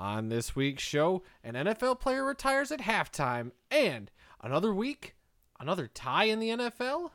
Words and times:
On 0.00 0.30
this 0.30 0.56
week's 0.56 0.82
show, 0.82 1.22
an 1.44 1.52
NFL 1.52 2.00
player 2.00 2.24
retires 2.24 2.72
at 2.72 2.80
halftime, 2.80 3.50
and 3.70 4.10
another 4.40 4.72
week, 4.72 5.14
another 5.60 5.86
tie 5.88 6.24
in 6.24 6.40
the 6.40 6.48
NFL. 6.48 7.10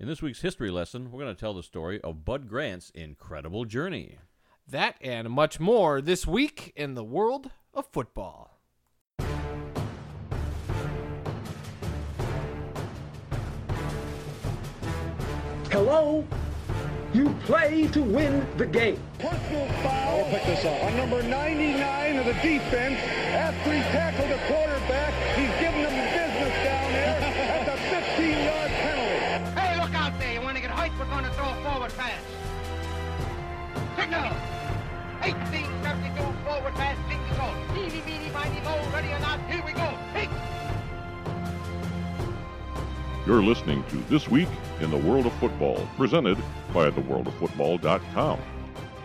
In 0.00 0.08
this 0.08 0.20
week's 0.20 0.40
history 0.40 0.72
lesson, 0.72 1.12
we're 1.12 1.20
going 1.20 1.32
to 1.32 1.40
tell 1.40 1.54
the 1.54 1.62
story 1.62 2.00
of 2.00 2.24
Bud 2.24 2.48
Grant's 2.48 2.90
incredible 2.90 3.64
journey. 3.64 4.18
That 4.66 4.96
and 5.00 5.30
much 5.30 5.60
more 5.60 6.00
this 6.00 6.26
week 6.26 6.72
in 6.74 6.94
the 6.94 7.04
world 7.04 7.52
of 7.72 7.86
football. 7.92 8.58
Hello? 15.70 16.26
You 17.12 17.28
play 17.44 17.88
to 17.88 18.02
win 18.02 18.46
the 18.56 18.64
game. 18.64 18.98
Personal 19.18 19.68
foul. 19.82 20.24
I'll 20.24 20.30
pick 20.30 20.44
this 20.46 20.64
up. 20.64 20.82
On 20.84 20.96
number 20.96 21.22
99 21.22 22.16
of 22.16 22.24
the 22.24 22.32
defense, 22.40 22.98
after 23.36 23.70
he 23.70 23.80
tackled 23.92 24.30
the 24.30 24.40
quarterback, 24.48 25.12
he's 25.36 25.52
giving 25.60 25.82
them 25.82 25.92
business 25.92 26.54
down 26.64 26.92
there. 26.92 27.20
That's 27.20 27.68
a 27.68 27.94
15-yard 28.16 28.70
penalty. 28.80 29.60
Hey, 29.60 29.76
look 29.82 29.94
out 29.94 30.18
there. 30.18 30.32
You 30.32 30.40
want 30.40 30.56
to 30.56 30.62
get 30.62 30.70
hurt? 30.70 30.90
We're 30.98 31.04
going 31.04 31.24
to 31.24 31.30
throw 31.32 31.50
a 31.50 31.56
forward 31.62 31.92
pass. 31.98 32.22
Signal. 34.00 34.32
1872 35.20 36.16
forward 36.48 36.74
pass. 36.80 36.96
Signal. 37.12 37.52
Teeny, 37.76 38.00
meeny, 38.08 38.32
miny, 38.32 38.60
mo. 38.64 38.72
Ready 38.90 39.12
or 39.12 39.20
not, 39.20 39.38
here 39.50 39.62
we 39.66 39.72
go. 39.72 39.91
You're 43.24 43.40
listening 43.40 43.84
to 43.84 43.98
This 44.08 44.28
Week 44.28 44.48
in 44.80 44.90
the 44.90 44.96
World 44.96 45.26
of 45.26 45.32
Football, 45.34 45.88
presented 45.96 46.36
by 46.74 46.90
theworldoffootball.com. 46.90 48.40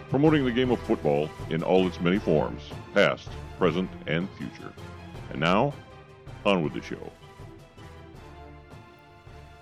Promoting 0.09 0.43
the 0.43 0.51
game 0.51 0.71
of 0.71 0.79
football 0.79 1.29
in 1.51 1.61
all 1.61 1.85
its 1.85 2.01
many 2.01 2.17
forms, 2.17 2.63
past, 2.95 3.29
present, 3.59 3.87
and 4.07 4.27
future. 4.31 4.73
And 5.29 5.39
now, 5.39 5.71
on 6.47 6.63
with 6.63 6.73
the 6.73 6.81
show. 6.81 7.11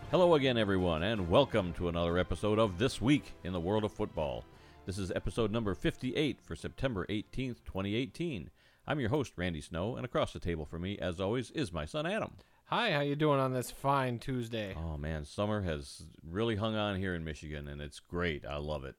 Hello 0.09 0.35
again, 0.35 0.57
everyone, 0.57 1.03
and 1.03 1.29
welcome 1.29 1.73
to 1.73 1.89
another 1.89 2.17
episode 2.17 2.57
of 2.57 2.77
This 2.77 3.01
Week 3.01 3.33
in 3.43 3.51
the 3.51 3.59
World 3.59 3.83
of 3.83 3.91
Football. 3.91 4.45
This 4.85 4.97
is 4.97 5.11
episode 5.11 5.51
number 5.51 5.73
58 5.73 6.39
for 6.41 6.55
September 6.55 7.05
18th, 7.07 7.57
2018. 7.65 8.49
I'm 8.87 9.01
your 9.01 9.09
host, 9.09 9.33
Randy 9.35 9.59
Snow, 9.59 9.97
and 9.97 10.05
across 10.05 10.31
the 10.31 10.39
table 10.39 10.63
from 10.63 10.83
me, 10.83 10.97
as 10.97 11.19
always, 11.19 11.51
is 11.51 11.73
my 11.73 11.83
son 11.83 12.05
Adam. 12.05 12.31
Hi, 12.69 12.91
how 12.91 13.01
you 13.01 13.15
doing 13.15 13.39
on 13.39 13.53
this 13.53 13.69
fine 13.69 14.17
Tuesday? 14.19 14.75
Oh 14.75 14.97
man, 14.97 15.23
summer 15.25 15.61
has 15.61 16.03
really 16.27 16.55
hung 16.55 16.75
on 16.75 16.97
here 16.97 17.13
in 17.13 17.23
Michigan, 17.23 17.67
and 17.67 17.79
it's 17.81 17.99
great. 17.99 18.43
I 18.45 18.57
love 18.57 18.85
it. 18.85 18.95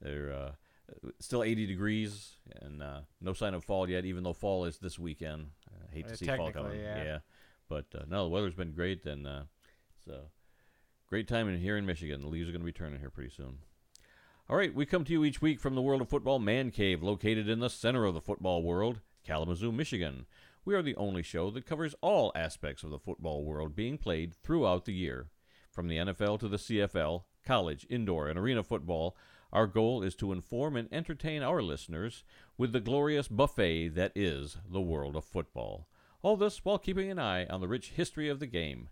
They're 0.00 0.32
uh, 0.32 0.52
still 1.20 1.42
80 1.42 1.66
degrees, 1.66 2.36
and 2.62 2.82
uh, 2.82 3.00
no 3.20 3.34
sign 3.34 3.52
of 3.54 3.64
fall 3.64 3.88
yet. 3.88 4.04
Even 4.06 4.22
though 4.24 4.32
fall 4.32 4.64
is 4.64 4.78
this 4.78 4.98
weekend, 4.98 5.48
I 5.70 5.94
hate 5.94 6.06
to 6.08 6.14
Uh, 6.14 6.16
see 6.16 6.26
fall 6.26 6.50
coming. 6.52 6.80
yeah. 6.80 7.18
but 7.68 7.84
uh, 7.94 8.04
no, 8.08 8.24
the 8.24 8.30
weather's 8.30 8.54
been 8.54 8.72
great, 8.72 9.04
and 9.04 9.26
uh, 9.26 9.42
it's 9.98 10.08
a 10.08 10.22
great 11.06 11.28
time 11.28 11.48
in 11.50 11.60
here 11.60 11.76
in 11.76 11.84
Michigan. 11.84 12.22
The 12.22 12.28
leaves 12.28 12.48
are 12.48 12.52
going 12.52 12.62
to 12.62 12.66
be 12.66 12.72
turning 12.72 12.98
here 13.00 13.10
pretty 13.10 13.30
soon. 13.30 13.58
All 14.48 14.56
right, 14.56 14.74
we 14.74 14.86
come 14.86 15.04
to 15.04 15.12
you 15.12 15.22
each 15.24 15.42
week 15.42 15.60
from 15.60 15.74
the 15.74 15.82
World 15.82 16.00
of 16.00 16.08
Football 16.08 16.38
Man 16.38 16.70
Cave, 16.70 17.02
located 17.02 17.46
in 17.48 17.60
the 17.60 17.68
center 17.70 18.06
of 18.06 18.14
the 18.14 18.20
football 18.22 18.62
world, 18.62 19.00
Kalamazoo, 19.22 19.70
Michigan. 19.70 20.24
We 20.64 20.74
are 20.74 20.82
the 20.82 20.96
only 20.96 21.22
show 21.22 21.50
that 21.50 21.66
covers 21.66 21.94
all 22.00 22.30
aspects 22.36 22.84
of 22.84 22.90
the 22.90 22.98
football 22.98 23.44
world 23.44 23.74
being 23.74 23.98
played 23.98 24.34
throughout 24.34 24.84
the 24.84 24.92
year. 24.92 25.28
From 25.70 25.88
the 25.88 25.96
NFL 25.96 26.38
to 26.40 26.48
the 26.48 26.56
CFL, 26.56 27.24
college, 27.44 27.84
indoor, 27.90 28.28
and 28.28 28.38
arena 28.38 28.62
football, 28.62 29.16
our 29.52 29.66
goal 29.66 30.02
is 30.02 30.14
to 30.16 30.32
inform 30.32 30.76
and 30.76 30.88
entertain 30.92 31.42
our 31.42 31.62
listeners 31.62 32.22
with 32.56 32.72
the 32.72 32.80
glorious 32.80 33.26
buffet 33.26 33.88
that 33.88 34.12
is 34.14 34.56
the 34.70 34.80
world 34.80 35.16
of 35.16 35.24
football. 35.24 35.88
All 36.22 36.36
this 36.36 36.64
while 36.64 36.78
keeping 36.78 37.10
an 37.10 37.18
eye 37.18 37.46
on 37.46 37.60
the 37.60 37.66
rich 37.68 37.90
history 37.90 38.28
of 38.28 38.38
the 38.38 38.46
game. 38.46 38.88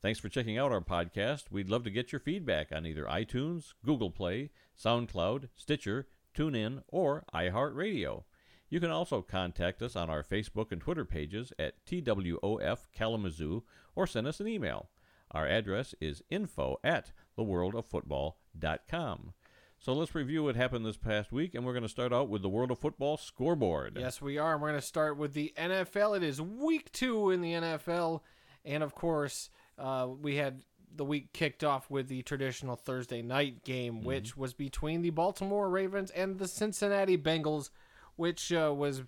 Thanks 0.00 0.18
for 0.18 0.30
checking 0.30 0.56
out 0.56 0.72
our 0.72 0.80
podcast. 0.80 1.50
We'd 1.50 1.68
love 1.68 1.84
to 1.84 1.90
get 1.90 2.12
your 2.12 2.20
feedback 2.20 2.72
on 2.72 2.86
either 2.86 3.04
iTunes, 3.04 3.74
Google 3.84 4.10
Play, 4.10 4.50
SoundCloud, 4.82 5.50
Stitcher, 5.54 6.08
TuneIn, 6.34 6.82
or 6.88 7.24
iHeartRadio. 7.34 8.24
You 8.70 8.80
can 8.80 8.90
also 8.90 9.20
contact 9.20 9.82
us 9.82 9.96
on 9.96 10.08
our 10.08 10.22
Facebook 10.22 10.72
and 10.72 10.80
Twitter 10.80 11.04
pages 11.04 11.52
at 11.58 11.84
TWOF 11.84 12.86
Kalamazoo 12.92 13.64
or 13.94 14.06
send 14.06 14.26
us 14.26 14.40
an 14.40 14.48
email. 14.48 14.88
Our 15.32 15.46
address 15.46 15.94
is 16.00 16.22
info 16.30 16.78
at 16.82 17.12
theworldoffootball.com. 17.38 19.32
So 19.78 19.92
let's 19.94 20.14
review 20.14 20.44
what 20.44 20.56
happened 20.56 20.84
this 20.84 20.98
past 20.98 21.32
week, 21.32 21.54
and 21.54 21.64
we're 21.64 21.72
going 21.72 21.84
to 21.84 21.88
start 21.88 22.12
out 22.12 22.28
with 22.28 22.42
the 22.42 22.50
World 22.50 22.70
of 22.70 22.78
Football 22.78 23.16
scoreboard. 23.16 23.96
Yes, 23.98 24.20
we 24.20 24.36
are. 24.36 24.52
And 24.52 24.60
we're 24.60 24.68
going 24.68 24.80
to 24.80 24.86
start 24.86 25.16
with 25.16 25.32
the 25.32 25.54
NFL. 25.56 26.18
It 26.18 26.22
is 26.22 26.40
week 26.40 26.92
two 26.92 27.30
in 27.30 27.40
the 27.40 27.52
NFL. 27.52 28.20
And 28.64 28.82
of 28.82 28.94
course, 28.94 29.48
uh, 29.78 30.08
we 30.20 30.36
had 30.36 30.62
the 30.94 31.04
week 31.04 31.32
kicked 31.32 31.64
off 31.64 31.88
with 31.88 32.08
the 32.08 32.20
traditional 32.22 32.76
Thursday 32.76 33.22
night 33.22 33.64
game, 33.64 34.02
which 34.02 34.36
was 34.36 34.52
between 34.52 35.00
the 35.00 35.10
Baltimore 35.10 35.70
Ravens 35.70 36.10
and 36.10 36.38
the 36.38 36.48
Cincinnati 36.48 37.16
Bengals, 37.16 37.70
which 38.16 38.52
uh, 38.52 38.72
was 38.76 39.02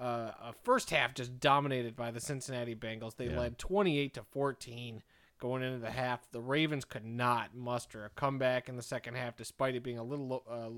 uh, 0.00 0.32
a 0.42 0.52
first 0.64 0.90
half 0.90 1.14
just 1.14 1.38
dominated 1.38 1.94
by 1.96 2.10
the 2.10 2.20
Cincinnati 2.20 2.74
Bengals. 2.74 3.16
They 3.16 3.26
Yeah. 3.28 3.38
led 3.40 3.58
28 3.58 4.14
to 4.14 4.22
14 4.22 5.02
going 5.38 5.62
into 5.62 5.78
the 5.78 5.90
half. 5.90 6.30
The 6.32 6.40
Ravens 6.40 6.84
could 6.84 7.04
not 7.04 7.54
muster 7.54 8.04
a 8.04 8.08
comeback 8.10 8.68
in 8.68 8.76
the 8.76 8.82
second 8.82 9.14
half, 9.14 9.36
despite 9.36 9.74
it 9.74 9.82
being 9.82 9.98
a 9.98 10.04
little, 10.04 10.42
uh, 10.50 10.68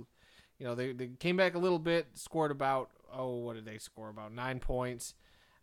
you 0.59 0.67
know, 0.67 0.75
they, 0.75 0.93
they 0.93 1.09
came 1.19 1.37
back 1.37 1.55
a 1.55 1.59
little 1.59 1.79
bit, 1.79 2.07
scored 2.15 2.51
about, 2.51 2.91
oh, 3.13 3.37
what 3.39 3.55
did 3.57 3.65
they 3.65 3.79
score? 3.79 4.09
About 4.09 4.33
nine 4.33 4.59
points. 4.61 5.15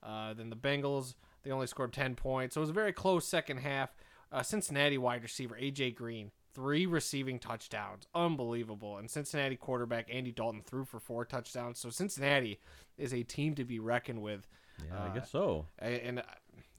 Uh, 0.04 0.34
then 0.34 0.50
the 0.50 0.56
Bengals, 0.56 1.14
they 1.44 1.52
only 1.52 1.68
scored 1.68 1.94
10 1.94 2.16
points. 2.16 2.56
So 2.56 2.62
it 2.62 2.64
was 2.64 2.70
a 2.72 2.74
very 2.74 2.94
close 2.94 3.28
second 3.28 3.58
half. 3.58 3.90
Uh, 4.32 4.42
Cincinnati 4.42 4.98
wide 4.98 5.22
receiver 5.24 5.56
A.J. 5.60 5.92
Green, 5.92 6.32
three 6.54 6.86
receiving 6.86 7.40
touchdowns. 7.40 8.08
Unbelievable. 8.14 8.98
And 8.98 9.10
Cincinnati 9.10 9.56
quarterback 9.56 10.08
Andy 10.12 10.32
Dalton 10.32 10.62
threw 10.66 10.86
for 10.86 11.00
four 11.00 11.26
touchdowns. 11.26 11.80
So 11.80 11.90
Cincinnati 11.90 12.60
is 12.98 13.14
a 13.14 13.24
team 13.24 13.56
to 13.56 13.64
be 13.66 13.80
reckoned 13.80 14.22
with. 14.22 14.48
Yeah, 14.90 15.04
I 15.04 15.14
guess 15.14 15.30
so. 15.30 15.68
And 15.80 16.20
uh, 16.20 16.24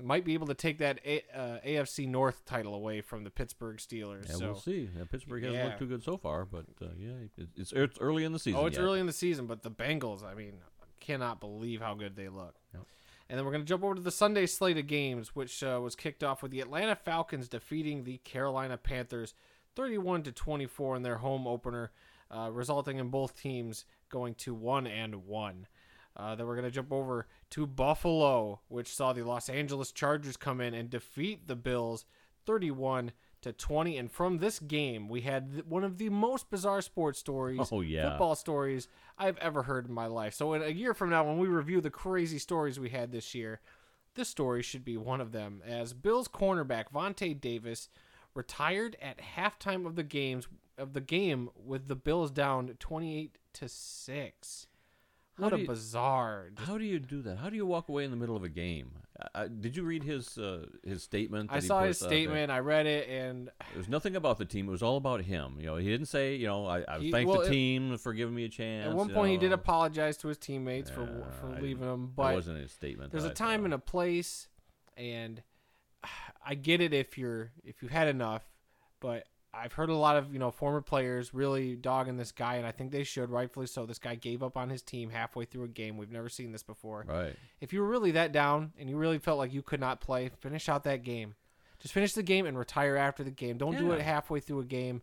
might 0.02 0.24
be 0.24 0.34
able 0.34 0.48
to 0.48 0.54
take 0.54 0.78
that 0.78 0.98
a- 1.04 1.22
uh, 1.34 1.58
AFC 1.64 2.08
North 2.08 2.44
title 2.44 2.74
away 2.74 3.00
from 3.00 3.22
the 3.24 3.30
Pittsburgh 3.30 3.76
Steelers. 3.76 4.28
Yeah, 4.28 4.34
so. 4.36 4.44
we'll 4.46 4.60
see. 4.60 4.88
Yeah, 4.96 5.04
Pittsburgh 5.10 5.42
hasn't 5.44 5.58
Yeah. 5.58 5.66
looked 5.66 5.78
too 5.78 5.86
good 5.86 6.02
so 6.02 6.16
far, 6.16 6.44
but 6.44 6.64
uh, 6.80 6.86
yeah, 6.98 7.12
it's 7.56 7.72
it's 7.72 7.98
early 8.00 8.24
in 8.24 8.32
the 8.32 8.38
season. 8.38 8.60
Oh, 8.60 8.66
it's 8.66 8.76
yet. 8.76 8.82
early 8.82 8.98
in 9.00 9.06
the 9.06 9.12
season, 9.12 9.46
but 9.46 9.62
the 9.62 9.70
Bengals, 9.70 10.24
I 10.24 10.34
mean, 10.34 10.54
cannot 11.00 11.40
believe 11.40 11.80
how 11.80 11.94
good 11.94 12.16
they 12.16 12.28
look. 12.28 12.56
Yep. 12.74 12.82
And 13.28 13.38
then 13.38 13.46
we're 13.46 13.52
going 13.52 13.64
to 13.64 13.68
jump 13.68 13.82
over 13.84 13.94
to 13.94 14.00
the 14.00 14.10
Sunday 14.10 14.46
slate 14.46 14.76
of 14.76 14.86
games, 14.86 15.34
which 15.34 15.62
uh, 15.62 15.78
was 15.82 15.94
kicked 15.96 16.22
off 16.22 16.42
with 16.42 16.50
the 16.50 16.60
Atlanta 16.60 16.94
Falcons 16.94 17.48
defeating 17.48 18.04
the 18.04 18.18
Carolina 18.18 18.76
Panthers 18.76 19.32
31 19.76 20.22
to 20.24 20.32
24 20.32 20.96
in 20.96 21.02
their 21.02 21.18
home 21.18 21.46
opener, 21.46 21.90
uh, 22.30 22.50
resulting 22.52 22.98
in 22.98 23.08
both 23.08 23.40
teams 23.40 23.84
going 24.10 24.34
to 24.36 24.54
1 24.54 24.86
and 24.86 25.26
1. 25.26 25.66
Uh, 26.14 26.34
then 26.34 26.46
we're 26.46 26.54
going 26.56 26.66
to 26.66 26.70
jump 26.70 26.92
over 26.92 27.26
to 27.50 27.66
Buffalo, 27.66 28.60
which 28.68 28.94
saw 28.94 29.12
the 29.12 29.22
Los 29.22 29.48
Angeles 29.48 29.92
Chargers 29.92 30.36
come 30.36 30.60
in 30.60 30.74
and 30.74 30.90
defeat 30.90 31.46
the 31.48 31.56
Bills 31.56 32.04
31 32.44 33.12
to 33.40 33.52
20. 33.52 33.96
And 33.96 34.10
from 34.12 34.38
this 34.38 34.58
game, 34.58 35.08
we 35.08 35.22
had 35.22 35.52
th- 35.52 35.64
one 35.64 35.84
of 35.84 35.96
the 35.98 36.10
most 36.10 36.50
bizarre 36.50 36.82
sports 36.82 37.18
stories, 37.18 37.60
Oh, 37.72 37.80
yeah. 37.80 38.10
football 38.10 38.34
stories 38.34 38.88
I've 39.18 39.38
ever 39.38 39.62
heard 39.62 39.86
in 39.88 39.94
my 39.94 40.06
life. 40.06 40.34
So, 40.34 40.52
in 40.52 40.62
a 40.62 40.68
year 40.68 40.92
from 40.92 41.08
now, 41.10 41.24
when 41.24 41.38
we 41.38 41.48
review 41.48 41.80
the 41.80 41.90
crazy 41.90 42.38
stories 42.38 42.78
we 42.78 42.90
had 42.90 43.10
this 43.10 43.34
year, 43.34 43.60
this 44.14 44.28
story 44.28 44.62
should 44.62 44.84
be 44.84 44.98
one 44.98 45.20
of 45.22 45.32
them. 45.32 45.62
As 45.66 45.94
Bills 45.94 46.28
cornerback 46.28 46.90
Vontae 46.92 47.40
Davis 47.40 47.88
retired 48.34 48.96
at 49.00 49.18
halftime 49.36 49.86
of 49.86 49.96
the 49.96 50.02
games 50.02 50.48
of 50.78 50.92
the 50.94 51.00
game 51.00 51.50
with 51.54 51.88
the 51.88 51.96
Bills 51.96 52.30
down 52.30 52.68
28 52.78 53.38
to 53.54 53.68
six. 53.68 54.66
How 55.38 55.44
What 55.44 55.52
a 55.54 55.60
you- 55.60 55.66
bizarre. 55.66 56.50
just- 56.54 56.68
How 56.68 56.76
do 56.78 56.84
you 56.84 56.98
do 56.98 57.22
that? 57.22 57.38
How 57.38 57.48
do 57.48 57.56
you 57.56 57.64
walk 57.64 57.88
away 57.88 58.04
in 58.04 58.10
the 58.10 58.16
middle 58.18 58.36
of 58.36 58.44
a 58.44 58.48
game? 58.50 58.98
Uh, 59.18 59.28
uh, 59.34 59.48
did 59.48 59.76
you 59.76 59.82
read 59.82 60.02
his 60.04 60.36
uh, 60.36 60.66
his 60.84 61.02
statement? 61.02 61.50
I 61.50 61.56
he 61.56 61.60
saw 61.66 61.84
his 61.84 61.98
there? 62.00 62.08
statement. 62.08 62.50
I 62.50 62.58
read 62.58 62.86
it, 62.86 63.08
and 63.08 63.48
It 63.72 63.76
was 63.78 63.88
nothing 63.88 64.14
about 64.14 64.36
the 64.38 64.44
team. 64.44 64.68
It 64.68 64.70
was 64.72 64.82
all 64.82 64.96
about 64.98 65.22
him. 65.22 65.56
You 65.58 65.66
know, 65.66 65.76
he 65.76 65.88
didn't 65.88 66.06
say, 66.08 66.34
you 66.36 66.46
know, 66.46 66.66
I, 66.66 66.84
I 66.86 66.98
He- 66.98 67.10
thank 67.10 67.28
well, 67.28 67.40
the 67.40 67.46
it- 67.46 67.50
team 67.50 67.96
for 67.98 68.12
giving 68.12 68.34
me 68.34 68.44
a 68.44 68.48
chance. 68.48 68.88
at 68.90 68.94
one 68.94 69.08
point 69.10 69.32
he 69.32 69.38
did 69.38 69.52
apologize 69.52 70.16
to 70.18 70.28
his 70.28 70.36
teammates 70.38 70.90
for 70.90 71.02
Yeah, 71.02 71.30
for 71.40 71.48
I- 71.48 71.60
leaving 71.60 71.84
him. 71.88 72.06
That 72.08 72.16
But 72.16 72.34
wasn't 72.34 72.58
his 72.58 72.72
statement. 72.72 73.12
there's 73.12 73.24
a 73.24 73.30
time 73.30 73.60
saw. 73.60 73.64
and 73.66 73.74
a 73.74 73.78
place, 73.78 74.48
and 74.98 75.42
I 76.44 76.54
get 76.54 76.80
it 76.80 76.92
if 76.92 77.16
you're 77.18 77.50
if 77.64 77.82
you've 77.82 77.92
had 77.92 78.08
enough, 78.08 78.42
but 79.00 79.26
I've 79.54 79.74
heard 79.74 79.90
a 79.90 79.96
lot 79.96 80.16
of 80.16 80.32
you 80.32 80.38
know 80.38 80.50
former 80.50 80.80
players 80.80 81.34
really 81.34 81.76
dogging 81.76 82.16
this 82.16 82.32
guy, 82.32 82.56
and 82.56 82.66
I 82.66 82.72
think 82.72 82.90
they 82.90 83.04
should, 83.04 83.30
rightfully 83.30 83.66
so. 83.66 83.84
This 83.84 83.98
guy 83.98 84.14
gave 84.14 84.42
up 84.42 84.56
on 84.56 84.70
his 84.70 84.82
team 84.82 85.10
halfway 85.10 85.44
through 85.44 85.64
a 85.64 85.68
game. 85.68 85.96
We've 85.96 86.10
never 86.10 86.28
seen 86.28 86.52
this 86.52 86.62
before. 86.62 87.04
Right. 87.06 87.36
If 87.60 87.72
you 87.72 87.80
were 87.80 87.88
really 87.88 88.12
that 88.12 88.32
down 88.32 88.72
and 88.78 88.88
you 88.88 88.96
really 88.96 89.18
felt 89.18 89.38
like 89.38 89.52
you 89.52 89.62
could 89.62 89.80
not 89.80 90.00
play, 90.00 90.30
finish 90.40 90.68
out 90.68 90.84
that 90.84 91.02
game. 91.02 91.34
Just 91.80 91.92
finish 91.94 92.12
the 92.12 92.22
game 92.22 92.46
and 92.46 92.56
retire 92.56 92.96
after 92.96 93.24
the 93.24 93.30
game. 93.30 93.58
Don't 93.58 93.76
do 93.76 93.90
it 93.90 94.00
halfway 94.00 94.38
through 94.38 94.60
a 94.60 94.64
game 94.64 95.02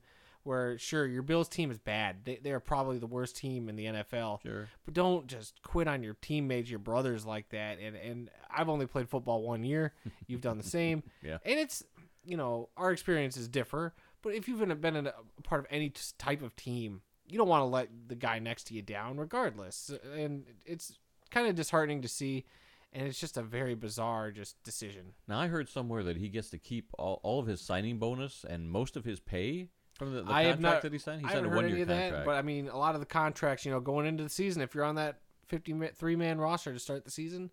Where 0.49 0.79
sure 0.79 1.05
your 1.05 1.21
Bills 1.21 1.47
team 1.47 1.69
is 1.69 1.77
bad, 1.77 2.25
they 2.25 2.39
they 2.41 2.51
are 2.51 2.59
probably 2.59 2.97
the 2.97 3.05
worst 3.05 3.37
team 3.37 3.69
in 3.69 3.75
the 3.75 3.85
NFL. 3.85 4.41
Sure. 4.41 4.67
But 4.83 4.95
don't 4.95 5.27
just 5.27 5.61
quit 5.61 5.87
on 5.87 6.01
your 6.01 6.15
teammates, 6.23 6.71
your 6.71 6.79
brothers 6.79 7.23
like 7.23 7.49
that. 7.49 7.77
And 7.79 7.95
and 7.95 8.31
I've 8.49 8.67
only 8.67 8.87
played 8.87 9.09
football 9.09 9.43
one 9.43 9.63
year. 9.63 9.93
You've 10.25 10.41
done 10.41 10.57
the 10.57 10.63
same. 10.63 11.03
Yeah. 11.21 11.37
And 11.45 11.59
it's 11.59 11.83
you 12.25 12.35
know 12.35 12.69
our 12.77 12.91
experiences 12.91 13.47
differ. 13.47 13.93
But 14.23 14.33
if 14.33 14.47
you've 14.47 14.57
been 14.57 14.75
been 14.81 14.95
in 14.95 15.05
a 15.05 15.13
part 15.43 15.61
of 15.61 15.67
any 15.69 15.93
type 16.17 16.41
of 16.41 16.55
team, 16.55 17.01
you 17.27 17.37
don't 17.37 17.47
want 17.47 17.61
to 17.61 17.65
let 17.65 17.89
the 18.07 18.15
guy 18.15 18.39
next 18.39 18.63
to 18.69 18.73
you 18.73 18.81
down, 18.81 19.17
regardless. 19.17 19.91
And 20.15 20.45
it's 20.65 20.97
kind 21.29 21.47
of 21.47 21.53
disheartening 21.53 22.01
to 22.01 22.07
see. 22.07 22.45
And 22.91 23.07
it's 23.07 23.19
just 23.19 23.37
a 23.37 23.43
very 23.43 23.75
bizarre 23.75 24.31
just 24.31 24.63
decision. 24.63 25.13
Now 25.27 25.39
I 25.39 25.45
heard 25.45 25.69
somewhere 25.69 26.01
that 26.05 26.17
he 26.17 26.27
gets 26.27 26.49
to 26.49 26.57
keep 26.57 26.89
all, 26.97 27.19
all 27.21 27.39
of 27.39 27.45
his 27.45 27.61
signing 27.61 27.99
bonus 27.99 28.43
and 28.49 28.67
most 28.67 28.97
of 28.97 29.05
his 29.05 29.19
pay 29.19 29.69
from 29.99 30.13
the, 30.13 30.23
the 30.23 30.31
I 30.31 30.45
contract 30.45 30.47
have 30.47 30.59
not 30.61 30.81
that 30.81 30.93
he 30.93 30.97
signed. 30.97 31.21
He 31.21 31.27
I 31.27 31.29
signed 31.29 31.45
a 31.45 31.49
haven't 31.49 31.51
heard 31.51 31.55
one 31.57 31.65
any 31.65 31.73
year 31.75 31.83
of 31.83 31.89
contract. 31.89 32.15
that, 32.15 32.25
but 32.25 32.35
I 32.35 32.41
mean, 32.41 32.69
a 32.69 32.77
lot 32.77 32.95
of 32.95 33.01
the 33.01 33.05
contracts, 33.05 33.65
you 33.65 33.71
know, 33.71 33.79
going 33.81 34.07
into 34.07 34.23
the 34.23 34.29
season, 34.29 34.61
if 34.61 34.73
you're 34.73 34.85
on 34.85 34.95
that 34.95 35.19
53 35.47 36.15
man 36.15 36.39
roster 36.39 36.73
to 36.73 36.79
start 36.79 37.03
the 37.03 37.11
season, 37.11 37.51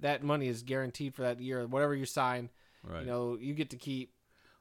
that 0.00 0.22
money 0.24 0.48
is 0.48 0.62
guaranteed 0.62 1.14
for 1.14 1.22
that 1.22 1.40
year. 1.40 1.66
Whatever 1.66 1.94
you 1.94 2.06
sign, 2.06 2.50
right. 2.82 3.00
you 3.00 3.06
know, 3.06 3.36
you 3.38 3.54
get 3.54 3.70
to 3.70 3.76
keep. 3.76 4.12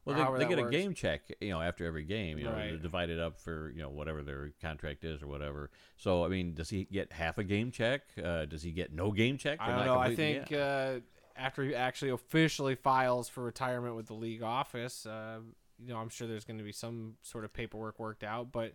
well, 0.04 0.34
they, 0.34 0.46
they 0.46 0.50
get 0.56 0.60
a 0.60 0.70
game 0.70 0.94
check, 0.94 1.22
you 1.40 1.50
know, 1.50 1.62
after 1.62 1.86
every 1.86 2.04
game. 2.04 2.38
You 2.38 2.46
know, 2.46 2.52
Right. 2.52 3.10
it 3.10 3.20
up 3.20 3.40
for 3.40 3.72
you 3.76 3.82
know 3.82 3.90
whatever 3.90 4.22
their 4.22 4.52
contract 4.62 5.04
is 5.04 5.24
or 5.24 5.28
whatever. 5.28 5.72
So 5.98 6.26
I 6.26 6.28
mean, 6.28 6.54
does 6.54 6.70
he 6.70 6.86
get 6.86 7.12
half 7.12 7.38
a 7.38 7.44
game 7.44 7.72
check? 7.72 8.02
Uh, 8.22 8.46
does 8.46 8.62
he 8.62 8.72
get 8.72 8.94
no 8.94 9.12
game 9.12 9.38
check? 9.38 9.60
I 9.62 9.76
don't 9.76 9.86
know. 9.86 10.00
I 10.00 10.16
think 10.16 10.52
yeah. 10.52 10.60
uh, 10.60 11.00
after 11.36 11.64
he 11.64 11.76
actually 11.76 12.12
officially 12.12 12.76
files 12.76 13.30
for 13.30 13.44
retirement 13.44 13.96
with 13.96 14.08
the 14.08 14.14
league 14.14 14.44
office, 14.44 15.06
uh, 15.06 15.40
you 15.80 15.94
know, 15.94 15.98
I'm 16.00 16.10
sure 16.10 16.28
there's 16.28 16.46
going 16.46 16.58
to 16.58 16.64
be 16.64 16.72
some 16.72 17.16
sort 17.22 17.46
of 17.46 17.54
paperwork 17.54 18.00
worked 18.00 18.24
out. 18.24 18.52
But 18.52 18.74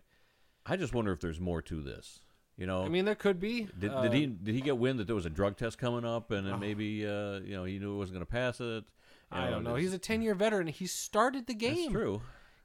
I 0.65 0.77
just 0.77 0.93
wonder 0.93 1.11
if 1.11 1.19
there's 1.19 1.39
more 1.39 1.61
to 1.63 1.81
this. 1.81 2.19
You 2.57 2.67
know, 2.67 2.83
I 2.83 2.89
mean, 2.89 3.05
there 3.05 3.15
could 3.15 3.39
be. 3.39 3.67
Did, 3.79 3.91
uh, 3.91 4.03
did 4.03 4.13
he 4.13 4.25
did 4.27 4.53
he 4.53 4.61
get 4.61 4.77
wind 4.77 4.99
that 4.99 5.07
there 5.07 5.15
was 5.15 5.25
a 5.25 5.29
drug 5.31 5.57
test 5.57 5.77
coming 5.77 6.05
up 6.05 6.29
and 6.31 6.45
then 6.45 6.53
Oh. 6.55 6.57
maybe 6.57 7.05
uh, 7.07 7.39
you 7.39 7.55
know 7.55 7.63
he 7.63 7.79
knew 7.79 7.93
he 7.93 7.97
wasn't 7.97 8.15
going 8.15 8.25
to 8.25 8.31
pass 8.31 8.59
it? 8.59 8.83
You 9.33 9.37
I 9.37 9.49
don't 9.49 9.63
know. 9.63 9.75
He's 9.75 9.93
a 9.93 9.97
10 9.97 10.21
year 10.21 10.35
veteran. 10.35 10.67
He 10.67 10.85
started 10.85 11.47
the 11.47 11.53
game. 11.53 11.75
That's 11.75 11.91
true. 11.93 12.21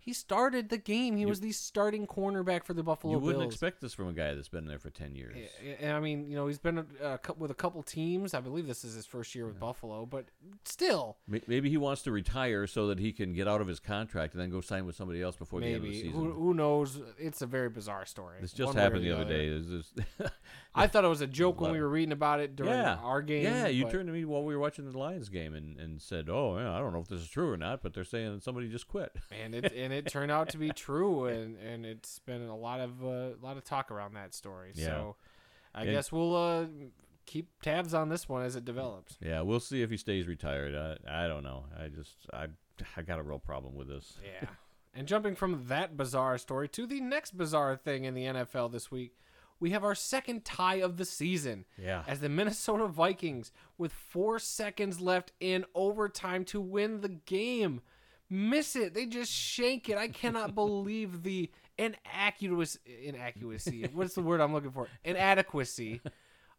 He 0.07 0.13
started 0.13 0.69
the 0.69 0.79
game. 0.79 1.17
He 1.17 1.27
was 1.27 1.41
the 1.41 1.51
starting 1.51 2.07
cornerback 2.07 2.63
for 2.63 2.75
the 2.75 2.85
Buffalo 2.85 3.13
You 3.13 3.19
wouldn't 3.19 3.43
Bills. 3.43 3.53
expect 3.53 3.81
this 3.81 3.93
from 3.93 4.07
a 4.07 4.13
guy 4.13 4.35
that's 4.35 4.49
been 4.49 4.65
there 4.65 4.79
for 4.79 4.89
ten 4.89 5.17
years. 5.17 5.37
And 5.81 5.95
I 5.95 5.99
mean, 5.99 6.31
you 6.31 6.37
know, 6.37 6.47
he's 6.47 6.61
been 6.61 6.87
uh, 7.03 7.17
cou- 7.17 7.35
with 7.37 7.51
a 7.51 7.55
couple 7.55 7.83
teams. 7.83 8.33
I 8.33 8.39
believe 8.39 8.69
this 8.69 8.85
is 8.85 8.95
his 8.95 9.05
first 9.05 9.35
year 9.35 9.47
with 9.47 9.59
Buffalo, 9.59 10.07
but 10.07 10.27
still, 10.65 11.17
Maybe 11.27 11.69
he 11.69 11.77
wants 11.77 12.03
to 12.03 12.13
retire 12.13 12.69
so 12.69 12.87
that 12.87 13.01
he 13.01 13.11
can 13.13 13.33
get 13.33 13.49
out 13.49 13.61
of 13.61 13.67
his 13.67 13.81
contract 13.81 14.35
and 14.35 14.41
then 14.41 14.49
go 14.49 14.61
sign 14.61 14.87
with 14.87 14.95
somebody 14.95 15.21
else 15.21 15.35
before 15.35 15.59
the 15.59 15.67
end 15.67 15.77
of 15.79 15.83
the 15.83 15.93
season. 15.93 16.13
who, 16.13 16.31
who 16.31 16.55
knows? 16.55 17.01
It's 17.19 17.43
a 17.43 17.47
very 17.47 17.69
bizarre 17.69 18.07
story. 18.07 18.37
this 18.41 18.53
just 18.53 18.69
one 18.69 18.77
happened 18.77 19.03
the 19.05 19.11
other 19.11 19.25
day. 19.25 19.47
Is 19.47 19.69
this? 19.69 19.93
I 20.77 20.87
thought 20.87 21.05
it 21.05 21.09
was 21.09 21.21
a 21.21 21.27
joke 21.27 21.61
when 21.61 21.73
we 21.73 21.81
were 21.81 21.89
reading 21.89 22.13
about 22.13 22.39
it 22.39 22.55
during 22.55 22.73
yeah, 22.73 22.99
our 23.03 23.23
game. 23.23 23.43
Yeah, 23.43 23.67
you 23.67 23.85
but- 23.85 23.93
turned 23.93 24.07
to 24.07 24.13
me 24.13 24.25
while 24.25 24.45
we 24.45 24.55
were 24.55 24.61
watching 24.61 24.89
the 24.89 24.97
Lions 24.97 25.31
game 25.31 25.55
and, 25.55 25.81
and 25.81 26.01
said, 26.01 26.29
"Oh, 26.31 26.57
yeah, 26.59 26.73
I 26.73 26.79
don't 26.79 26.93
know 26.93 27.01
if 27.01 27.09
this 27.09 27.23
is 27.23 27.29
true 27.29 27.51
or 27.51 27.57
not, 27.57 27.83
but 27.83 27.93
they're 27.93 28.05
saying 28.05 28.41
somebody 28.41 28.69
just 28.69 28.87
quit." 28.87 29.17
and 29.33 29.53
it 29.53 29.73
and 29.77 29.93
it 29.93 29.96
turned 30.03 30.31
out 30.31 30.51
to 30.51 30.59
be 30.59 30.71
true, 30.71 31.25
and 31.27 31.57
and 31.59 31.87
it's 31.87 32.19
been 32.21 32.43
a 32.43 32.57
lot 32.57 32.81
of 32.81 33.03
uh, 33.05 33.09
a 33.09 33.41
lot 33.43 33.57
of 33.57 33.65
talk 33.65 33.91
around 33.91 34.15
that 34.15 34.35
story. 34.35 34.73
Yeah. 34.75 34.87
So, 34.87 35.17
I 35.75 35.85
Yeah. 35.85 35.93
guess 35.93 36.13
we'll 36.13 36.37
uh, 36.37 36.67
keep 37.25 37.49
tabs 37.63 37.95
on 37.95 38.09
this 38.09 38.29
one 38.29 38.45
as 38.45 38.57
it 38.57 38.65
develops. 38.65 39.17
Yeah, 39.21 39.41
we'll 39.41 39.61
see 39.61 39.83
if 39.83 39.91
he 39.91 39.97
stays 39.97 40.27
retired. 40.27 40.75
I 41.09 41.25
I 41.25 41.29
don't 41.29 41.43
know. 41.45 41.65
I 41.79 41.89
just 41.89 42.15
I 42.33 42.47
I 42.97 43.03
got 43.03 43.19
a 43.19 43.23
real 43.23 43.39
problem 43.39 43.75
with 43.75 43.89
this. 43.89 44.19
Yeah. 44.23 44.49
And 44.95 45.07
jumping 45.07 45.35
from 45.35 45.65
that 45.69 45.97
bizarre 45.97 46.39
story 46.39 46.69
to 46.71 46.87
the 46.87 47.01
next 47.03 47.37
bizarre 47.37 47.77
thing 47.77 48.05
in 48.05 48.15
the 48.15 48.25
NFL 48.25 48.73
this 48.73 48.91
week, 48.91 49.19
we 49.61 49.71
have 49.73 49.85
our 49.85 49.95
second 49.95 50.45
tie 50.47 50.77
of 50.77 50.97
the 50.97 51.05
season. 51.05 51.67
Yeah. 51.77 52.03
As 52.09 52.21
the 52.21 52.31
Minnesota 52.31 52.87
Vikings, 52.87 53.53
with 53.77 53.93
four 53.93 54.39
seconds 54.39 54.99
left 54.99 55.33
in 55.39 55.67
overtime 55.75 56.47
to 56.47 56.63
win 56.63 57.03
the 57.03 57.11
game, 57.11 57.83
miss 58.31 58.77
it. 58.77 58.95
They 58.95 59.07
just 59.07 59.31
shank 59.33 59.89
it. 59.89 59.97
I 59.99 60.09
cannot 60.09 60.55
believe 60.55 61.23
the 61.23 61.51
inaccuracy. 61.79 62.79
Inaccuracy. 63.05 63.89
What's 63.93 64.15
the 64.15 64.23
word 64.23 64.41
I'm 64.41 64.53
looking 64.53 64.71
for? 64.73 64.89
Inadequacy 65.05 66.01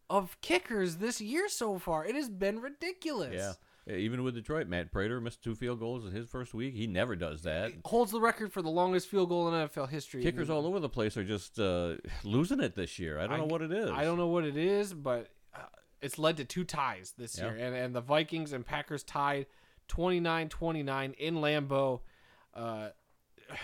of 0.10 0.40
kickers 0.42 0.98
this 0.98 1.20
year 1.22 1.50
so 1.50 1.78
far. 1.80 2.06
It 2.06 2.16
has 2.16 2.30
been 2.30 2.60
ridiculous. 2.60 3.36
Yeah. 3.36 3.54
Even 3.96 4.24
with 4.24 4.36
Detroit, 4.36 4.68
Matt 4.68 4.92
Prater 4.92 5.22
missed 5.22 5.42
two 5.42 5.56
field 5.56 5.80
goals 5.80 6.06
in 6.06 6.12
his 6.12 6.28
first 6.28 6.54
week. 6.54 6.74
He 6.76 6.88
never 6.88 7.16
does 7.16 7.44
that. 7.44 7.72
Holds 7.86 8.12
the 8.12 8.20
record 8.20 8.52
for 8.52 8.62
the 8.62 8.70
longest 8.70 9.08
field 9.08 9.30
goal 9.30 9.48
in 9.48 9.68
NFL 9.70 9.88
history. 9.90 10.22
Kickers 10.22 10.50
all 10.50 10.66
over 10.66 10.82
the 10.82 10.90
place 10.90 11.16
are 11.16 11.24
just 11.24 11.58
uh, 11.58 11.96
losing 12.26 12.60
it 12.60 12.76
this 12.76 13.00
year. 13.00 13.18
I 13.18 13.28
don't 13.28 13.38
know 13.40 13.46
what 13.46 13.62
it 13.62 13.72
is. 13.72 13.90
I 13.90 14.04
don't 14.04 14.18
know 14.18 14.28
what 14.28 14.44
it 14.44 14.58
is, 14.58 14.94
but 14.94 15.30
uh, 15.56 15.60
it's 16.02 16.20
led 16.20 16.36
to 16.38 16.44
two 16.44 16.66
ties 16.66 17.14
this 17.18 17.38
Yeah. 17.38 17.46
year. 17.46 17.56
And, 17.66 17.76
and 17.78 17.96
the 17.96 18.02
Vikings 18.02 18.52
and 18.52 18.66
Packers 18.66 19.04
tied 19.04 19.46
29 19.88 20.50
29 20.50 21.16
in 21.18 21.36
Lambeau. 21.36 22.02
Uh, 22.54 22.90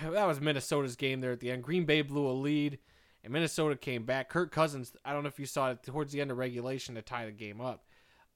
that 0.01 0.25
was 0.25 0.39
Minnesota's 0.39 0.95
game 0.95 1.21
there 1.21 1.31
at 1.31 1.39
the 1.39 1.51
end. 1.51 1.63
Green 1.63 1.85
Bay 1.85 2.01
blew 2.01 2.27
a 2.27 2.31
lead, 2.31 2.79
and 3.23 3.33
Minnesota 3.33 3.75
came 3.75 4.05
back. 4.05 4.29
Kirk 4.29 4.51
Cousins, 4.51 4.93
I 5.03 5.13
don't 5.13 5.23
know 5.23 5.29
if 5.29 5.39
you 5.39 5.45
saw 5.45 5.71
it 5.71 5.83
towards 5.83 6.13
the 6.13 6.21
end 6.21 6.31
of 6.31 6.37
regulation 6.37 6.95
to 6.95 7.01
tie 7.01 7.25
the 7.25 7.31
game 7.31 7.59
up. 7.59 7.85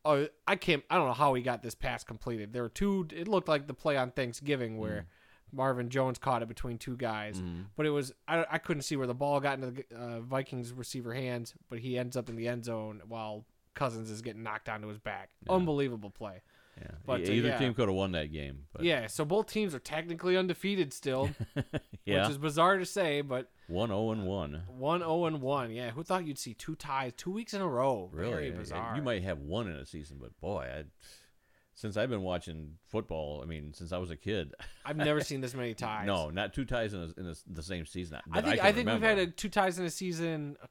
Oh, 0.05 0.27
I 0.47 0.55
can't. 0.55 0.83
I 0.89 0.95
don't 0.95 1.07
know 1.07 1.13
how 1.13 1.33
he 1.33 1.41
got 1.41 1.61
this 1.63 1.75
pass 1.75 2.03
completed. 2.03 2.53
There 2.53 2.63
were 2.63 2.69
two. 2.69 3.07
It 3.13 3.27
looked 3.27 3.47
like 3.49 3.67
the 3.67 3.73
play 3.73 3.97
on 3.97 4.11
Thanksgiving 4.11 4.77
where 4.77 5.07
Marvin 5.51 5.89
Jones 5.89 6.17
caught 6.17 6.41
it 6.41 6.47
between 6.47 6.77
two 6.77 6.95
guys, 6.97 7.41
but 7.75 7.85
it 7.85 7.89
was 7.89 8.13
I, 8.27 8.45
I 8.51 8.57
couldn't 8.57 8.83
see 8.83 8.95
where 8.95 9.07
the 9.07 9.13
ball 9.13 9.39
got 9.39 9.55
into 9.59 9.71
the 9.71 9.83
uh, 9.97 10.19
Vikings 10.21 10.71
receiver 10.71 11.13
hands, 11.13 11.53
but 11.69 11.79
he 11.79 11.97
ends 11.97 12.15
up 12.15 12.29
in 12.29 12.35
the 12.35 12.47
end 12.47 12.65
zone 12.65 13.01
while 13.07 13.45
Cousins 13.73 14.09
is 14.09 14.21
getting 14.21 14.43
knocked 14.43 14.69
onto 14.69 14.87
his 14.87 14.99
back. 14.99 15.29
Unbelievable 15.49 16.09
play. 16.09 16.41
Yeah. 16.79 16.91
But, 17.05 17.21
uh, 17.21 17.31
either 17.31 17.49
yeah. 17.49 17.57
team 17.57 17.73
could 17.73 17.87
have 17.87 17.95
won 17.95 18.11
that 18.13 18.31
game. 18.31 18.65
But 18.73 18.83
Yeah, 18.83 19.07
so 19.07 19.25
both 19.25 19.47
teams 19.47 19.73
are 19.73 19.79
technically 19.79 20.37
undefeated 20.37 20.93
still, 20.93 21.29
yeah. 22.05 22.21
which 22.21 22.31
is 22.31 22.37
bizarre 22.37 22.77
to 22.77 22.85
say, 22.85 23.21
but 23.21 23.49
one 23.67 23.89
zero 23.89 24.11
and 24.11 24.25
one. 24.25 24.63
1 24.67 24.99
0 24.99 25.25
and 25.25 25.41
1. 25.41 25.71
Yeah, 25.71 25.91
who 25.91 26.03
thought 26.03 26.25
you'd 26.25 26.39
see 26.39 26.53
two 26.53 26.75
ties 26.75 27.13
two 27.17 27.31
weeks 27.31 27.53
in 27.53 27.61
a 27.61 27.67
row? 27.67 28.09
Really, 28.13 28.31
Very 28.31 28.51
bizarre. 28.51 28.95
You 28.95 29.01
might 29.01 29.23
have 29.23 29.39
one 29.39 29.67
in 29.67 29.75
a 29.75 29.85
season, 29.85 30.17
but 30.19 30.39
boy, 30.39 30.67
I, 30.73 30.83
since 31.77 31.95
I've 31.95 32.09
been 32.09 32.23
watching 32.23 32.71
football, 32.87 33.41
I 33.43 33.45
mean, 33.45 33.73
since 33.73 33.91
I 33.91 33.97
was 33.97 34.09
a 34.09 34.15
kid, 34.15 34.53
I've 34.85 34.97
never 34.97 35.21
seen 35.21 35.41
this 35.41 35.53
many 35.53 35.73
ties. 35.75 36.07
no, 36.07 36.29
not 36.29 36.53
two 36.53 36.65
ties 36.65 36.93
in, 36.93 37.01
a, 37.01 37.19
in 37.19 37.27
a, 37.27 37.35
the 37.47 37.61
same 37.61 37.85
season. 37.85 38.19
I 38.31 38.41
think 38.41 38.57
can 38.57 38.65
I, 38.65 38.71
think 38.71 38.89
we've 38.89 39.01
had 39.01 39.19
a, 39.19 39.27
two 39.27 39.49
ties 39.49 39.77
in 39.77 39.85
a 39.85 39.89
season 39.89 40.57
uh, 40.61 40.67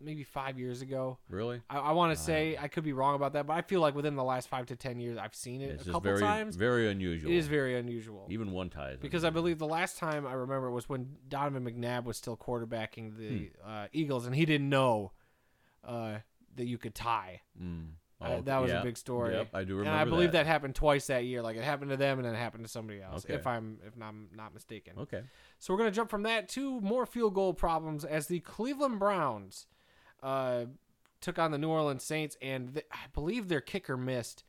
maybe 0.00 0.22
five 0.24 0.58
years 0.58 0.80
ago. 0.82 1.18
really. 1.28 1.60
I, 1.68 1.78
I 1.78 1.92
want 1.92 2.16
to 2.16 2.22
say 2.22 2.56
I 2.60 2.68
could 2.68 2.84
be 2.84 2.92
wrong 2.92 3.14
about 3.14 3.32
that, 3.34 3.46
but 3.46 3.54
I 3.54 3.62
feel 3.62 3.80
like 3.80 3.94
within 3.94 4.14
the 4.16 4.24
last 4.24 4.48
five 4.48 4.66
to 4.66 4.76
ten 4.76 5.00
years 5.00 5.18
I've 5.18 5.34
seen 5.34 5.60
it 5.60 5.80
a 5.80 5.84
couple 5.84 6.00
very 6.00 6.20
times. 6.20 6.56
very 6.56 6.88
unusual. 6.90 7.30
It 7.30 7.36
is 7.36 7.46
very 7.48 7.76
unusual 7.78 8.26
even 8.30 8.52
one 8.52 8.70
ties 8.70 8.98
because 9.00 9.24
I 9.24 9.30
believe 9.30 9.58
the 9.58 9.66
last 9.66 9.98
time 9.98 10.26
I 10.26 10.32
remember 10.34 10.70
was 10.70 10.88
when 10.88 11.16
Donovan 11.28 11.64
McNabb 11.64 12.04
was 12.04 12.16
still 12.16 12.36
quarterbacking 12.36 13.16
the 13.16 13.50
Hmm. 13.64 13.70
uh, 13.70 13.86
Eagles, 13.92 14.26
and 14.26 14.34
he 14.34 14.44
didn't 14.44 14.68
know 14.68 15.12
uh, 15.84 16.18
that 16.56 16.66
you 16.66 16.78
could 16.78 16.94
tie. 16.94 17.42
Mm. 17.62 17.90
Uh, 18.20 18.26
Oh, 18.38 18.40
that 18.42 18.58
was 18.58 18.72
yeah. 18.72 18.80
a 18.80 18.84
big 18.84 18.96
story. 18.96 19.32
Yep, 19.32 19.50
I 19.54 19.62
do 19.62 19.76
remember. 19.76 19.90
and 19.92 20.00
I 20.00 20.04
believe 20.04 20.32
that. 20.32 20.44
happened 20.44 20.74
twice 20.74 21.06
that 21.06 21.24
year. 21.24 21.40
Like 21.40 21.56
it 21.56 21.62
happened 21.62 21.92
to 21.92 21.96
them, 21.96 22.18
and 22.18 22.26
then 22.26 22.34
it 22.34 22.38
happened 22.38 22.64
to 22.64 22.68
somebody 22.70 23.00
else. 23.00 23.24
Okay. 23.24 23.34
If 23.34 23.46
I'm 23.46 23.78
if 23.86 23.94
I'm 24.02 24.26
not 24.34 24.52
mistaken. 24.52 24.94
Okay. 24.98 25.22
So 25.60 25.72
we're 25.72 25.78
gonna 25.78 25.92
jump 25.92 26.10
from 26.10 26.24
that 26.24 26.48
to 26.50 26.80
more 26.80 27.06
field 27.06 27.34
goal 27.34 27.54
problems 27.54 28.04
as 28.04 28.26
the 28.26 28.40
Cleveland 28.40 28.98
Browns 28.98 29.66
uh, 30.22 30.64
took 31.20 31.38
on 31.38 31.50
the 31.50 31.58
New 31.58 31.68
Orleans 31.68 32.04
Saints, 32.04 32.36
and 32.40 32.74
th- 32.74 32.86
I 32.92 33.06
believe 33.14 33.48
their 33.48 33.60
kicker 33.60 33.96
missed 33.96 34.44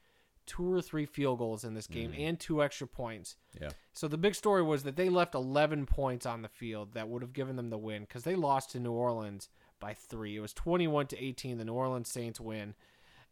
two 0.45 0.71
or 0.73 0.81
three 0.81 1.05
field 1.05 1.37
goals 1.37 1.63
in 1.63 1.75
this 1.75 1.85
game 1.85 2.11
and 2.17 2.39
two 2.39 2.63
extra 2.63 2.87
points. 2.87 3.35
Yeah. 3.61 3.69
So 3.93 4.07
the 4.07 4.17
big 4.17 4.33
story 4.33 4.63
was 4.63 4.81
that 4.81 4.95
they 4.95 5.07
left 5.09 5.35
11 5.35 5.85
points 5.85 6.25
on 6.25 6.41
the 6.41 6.47
field 6.49 6.93
that 6.93 7.07
would 7.07 7.21
have 7.21 7.33
given 7.33 7.55
them 7.55 7.69
the 7.69 7.77
win 7.77 8.01
because 8.01 8.23
they 8.23 8.33
lost 8.35 8.71
to 8.71 8.79
New 8.79 8.91
Orleans 8.91 9.49
by 9.79 9.93
three. 9.93 10.35
It 10.35 10.39
was 10.39 10.53
21 10.53 11.05
to 11.07 11.23
18. 11.23 11.59
The 11.59 11.65
New 11.65 11.73
Orleans 11.73 12.09
Saints 12.09 12.39
win, 12.39 12.73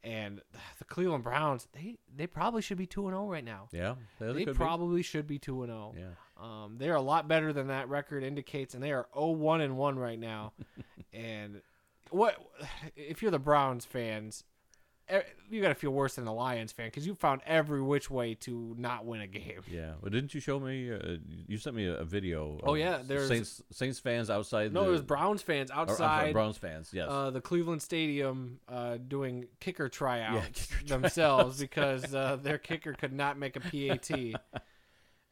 and 0.03 0.41
the 0.77 0.86
Cleveland 0.86 1.24
Browns 1.24 1.67
they 1.74 1.98
they 2.15 2.27
probably 2.27 2.62
should 2.62 2.77
be 2.77 2.86
two 2.86 3.08
and 3.08 3.15
zero 3.15 3.27
right 3.27 3.44
now. 3.44 3.67
Yeah. 3.72 3.96
They, 4.20 4.27
They 4.34 4.46
could 4.46 4.53
be. 4.53 4.58
probably 4.58 5.01
should 5.01 5.25
be 5.25 5.39
two 5.39 5.63
and 5.63 5.72
zero. 5.72 5.96
Yeah. 5.98 6.03
Um, 6.39 6.75
they're 6.77 6.94
a 6.94 7.01
lot 7.01 7.27
better 7.27 7.51
than 7.51 7.67
that 7.70 7.89
record 7.89 8.24
indicates, 8.24 8.75
and 8.75 8.84
they 8.84 8.91
are 8.91 9.08
0-1 9.15 9.62
and 9.63 9.75
one 9.75 9.98
right 9.98 10.20
now. 10.20 10.53
and 11.13 11.62
what 12.12 12.36
if 12.96 13.22
you're 13.22 13.32
the 13.32 13.40
Browns 13.40 13.86
fans? 13.86 14.44
You 15.50 15.62
got 15.62 15.70
to 15.70 15.76
feel 15.76 15.92
worse 15.92 16.16
than 16.16 16.26
the 16.26 16.34
Lions 16.34 16.74
fan 16.74 16.88
because 16.88 17.08
you 17.08 17.16
found 17.16 17.40
every 17.46 17.82
which 17.82 18.12
way 18.12 18.36
to 18.42 18.76
not 18.78 19.06
win 19.06 19.22
a 19.22 19.28
game. 19.28 19.62
Yeah. 19.72 19.94
Well, 20.02 20.12
didn't 20.12 20.34
you 20.34 20.42
show 20.42 20.60
me? 20.60 20.92
Uh, 20.92 21.16
you 21.48 21.58
sent 21.58 21.78
me 21.78 21.86
a, 21.86 22.00
a 22.00 22.04
video. 22.04 22.60
Oh, 22.62 22.74
of 22.74 22.80
yeah, 22.80 23.00
there's- 23.06 23.30
Saints 23.30 23.62
Saints 23.72 24.00
fans 24.00 24.30
outside. 24.30 24.74
No, 24.74 24.82
the, 24.84 24.90
it 24.90 24.92
was 24.92 25.02
Browns 25.04 25.42
fans 25.42 25.72
or, 25.72 25.76
sorry, 25.76 25.92
outside 25.92 26.34
Browns 26.34 26.58
fans. 26.58 26.90
Yes. 26.92 27.08
uh, 27.10 27.30
the 27.30 27.40
Cleveland 27.40 27.82
Stadium 27.82 28.60
uh, 28.68 28.98
doing 28.98 29.46
kicker 29.62 29.88
tryouts 29.90 30.66
kicker 30.66 30.86
themselves 30.90 31.60
because 31.60 32.14
uh, 32.14 32.38
their 32.42 32.58
kicker 32.58 32.92
could 32.92 33.14
not 33.14 33.40
make 33.40 33.56
a 33.56 33.62
PAT. 33.62 34.10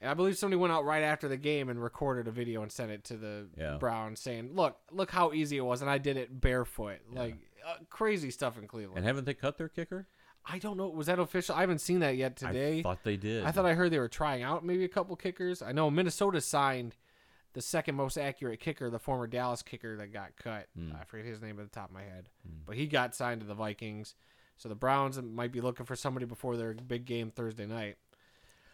And 0.05 0.11
I 0.11 0.13
believe 0.13 0.37
somebody 0.37 0.59
went 0.59 0.71
out 0.71 0.85
right 0.85 1.01
after 1.01 1.27
the 1.27 1.35
game 1.35 1.67
and 1.67 1.81
recorded 1.81 2.27
a 2.27 2.31
video 2.31 2.61
and 2.61 2.71
sent 2.71 2.91
it 2.91 3.03
to 3.05 3.17
the 3.17 3.47
Yeah. 3.57 3.77
Browns 3.77 4.19
saying, 4.19 4.53
"Look, 4.53 4.77
look 4.91 5.09
how 5.09 5.33
easy 5.33 5.57
it 5.57 5.61
was, 5.61 5.81
and 5.81 5.89
I 5.89 5.97
did 5.97 6.15
it 6.15 6.39
barefoot." 6.39 6.99
Like 7.11 7.35
uh, 7.65 7.77
crazy 7.89 8.29
stuff 8.29 8.55
in 8.59 8.67
Cleveland. 8.67 8.97
And 8.99 9.05
haven't 9.05 9.25
they 9.25 9.33
cut 9.33 9.57
their 9.57 9.67
kicker? 9.67 10.07
I 10.45 10.59
don't 10.59 10.77
know. 10.77 10.87
Was 10.89 11.07
that 11.07 11.17
official? 11.17 11.55
I 11.55 11.61
haven't 11.61 11.79
seen 11.79 12.01
that 12.01 12.17
yet 12.17 12.35
today. 12.35 12.79
I 12.79 12.83
thought 12.83 13.03
they 13.03 13.17
did. 13.17 13.43
I 13.43 13.51
thought 13.51 13.65
I 13.65 13.73
heard 13.73 13.91
they 13.91 13.97
were 13.97 14.07
trying 14.07 14.43
out 14.43 14.63
maybe 14.63 14.83
a 14.83 14.87
couple 14.87 15.15
kickers. 15.15 15.63
I 15.63 15.71
know 15.71 15.89
Minnesota 15.89 16.39
signed 16.39 16.95
the 17.53 17.61
second 17.63 17.95
most 17.95 18.15
accurate 18.15 18.59
kicker, 18.59 18.91
the 18.91 18.99
former 18.99 19.25
Dallas 19.25 19.63
kicker 19.63 19.97
that 19.97 20.13
got 20.13 20.35
cut. 20.35 20.67
Hmm. 20.77 20.91
I 21.01 21.03
forget 21.05 21.25
his 21.25 21.41
name 21.41 21.59
at 21.59 21.65
the 21.65 21.73
top 21.73 21.89
of 21.89 21.95
my 21.95 22.03
head, 22.03 22.29
but 22.67 22.75
he 22.75 22.85
got 22.85 23.15
signed 23.15 23.41
to 23.41 23.47
the 23.47 23.55
Vikings. 23.55 24.13
So 24.57 24.69
the 24.69 24.75
Browns 24.75 25.19
might 25.19 25.51
be 25.51 25.61
looking 25.61 25.87
for 25.87 25.95
somebody 25.95 26.27
before 26.27 26.57
their 26.57 26.75
big 26.75 27.05
game 27.05 27.31
Thursday 27.31 27.65
night. 27.65 27.97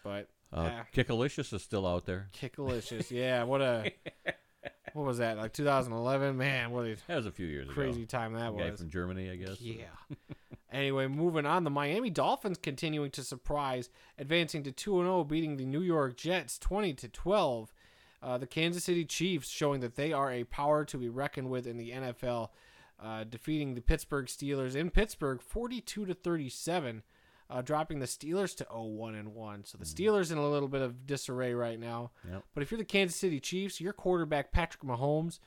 But 0.03 0.27
uh, 0.53 0.83
Kickalicious 0.93 1.53
is 1.53 1.63
still 1.63 1.87
out 1.87 2.05
there. 2.05 2.29
Kickalicious, 2.39 3.11
yeah. 3.11 3.43
What 3.43 3.61
a 3.61 3.91
what 4.93 5.05
was 5.05 5.19
that? 5.19 5.37
Like 5.37 5.53
2011, 5.53 6.37
man. 6.37 6.71
What 6.71 6.85
a 6.85 6.97
That 7.07 7.17
was 7.17 7.25
a 7.25 7.31
few 7.31 7.47
years 7.47 7.65
ago? 7.65 7.73
crazy 7.73 8.03
ago. 8.03 8.07
time 8.07 8.33
that 8.33 8.55
Guy 8.57 8.69
was. 8.71 8.79
from 8.79 8.89
Germany, 8.89 9.29
I 9.29 9.35
guess. 9.35 9.61
Yeah. 9.61 9.85
anyway, 10.71 11.07
moving 11.07 11.45
on. 11.45 11.63
The 11.63 11.69
Miami 11.69 12.09
Dolphins 12.09 12.57
continuing 12.57 13.11
to 13.11 13.23
surprise, 13.23 13.89
advancing 14.17 14.63
to 14.63 14.71
2 14.71 14.99
and 14.99 15.07
0, 15.07 15.23
beating 15.23 15.57
the 15.57 15.65
New 15.65 15.81
York 15.81 16.17
Jets 16.17 16.57
20 16.59 16.93
to 16.95 17.07
12. 17.07 17.73
Uh, 18.23 18.37
the 18.37 18.47
Kansas 18.47 18.83
City 18.83 19.03
Chiefs 19.03 19.49
showing 19.49 19.79
that 19.81 19.95
they 19.95 20.13
are 20.13 20.31
a 20.31 20.43
power 20.43 20.85
to 20.85 20.97
be 20.97 21.09
reckoned 21.09 21.49
with 21.49 21.65
in 21.65 21.77
the 21.77 21.89
NFL, 21.89 22.49
uh, 23.01 23.23
defeating 23.23 23.73
the 23.73 23.81
Pittsburgh 23.81 24.27
Steelers 24.27 24.75
in 24.75 24.91
Pittsburgh 24.91 25.41
42 25.41 26.05
to 26.05 26.13
37. 26.13 27.01
Uh, 27.51 27.61
dropping 27.61 27.99
the 27.99 28.05
Steelers 28.05 28.55
to 28.55 28.63
0-1 28.63 29.19
and 29.19 29.35
1. 29.35 29.65
So 29.65 29.77
the 29.77 29.83
Steelers 29.83 30.31
in 30.31 30.37
a 30.37 30.49
little 30.49 30.69
bit 30.69 30.81
of 30.81 31.05
disarray 31.05 31.53
right 31.53 31.77
now. 31.77 32.11
Yep. 32.31 32.43
But 32.53 32.63
if 32.63 32.71
you're 32.71 32.77
the 32.77 32.85
Kansas 32.85 33.17
City 33.17 33.41
Chiefs, 33.41 33.81
your 33.81 33.91
quarterback 33.91 34.53
Patrick 34.53 34.81
Mahomes, 34.83 35.39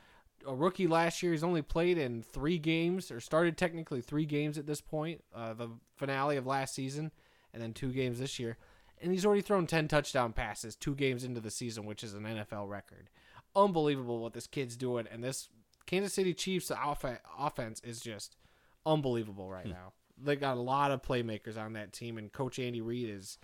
a 0.47 0.55
rookie 0.55 0.87
last 0.87 1.23
year, 1.23 1.33
he's 1.33 1.43
only 1.43 1.63
played 1.63 1.97
in 1.97 2.23
three 2.23 2.59
games 2.59 3.11
or 3.11 3.21
started 3.21 3.57
technically 3.57 4.03
three 4.03 4.27
games 4.27 4.59
at 4.59 4.67
this 4.67 4.83
point. 4.83 5.25
Uh, 5.35 5.55
the 5.55 5.71
finale 5.97 6.37
of 6.37 6.47
last 6.47 6.75
season, 6.75 7.11
and 7.55 7.63
then 7.63 7.73
two 7.73 7.91
games 7.91 8.19
this 8.19 8.39
year, 8.39 8.59
and 9.01 9.11
he's 9.11 9.25
already 9.25 9.41
thrown 9.41 9.67
ten 9.67 9.89
touchdown 9.89 10.35
passes 10.35 10.77
two 10.77 10.95
games 10.95 11.25
into 11.25 11.41
the 11.41 11.51
season, 11.51 11.87
which 11.87 12.05
is 12.05 12.13
an 12.13 12.25
NFL 12.25 12.69
record. 12.69 13.09
Unbelievable 13.57 14.19
what 14.19 14.35
this 14.35 14.47
kid's 14.47 14.77
doing, 14.77 15.07
and 15.11 15.25
this 15.25 15.49
Kansas 15.87 16.13
City 16.13 16.35
Chiefs 16.35 16.71
off- 16.71 17.05
offense 17.39 17.81
is 17.85 18.01
just 18.01 18.37
unbelievable 18.85 19.49
right 19.49 19.67
now. 19.67 19.93
They 20.23 20.37
got 20.37 20.57
a 20.57 20.61
lot 20.61 20.91
of 20.91 21.03
playmakers 21.03 21.59
on 21.59 21.73
that 21.75 21.93
team, 21.93 22.19
and 22.19 22.33
Coach 22.33 22.59
Andy 22.59 22.81
Reid 22.81 23.11
is 23.11 23.39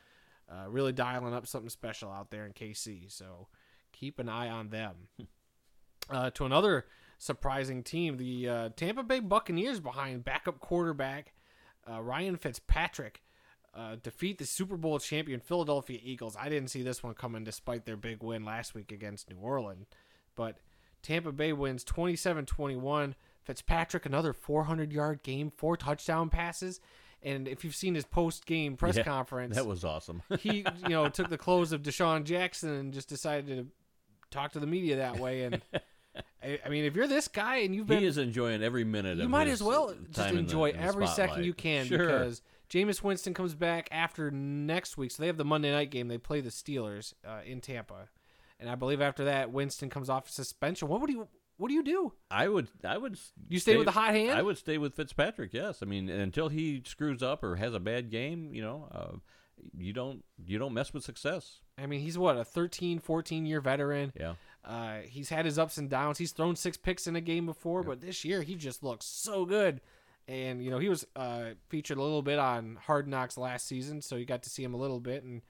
uh, 0.50 0.68
really 0.68 0.92
dialing 0.92 1.34
up 1.34 1.46
something 1.46 1.70
special 1.70 2.10
out 2.10 2.30
there 2.30 2.46
in 2.46 2.52
KC. 2.52 3.10
So 3.10 3.48
keep 3.92 4.18
an 4.18 4.28
eye 4.28 4.48
on 4.48 4.70
them. 4.70 4.94
uh, 6.10 6.30
to 6.30 6.44
another 6.44 6.86
surprising 7.18 7.82
team, 7.82 8.16
the 8.16 8.48
uh, 8.48 8.68
Tampa 8.76 9.02
Bay 9.02 9.20
Buccaneers 9.20 9.80
behind 9.80 10.24
backup 10.24 10.60
quarterback 10.60 11.32
uh, 11.88 12.00
Ryan 12.00 12.36
Fitzpatrick 12.36 13.22
uh, 13.74 13.96
defeat 14.02 14.38
the 14.38 14.46
Super 14.46 14.76
Bowl 14.76 14.98
champion 14.98 15.40
Philadelphia 15.40 15.98
Eagles. 16.02 16.36
I 16.38 16.48
didn't 16.48 16.70
see 16.70 16.82
this 16.82 17.02
one 17.02 17.14
coming 17.14 17.44
despite 17.44 17.84
their 17.84 17.96
big 17.96 18.22
win 18.22 18.44
last 18.44 18.74
week 18.74 18.92
against 18.92 19.30
New 19.30 19.38
Orleans. 19.38 19.86
But 20.36 20.58
Tampa 21.02 21.32
Bay 21.32 21.52
wins 21.52 21.84
27 21.84 22.46
21. 22.46 23.14
Fitzpatrick, 23.44 24.06
another 24.06 24.32
400 24.32 24.92
yard 24.92 25.22
game, 25.22 25.50
four 25.56 25.76
touchdown 25.76 26.28
passes. 26.30 26.80
And 27.22 27.46
if 27.48 27.64
you've 27.64 27.74
seen 27.74 27.94
his 27.94 28.04
post 28.06 28.46
game 28.46 28.76
press 28.76 28.96
Yeah, 28.96 29.02
conference, 29.02 29.54
That 29.56 29.66
was 29.66 29.84
awesome. 29.84 30.22
he 30.40 30.64
you 30.84 30.88
know 30.90 31.08
took 31.08 31.28
the 31.28 31.36
clothes 31.38 31.72
of 31.72 31.82
DeSean 31.82 32.24
Jackson 32.24 32.70
and 32.70 32.92
just 32.94 33.08
decided 33.08 33.46
to 33.48 33.66
talk 34.30 34.52
to 34.52 34.60
the 34.60 34.66
media 34.66 34.96
that 34.96 35.18
way. 35.18 35.42
And 35.42 35.60
I, 36.42 36.58
I 36.64 36.68
mean, 36.70 36.84
if 36.84 36.94
you're 36.96 37.06
this 37.06 37.28
guy 37.28 37.56
and 37.58 37.74
you've 37.74 37.86
been, 37.86 37.98
he 37.98 38.06
is 38.06 38.16
enjoying 38.18 38.62
every 38.62 38.84
minute 38.84 39.12
of 39.14 39.18
it. 39.20 39.22
you 39.24 39.28
might 39.28 39.48
as 39.48 39.62
well 39.62 39.88
just 39.94 40.14
time 40.14 40.28
in 40.30 40.34
the- 40.36 40.40
enjoy 40.40 40.72
the 40.72 40.80
every 40.80 41.06
second 41.06 41.44
you 41.44 41.52
can 41.52 41.86
Sure. 41.86 41.98
because 41.98 42.42
Jameis 42.70 43.02
Winston 43.02 43.34
comes 43.34 43.54
back 43.54 43.88
after 43.90 44.30
next 44.30 44.96
week. 44.96 45.10
So 45.10 45.22
they 45.22 45.26
have 45.26 45.36
the 45.36 45.44
Monday 45.44 45.70
night 45.72 45.90
game. 45.90 46.08
They 46.08 46.18
play 46.18 46.40
the 46.40 46.50
Steelers 46.50 47.12
uh, 47.26 47.40
in 47.44 47.60
Tampa, 47.60 48.08
and 48.58 48.70
I 48.70 48.76
believe 48.76 49.00
after 49.02 49.24
that 49.26 49.52
Winston 49.52 49.90
comes 49.90 50.08
off 50.08 50.30
suspension. 50.30 50.88
What 50.88 51.00
would 51.02 51.10
you 51.10 51.28
What 51.60 51.68
do 51.68 51.74
you 51.74 51.82
do? 51.82 52.12
I 52.30 52.48
would, 52.48 52.68
I 52.82 52.96
would. 52.96 53.18
You 53.48 53.58
stay 53.58 53.76
with 53.76 53.84
the 53.84 53.92
hot 53.92 54.14
hand? 54.14 54.30
I 54.38 54.40
would 54.40 54.56
stay 54.56 54.78
with 54.78 54.94
Fitzpatrick. 54.94 55.52
Yes, 55.52 55.80
I 55.82 55.84
mean 55.84 56.08
until 56.08 56.48
he 56.48 56.82
screws 56.86 57.22
up 57.22 57.44
or 57.44 57.56
has 57.56 57.74
a 57.74 57.80
bad 57.80 58.10
game, 58.10 58.54
you 58.54 58.62
know, 58.62 58.88
uh, 58.90 59.16
you 59.76 59.92
don't, 59.92 60.24
you 60.46 60.58
don't 60.58 60.72
mess 60.72 60.94
with 60.94 61.04
success. 61.04 61.60
I 61.76 61.84
mean, 61.84 62.00
he's 62.00 62.16
what 62.16 62.38
a 62.38 62.44
13, 62.46 62.98
14 62.98 63.44
year 63.44 63.60
veteran. 63.60 64.10
Yeah, 64.18 64.36
Uh, 64.64 65.00
he's 65.04 65.28
had 65.28 65.44
his 65.44 65.58
ups 65.58 65.76
and 65.76 65.90
downs. 65.90 66.16
He's 66.16 66.32
thrown 66.32 66.56
six 66.56 66.78
picks 66.78 67.06
in 67.06 67.14
a 67.14 67.20
game 67.20 67.44
before, 67.44 67.82
but 67.82 68.00
this 68.00 68.24
year 68.24 68.40
he 68.40 68.54
just 68.54 68.82
looks 68.82 69.04
so 69.04 69.44
good. 69.44 69.82
And 70.28 70.64
you 70.64 70.70
know 70.70 70.78
he 70.78 70.88
was 70.88 71.06
uh, 71.14 71.50
featured 71.68 71.98
a 71.98 72.02
little 72.02 72.22
bit 72.22 72.38
on 72.38 72.78
Hard 72.86 73.06
Knocks 73.06 73.36
last 73.36 73.66
season, 73.66 74.00
so 74.00 74.16
you 74.16 74.24
got 74.24 74.44
to 74.44 74.50
see 74.50 74.62
him 74.64 74.72
a 74.72 74.78
little 74.78 75.00
bit. 75.00 75.24
And 75.24 75.42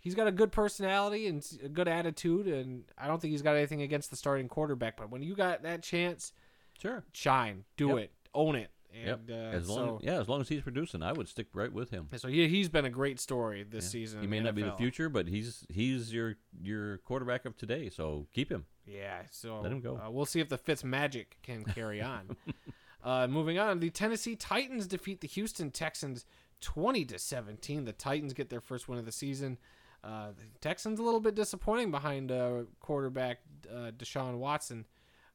he's 0.00 0.14
got 0.14 0.26
a 0.26 0.32
good 0.32 0.52
personality 0.52 1.26
and 1.26 1.46
a 1.62 1.68
good 1.68 1.88
attitude. 1.88 2.46
And 2.46 2.84
I 2.98 3.06
don't 3.06 3.20
think 3.20 3.32
he's 3.32 3.42
got 3.42 3.56
anything 3.56 3.82
against 3.82 4.10
the 4.10 4.16
starting 4.16 4.48
quarterback. 4.48 4.96
But 4.96 5.10
when 5.10 5.22
you 5.22 5.34
got 5.34 5.62
that 5.62 5.82
chance, 5.82 6.32
sure. 6.80 7.04
shine, 7.12 7.64
do 7.76 7.88
Yep. 7.90 7.98
it, 7.98 8.10
own 8.34 8.56
it. 8.56 8.70
Yep. 8.92 9.20
Uh, 9.30 9.32
as 9.34 9.68
long, 9.68 9.78
so, 9.78 10.00
yeah, 10.02 10.18
as 10.20 10.28
long 10.28 10.40
as 10.40 10.48
he's 10.48 10.62
producing, 10.62 11.00
I 11.00 11.12
would 11.12 11.28
stick 11.28 11.46
right 11.54 11.72
with 11.72 11.90
him. 11.90 12.08
so 12.16 12.26
he, 12.26 12.48
he's 12.48 12.68
been 12.68 12.84
a 12.84 12.90
great 12.90 13.20
story 13.20 13.62
this 13.62 13.88
season. 13.88 14.20
He 14.20 14.26
may 14.26 14.40
not 14.40 14.56
be 14.56 14.62
the 14.62 14.72
future, 14.72 15.08
but 15.08 15.28
he's 15.28 15.64
he's 15.68 16.12
your 16.12 16.38
your 16.60 16.98
quarterback 16.98 17.44
of 17.44 17.56
today. 17.56 17.88
So 17.88 18.26
keep 18.34 18.50
him. 18.50 18.66
Yeah, 18.86 19.22
so 19.30 19.60
Let 19.60 19.70
him 19.70 19.80
go. 19.80 19.96
Uh, 20.04 20.10
we'll 20.10 20.26
see 20.26 20.40
if 20.40 20.48
the 20.48 20.58
Fitz 20.58 20.82
magic 20.82 21.36
can 21.44 21.62
carry 21.62 22.02
on. 22.02 22.36
uh, 23.04 23.28
moving 23.28 23.60
on, 23.60 23.78
the 23.78 23.90
Tennessee 23.90 24.34
Titans 24.34 24.88
defeat 24.88 25.20
the 25.20 25.28
Houston 25.28 25.70
Texans 25.70 26.26
twenty 26.60 27.04
to 27.04 27.18
seventeen. 27.20 27.84
The 27.84 27.92
Titans 27.92 28.32
get 28.32 28.50
their 28.50 28.60
first 28.60 28.88
win 28.88 28.98
of 28.98 29.04
the 29.04 29.12
season. 29.12 29.58
Uh, 30.02 30.28
the 30.28 30.44
Texans 30.60 30.98
a 30.98 31.02
little 31.02 31.20
bit 31.20 31.34
disappointing 31.34 31.90
behind 31.90 32.32
uh, 32.32 32.62
quarterback 32.80 33.38
uh, 33.70 33.90
Deshaun 33.90 34.38
Watson. 34.38 34.86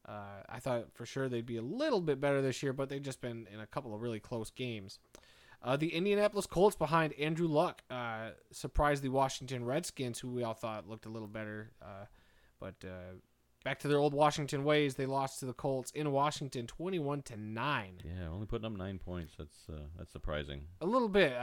Uh, 0.07 0.41
I 0.50 0.60
thought 0.60 0.93
for 0.93 1.05
sure 1.05 1.29
they'd 1.29 1.45
be 1.45 1.57
a 1.57 1.62
little 1.62 2.01
bit 2.01 2.19
better 2.19 2.41
this 2.41 2.62
year, 2.62 2.74
but 2.74 2.89
they've 2.89 3.01
just 3.01 3.22
been 3.22 3.48
in 3.53 3.60
a 3.60 3.67
couple 3.67 3.93
of 3.93 4.01
really 4.01 4.19
close 4.19 4.50
games. 4.51 5.00
Uh, 5.63 5.75
the 5.75 5.95
Indianapolis 5.95 6.45
Colts 6.45 6.75
behind 6.75 7.13
Andrew 7.13 7.48
Luck 7.48 7.81
uh, 7.89 8.29
surprised 8.51 9.01
the 9.01 9.10
Washington 9.10 9.65
Redskins, 9.65 10.19
who 10.19 10.29
we 10.29 10.43
all 10.43 10.53
thought 10.53 10.88
looked 10.88 11.07
a 11.07 11.10
little 11.10 11.27
better. 11.27 11.72
Uh, 11.81 12.05
but 12.60 12.75
uh, 12.84 13.15
back 13.63 13.79
to 13.79 13.88
their 13.88 13.98
old 13.98 14.13
Washington 14.13 14.63
ways, 14.63 14.93
they 14.93 15.07
lost 15.07 15.39
to 15.39 15.48
the 15.48 15.53
Colts 15.53 15.89
in 15.91 16.12
Washington, 16.12 16.67
twenty-one 16.67 17.24
to 17.24 17.38
nine. 17.38 18.00
Yeah, 18.03 18.29
only 18.29 18.45
putting 18.45 18.65
up 18.65 18.77
nine 18.77 19.00
points. 19.00 19.34
That's 19.39 19.57
uh, 19.67 19.86
that's 19.98 20.12
surprising. 20.12 20.65
A 20.81 20.86
little 20.86 21.10
bit, 21.10 21.34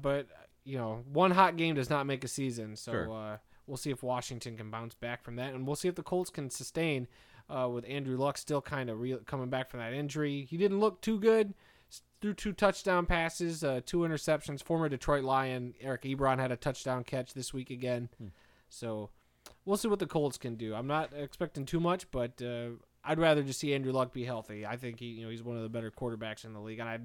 but 0.00 0.28
you 0.64 0.78
know, 0.78 1.02
one 1.12 1.30
hot 1.32 1.56
game 1.56 1.74
does 1.74 1.90
not 1.90 2.06
make 2.06 2.24
a 2.24 2.28
season. 2.28 2.76
So 2.76 2.92
Sure. 2.92 3.12
uh, 3.12 3.36
we'll 3.66 3.76
see 3.76 3.90
if 3.90 4.02
Washington 4.02 4.56
can 4.56 4.70
bounce 4.70 4.94
back 4.94 5.22
from 5.22 5.36
that, 5.36 5.54
and 5.54 5.66
we'll 5.66 5.76
see 5.76 5.88
if 5.88 5.94
the 5.94 6.02
Colts 6.02 6.30
can 6.30 6.50
sustain. 6.50 7.06
Uh, 7.50 7.68
with 7.70 7.84
Andrew 7.86 8.16
Luck 8.16 8.38
still 8.38 8.62
kind 8.62 8.88
of 8.88 8.98
re- 9.00 9.18
coming 9.26 9.50
back 9.50 9.68
from 9.68 9.80
that 9.80 9.92
injury, 9.92 10.46
he 10.48 10.56
didn't 10.56 10.80
look 10.80 11.02
too 11.02 11.18
good. 11.20 11.52
Threw 12.22 12.32
two 12.32 12.54
touchdown 12.54 13.04
passes, 13.04 13.62
uh, 13.62 13.82
two 13.84 13.98
interceptions. 13.98 14.62
Former 14.62 14.88
Detroit 14.88 15.24
Lion 15.24 15.74
Eric 15.78 16.02
Ebron 16.04 16.38
had 16.38 16.50
a 16.50 16.56
touchdown 16.56 17.04
catch 17.04 17.34
this 17.34 17.52
week 17.52 17.68
again. 17.68 18.08
So 18.70 19.10
we'll 19.66 19.76
see 19.76 19.88
what 19.88 19.98
the 19.98 20.06
Colts 20.06 20.38
can 20.38 20.54
do. 20.56 20.74
I'm 20.74 20.86
not 20.86 21.12
expecting 21.14 21.66
too 21.66 21.80
much, 21.80 22.10
but 22.10 22.40
uh, 22.40 22.70
I'd 23.04 23.18
rather 23.18 23.42
just 23.42 23.60
see 23.60 23.74
Andrew 23.74 23.92
Luck 23.92 24.14
be 24.14 24.24
healthy. 24.24 24.64
I 24.64 24.76
think 24.78 24.98
he, 25.00 25.06
you 25.08 25.24
know, 25.24 25.30
he's 25.30 25.42
one 25.42 25.56
of 25.56 25.62
the 25.62 25.68
better 25.68 25.90
quarterbacks 25.90 26.46
in 26.46 26.54
the 26.54 26.60
league, 26.60 26.78
and 26.78 26.88
I, 26.88 26.98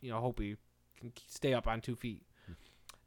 you 0.00 0.10
know, 0.10 0.18
hope 0.20 0.40
he 0.40 0.56
can 0.98 1.12
stay 1.28 1.54
up 1.54 1.68
on 1.68 1.80
two 1.80 1.94
feet. 1.94 2.22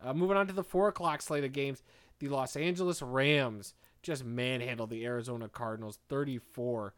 Uh, 0.04 0.14
moving 0.14 0.38
on 0.38 0.48
to 0.48 0.54
the 0.54 0.64
four 0.64 0.88
o'clock 0.88 1.22
slate 1.22 1.44
of 1.44 1.52
games, 1.54 1.84
the 2.20 2.28
Los 2.28 2.56
Angeles 2.56 3.02
Rams 3.02 3.74
just 4.04 4.24
manhandled 4.24 4.90
the 4.90 5.06
Arizona 5.06 5.50
Cardinals, 5.50 6.00
thirty-four 6.10 6.94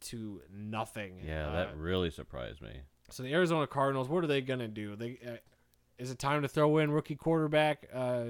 to 0.00 0.40
nothing. 0.52 1.20
Yeah, 1.26 1.48
Uh, 1.48 1.52
that 1.52 1.76
really 1.76 2.10
surprised 2.10 2.60
me. 2.62 2.80
so 3.10 3.22
the 3.22 3.32
Arizona 3.34 3.66
Cardinals, 3.66 4.08
what 4.08 4.22
are 4.24 4.28
they 4.28 4.40
gonna 4.40 4.68
do? 4.68 4.96
They 4.96 5.18
uh, 5.26 5.36
is 5.98 6.10
it 6.10 6.18
time 6.18 6.42
to 6.42 6.48
throw 6.48 6.78
in 6.78 6.90
rookie 6.90 7.16
quarterback 7.16 7.88
uh, 7.92 8.26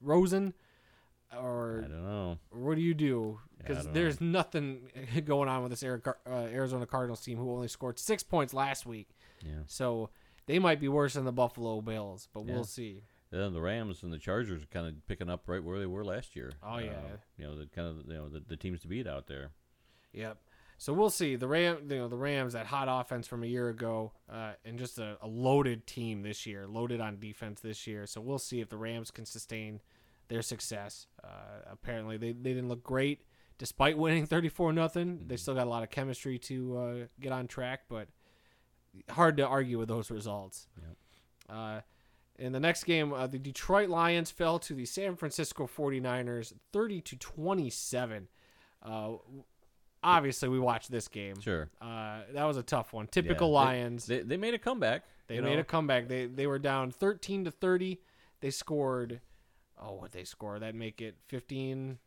Rosen, 0.00 0.54
or 1.36 1.82
I 1.84 1.88
don't 1.88 2.04
know. 2.04 2.38
what 2.50 2.76
do 2.76 2.80
you 2.82 2.94
do? 2.94 3.40
Because 3.58 3.84
don't 3.84 3.94
there's 3.94 4.20
nothing 4.20 4.90
going 5.24 5.48
on 5.48 5.62
with 5.62 5.70
this 5.70 5.82
uh, 5.82 5.98
Arizona 6.30 6.86
Cardinals 6.86 7.20
team 7.20 7.38
who 7.38 7.50
only 7.52 7.68
scored 7.68 7.98
six 7.98 8.22
points 8.22 8.54
last 8.54 8.86
week. 8.86 9.08
Yeah. 9.44 9.60
So 9.66 10.10
they 10.46 10.58
might 10.58 10.80
be 10.80 10.88
worse 10.88 11.14
than 11.14 11.24
the 11.24 11.32
Buffalo 11.32 11.80
Bills, 11.80 12.28
but 12.32 12.46
Yeah. 12.46 12.54
we'll 12.54 12.64
see. 12.64 13.02
Then 13.30 13.52
the 13.52 13.60
Rams 13.60 14.02
and 14.02 14.12
the 14.12 14.18
Chargers 14.18 14.62
are 14.62 14.66
kind 14.66 14.86
of 14.86 15.06
picking 15.06 15.28
up 15.28 15.44
right 15.46 15.62
where 15.62 15.78
they 15.78 15.86
were 15.86 16.04
last 16.04 16.36
year. 16.36 16.52
Oh, 16.62 16.78
yeah. 16.78 16.90
Uh, 16.90 17.16
you 17.36 17.44
know 17.44 17.58
the 17.58 17.66
kind 17.66 17.88
of 17.88 18.06
you 18.06 18.14
know 18.14 18.28
the, 18.28 18.40
the 18.40 18.56
teams 18.56 18.80
to 18.82 18.88
beat 18.88 19.06
out 19.06 19.26
there. 19.26 19.50
Yep. 20.12 20.38
So 20.78 20.92
we'll 20.92 21.10
see 21.10 21.36
the 21.36 21.48
Ram, 21.48 21.78
you 21.88 21.96
know, 21.96 22.08
the 22.08 22.16
Rams 22.16 22.52
that 22.52 22.66
hot 22.66 22.86
offense 22.90 23.26
from 23.26 23.42
a 23.42 23.46
year 23.46 23.70
ago, 23.70 24.12
uh, 24.30 24.52
and 24.64 24.78
just 24.78 24.98
a, 24.98 25.16
a 25.22 25.26
loaded 25.26 25.86
team 25.86 26.22
this 26.22 26.44
year, 26.44 26.66
loaded 26.66 27.00
on 27.00 27.18
defense 27.18 27.60
this 27.60 27.86
year. 27.86 28.06
So 28.06 28.20
we'll 28.20 28.38
see 28.38 28.60
if 28.60 28.68
the 28.68 28.76
Rams 28.76 29.10
can 29.10 29.24
sustain 29.24 29.80
their 30.28 30.42
success. 30.42 31.06
Uh, 31.24 31.62
apparently, 31.70 32.18
they, 32.18 32.32
they 32.32 32.52
didn't 32.52 32.68
look 32.68 32.82
great 32.82 33.22
despite 33.58 33.96
winning 33.98 34.26
34 34.26 34.74
nothing. 34.74 35.24
They 35.26 35.36
still 35.36 35.54
got 35.54 35.66
a 35.66 35.70
lot 35.70 35.82
of 35.82 35.90
chemistry 35.90 36.38
to 36.40 36.76
uh, 36.76 36.94
get 37.20 37.32
on 37.32 37.46
track, 37.46 37.84
but 37.88 38.08
hard 39.10 39.38
to 39.38 39.46
argue 39.46 39.78
with 39.78 39.88
those 39.88 40.10
results. 40.10 40.68
Uh, 41.48 41.80
in 42.38 42.52
the 42.52 42.60
next 42.60 42.84
game, 42.84 43.12
uh, 43.12 43.26
the 43.26 43.38
Detroit 43.38 43.88
Lions 43.88 44.30
fell 44.30 44.58
to 44.60 44.74
the 44.74 44.84
San 44.84 45.16
Francisco 45.16 45.66
49ers 45.66 46.52
30 46.72 47.00
to 47.02 47.16
27. 47.16 48.28
Uh, 48.82 49.12
obviously, 50.02 50.48
we 50.48 50.58
watched 50.58 50.90
this 50.90 51.08
game. 51.08 51.40
Sure. 51.40 51.68
Uh, 51.80 52.20
that 52.32 52.44
was 52.44 52.56
a 52.56 52.62
tough 52.62 52.92
one. 52.92 53.06
Typical 53.06 53.48
Yeah. 53.48 53.60
They- 53.60 53.66
Lions. 53.66 54.06
They, 54.06 54.20
they 54.20 54.36
made 54.36 54.54
a 54.54 54.58
comeback. 54.58 55.04
They 55.28 55.40
made 55.40 55.54
know? 55.54 55.60
a 55.60 55.64
comeback. 55.64 56.06
They 56.08 56.26
they 56.26 56.46
were 56.46 56.58
down 56.60 56.92
13 56.92 57.46
to 57.46 57.50
30. 57.50 58.00
They 58.40 58.50
scored 58.50 59.20
oh, 59.80 59.94
what 59.94 60.12
they 60.12 60.24
score? 60.24 60.58
That 60.58 60.74
make 60.74 61.00
it 61.00 61.16
15 61.26 61.98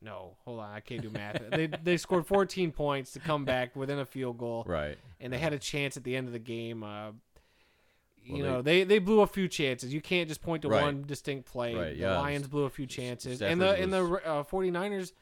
No, 0.00 0.36
hold 0.44 0.60
on. 0.60 0.70
I 0.70 0.80
can't 0.80 1.02
do 1.02 1.10
math. 1.10 1.42
they 1.50 1.66
they 1.82 1.96
scored 1.98 2.26
14 2.26 2.72
points 2.72 3.12
to 3.12 3.20
come 3.20 3.44
back 3.44 3.76
within 3.76 3.98
a 3.98 4.06
field 4.06 4.38
goal. 4.38 4.64
Right. 4.66 4.96
And 5.20 5.32
they 5.32 5.38
had 5.38 5.52
a 5.52 5.58
chance 5.58 5.96
at 5.96 6.04
the 6.04 6.16
end 6.16 6.28
of 6.28 6.32
the 6.32 6.38
game 6.38 6.82
uh 6.82 7.10
you 8.28 8.42
Well, 8.44 8.52
know, 8.54 8.62
they, 8.62 8.84
they 8.84 8.98
blew 8.98 9.20
a 9.20 9.26
few 9.26 9.48
chances. 9.48 9.92
You 9.92 10.00
can't 10.00 10.28
just 10.28 10.42
point 10.42 10.62
to 10.62 10.68
Right. 10.68 10.82
one 10.82 11.02
distinct 11.06 11.46
play. 11.50 11.74
Right, 11.74 11.94
The 11.94 12.00
yeah. 12.00 12.18
Lions 12.18 12.46
blew 12.48 12.64
a 12.64 12.70
few 12.70 12.86
chances. 12.86 13.40
And 13.42 13.60
the 13.60 13.70
and 13.74 13.92
the 13.92 14.04
was- 14.04 14.20
uh, 14.24 14.42
49ers 14.44 15.12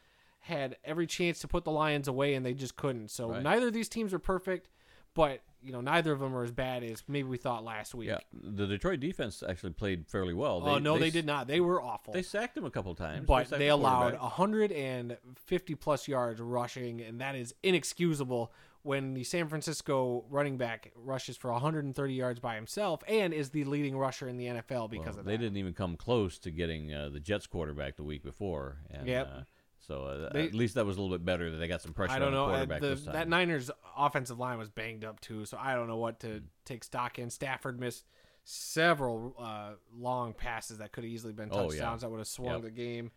had 0.40 0.76
every 0.84 1.06
chance 1.06 1.40
to 1.40 1.48
put 1.48 1.64
the 1.64 1.70
Lions 1.72 2.06
away 2.08 2.34
and 2.34 2.44
they 2.46 2.54
just 2.54 2.76
couldn't. 2.76 3.10
So 3.10 3.30
Right. 3.30 3.42
neither 3.42 3.68
of 3.68 3.72
these 3.72 3.88
teams 3.88 4.12
are 4.14 4.18
perfect, 4.18 4.68
but 5.14 5.40
you 5.62 5.72
know, 5.72 5.80
neither 5.80 6.12
of 6.12 6.20
them 6.20 6.32
are 6.36 6.44
as 6.44 6.52
bad 6.52 6.84
as 6.84 7.02
maybe 7.08 7.26
we 7.28 7.36
thought 7.36 7.64
last 7.64 7.92
week. 7.92 8.08
Yeah. 8.08 8.18
The 8.32 8.66
Detroit 8.68 9.00
defense 9.00 9.42
actually 9.48 9.72
played 9.72 10.06
fairly 10.06 10.32
well. 10.34 10.62
Oh 10.64 10.78
no, 10.78 10.96
they, 10.98 11.08
s- 11.08 11.12
did 11.12 11.26
not. 11.26 11.48
They 11.48 11.58
were 11.58 11.82
awful. 11.82 12.12
They 12.12 12.22
sacked 12.22 12.56
him 12.56 12.64
a 12.64 12.70
couple 12.70 12.94
times. 12.94 13.26
but 13.26 13.48
sacked 13.48 13.58
they 13.58 13.68
allowed 13.68 14.12
quarterback. 14.12 14.22
150 14.22 15.74
plus 15.74 16.06
yards 16.06 16.40
rushing, 16.40 17.00
and 17.00 17.20
that 17.20 17.34
is 17.34 17.54
inexcusable 17.64 18.52
when 18.86 19.14
the 19.14 19.24
San 19.24 19.48
Francisco 19.48 20.24
running 20.30 20.56
back 20.56 20.92
rushes 20.94 21.36
for 21.36 21.50
130 21.52 22.14
yards 22.14 22.38
by 22.40 22.54
himself 22.54 23.02
and 23.08 23.34
is 23.34 23.50
the 23.50 23.64
leading 23.64 23.96
rusher 23.98 24.28
in 24.28 24.36
the 24.36 24.46
NFL 24.46 24.88
because 24.88 25.06
Well, 25.06 25.08
of 25.08 25.16
that. 25.16 25.24
they 25.26 25.36
didn't 25.36 25.56
even 25.56 25.74
come 25.74 25.96
close 25.96 26.38
to 26.38 26.50
getting 26.50 26.94
uh, 26.94 27.08
the 27.08 27.18
Jets 27.20 27.46
quarterback 27.46 27.96
the 27.96 28.04
week 28.04 28.22
before. 28.22 28.78
And, 28.90 29.06
Yep. 29.08 29.26
uh, 29.30 29.40
so 29.80 30.04
uh, 30.04 30.32
They- 30.32 30.46
at 30.46 30.54
least 30.54 30.76
that 30.76 30.86
was 30.86 30.96
a 30.96 31.02
little 31.02 31.16
bit 31.18 31.24
better 31.24 31.50
that 31.50 31.56
they 31.56 31.66
got 31.68 31.82
some 31.82 31.92
pressure 31.92 32.12
I 32.14 32.18
don't 32.20 32.28
on 32.28 32.32
the 32.34 32.38
know. 32.38 32.44
uh, 32.44 32.48
quarterback 32.50 32.80
the- 32.80 32.88
this 32.88 33.04
time. 33.04 33.12
that 33.14 33.28
Niners 33.28 33.70
offensive 33.96 34.38
line 34.38 34.58
was 34.58 34.70
banged 34.70 35.04
up 35.04 35.20
too, 35.20 35.44
so 35.44 35.58
I 35.60 35.74
don't 35.74 35.88
know 35.88 35.96
what 35.98 36.22
Hmm. 36.22 36.28
to 36.28 36.42
take 36.64 36.84
stock 36.84 37.18
in. 37.18 37.28
Stafford 37.28 37.80
missed 37.80 38.06
several 38.44 39.34
uh, 39.38 39.72
long 39.96 40.32
passes 40.32 40.78
that 40.78 40.92
could 40.92 41.04
have 41.04 41.12
easily 41.12 41.32
been 41.32 41.48
Oh, 41.50 41.62
yeah. 41.64 41.68
touchdowns 41.68 42.02
that 42.02 42.10
would 42.10 42.18
have 42.18 42.28
swung 42.28 42.54
Yep. 42.54 42.62
the 42.62 42.70
game. 42.70 43.10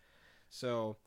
So 0.49 0.97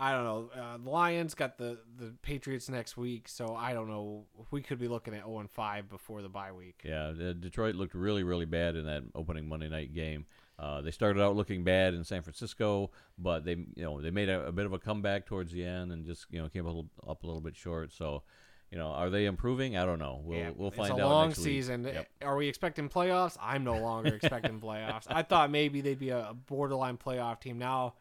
I 0.00 0.12
don't 0.12 0.24
know. 0.24 0.50
Uh, 0.54 0.76
the 0.78 0.90
Lions 0.90 1.34
got 1.34 1.58
the 1.58 1.78
the 1.98 2.14
Patriots 2.22 2.68
next 2.68 2.96
week, 2.96 3.28
so 3.28 3.56
I 3.56 3.72
don't 3.72 3.88
know. 3.88 4.26
We 4.50 4.62
could 4.62 4.78
be 4.78 4.86
looking 4.86 5.12
at 5.14 5.24
0 5.24 5.40
and 5.40 5.50
5 5.50 5.88
before 5.88 6.22
the 6.22 6.28
bye 6.28 6.52
week. 6.52 6.82
Yeah, 6.84 7.12
Detroit 7.38 7.74
looked 7.74 7.94
really, 7.94 8.22
really 8.22 8.44
bad 8.44 8.76
in 8.76 8.86
that 8.86 9.02
opening 9.14 9.48
Monday 9.48 9.68
night 9.68 9.92
game. 9.92 10.26
Uh, 10.58 10.80
they 10.80 10.90
started 10.90 11.20
out 11.22 11.36
looking 11.36 11.64
bad 11.64 11.94
in 11.94 12.02
San 12.04 12.22
Francisco, 12.22 12.90
but 13.16 13.44
they, 13.44 13.52
you 13.52 13.84
know, 13.84 14.00
they 14.00 14.10
made 14.10 14.28
a, 14.28 14.46
a 14.46 14.52
bit 14.52 14.66
of 14.66 14.72
a 14.72 14.78
comeback 14.78 15.24
towards 15.26 15.52
the 15.52 15.64
end 15.64 15.92
and 15.92 16.04
just, 16.04 16.26
you 16.30 16.40
know, 16.42 16.48
came 16.48 16.64
a 16.64 16.68
little, 16.68 16.88
up 17.06 17.22
a 17.22 17.26
little 17.26 17.40
bit 17.40 17.54
short. 17.54 17.92
So, 17.92 18.24
you 18.70 18.76
know, 18.76 18.88
are 18.88 19.08
they 19.08 19.26
improving? 19.26 19.76
I 19.76 19.84
don't 19.84 20.00
know. 20.00 20.20
We'll, 20.24 20.38
Yeah, 20.38 20.50
we'll 20.56 20.72
find 20.72 20.90
out. 20.92 20.96
it's 20.98 21.00
a 21.00 21.04
out. 21.04 21.10
long 21.10 21.34
season. 21.34 21.84
Yep. 21.84 22.08
Are 22.22 22.36
we 22.36 22.48
expecting 22.48 22.88
playoffs? 22.88 23.36
I'm 23.40 23.62
no 23.62 23.78
longer 23.78 24.14
expecting 24.14 24.60
playoffs. 24.60 25.06
I 25.08 25.22
thought 25.22 25.50
maybe 25.52 25.80
they'd 25.80 25.98
be 25.98 26.10
a 26.10 26.34
borderline 26.46 26.98
playoff 26.98 27.40
team. 27.40 27.58
Now, 27.58 27.94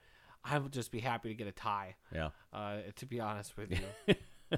I 0.44 0.58
would 0.60 0.72
just 0.74 0.92
be 0.92 1.00
happy 1.00 1.30
to 1.30 1.36
get 1.36 1.48
a 1.48 1.52
tie. 1.52 1.96
Yeah. 2.14 2.30
uh, 2.54 2.78
to 2.96 3.06
be 3.06 3.20
honest 3.20 3.58
with 3.58 3.72
you. 3.72 4.16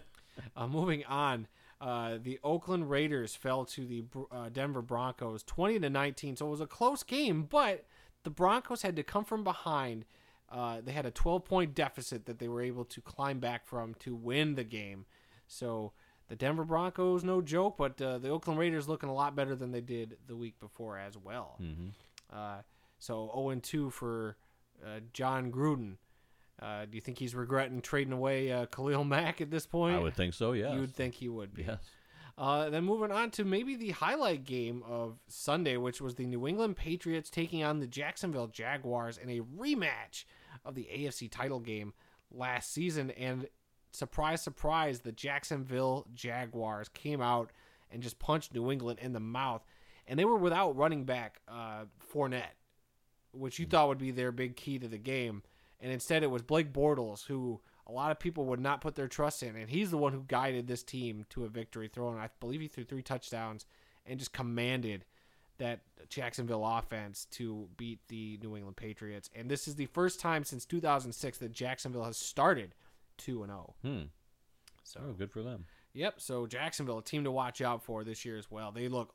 uh, 0.55 0.67
moving 0.67 1.03
on, 1.05 1.47
uh, 1.81 2.17
the 2.21 2.39
Oakland 2.43 2.89
Raiders 2.89 3.35
fell 3.35 3.65
to 3.65 3.85
the 3.85 4.03
uh, 4.31 4.49
Denver 4.49 4.81
Broncos, 4.81 5.43
twenty 5.43 5.79
to 5.79 5.89
nineteen. 5.89 6.35
So 6.35 6.47
it 6.47 6.51
was 6.51 6.61
a 6.61 6.67
close 6.67 7.03
game, 7.03 7.43
but 7.49 7.85
the 8.23 8.29
Broncos 8.29 8.81
had 8.81 8.95
to 8.97 9.03
come 9.03 9.23
from 9.25 9.43
behind. 9.43 10.05
Uh, 10.51 10.81
they 10.83 10.91
had 10.91 11.05
a 11.05 11.11
twelve 11.11 11.45
point 11.45 11.73
deficit 11.75 12.25
that 12.25 12.39
they 12.39 12.47
were 12.47 12.61
able 12.61 12.85
to 12.85 13.01
climb 13.01 13.39
back 13.39 13.65
from 13.65 13.93
to 13.99 14.15
win 14.15 14.55
the 14.55 14.63
game. 14.63 15.05
So 15.47 15.93
the 16.27 16.35
Denver 16.35 16.63
Broncos, 16.65 17.23
no 17.23 17.41
joke, 17.41 17.75
but 17.77 17.99
uh, 18.01 18.17
the 18.19 18.29
Oakland 18.29 18.59
Raiders 18.59 18.87
looking 18.87 19.09
a 19.09 19.13
lot 19.13 19.35
better 19.35 19.55
than 19.55 19.71
they 19.71 19.81
did 19.81 20.17
the 20.27 20.35
week 20.35 20.59
before 20.59 20.97
as 20.99 21.17
well. 21.17 21.57
Mhm. 21.61 21.91
Uh, 22.31 22.61
so 22.99 23.31
0 23.33 23.49
and 23.49 23.63
2 23.63 23.89
for 23.89 24.37
uh, 24.85 24.99
Jon 25.13 25.51
Gruden. 25.51 25.97
Uh, 26.61 26.85
do 26.85 26.95
you 26.95 27.01
think 27.01 27.17
he's 27.17 27.35
regretting 27.35 27.81
trading 27.81 28.13
away 28.13 28.51
uh, 28.51 28.65
Khalil 28.65 29.03
Mack 29.03 29.39
at 29.41 29.49
this 29.49 29.65
point? 29.65 29.95
I 29.95 29.99
would 29.99 30.15
think 30.15 30.33
so, 30.33 30.51
yes. 30.51 30.73
You 30.73 30.81
would 30.81 30.95
think 30.95 31.15
he 31.15 31.29
would 31.29 31.53
be. 31.53 31.63
Yes. 31.63 31.79
Uh, 32.37 32.69
then 32.69 32.85
moving 32.85 33.11
on 33.11 33.31
to 33.31 33.43
maybe 33.43 33.75
the 33.75 33.91
highlight 33.91 34.45
game 34.45 34.81
of 34.87 35.19
Sunday, 35.27 35.75
which 35.75 35.99
was 35.99 36.15
the 36.15 36.25
New 36.25 36.47
England 36.47 36.77
Patriots 36.77 37.29
taking 37.29 37.63
on 37.63 37.79
the 37.79 37.87
Jacksonville 37.87 38.47
Jaguars 38.47 39.17
in 39.17 39.29
a 39.29 39.41
rematch 39.41 40.23
of 40.63 40.73
the 40.73 40.87
AFC 40.93 41.29
title 41.29 41.59
game 41.59 41.93
last 42.31 42.71
season. 42.71 43.11
And 43.11 43.47
surprise, 43.91 44.41
surprise, 44.41 45.01
the 45.01 45.11
Jacksonville 45.11 46.07
Jaguars 46.13 46.87
came 46.89 47.21
out 47.21 47.51
and 47.91 48.01
just 48.01 48.19
punched 48.19 48.53
New 48.53 48.71
England 48.71 48.99
in 49.01 49.11
the 49.11 49.19
mouth. 49.19 49.65
And 50.07 50.17
they 50.17 50.25
were 50.25 50.37
without 50.37 50.77
running 50.77 51.03
back 51.03 51.41
uh, 51.47 51.85
Fournette, 52.13 52.55
which 53.39 53.59
you 53.59 53.65
thought 53.65 53.87
would 53.87 53.97
be 53.97 54.11
their 54.11 54.31
big 54.31 54.55
key 54.55 54.77
to 54.79 54.87
the 54.87 54.97
game. 54.97 55.43
And 55.81 55.91
instead, 55.91 56.23
it 56.23 56.31
was 56.31 56.41
Blake 56.41 56.73
Bortles, 56.73 57.25
who 57.25 57.61
a 57.87 57.91
lot 57.91 58.11
of 58.11 58.19
people 58.19 58.45
would 58.45 58.59
not 58.59 58.81
put 58.81 58.95
their 58.95 59.07
trust 59.07 59.41
in. 59.41 59.55
And 59.55 59.69
he's 59.69 59.91
the 59.91 59.97
one 59.97 60.11
who 60.13 60.23
guided 60.27 60.67
this 60.67 60.83
team 60.83 61.25
to 61.29 61.45
a 61.45 61.49
victory, 61.49 61.87
throwing, 61.87 62.19
I 62.19 62.29
believe 62.39 62.59
he 62.61 62.67
threw 62.67 62.83
three 62.83 63.01
touchdowns 63.01 63.65
and 64.05 64.19
just 64.19 64.33
commanded 64.33 65.05
that 65.57 65.79
Jacksonville 66.09 66.65
offense 66.65 67.25
to 67.31 67.67
beat 67.77 67.99
the 68.09 68.37
New 68.41 68.55
England 68.55 68.77
Patriots. 68.77 69.29
And 69.35 69.49
this 69.49 69.67
is 69.67 69.75
the 69.75 69.87
first 69.87 70.19
time 70.19 70.43
since 70.43 70.65
2006 70.65 71.37
that 71.39 71.51
Jacksonville 71.51 72.03
has 72.05 72.17
started 72.17 72.75
2 73.17 73.43
and 73.43 73.51
0. 73.51 73.75
Hmm. 73.81 74.01
So, 74.83 75.01
Oh, 75.09 75.13
good 75.13 75.31
for 75.31 75.43
them. 75.43 75.65
yep. 75.93 76.19
So, 76.21 76.45
Jacksonville, 76.47 76.99
a 76.99 77.03
team 77.03 77.23
to 77.25 77.31
watch 77.31 77.61
out 77.61 77.83
for 77.83 78.03
this 78.03 78.23
year 78.25 78.37
as 78.37 78.49
well. 78.49 78.71
They 78.71 78.87
look 78.87 79.13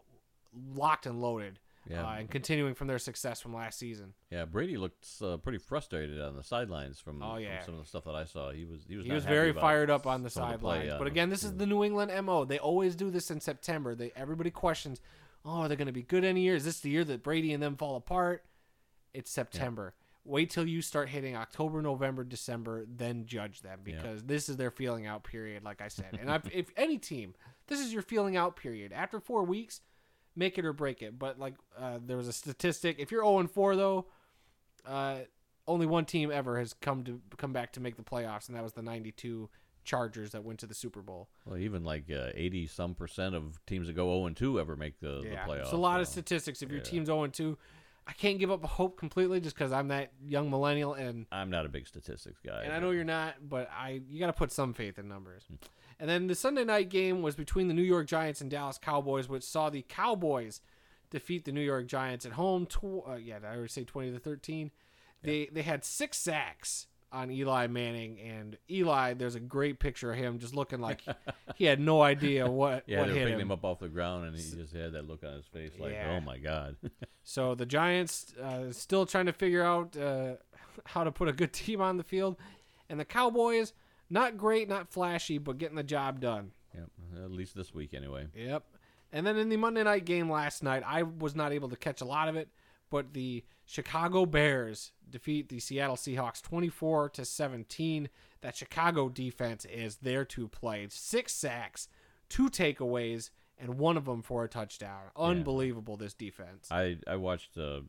locked 0.74 1.06
and 1.06 1.20
loaded. 1.20 1.58
Yeah. 1.88 2.06
Uh, 2.06 2.14
and 2.14 2.30
continuing 2.30 2.74
from 2.74 2.86
their 2.86 2.98
success 2.98 3.40
from 3.40 3.54
last 3.54 3.78
season. 3.78 4.14
Yeah, 4.30 4.44
Brady 4.46 4.76
looked 4.76 5.06
uh, 5.22 5.36
pretty 5.36 5.58
frustrated 5.58 6.20
on 6.20 6.34
the 6.36 6.42
sidelines 6.42 6.98
from, 6.98 7.22
Oh, 7.22 7.34
from 7.36 7.44
some 7.64 7.74
of 7.74 7.80
the 7.80 7.86
stuff 7.86 8.04
that 8.04 8.14
I 8.14 8.24
saw. 8.24 8.50
He 8.52 8.64
was 8.64 8.84
he 8.88 8.96
was 8.96 9.04
He 9.04 9.12
was 9.12 9.24
very 9.24 9.52
fired 9.52 9.90
up 9.90 10.06
on 10.06 10.22
the 10.22 10.30
sidelines. 10.30 10.90
uh, 10.90 10.98
but 10.98 11.06
again, 11.06 11.28
this 11.28 11.44
is 11.44 11.56
the 11.56 11.66
New 11.66 11.84
England 11.84 12.10
MO. 12.24 12.44
They 12.44 12.58
always 12.58 12.96
do 12.96 13.10
this 13.10 13.30
in 13.30 13.40
September. 13.40 13.94
They 13.94 14.12
everybody 14.16 14.50
questions, 14.50 15.00
"Oh, 15.44 15.60
are 15.62 15.68
they 15.68 15.76
going 15.76 15.86
to 15.86 15.92
be 15.92 16.02
good 16.02 16.24
any 16.24 16.40
year? 16.42 16.54
Is 16.56 16.64
this 16.64 16.80
the 16.80 16.90
year 16.90 17.04
that 17.04 17.22
Brady 17.22 17.52
and 17.52 17.62
them 17.62 17.76
fall 17.76 17.96
apart?" 17.96 18.44
It's 19.12 19.30
September. 19.30 19.94
Wait 20.26 20.48
till 20.48 20.66
you 20.66 20.80
start 20.80 21.10
hitting 21.10 21.36
October, 21.36 21.82
November, 21.82 22.24
December, 22.24 22.86
then 22.88 23.26
judge 23.26 23.60
them 23.60 23.80
Yeah. 23.84 23.96
because 23.96 24.22
this 24.24 24.48
is 24.48 24.56
their 24.56 24.70
feeling 24.70 25.04
out 25.06 25.22
period, 25.22 25.62
like 25.62 25.82
I 25.82 25.88
said. 25.88 26.18
And 26.18 26.30
I've, 26.32 26.48
if 26.50 26.70
any 26.78 26.96
team, 26.96 27.34
this 27.66 27.78
is 27.78 27.92
your 27.92 28.00
feeling 28.00 28.34
out 28.34 28.56
period. 28.56 28.90
After 28.90 29.20
four 29.20 29.44
weeks, 29.44 29.82
make 30.36 30.58
it 30.58 30.64
or 30.64 30.72
break 30.72 31.02
it. 31.02 31.18
But 31.18 31.38
like 31.38 31.54
uh, 31.78 31.98
there 32.04 32.16
was 32.16 32.28
a 32.28 32.32
statistic, 32.32 32.96
if 32.98 33.10
you're 33.10 33.24
0 33.24 33.38
and 33.40 33.50
4 33.50 33.76
though, 33.76 34.06
uh, 34.86 35.18
only 35.66 35.86
one 35.86 36.04
team 36.04 36.30
ever 36.30 36.58
has 36.58 36.74
come 36.74 37.04
to 37.04 37.20
come 37.36 37.52
back 37.52 37.72
to 37.72 37.80
make 37.80 37.96
the 37.96 38.02
playoffs, 38.02 38.48
and 38.48 38.56
that 38.56 38.62
was 38.62 38.74
the 38.74 38.82
'92 38.82 39.48
Chargers 39.84 40.32
that 40.32 40.44
went 40.44 40.58
to 40.60 40.66
the 40.66 40.74
Super 40.74 41.02
Bowl. 41.02 41.28
Well, 41.44 41.58
even 41.58 41.84
like 41.84 42.04
eighty 42.10 42.66
some 42.66 42.94
percent 42.94 43.34
of 43.34 43.58
teams 43.66 43.86
that 43.86 43.94
go 43.94 44.14
zero 44.14 44.26
and 44.26 44.36
two 44.36 44.60
ever 44.60 44.76
make 44.76 45.00
the, 45.00 45.22
yeah, 45.24 45.46
the 45.46 45.52
playoffs. 45.52 45.62
it's 45.62 45.72
a 45.72 45.76
lot 45.76 46.00
of 46.00 46.08
statistics. 46.08 46.62
If 46.62 46.70
your 46.70 46.80
team's 46.80 47.06
0 47.06 47.24
and 47.24 47.32
2, 47.32 47.56
I 48.06 48.12
can't 48.12 48.38
give 48.38 48.50
up 48.50 48.64
hope 48.64 48.98
completely 48.98 49.40
just 49.40 49.56
because 49.56 49.72
I'm 49.72 49.88
that 49.88 50.12
young 50.26 50.50
millennial, 50.50 50.94
and 50.94 51.26
I'm 51.32 51.48
not 51.50 51.64
a 51.64 51.68
big 51.68 51.86
statistics 51.86 52.40
guy. 52.44 52.62
and 52.64 52.72
I 52.72 52.78
know 52.78 52.90
you're 52.90 53.04
not, 53.04 53.36
but 53.48 53.70
I 53.70 54.02
you 54.08 54.20
got 54.20 54.26
to 54.26 54.32
put 54.34 54.52
some 54.52 54.74
faith 54.74 54.98
in 54.98 55.08
numbers. 55.08 55.44
And 56.00 56.08
then 56.10 56.26
the 56.26 56.34
Sunday 56.34 56.64
night 56.64 56.88
game 56.88 57.22
was 57.22 57.34
between 57.36 57.68
the 57.68 57.74
New 57.74 57.82
York 57.82 58.06
Giants 58.06 58.40
and 58.40 58.50
Dallas 58.50 58.78
Cowboys, 58.78 59.28
which 59.28 59.44
saw 59.44 59.70
the 59.70 59.82
Cowboys 59.88 60.60
defeat 61.10 61.44
the 61.44 61.52
New 61.52 61.60
York 61.60 61.86
Giants 61.86 62.26
at 62.26 62.32
home. 62.32 62.66
Tw- 62.66 63.06
uh, 63.08 63.14
yeah, 63.14 63.38
I 63.44 63.54
already 63.54 63.68
say 63.68 63.84
twenty 63.84 64.10
to 64.12 64.18
thirteen. 64.18 64.70
They 65.22 65.48
they 65.52 65.62
had 65.62 65.84
six 65.84 66.18
sacks 66.18 66.86
on 67.12 67.30
Eli 67.30 67.68
Manning, 67.68 68.18
and 68.20 68.58
Eli. 68.68 69.14
There's 69.14 69.36
a 69.36 69.40
great 69.40 69.78
picture 69.78 70.10
of 70.12 70.18
him 70.18 70.38
just 70.40 70.54
looking 70.56 70.80
like 70.80 71.02
he 71.54 71.64
had 71.64 71.78
no 71.78 72.02
idea 72.02 72.50
what 72.50 72.82
Yeah, 72.88 72.98
what 73.00 73.06
they 73.06 73.12
were 73.12 73.18
picking 73.20 73.34
him. 73.34 73.40
him 73.42 73.52
up 73.52 73.64
off 73.64 73.78
the 73.78 73.88
ground, 73.88 74.26
and 74.26 74.36
he 74.36 74.42
just 74.42 74.74
had 74.74 74.92
that 74.94 75.06
look 75.06 75.22
on 75.22 75.34
his 75.34 75.46
face, 75.46 75.70
like, 75.78 75.92
Yeah. 75.92 76.16
"Oh 76.16 76.20
my 76.20 76.38
god." 76.38 76.76
So 77.26 77.54
the 77.54 77.64
Giants 77.64 78.34
uh, 78.34 78.70
still 78.70 79.06
trying 79.06 79.24
to 79.26 79.32
figure 79.32 79.62
out 79.62 79.96
uh, 79.96 80.34
how 80.84 81.04
to 81.04 81.10
put 81.10 81.26
a 81.28 81.32
good 81.32 81.54
team 81.54 81.80
on 81.80 81.96
the 81.96 82.04
field, 82.04 82.36
and 82.90 83.00
the 83.00 83.04
Cowboys 83.06 83.72
not 84.10 84.36
great, 84.36 84.68
not 84.68 84.88
flashy, 84.88 85.38
but 85.38 85.58
getting 85.58 85.76
the 85.76 85.82
job 85.82 86.20
done. 86.20 86.52
yep, 86.74 86.90
at 87.22 87.30
least 87.30 87.54
this 87.54 87.74
week 87.74 87.94
anyway. 87.94 88.26
Yep. 88.34 88.64
And 89.12 89.26
then 89.26 89.36
in 89.36 89.48
the 89.48 89.56
Monday 89.56 89.84
night 89.84 90.04
game 90.04 90.30
last 90.30 90.62
night, 90.62 90.82
I 90.84 91.04
was 91.04 91.36
not 91.36 91.52
able 91.52 91.68
to 91.68 91.76
catch 91.76 92.00
a 92.00 92.04
lot 92.04 92.28
of 92.28 92.36
it, 92.36 92.48
but 92.90 93.14
the 93.14 93.44
Chicago 93.64 94.26
Bears 94.26 94.92
defeat 95.08 95.48
the 95.48 95.60
Seattle 95.60 95.96
Seahawks 95.96 96.42
24 96.42 97.10
to 97.10 97.24
17. 97.24 98.08
That 98.40 98.56
Chicago 98.56 99.08
defense 99.08 99.64
is 99.64 99.96
there 99.96 100.24
to 100.26 100.48
play. 100.48 100.86
Six 100.90 101.32
sacks, 101.32 101.88
two 102.28 102.50
takeaways, 102.50 103.30
and 103.58 103.78
one 103.78 103.96
of 103.96 104.04
them 104.04 104.20
for 104.20 104.44
a 104.44 104.48
touchdown. 104.48 105.02
Unbelievable 105.16 105.96
this 105.96 106.14
defense. 106.14 106.68
I 106.70 106.98
I 107.06 107.16
watched 107.16 107.56
uh, 107.56 107.80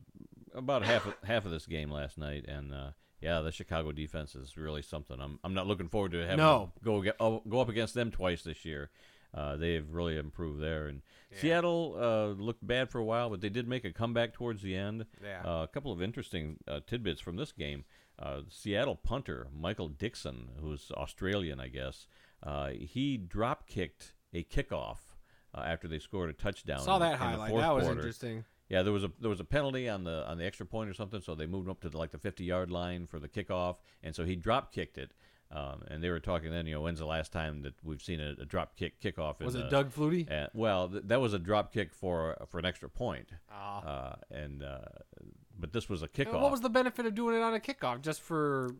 about 0.53 0.83
half 0.83 1.05
of, 1.05 1.15
half 1.23 1.45
of 1.45 1.51
this 1.51 1.65
game 1.65 1.89
last 1.91 2.17
night, 2.17 2.45
and 2.47 2.71
uh, 2.73 2.91
yeah, 3.21 3.41
the 3.41 3.51
Chicago 3.51 3.91
defense 3.91 4.35
is 4.35 4.57
really 4.57 4.81
something. 4.81 5.19
I'm 5.19 5.39
I'm 5.43 5.53
not 5.53 5.67
looking 5.67 5.89
forward 5.89 6.11
to 6.13 6.21
having 6.21 6.37
No. 6.37 6.71
to 6.77 6.83
go 6.83 7.01
get, 7.01 7.15
oh, 7.19 7.41
go 7.47 7.59
up 7.59 7.69
against 7.69 7.93
them 7.93 8.11
twice 8.11 8.43
this 8.43 8.65
year. 8.65 8.89
Uh, 9.33 9.57
they've 9.57 9.89
really 9.91 10.17
improved 10.17 10.61
there, 10.61 10.87
and 10.87 11.01
Seattle 11.33 11.97
uh, 11.99 12.27
looked 12.41 12.65
bad 12.65 12.89
for 12.89 12.99
a 12.99 13.03
while, 13.03 13.29
but 13.29 13.41
they 13.41 13.49
did 13.49 13.67
make 13.67 13.83
a 13.83 13.91
comeback 13.91 14.31
towards 14.31 14.61
the 14.61 14.73
end. 14.75 15.05
Yeah. 15.21 15.41
Uh, 15.43 15.63
a 15.63 15.67
couple 15.67 15.91
of 15.91 16.01
interesting 16.01 16.57
uh, 16.67 16.79
tidbits 16.87 17.19
from 17.19 17.35
this 17.35 17.51
game. 17.51 17.83
Uh, 18.17 18.41
Seattle 18.49 18.95
punter 18.95 19.47
Michael 19.53 19.89
Dickson, 19.89 20.51
who's 20.61 20.89
Australian, 20.95 21.59
I 21.59 21.67
guess, 21.67 22.07
uh, 22.43 22.69
he 22.69 23.17
drop 23.17 23.67
kicked 23.67 24.13
a 24.33 24.43
kickoff 24.45 24.99
uh, 25.53 25.63
after 25.65 25.89
they 25.89 25.99
scored 25.99 26.29
a 26.29 26.33
touchdown. 26.33 26.79
Saw 26.79 26.95
in- 26.95 27.01
that 27.01 27.13
in 27.15 27.19
the 27.19 27.25
highlight. 27.25 27.53
That 27.57 27.75
was 27.75 27.83
quarter. 27.83 27.99
interesting. 27.99 28.45
Yeah, 28.69 28.81
there 28.81 28.93
was 28.93 29.03
a 29.03 29.11
there 29.19 29.29
was 29.29 29.39
a 29.39 29.45
penalty 29.45 29.87
on 29.87 30.03
the 30.03 30.27
on 30.27 30.37
the 30.37 30.45
extra 30.45 30.65
point 30.65 30.89
or 30.89 30.93
something, 30.93 31.21
so 31.21 31.35
they 31.35 31.45
moved 31.45 31.67
him 31.67 31.71
up 31.71 31.81
to 31.81 31.89
the, 31.89 31.97
like 31.97 32.11
the 32.11 32.17
fifty 32.17 32.43
yard 32.45 32.71
line 32.71 33.05
for 33.05 33.19
the 33.19 33.29
kickoff, 33.29 33.75
and 34.03 34.15
so 34.15 34.25
he 34.25 34.35
drop 34.35 34.71
kicked 34.73 34.97
it. 34.97 35.11
Um, 35.51 35.83
and 35.89 36.03
they 36.03 36.09
were 36.09 36.19
talking 36.19 36.49
then, 36.51 36.65
you 36.65 36.73
know, 36.73 36.81
when's 36.81 36.97
the 36.97 37.05
last 37.05 37.31
time 37.31 37.61
that 37.61 37.75
we've 37.83 38.01
seen 38.01 38.19
a, 38.19 38.31
a 38.41 38.45
drop 38.45 38.75
kick 38.75 38.99
kickoff? 38.99 39.39
Was 39.39 39.53
it 39.53 39.65
the- 39.65 39.69
Doug 39.69 39.93
Flutie? 39.93 40.29
Uh, 40.29 40.47
well, 40.55 40.89
th- 40.89 41.03
that 41.05 41.21
was 41.21 41.33
a 41.33 41.39
drop 41.39 41.71
kick 41.71 41.93
for 41.93 42.35
for 42.49 42.57
an 42.57 42.65
extra 42.65 42.89
point. 42.89 43.29
Ah. 43.51 43.83
Uh, 43.83 44.15
and 44.31 44.63
uh, 44.63 44.79
but 45.57 45.71
this 45.71 45.87
was 45.87 46.01
a 46.01 46.05
And 46.05 46.13
kickoff 46.27 46.41
What 46.41 46.51
was 46.51 46.61
the 46.61 46.69
benefit 46.69 47.05
of 47.05 47.13
doing 47.13 47.35
it 47.35 47.41
on 47.43 47.53
a 47.53 47.59
kickoff? 47.59 48.01
Just 48.01 48.21
for 48.21 48.71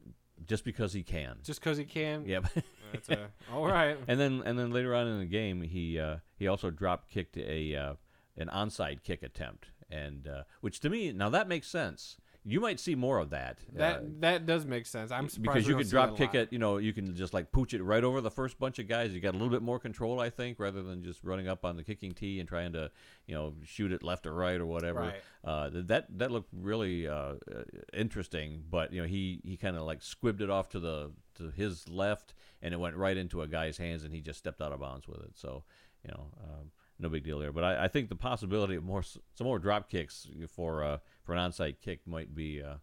just 0.48 0.66
because 0.66 0.92
he 0.94 1.04
can. 1.04 1.38
just 1.44 1.60
because 1.62 1.78
he 1.78 1.86
can? 1.86 2.26
Yep. 2.26 2.46
That's 2.92 3.10
a, 3.10 3.28
all 3.54 3.66
right. 3.68 3.98
and 4.08 4.20
then 4.20 4.42
and 4.46 4.58
then 4.58 4.72
later 4.72 4.96
on 4.96 5.08
in 5.08 5.20
the 5.20 5.26
game, 5.26 5.62
he 5.62 6.00
uh, 6.00 6.18
he 6.36 6.48
also 6.48 6.72
drop 6.72 7.10
kicked 7.10 7.38
a 7.38 7.76
uh, 7.76 7.94
an 8.38 8.50
onside 8.50 9.04
kick 9.04 9.24
attempt, 9.24 9.68
and 9.90 10.28
uh, 10.28 10.44
which 10.62 10.80
to 10.82 10.90
me 10.90 11.12
now 11.12 11.30
that 11.30 11.48
makes 11.48 11.68
sense. 11.68 12.18
You 12.48 12.62
might 12.62 12.80
see 12.80 12.94
more 12.94 13.18
of 13.18 13.32
that. 13.32 13.58
That 13.74 13.98
uh, 13.98 14.02
that 14.20 14.46
does 14.46 14.68
make 14.68 14.86
sense. 14.86 15.12
I'm 15.12 15.30
surprised 15.30 15.56
because 15.56 15.68
you 15.68 15.76
can 15.76 15.90
drop 15.90 16.16
kick 16.16 16.36
lot. 16.36 16.42
it, 16.42 16.54
you 16.54 16.60
know, 16.60 16.78
you 16.78 16.94
can 16.94 17.16
just 17.16 17.34
like 17.34 17.52
pooch 17.52 17.74
it 17.74 17.82
right 17.82 18.04
over 18.04 18.22
the 18.22 18.30
first 18.30 18.60
bunch 18.60 18.78
of 18.78 18.88
guys. 18.88 19.16
You 19.16 19.20
got 19.20 19.32
a 19.32 19.38
little 19.38 19.50
bit 19.50 19.64
more 19.64 19.80
control, 19.80 20.20
I 20.20 20.30
think, 20.30 20.60
rather 20.60 20.84
than 20.84 21.04
just 21.04 21.24
running 21.24 21.48
up 21.48 21.66
on 21.66 21.76
the 21.76 21.84
kicking 21.84 22.12
tee 22.12 22.40
and 22.40 22.48
trying 22.48 22.74
to, 22.74 22.92
you 23.26 23.34
know, 23.34 23.56
shoot 23.64 23.92
it 23.92 24.04
left 24.04 24.28
or 24.28 24.34
right 24.36 24.62
or 24.62 24.68
whatever. 24.68 25.00
Right. 25.00 25.22
Uh, 25.44 25.70
that 25.74 26.06
that 26.20 26.30
looked 26.30 26.50
really 26.54 27.08
uh, 27.08 27.14
uh, 27.14 27.64
interesting, 27.94 28.64
but 28.70 28.94
you 28.94 29.02
know, 29.02 29.08
he 29.08 29.42
he 29.44 29.58
kind 29.58 29.76
of 29.76 29.82
like 29.82 30.02
squibbed 30.02 30.42
it 30.42 30.52
off 30.52 30.70
to 30.70 30.80
the 30.80 31.14
to 31.38 31.50
his 31.50 31.90
left, 31.90 32.36
and 32.62 32.76
it 32.76 32.78
went 32.78 32.96
right 32.96 33.18
into 33.18 33.42
a 33.42 33.48
guy's 33.48 33.78
hands, 33.78 34.04
and 34.04 34.14
he 34.14 34.22
just 34.22 34.38
stepped 34.38 34.62
out 34.62 34.72
of 34.72 34.80
bounds 34.80 35.08
with 35.08 35.22
it. 35.22 35.32
So, 35.34 35.64
you 36.04 36.12
know. 36.12 36.28
Um, 36.44 36.70
no 37.00 37.10
big 37.10 37.24
deal 37.24 37.40
there, 37.40 37.52
but 37.52 37.64
I, 37.64 37.86
I 37.86 37.88
think 37.88 38.10
the 38.10 38.16
possibility 38.16 38.76
of 38.76 38.84
more 38.84 39.04
some 39.04 39.22
more 39.48 39.60
drop 39.60 39.90
kicks 39.90 40.28
for 40.50 40.84
uh, 40.84 40.98
for 41.24 41.34
an 41.34 41.40
onside 41.52 41.78
kick 41.82 42.08
might 42.08 42.34
be 42.36 42.62
uh, 42.62 42.76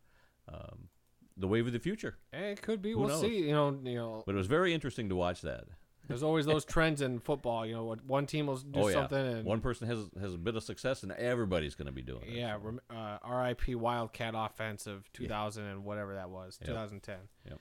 um, 0.48 0.88
the 1.36 1.48
wave 1.48 1.66
of 1.66 1.72
the 1.72 1.78
future. 1.78 2.18
Eh, 2.32 2.50
It 2.50 2.62
could 2.62 2.82
be. 2.82 2.92
Who 2.92 2.98
we'll 3.00 3.08
knows? 3.08 3.20
see. 3.22 3.38
You 3.48 3.52
know, 3.52 3.78
you 3.84 3.94
know. 3.96 4.22
But 4.26 4.34
it 4.34 4.38
was 4.38 4.46
very 4.48 4.74
interesting 4.74 5.08
to 5.08 5.16
watch 5.16 5.40
that. 5.42 5.64
There's 6.08 6.24
always 6.24 6.44
those 6.46 6.64
trends 6.64 7.00
in 7.00 7.20
football. 7.20 7.64
You 7.64 7.74
know, 7.74 7.84
what 7.84 8.04
one 8.04 8.26
team 8.26 8.46
will 8.48 8.56
do 8.56 8.80
oh 8.80 8.88
yeah, 8.88 8.94
something 8.94 9.24
and 9.24 9.44
one 9.46 9.60
person 9.60 9.86
has 9.86 10.10
has 10.20 10.34
a 10.34 10.38
bit 10.38 10.56
of 10.56 10.62
success, 10.64 11.04
and 11.04 11.12
everybody's 11.12 11.74
going 11.76 11.86
to 11.86 11.92
be 11.92 12.02
doing 12.02 12.22
it. 12.24 12.34
yeah. 12.34 12.56
Uh, 12.90 13.18
R.I.P. 13.22 13.76
Wildcat 13.76 14.34
offense 14.36 14.86
of 14.86 15.10
2000 15.12 15.64
and 15.64 15.84
whatever 15.84 16.14
that 16.14 16.28
was, 16.28 16.58
2010. 16.58 17.16
Yep. 17.48 17.58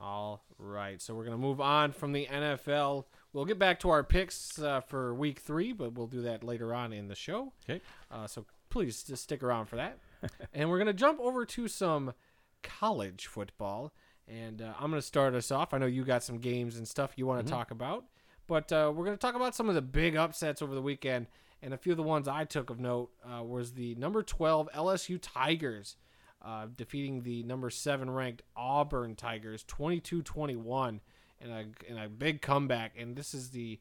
All 0.00 0.44
right, 0.58 1.00
so 1.00 1.14
we're 1.14 1.24
gonna 1.24 1.38
move 1.38 1.60
on 1.60 1.92
from 1.92 2.12
the 2.12 2.26
NFL. 2.26 3.04
We'll 3.34 3.44
get 3.44 3.58
back 3.58 3.80
to 3.80 3.90
our 3.90 4.04
picks 4.04 4.60
uh, 4.60 4.80
for 4.80 5.12
Week 5.12 5.40
Three, 5.40 5.72
but 5.72 5.94
we'll 5.94 6.06
do 6.06 6.22
that 6.22 6.44
later 6.44 6.72
on 6.72 6.92
in 6.92 7.08
the 7.08 7.16
show. 7.16 7.52
Okay. 7.68 7.82
Uh, 8.08 8.28
so 8.28 8.46
please 8.70 9.02
just 9.02 9.24
stick 9.24 9.42
around 9.42 9.66
for 9.66 9.74
that. 9.74 9.98
and 10.54 10.70
we're 10.70 10.78
going 10.78 10.86
to 10.86 10.92
jump 10.92 11.18
over 11.18 11.44
to 11.44 11.66
some 11.66 12.14
college 12.62 13.26
football. 13.26 13.92
And 14.28 14.62
uh, 14.62 14.72
I'm 14.78 14.88
going 14.88 15.02
to 15.02 15.06
start 15.06 15.34
us 15.34 15.50
off. 15.50 15.74
I 15.74 15.78
know 15.78 15.86
you 15.86 16.04
got 16.04 16.22
some 16.22 16.38
games 16.38 16.76
and 16.76 16.86
stuff 16.86 17.14
you 17.16 17.26
want 17.26 17.44
to 17.44 17.52
talk 17.52 17.72
about, 17.72 18.04
but 18.46 18.70
uh, 18.72 18.92
we're 18.94 19.04
going 19.04 19.16
to 19.16 19.20
talk 19.20 19.34
about 19.34 19.56
some 19.56 19.68
of 19.68 19.74
the 19.74 19.82
big 19.82 20.16
upsets 20.16 20.62
over 20.62 20.74
the 20.74 20.80
weekend. 20.80 21.26
And 21.60 21.74
a 21.74 21.76
few 21.76 21.92
of 21.92 21.96
the 21.96 22.04
ones 22.04 22.28
I 22.28 22.44
took 22.44 22.70
of 22.70 22.78
note 22.78 23.10
uh, 23.24 23.42
was 23.42 23.72
the 23.72 23.96
number 23.96 24.22
12 24.22 24.68
LSU 24.72 25.18
Tigers 25.20 25.96
uh, 26.40 26.66
defeating 26.76 27.22
the 27.22 27.42
number 27.42 27.68
7 27.68 28.08
ranked 28.10 28.42
Auburn 28.54 29.16
Tigers 29.16 29.64
22 29.64 30.22
21 30.22 31.00
in 31.44 31.50
a, 31.50 31.64
in 31.86 31.98
a 31.98 32.08
big 32.08 32.40
comeback. 32.40 32.94
And 32.98 33.14
this 33.14 33.34
is 33.34 33.50
the 33.50 33.78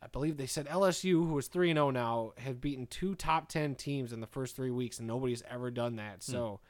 I 0.00 0.06
believe 0.06 0.36
they 0.36 0.46
said 0.46 0.68
LSU, 0.68 1.26
who 1.26 1.36
is 1.38 1.48
3 1.48 1.70
and 1.70 1.76
0 1.76 1.90
now, 1.90 2.32
have 2.38 2.60
beaten 2.60 2.86
two 2.86 3.14
top 3.14 3.48
10 3.48 3.74
teams 3.74 4.12
in 4.12 4.20
the 4.20 4.26
first 4.28 4.54
three 4.54 4.70
weeks, 4.70 4.98
and 4.98 5.08
nobody's 5.08 5.42
ever 5.50 5.70
done 5.70 5.96
that. 5.96 6.22
So, 6.22 6.60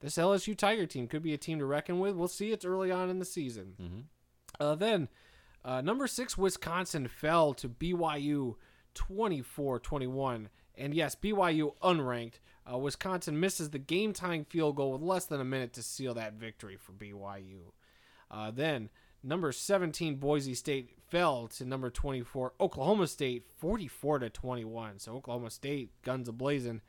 this 0.00 0.16
LSU 0.16 0.56
Tiger 0.56 0.86
team 0.86 1.06
could 1.06 1.22
be 1.22 1.34
a 1.34 1.38
team 1.38 1.58
to 1.58 1.66
reckon 1.66 1.98
with. 2.00 2.14
We'll 2.14 2.28
see. 2.28 2.50
It's 2.52 2.64
early 2.64 2.90
on 2.90 3.10
in 3.10 3.18
the 3.18 3.24
season. 3.24 3.74
Uh, 4.58 4.74
then, 4.74 5.08
uh, 5.64 5.80
number 5.82 6.06
six, 6.06 6.38
Wisconsin 6.38 7.08
fell 7.08 7.52
to 7.54 7.68
BYU 7.68 8.54
24 8.94 9.80
21. 9.80 10.48
And 10.76 10.94
yes, 10.94 11.14
BYU 11.14 11.74
unranked. 11.82 12.38
Uh, 12.70 12.78
Wisconsin 12.78 13.38
misses 13.40 13.70
the 13.70 13.78
game 13.78 14.12
tying 14.12 14.44
field 14.44 14.76
goal 14.76 14.92
with 14.92 15.02
less 15.02 15.24
than 15.26 15.40
a 15.40 15.44
minute 15.44 15.72
to 15.74 15.82
seal 15.82 16.14
that 16.14 16.34
victory 16.34 16.76
for 16.76 16.92
BYU. 16.92 17.72
Uh, 18.30 18.50
then 18.50 18.88
number 19.22 19.52
17 19.52 20.16
Boise 20.16 20.54
State 20.54 20.90
fell 21.08 21.48
to 21.48 21.64
number 21.64 21.90
24 21.90 22.54
Oklahoma 22.60 23.06
State 23.06 23.44
44 23.58 24.20
to 24.20 24.30
21. 24.30 24.98
So 24.98 25.14
Oklahoma 25.16 25.50
State 25.50 25.90
guns 26.02 26.28
a 26.28 26.32
blazing. 26.32 26.80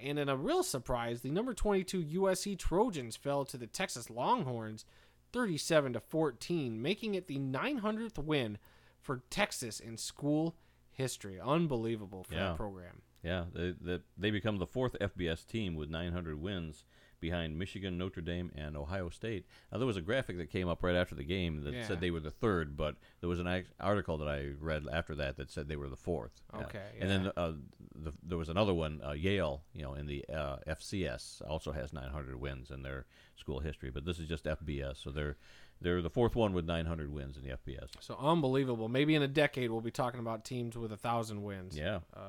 And 0.00 0.18
in 0.18 0.28
a 0.28 0.36
real 0.36 0.62
surprise, 0.64 1.20
the 1.20 1.30
number 1.30 1.54
22 1.54 2.02
USC 2.20 2.58
Trojans 2.58 3.14
fell 3.16 3.44
to 3.44 3.56
the 3.56 3.66
Texas 3.68 4.10
Longhorns 4.10 4.84
37 5.32 5.94
to 5.94 6.00
14, 6.00 6.82
making 6.82 7.14
it 7.14 7.26
the 7.28 7.38
900th 7.38 8.18
win 8.18 8.58
for 9.00 9.22
Texas 9.30 9.80
in 9.80 9.96
school 9.96 10.56
history. 10.90 11.40
Unbelievable 11.40 12.24
for 12.24 12.34
Yeah. 12.34 12.48
that 12.48 12.56
program. 12.56 13.02
Yeah, 13.22 13.44
they, 13.54 13.74
they, 13.80 14.00
they 14.18 14.30
become 14.32 14.58
the 14.58 14.66
fourth 14.66 14.96
FBS 15.00 15.46
team 15.46 15.74
with 15.76 15.88
900 15.88 16.40
wins 16.42 16.84
behind 17.22 17.58
Michigan, 17.58 17.96
Notre 17.96 18.20
Dame, 18.20 18.52
and 18.54 18.76
Ohio 18.76 19.08
State. 19.08 19.46
Now, 19.70 19.78
there 19.78 19.86
was 19.86 19.96
a 19.96 20.02
graphic 20.02 20.36
that 20.36 20.50
came 20.50 20.68
up 20.68 20.82
right 20.82 20.94
after 20.94 21.14
the 21.14 21.24
game 21.24 21.62
that 21.64 21.72
Yeah. 21.72 21.86
said 21.88 22.00
they 22.00 22.10
were 22.10 22.20
the 22.20 22.30
third, 22.30 22.76
but 22.76 22.96
there 23.20 23.30
was 23.30 23.38
an 23.38 23.64
article 23.80 24.18
that 24.18 24.28
I 24.28 24.48
read 24.60 24.84
after 24.92 25.14
that 25.14 25.36
that 25.38 25.50
said 25.50 25.68
they 25.68 25.76
were 25.76 25.88
the 25.88 25.96
fourth. 25.96 26.42
Yeah. 26.52 26.60
Okay, 26.66 26.88
And 27.00 27.08
then 27.10 27.32
uh, 27.36 27.52
the, 27.94 28.12
there 28.22 28.36
was 28.36 28.50
another 28.50 28.74
one, 28.74 29.00
uh, 29.02 29.12
Yale, 29.12 29.62
you 29.72 29.80
know, 29.82 29.94
in 29.94 30.04
the 30.06 30.22
uh, 30.28 30.56
FCS, 30.68 31.40
also 31.48 31.72
has 31.72 31.92
900 31.94 32.38
wins 32.38 32.70
in 32.70 32.82
their 32.82 33.06
school 33.36 33.60
history, 33.60 33.90
but 33.90 34.04
this 34.04 34.18
is 34.18 34.28
just 34.28 34.44
FBS, 34.44 34.96
so 35.02 35.10
they're 35.10 35.36
they're 35.82 36.00
the 36.02 36.10
fourth 36.10 36.34
one 36.36 36.52
with 36.52 36.64
900 36.64 37.12
wins 37.12 37.36
in 37.36 37.42
the 37.42 37.50
FBS. 37.50 37.88
So 38.00 38.16
unbelievable. 38.18 38.88
Maybe 38.88 39.14
in 39.14 39.22
a 39.22 39.28
decade 39.28 39.70
we'll 39.70 39.80
be 39.80 39.90
talking 39.90 40.20
about 40.20 40.44
teams 40.44 40.76
with 40.76 40.92
a 40.92 40.96
thousand 40.96 41.42
wins. 41.42 41.76
Yeah. 41.76 42.00
Uh, 42.16 42.20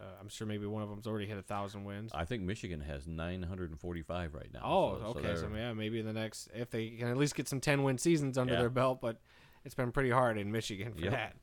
uh, 0.00 0.04
I'm 0.20 0.28
sure 0.28 0.46
maybe 0.46 0.66
one 0.66 0.82
of 0.82 0.88
them's 0.88 1.06
already 1.06 1.26
hit 1.26 1.38
a 1.38 1.42
thousand 1.42 1.84
wins. 1.84 2.10
I 2.14 2.24
think 2.24 2.42
Michigan 2.42 2.80
has 2.80 3.06
945 3.06 4.34
right 4.34 4.48
now. 4.52 4.60
Oh, 4.64 4.94
so- 4.98 5.00
so 5.12 5.18
okay. 5.18 5.34
So, 5.36 5.48
they're- 5.48 5.56
yeah, 5.58 5.72
maybe 5.72 5.98
in 5.98 6.06
the 6.06 6.12
next, 6.12 6.48
if 6.54 6.70
they 6.70 6.90
can 6.90 7.08
at 7.08 7.16
least 7.16 7.34
get 7.34 7.48
some 7.48 7.60
10 7.60 7.82
win 7.82 7.98
seasons 7.98 8.38
under 8.38 8.54
Yeah. 8.54 8.60
their 8.60 8.70
belt, 8.70 9.00
but 9.00 9.20
it's 9.64 9.74
been 9.74 9.92
pretty 9.92 10.10
hard 10.10 10.38
in 10.38 10.50
Michigan 10.52 10.94
for 10.94 11.02
Yep. 11.02 11.12
that. 11.12 11.36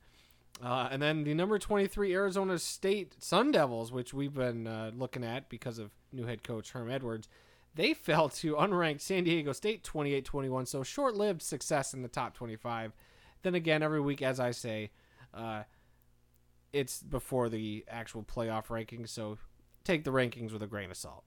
Uh, 0.62 0.88
and 0.90 1.02
then 1.02 1.24
the 1.24 1.34
number 1.34 1.58
23 1.58 2.14
Arizona 2.14 2.58
State 2.58 3.14
Sun 3.22 3.50
Devils, 3.50 3.92
which 3.92 4.14
we've 4.14 4.32
been 4.32 4.66
uh, 4.66 4.90
looking 4.94 5.22
at 5.22 5.50
because 5.50 5.78
of 5.78 5.90
new 6.12 6.24
head 6.24 6.42
coach 6.42 6.70
Herm 6.72 6.90
Edwards, 6.90 7.28
they 7.76 7.94
fell 7.94 8.28
to 8.30 8.54
unranked 8.54 9.00
San 9.00 9.24
Diego 9.24 9.52
State 9.52 9.84
28 9.84 10.24
21. 10.24 10.66
So 10.66 10.82
short 10.82 11.14
lived 11.14 11.42
success 11.42 11.94
in 11.94 12.02
the 12.02 12.08
top 12.08 12.34
25. 12.34 12.92
Then 13.42 13.54
again, 13.54 13.82
every 13.82 14.00
week, 14.00 14.22
as 14.22 14.40
I 14.40 14.50
say, 14.50 14.90
uh, 15.32 15.62
it's 16.72 17.02
before 17.02 17.48
the 17.48 17.84
actual 17.88 18.22
playoff 18.22 18.66
rankings. 18.66 19.10
So 19.10 19.38
take 19.84 20.04
the 20.04 20.10
rankings 20.10 20.52
with 20.52 20.62
a 20.62 20.66
grain 20.66 20.90
of 20.90 20.96
salt 20.96 21.24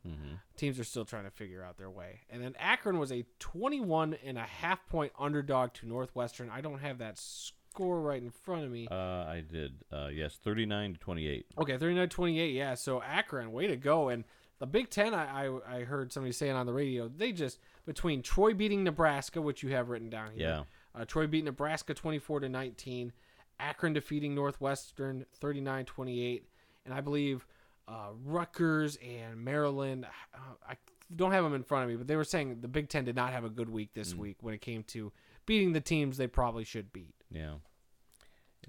teams 0.58 0.78
are 0.80 0.84
still 0.84 1.06
trying 1.06 1.24
to 1.24 1.32
figure 1.32 1.64
out 1.64 1.78
their 1.78 1.90
way. 1.90 2.22
And 2.30 2.44
then 2.44 2.56
Akron 2.60 3.00
was 3.00 3.12
a 3.12 3.24
21 3.40 4.18
and 4.26 4.38
a 4.38 4.44
half 4.44 4.86
point 4.88 5.14
underdog 5.18 5.74
to 5.76 5.88
Northwestern. 5.88 6.50
I 6.50 6.60
don't 6.62 6.80
have 6.80 6.98
that 6.98 7.18
score 7.18 8.02
right 8.02 8.22
in 8.22 8.32
front 8.32 8.66
of 8.66 8.72
me. 8.72 8.88
Uh, 8.92 8.96
I 8.96 9.44
did. 9.50 9.76
Uh, 9.92 10.08
yes, 10.08 10.38
39 10.44 10.94
to 10.94 11.00
28. 11.00 11.46
Okay, 11.60 11.78
39 11.78 12.10
28. 12.10 12.54
Yeah, 12.54 12.74
so 12.74 13.02
Akron, 13.02 13.54
way 13.54 13.68
to 13.68 13.78
go. 13.78 14.10
And 14.10 14.26
the 14.60 14.68
Big 14.68 14.90
Ten, 14.90 15.14
I, 15.14 15.48
I, 15.48 15.78
I 15.78 15.84
heard 15.84 16.12
somebody 16.12 16.34
saying 16.34 16.54
on 16.54 16.66
the 16.66 16.74
radio, 16.74 17.08
they 17.08 17.32
just, 17.32 17.60
between 17.86 18.22
Troy 18.22 18.54
beating 18.54 18.84
Nebraska, 18.84 19.42
which 19.42 19.64
you 19.64 19.70
have 19.70 19.90
written 19.90 20.10
down 20.10 20.32
here. 20.36 20.66
Yeah. 20.96 21.02
Uh, 21.02 21.06
Troy 21.06 21.28
beat 21.28 21.46
Nebraska 21.46 21.94
24 21.94 22.42
to 22.42 22.50
19. 22.50 23.14
Akron 23.60 23.94
defeating 23.94 24.36
Northwestern 24.36 25.26
39 25.36 25.86
28. 25.86 26.46
And 26.86 26.94
I 26.94 27.02
believe 27.02 27.46
uh, 27.88 28.10
Rutgers 28.26 28.98
and 28.98 29.38
Maryland, 29.44 30.06
uh, 30.34 30.38
I 30.68 30.76
don't 31.16 31.32
have 31.32 31.44
them 31.44 31.54
in 31.54 31.64
front 31.64 31.86
of 31.86 31.90
me, 31.90 31.96
but 31.96 32.08
they 32.08 32.16
were 32.16 32.24
saying 32.24 32.60
the 32.62 32.68
Big 32.68 32.90
Ten 32.90 33.06
did 33.06 33.16
not 33.16 33.32
have 33.32 33.44
a 33.44 33.50
good 33.50 33.70
week 33.70 33.94
this 33.94 34.14
week 34.14 34.38
when 34.42 34.54
it 34.54 34.62
came 34.62 34.84
to 34.84 35.12
beating 35.46 35.74
the 35.74 35.82
teams 35.82 36.18
they 36.18 36.28
probably 36.28 36.64
should 36.64 36.94
beat. 36.94 37.16
Yeah. 37.32 37.56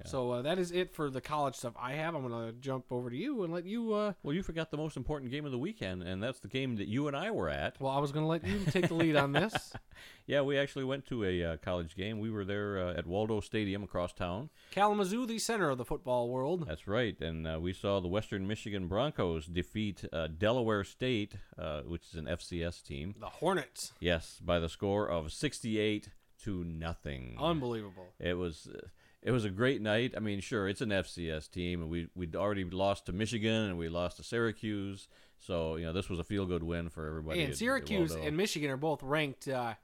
So 0.06 0.30
uh, 0.32 0.42
that 0.42 0.58
is 0.58 0.70
it 0.72 0.92
for 0.94 1.10
the 1.10 1.20
college 1.20 1.54
stuff 1.54 1.74
I 1.80 1.92
have. 1.92 2.14
I'm 2.14 2.22
gonna 2.22 2.52
jump 2.52 2.86
over 2.90 3.10
to 3.10 3.16
you 3.16 3.42
and 3.44 3.52
let 3.52 3.64
you. 3.66 3.92
Uh, 3.92 4.12
Well, 4.22 4.34
you 4.34 4.42
forgot 4.42 4.70
the 4.70 4.76
most 4.76 4.96
important 4.96 5.30
game 5.30 5.44
of 5.44 5.52
the 5.52 5.58
weekend, 5.58 6.02
and 6.02 6.22
that's 6.22 6.40
the 6.40 6.48
game 6.48 6.76
that 6.76 6.88
you 6.88 7.08
and 7.08 7.16
I 7.16 7.30
were 7.30 7.48
at. 7.48 7.80
well, 7.80 7.92
I 7.92 7.98
was 7.98 8.12
gonna 8.12 8.26
let 8.28 8.46
you 8.46 8.60
take 8.70 8.88
the 8.88 8.94
lead 8.94 9.16
on 9.16 9.32
this. 9.32 9.72
Yeah, 10.26 10.42
we 10.42 10.56
actually 10.56 10.84
went 10.84 11.06
to 11.06 11.24
a 11.24 11.44
uh, 11.44 11.56
college 11.56 11.96
game. 11.96 12.20
We 12.20 12.30
were 12.30 12.44
there 12.44 12.78
uh, 12.78 12.94
at 12.94 13.04
Waldo 13.06 13.40
Stadium 13.40 13.82
across 13.82 14.12
town. 14.12 14.48
Kalamazoo, 14.70 15.26
the 15.26 15.40
center 15.40 15.70
of 15.70 15.76
the 15.76 15.84
football 15.84 16.28
world. 16.28 16.66
That's 16.68 16.86
right, 16.86 17.20
and 17.20 17.46
uh, 17.48 17.58
we 17.60 17.72
saw 17.72 18.00
the 18.00 18.06
Western 18.08 18.46
Michigan 18.46 18.86
Broncos 18.86 19.46
defeat 19.46 20.04
uh, 20.12 20.28
Delaware 20.28 20.84
State, 20.84 21.34
uh, 21.58 21.80
which 21.82 22.04
is 22.12 22.14
an 22.14 22.26
FCS 22.26 22.80
team. 22.82 23.16
The 23.18 23.26
Hornets. 23.26 23.92
Yes, 23.98 24.38
by 24.42 24.60
the 24.60 24.68
score 24.68 25.08
of 25.08 25.32
sixty-eight 25.32 26.10
to 26.44 26.62
nothing. 26.64 27.36
Unbelievable. 27.38 28.06
It 28.20 28.34
was 28.34 28.68
uh, 28.72 28.86
it 29.22 29.30
was 29.33 29.44
a 29.44 29.50
great 29.50 29.83
night. 29.83 30.14
I 30.16 30.20
mean, 30.20 30.40
sure, 30.40 30.68
it's 30.68 30.80
an 30.80 30.90
FCS 30.90 31.50
team, 31.50 31.83
and 31.83 31.90
we 31.90 32.09
we'd 32.14 32.35
already 32.37 32.64
lost 32.64 33.06
to 33.06 33.12
Michigan 33.12 33.70
and 33.70 33.78
we 33.78 33.88
lost 33.88 34.16
to 34.18 34.22
Syracuse, 34.22 35.09
so 35.38 35.76
you 35.76 35.85
know 35.87 35.92
this 35.92 36.09
was 36.09 36.18
a 36.18 36.24
feel 36.24 36.46
good 36.46 36.62
win 36.62 36.88
for 36.88 37.06
everybody. 37.06 37.40
and 37.40 37.48
at- 37.48 37.52
at 37.52 37.59
Syracuse 37.59 38.11
Waldo. 38.11 38.26
and 38.26 38.37
Michigan 38.37 38.70
are 38.70 38.76
both 38.76 39.02
ranked 39.02 39.46
uh, 39.48 39.74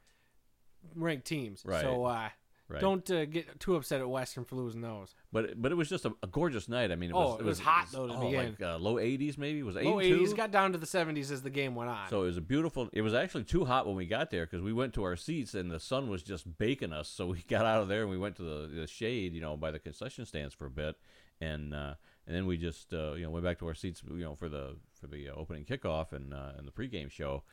ranked 0.94 1.27
teams. 1.27 1.62
Right. 1.64 1.83
So 1.83 2.05
uh, 2.05 2.29
Right. 2.68 2.81
don't 2.81 3.09
uh, 3.12 3.26
get 3.26 3.61
too 3.61 3.76
upset 3.76 4.00
at 4.00 4.09
Western 4.09 4.44
for 4.44 4.57
losing 4.57 4.81
those. 4.81 5.14
but 5.33 5.62
but 5.62 5.70
it 5.70 5.76
was 5.76 5.88
just 5.88 6.05
a, 6.05 6.12
a 6.22 6.26
gorgeous 6.26 6.68
night. 6.68 6.90
I 6.90 6.96
mean, 6.96 7.11
it 7.11 7.14
Oh, 7.14 7.33
was 7.33 7.40
it 7.40 7.44
was 7.44 7.61
hot, 7.61 7.87
though, 7.92 8.09
to 8.09 8.14
oh, 8.14 8.20
begin. 8.26 8.57
like 8.59 8.61
uh, 8.62 8.76
low 8.79 8.98
eighties 8.98 9.38
maybe. 9.38 9.61
It 9.61 9.64
was 9.64 9.76
Low 9.76 9.98
80s 9.98 10.35
got 10.37 10.50
down 10.50 10.72
to 10.72 10.79
the 10.79 10.87
70s 10.87 11.31
as 11.31 11.42
the 11.42 11.50
game 11.50 11.76
went 11.76 11.90
on. 11.90 12.09
So 12.09 12.22
it 12.22 12.26
was 12.26 12.37
a 12.38 12.40
beautiful. 12.40 12.88
It 12.92 13.02
was 13.02 13.14
actually 13.14 13.44
too 13.44 13.64
hot 13.64 13.87
when 13.87 13.94
we 13.94 14.05
got 14.07 14.31
there 14.31 14.46
because 14.46 14.62
we 14.62 14.72
went 14.72 14.94
to 14.94 15.05
our 15.05 15.14
seats 15.14 15.55
and 15.55 15.70
the 15.70 15.79
sun 15.79 16.09
was 16.09 16.24
just 16.24 16.59
baking 16.59 16.92
us. 16.92 17.09
So 17.09 17.26
we 17.29 17.42
got 17.48 17.64
out 17.66 17.83
of 17.83 17.88
there 17.88 18.02
and 18.02 18.11
we 18.11 18.18
went 18.18 18.35
to 18.37 18.42
the, 18.42 18.66
the 18.81 18.87
shade, 18.88 19.33
you 19.33 19.40
know, 19.40 19.57
by 19.57 19.70
the 19.70 19.79
concession 19.79 20.26
stands 20.26 20.52
for 20.52 20.66
a 20.66 20.70
bit, 20.70 20.96
and 21.40 21.72
uh, 21.72 21.94
and 22.26 22.35
then 22.35 22.46
we 22.46 22.57
just 22.57 22.92
uh, 22.92 23.12
you 23.12 23.22
know 23.22 23.31
went 23.31 23.44
back 23.44 23.61
to 23.61 23.66
our 23.68 23.74
seats, 23.74 24.02
you 24.11 24.24
know, 24.24 24.35
for 24.35 24.48
the 24.48 24.74
for 25.00 25.07
the 25.07 25.29
uh, 25.29 25.35
opening 25.37 25.64
kickoff 25.64 26.12
and 26.12 26.35
uh, 26.35 26.50
and 26.59 26.66
the 26.66 26.72
pregame 26.72 27.11
show. 27.12 27.44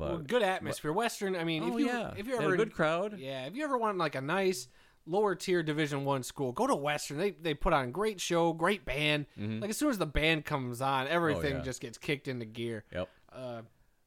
But 0.00 0.08
Well, 0.08 0.18
good 0.18 0.42
atmosphere. 0.42 0.92
Western. 0.92 1.36
I 1.36 1.44
mean, 1.44 1.62
oh 1.62 1.74
if 1.74 1.80
you 1.80 1.86
yeah, 1.86 2.12
if 2.16 2.26
you 2.26 2.36
ever 2.36 2.54
a 2.54 2.56
good 2.56 2.72
crowd. 2.72 3.18
yeah, 3.18 3.44
if 3.46 3.54
you 3.54 3.62
ever 3.64 3.76
want 3.78 3.98
like 3.98 4.14
a 4.14 4.20
nice 4.20 4.66
lower 5.06 5.34
tier 5.34 5.62
Division 5.62 6.04
One 6.04 6.22
school, 6.22 6.52
go 6.52 6.66
to 6.66 6.74
Western. 6.74 7.18
They 7.18 7.32
they 7.32 7.54
put 7.54 7.72
on 7.72 7.92
great 7.92 8.20
show, 8.20 8.52
great 8.52 8.84
band. 8.84 9.26
Like 9.36 9.70
as 9.70 9.76
soon 9.76 9.90
as 9.90 9.98
the 9.98 10.06
band 10.06 10.44
comes 10.46 10.80
on, 10.80 11.06
everything 11.06 11.42
Mm-hmm. 11.42 11.54
Oh, 11.54 11.58
yeah. 11.58 11.64
just 11.64 11.80
gets 11.80 11.98
kicked 11.98 12.28
into 12.28 12.46
gear. 12.46 12.84
Yep. 12.92 13.08
Uh, 13.32 13.62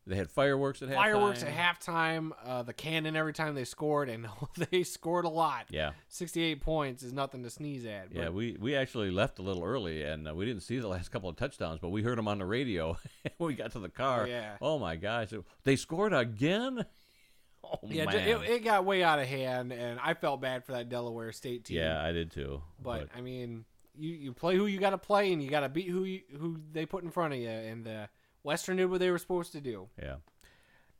They 0.05 0.17
had 0.17 0.29
fireworks 0.29 0.81
at 0.81 0.89
halftime. 0.89 0.95
fireworks 0.95 1.43
at 1.43 1.53
halftime, 1.53 2.31
uh, 2.45 2.63
the 2.63 2.73
cannon 2.73 3.15
every 3.15 3.31
time 3.31 3.55
they 3.55 3.63
scored, 3.63 4.09
and 4.09 4.27
they 4.71 4.83
scored 4.83 5.23
a 5.23 5.29
lot. 5.29 5.67
Yeah. 5.69 5.91
68 6.09 6.59
points 6.59 7.03
is 7.03 7.13
nothing 7.13 7.43
to 7.43 7.49
sneeze 7.49 7.85
at. 7.85 8.07
Yeah, 8.11 8.29
we, 8.29 8.57
we 8.59 8.75
actually 8.75 9.11
left 9.11 9.39
a 9.39 9.41
little 9.41 9.63
early 9.63 10.03
and 10.03 10.27
uh, 10.27 10.35
we 10.35 10.45
didn't 10.45 10.63
see 10.63 10.79
the 10.79 10.87
last 10.89 11.09
couple 11.09 11.29
of 11.29 11.37
touchdowns, 11.37 11.79
but 11.79 11.89
we 11.89 12.03
heard 12.03 12.17
them 12.17 12.27
on 12.27 12.37
the 12.37 12.45
radio 12.45 12.97
when 13.37 13.47
we 13.47 13.53
got 13.53 13.71
to 13.73 13.79
the 13.79 13.89
car. 13.89 14.27
Yeah. 14.27 14.57
Oh 14.61 14.77
my 14.77 14.97
gosh, 14.97 15.29
they 15.63 15.75
scored 15.77 16.13
again. 16.13 16.85
Oh 17.63 17.79
yeah, 17.87 18.03
man. 18.05 18.15
it, 18.15 18.49
it 18.49 18.63
got 18.65 18.83
way 18.83 19.03
out 19.03 19.19
of 19.19 19.27
hand, 19.27 19.71
and 19.71 19.97
I 20.03 20.15
felt 20.15 20.41
bad 20.41 20.65
for 20.65 20.73
that 20.73 20.89
Delaware 20.89 21.31
State 21.31 21.63
team. 21.63 21.77
yeah, 21.77 22.03
I 22.03 22.11
did 22.11 22.29
too. 22.29 22.61
but, 22.81 23.07
I 23.15 23.21
mean, 23.21 23.63
you, 23.97 24.11
you 24.11 24.33
play 24.33 24.57
who 24.57 24.65
you 24.65 24.79
got 24.79 24.89
to 24.89 24.97
play, 24.97 25.31
and 25.31 25.41
you 25.41 25.49
got 25.49 25.61
to 25.61 25.69
beat 25.69 25.87
who 25.87 26.03
you, 26.03 26.21
who 26.37 26.59
they 26.73 26.85
put 26.85 27.03
in 27.03 27.09
front 27.09 27.33
of 27.33 27.39
you. 27.39 27.49
And 27.49 27.87
uh, 27.87 28.07
Western 28.43 28.77
did 28.77 28.85
what 28.89 28.99
they 28.99 29.09
were 29.09 29.17
supposed 29.17 29.51
to 29.53 29.61
do. 29.61 29.87
Yeah, 30.01 30.15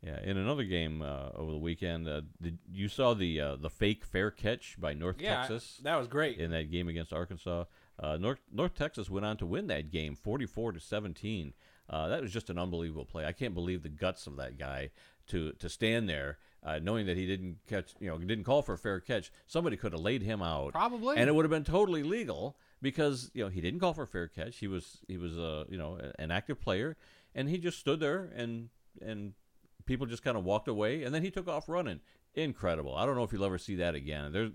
yeah. 0.02 0.20
In 0.22 0.36
another 0.36 0.64
game 0.64 1.02
uh, 1.02 1.28
over 1.34 1.52
the 1.52 1.58
weekend, 1.58 2.08
uh, 2.08 2.22
did, 2.40 2.58
you 2.70 2.88
saw 2.88 3.14
the 3.14 3.40
uh, 3.40 3.56
the 3.56 3.70
fake 3.70 4.04
fair 4.04 4.30
catch 4.30 4.76
by 4.80 4.92
North 4.94 5.20
Yeah, 5.20 5.36
Texas 5.36 5.80
that 5.82 5.96
was 5.96 6.06
great. 6.08 6.38
in 6.38 6.50
that 6.50 6.70
game 6.70 6.88
against 6.88 7.12
Arkansas. 7.12 7.64
Uh, 7.98 8.16
North 8.16 8.40
North 8.52 8.74
Texas 8.74 9.08
went 9.08 9.24
on 9.26 9.36
to 9.36 9.46
win 9.46 9.66
that 9.68 9.90
game, 9.90 10.16
forty 10.16 10.46
four 10.46 10.72
to 10.72 10.80
seventeen. 10.80 11.52
Uh, 11.88 12.08
that 12.08 12.22
was 12.22 12.32
just 12.32 12.48
an 12.48 12.58
unbelievable 12.58 13.04
play. 13.04 13.26
I 13.26 13.32
can't 13.32 13.52
believe 13.54 13.82
the 13.82 13.90
guts 13.90 14.26
of 14.26 14.36
that 14.36 14.58
guy 14.58 14.90
to 15.28 15.52
to 15.52 15.68
stand 15.68 16.08
there, 16.08 16.38
uh, 16.62 16.78
knowing 16.82 17.04
that 17.06 17.16
he 17.18 17.26
didn't 17.26 17.58
catch, 17.68 17.94
you 18.00 18.08
know, 18.08 18.16
didn't 18.18 18.44
call 18.44 18.62
for 18.62 18.72
a 18.72 18.78
fair 18.78 19.00
catch. 19.00 19.30
Somebody 19.46 19.76
could 19.76 19.92
have 19.92 20.00
laid 20.00 20.22
him 20.22 20.42
out, 20.42 20.72
Probably. 20.72 21.16
and 21.18 21.28
it 21.28 21.34
would 21.34 21.44
have 21.44 21.50
been 21.50 21.62
totally 21.64 22.02
legal 22.02 22.56
because 22.82 23.30
you 23.34 23.44
know 23.44 23.50
he 23.50 23.60
didn't 23.60 23.80
call 23.80 23.92
for 23.92 24.02
a 24.02 24.06
fair 24.06 24.28
catch. 24.28 24.56
He 24.58 24.66
was 24.66 25.00
he 25.08 25.18
was 25.18 25.38
uh, 25.38 25.64
you 25.68 25.76
know 25.78 25.98
an 26.18 26.30
active 26.30 26.58
player, 26.60 26.96
and 27.34 27.48
he 27.48 27.58
just 27.58 27.78
stood 27.78 28.00
there 28.00 28.30
and 28.34 28.68
and 29.02 29.34
people 29.86 30.06
just 30.06 30.22
kind 30.22 30.36
of 30.36 30.44
walked 30.44 30.68
away, 30.68 31.02
and 31.04 31.14
then 31.14 31.22
he 31.22 31.30
took 31.30 31.48
off 31.48 31.68
running. 31.68 32.00
Incredible! 32.36 32.96
I 32.96 33.06
don't 33.06 33.14
know 33.14 33.22
if 33.22 33.32
you'll 33.32 33.44
ever 33.44 33.58
see 33.58 33.76
that 33.76 33.94
again. 33.94 34.32
There's 34.32 34.50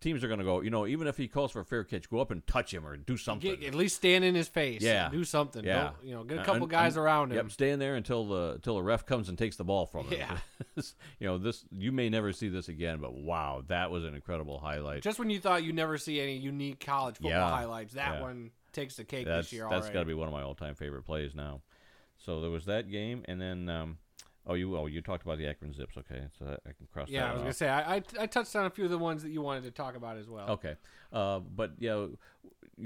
teams 0.00 0.22
are 0.22 0.28
going 0.28 0.38
to 0.38 0.44
go. 0.44 0.60
You 0.60 0.70
know, 0.70 0.86
even 0.86 1.08
if 1.08 1.16
he 1.16 1.26
calls 1.26 1.50
for 1.50 1.58
a 1.58 1.64
fair 1.64 1.82
catch, 1.82 2.08
go 2.08 2.20
up 2.20 2.30
and 2.30 2.46
touch 2.46 2.72
him 2.72 2.86
or 2.86 2.96
do 2.96 3.16
something. 3.16 3.56
Get, 3.56 3.64
at 3.66 3.74
least 3.74 3.96
stand 3.96 4.24
in 4.24 4.36
his 4.36 4.46
face. 4.46 4.82
Yeah. 4.82 5.08
do 5.08 5.24
something. 5.24 5.64
Yeah. 5.64 5.82
Don't- 5.82 5.96
you 6.04 6.14
know, 6.14 6.22
get 6.22 6.38
a 6.38 6.42
Uh, 6.42 6.44
couple 6.44 6.62
and- 6.62 6.70
guys 6.70 6.96
and- 6.96 7.04
around 7.04 7.32
him. 7.32 7.38
Yep, 7.38 7.50
stand 7.50 7.80
there 7.80 7.96
until 7.96 8.28
the 8.28 8.52
until 8.54 8.76
the 8.76 8.84
ref 8.84 9.04
comes 9.04 9.28
and 9.28 9.36
takes 9.36 9.56
the 9.56 9.64
ball 9.64 9.84
from 9.84 10.06
him. 10.06 10.20
Yeah. 10.20 10.38
you 11.18 11.26
know 11.26 11.38
this. 11.38 11.64
You 11.72 11.90
may 11.90 12.08
never 12.08 12.32
see 12.32 12.48
this 12.48 12.68
again, 12.68 12.98
but 13.00 13.14
wow, 13.14 13.64
that 13.66 13.90
was 13.90 14.04
an 14.04 14.14
incredible 14.14 14.60
highlight. 14.60 15.02
Just 15.02 15.18
when 15.18 15.28
you 15.30 15.40
thought 15.40 15.64
you 15.64 15.72
never 15.72 15.98
see 15.98 16.20
any 16.20 16.36
unique 16.36 16.78
college 16.78 17.16
football 17.16 17.30
Yeah. 17.32 17.50
highlights, 17.50 17.94
that 17.94 18.14
Yeah. 18.14 18.22
one 18.22 18.52
takes 18.72 18.94
the 18.94 19.02
cake 19.04 19.26
that's 19.26 19.48
this 19.48 19.52
year 19.54 19.66
that's 19.68 19.90
got 19.90 20.00
to 20.00 20.06
be 20.06 20.14
one 20.14 20.28
of 20.28 20.32
my 20.32 20.42
all 20.42 20.54
time 20.54 20.76
favorite 20.76 21.02
plays 21.02 21.34
now. 21.34 21.62
So 22.24 22.40
there 22.40 22.50
was 22.50 22.64
that 22.66 22.90
game, 22.90 23.22
and 23.26 23.40
then 23.40 23.68
um, 23.68 23.98
oh 24.46 24.54
you 24.54 24.76
oh 24.76 24.86
you 24.86 25.02
talked 25.02 25.24
about 25.24 25.38
the 25.38 25.46
Akron 25.46 25.74
Zips. 25.74 25.96
Okay, 25.98 26.22
so 26.38 26.56
I 26.66 26.72
can 26.72 26.86
cross 26.92 27.08
yeah, 27.10 27.26
I 27.26 27.32
was 27.32 27.38
off. 27.38 27.44
gonna 27.44 27.52
say 27.52 27.68
I, 27.68 27.96
I 27.96 28.02
I 28.20 28.26
touched 28.26 28.56
on 28.56 28.66
a 28.66 28.70
few 28.70 28.84
of 28.84 28.90
the 28.90 28.98
ones 28.98 29.22
that 29.22 29.30
you 29.30 29.42
wanted 29.42 29.64
to 29.64 29.70
talk 29.70 29.96
about 29.96 30.16
as 30.16 30.28
well. 30.28 30.48
Okay, 30.50 30.76
uh, 31.12 31.40
but 31.40 31.72
yeah, 31.78 32.06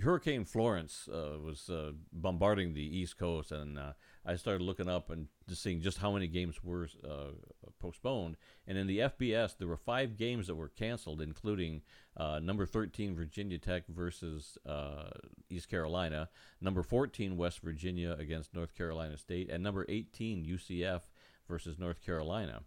Hurricane 0.03 0.45
Florence 0.45 1.09
uh, 1.13 1.39
was 1.39 1.71
uh, 1.71 1.93
bombarding 2.13 2.75
the 2.75 2.83
East 2.83 3.17
Coast, 3.17 3.53
and 3.53 3.79
uh, 3.79 3.93
I 4.27 4.37
started 4.37 4.63
looking 4.63 4.89
up 4.89 5.11
and 5.11 5.29
just 5.49 5.63
seeing 5.63 5.81
just 5.81 5.99
how 5.99 6.13
many 6.13 6.27
games 6.27 6.63
were 6.63 6.89
uh, 7.05 7.31
postponed. 7.79 8.37
And 8.67 8.77
in 8.77 8.87
the 8.87 8.99
FBS, 8.99 9.57
there 9.57 9.69
were 9.69 9.77
five 9.77 10.17
games 10.17 10.47
that 10.47 10.55
were 10.55 10.69
canceled, 10.69 11.21
including 11.21 11.83
uh, 12.17 12.41
number 12.43 12.67
13 12.67 13.15
Virginia 13.15 13.59
Tech 13.59 13.87
versus 13.89 14.59
uh, 14.67 15.11
East 15.49 15.69
Carolina, 15.69 16.29
number 16.61 16.83
14 16.83 17.37
West 17.37 17.61
Virginia 17.61 18.17
against 18.19 18.55
North 18.55 18.75
Carolina 18.75 19.17
State, 19.17 19.51
and 19.51 19.63
number 19.63 19.87
18 19.89 20.45
UCF 20.45 21.03
versus 21.49 21.79
North 21.79 22.05
Carolina. 22.05 22.63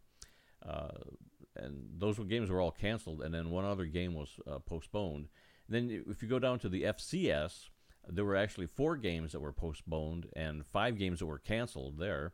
Uh, 0.66 0.90
and 1.56 1.90
those 1.98 2.18
games 2.20 2.50
were 2.50 2.62
all 2.62 2.72
canceled, 2.72 3.22
and 3.22 3.34
then 3.34 3.50
one 3.50 3.66
other 3.66 3.86
game 3.86 4.14
was 4.14 4.40
uh, 4.50 4.60
postponed. 4.60 5.28
And 5.68 5.76
then 5.76 6.04
if 6.10 6.22
you 6.22 6.30
go 6.30 6.40
down 6.40 6.60
to 6.60 6.70
the 6.70 6.84
FCS, 6.84 7.70
there 8.08 8.26
were 8.26 8.36
actually 8.36 8.68
four 8.68 8.96
games 8.96 9.32
that 9.32 9.40
were 9.40 9.54
postponed 9.54 10.28
and 10.36 10.66
five 10.66 10.98
games 10.98 11.20
that 11.20 11.26
were 11.26 11.40
canceled 11.40 11.98
there. 11.98 12.34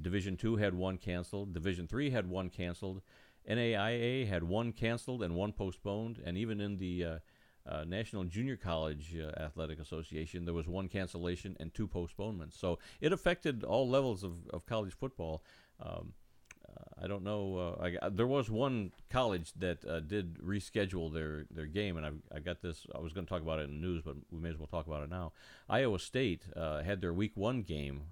Division 0.00 0.36
two 0.36 0.56
had 0.56 0.74
one 0.74 0.98
canceled. 0.98 1.52
Division 1.52 1.86
three 1.86 2.10
had 2.10 2.28
one 2.28 2.50
canceled. 2.50 3.02
NAIA 3.48 4.28
had 4.28 4.44
one 4.44 4.72
canceled 4.72 5.22
and 5.22 5.34
one 5.34 5.52
postponed. 5.52 6.20
And 6.24 6.36
even 6.36 6.60
in 6.60 6.76
the 6.76 7.04
uh, 7.04 7.18
uh, 7.66 7.84
National 7.84 8.24
Junior 8.24 8.56
College 8.56 9.16
uh, 9.16 9.40
Athletic 9.40 9.80
Association, 9.80 10.44
there 10.44 10.54
was 10.54 10.68
one 10.68 10.88
cancellation 10.88 11.56
and 11.58 11.72
two 11.72 11.86
postponements. 11.86 12.58
So 12.58 12.78
it 13.00 13.12
affected 13.12 13.64
all 13.64 13.88
levels 13.88 14.22
of, 14.22 14.32
of 14.50 14.66
college 14.66 14.92
football. 14.92 15.42
Um, 15.80 16.12
uh, 16.68 17.04
I 17.04 17.06
don't 17.06 17.24
know. 17.24 17.76
Uh, 17.80 17.96
I, 18.02 18.08
there 18.10 18.26
was 18.26 18.50
one 18.50 18.92
college 19.08 19.52
that 19.56 19.82
uh, 19.86 20.00
did 20.00 20.38
reschedule 20.38 21.12
their, 21.12 21.46
their 21.50 21.64
game, 21.66 21.96
and 21.96 22.04
I've, 22.04 22.20
I 22.34 22.40
got 22.40 22.60
this. 22.60 22.86
I 22.94 23.00
was 23.00 23.14
going 23.14 23.26
to 23.26 23.30
talk 23.30 23.40
about 23.40 23.60
it 23.60 23.70
in 23.70 23.80
the 23.80 23.86
news, 23.86 24.02
but 24.04 24.16
we 24.30 24.40
may 24.40 24.50
as 24.50 24.58
well 24.58 24.66
talk 24.66 24.86
about 24.86 25.02
it 25.02 25.08
now. 25.08 25.32
Iowa 25.70 25.98
State 25.98 26.42
had 26.54 27.00
their 27.00 27.14
week 27.14 27.32
one 27.34 27.62
game, 27.62 28.02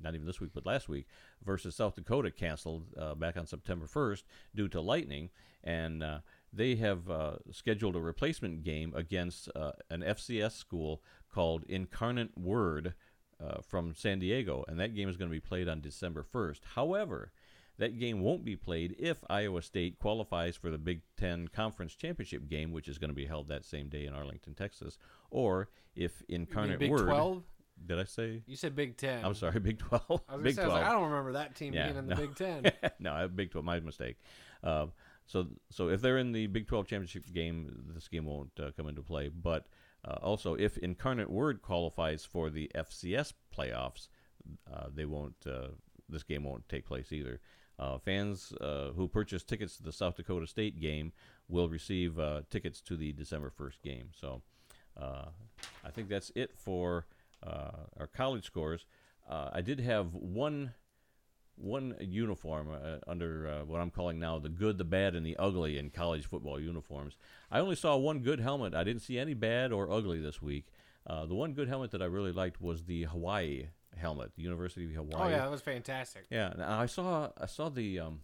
not 0.00 0.14
even 0.14 0.26
this 0.26 0.40
week, 0.40 0.50
but 0.54 0.66
last 0.66 0.88
week, 0.88 1.06
versus 1.44 1.76
South 1.76 1.94
Dakota 1.94 2.30
canceled 2.30 2.86
uh, 2.98 3.14
back 3.14 3.36
on 3.36 3.46
September 3.46 3.86
1st 3.86 4.22
due 4.54 4.68
to 4.68 4.80
lightning, 4.80 5.30
and 5.64 6.02
uh, 6.02 6.18
they 6.52 6.76
have 6.76 7.10
uh, 7.10 7.36
scheduled 7.52 7.96
a 7.96 8.00
replacement 8.00 8.62
game 8.62 8.92
against 8.94 9.48
uh, 9.54 9.72
an 9.90 10.02
FCS 10.02 10.52
school 10.52 11.02
called 11.32 11.64
Incarnate 11.68 12.36
Word 12.38 12.94
uh, 13.40 13.60
from 13.60 13.94
San 13.94 14.18
Diego, 14.18 14.64
and 14.68 14.80
that 14.80 14.94
game 14.94 15.08
is 15.08 15.16
going 15.16 15.30
to 15.30 15.34
be 15.34 15.40
played 15.40 15.68
on 15.68 15.80
December 15.80 16.24
1st. 16.24 16.60
However, 16.74 17.32
that 17.78 17.98
game 17.98 18.20
won't 18.20 18.44
be 18.44 18.56
played 18.56 18.96
if 18.98 19.18
Iowa 19.28 19.62
State 19.62 19.98
qualifies 19.98 20.56
for 20.56 20.70
the 20.70 20.78
Big 20.78 21.02
Ten 21.16 21.48
Conference 21.48 21.94
Championship 21.94 22.48
game, 22.48 22.72
which 22.72 22.88
is 22.88 22.98
going 22.98 23.10
to 23.10 23.14
be 23.14 23.26
held 23.26 23.48
that 23.48 23.64
same 23.64 23.88
day 23.88 24.06
in 24.06 24.14
Arlington, 24.14 24.54
Texas, 24.54 24.98
or 25.30 25.68
if 25.94 26.22
Incarnate 26.28 26.78
Big 26.78 26.90
Word. 26.90 27.06
Twelve. 27.06 27.42
Did 27.84 27.98
I 28.00 28.04
say? 28.04 28.42
You 28.46 28.56
said 28.56 28.74
Big 28.74 28.96
Ten. 28.96 29.24
I'm 29.24 29.34
sorry, 29.34 29.60
Big 29.60 29.78
12. 29.78 30.20
I 30.28 30.34
was 30.34 30.42
Big 30.42 30.54
say, 30.54 30.62
I, 30.62 30.66
was 30.66 30.74
like, 30.74 30.84
I 30.84 30.92
don't 30.92 31.10
remember 31.10 31.32
that 31.34 31.54
team 31.54 31.74
Yeah, 31.74 31.86
being 31.86 31.98
in 31.98 32.06
the 32.06 32.14
no. 32.14 32.20
Big 32.20 32.34
Ten. 32.36 32.72
no, 32.98 33.12
I- 33.12 33.26
Big 33.26 33.50
12. 33.50 33.64
My 33.64 33.80
mistake. 33.80 34.16
Uh, 34.64 34.86
so, 35.26 35.46
so 35.70 35.88
if 35.88 36.00
they're 36.00 36.18
in 36.18 36.32
the 36.32 36.46
Big 36.46 36.66
12 36.68 36.86
championship 36.86 37.24
game, 37.32 37.90
this 37.94 38.08
game 38.08 38.24
won't 38.24 38.50
uh, 38.60 38.70
come 38.76 38.88
into 38.88 39.02
play. 39.02 39.28
But 39.28 39.66
uh, 40.06 40.18
also, 40.22 40.54
if 40.54 40.78
Incarnate 40.78 41.30
Word 41.30 41.62
qualifies 41.62 42.24
for 42.24 42.48
the 42.50 42.70
FCS 42.74 43.32
playoffs, 43.56 44.08
uh, 44.72 44.86
they 44.94 45.04
won't 45.04 45.34
uh, 45.46 45.68
this 46.08 46.22
game 46.22 46.44
won't 46.44 46.68
take 46.68 46.86
place 46.86 47.12
either. 47.12 47.40
Uh, 47.78 47.98
fans 47.98 48.52
uh, 48.60 48.92
who 48.96 49.06
purchase 49.08 49.42
tickets 49.42 49.76
to 49.76 49.82
the 49.82 49.92
South 49.92 50.16
Dakota 50.16 50.46
State 50.46 50.80
game 50.80 51.12
will 51.48 51.68
receive 51.68 52.18
uh, 52.18 52.40
tickets 52.48 52.80
to 52.80 52.96
the 52.96 53.12
December 53.12 53.52
1st 53.58 53.82
game. 53.82 54.08
So 54.18 54.40
uh, 54.98 55.26
I 55.84 55.90
think 55.90 56.08
that's 56.08 56.30
it 56.34 56.52
for 56.56 57.06
our 57.42 58.06
college 58.06 58.44
scores. 58.44 58.86
Uh, 59.28 59.50
I 59.52 59.60
did 59.60 59.80
have 59.80 60.14
one 60.14 60.74
one 61.56 61.96
uniform 62.00 62.68
uh, 62.70 62.98
under 63.06 63.48
uh, 63.48 63.64
what 63.64 63.80
I'm 63.80 63.90
calling 63.90 64.18
now 64.18 64.38
the 64.38 64.48
good, 64.48 64.78
the 64.78 64.84
bad, 64.84 65.14
and 65.14 65.24
the 65.24 65.36
ugly 65.38 65.78
in 65.78 65.90
college 65.90 66.26
football 66.26 66.60
uniforms. 66.60 67.16
I 67.50 67.60
only 67.60 67.76
saw 67.76 67.96
one 67.96 68.20
good 68.20 68.40
helmet. 68.40 68.74
I 68.74 68.84
didn't 68.84 69.02
see 69.02 69.18
any 69.18 69.34
bad 69.34 69.72
or 69.72 69.90
ugly 69.90 70.20
this 70.20 70.42
week. 70.42 70.66
Uh, 71.06 71.24
the 71.24 71.34
one 71.34 71.54
good 71.54 71.68
helmet 71.68 71.92
that 71.92 72.02
I 72.02 72.06
really 72.06 72.32
liked 72.32 72.60
was 72.60 72.84
the 72.84 73.04
Hawaii 73.04 73.68
helmet, 73.96 74.32
the 74.36 74.42
University 74.42 74.84
of 74.84 74.92
Hawaii. 74.92 75.22
Oh 75.22 75.28
yeah, 75.28 75.38
that 75.38 75.50
was 75.50 75.62
fantastic. 75.62 76.26
Yeah, 76.30 76.52
I 76.58 76.86
saw 76.86 77.30
I 77.40 77.46
saw 77.46 77.68
the 77.68 78.00
um, 78.00 78.20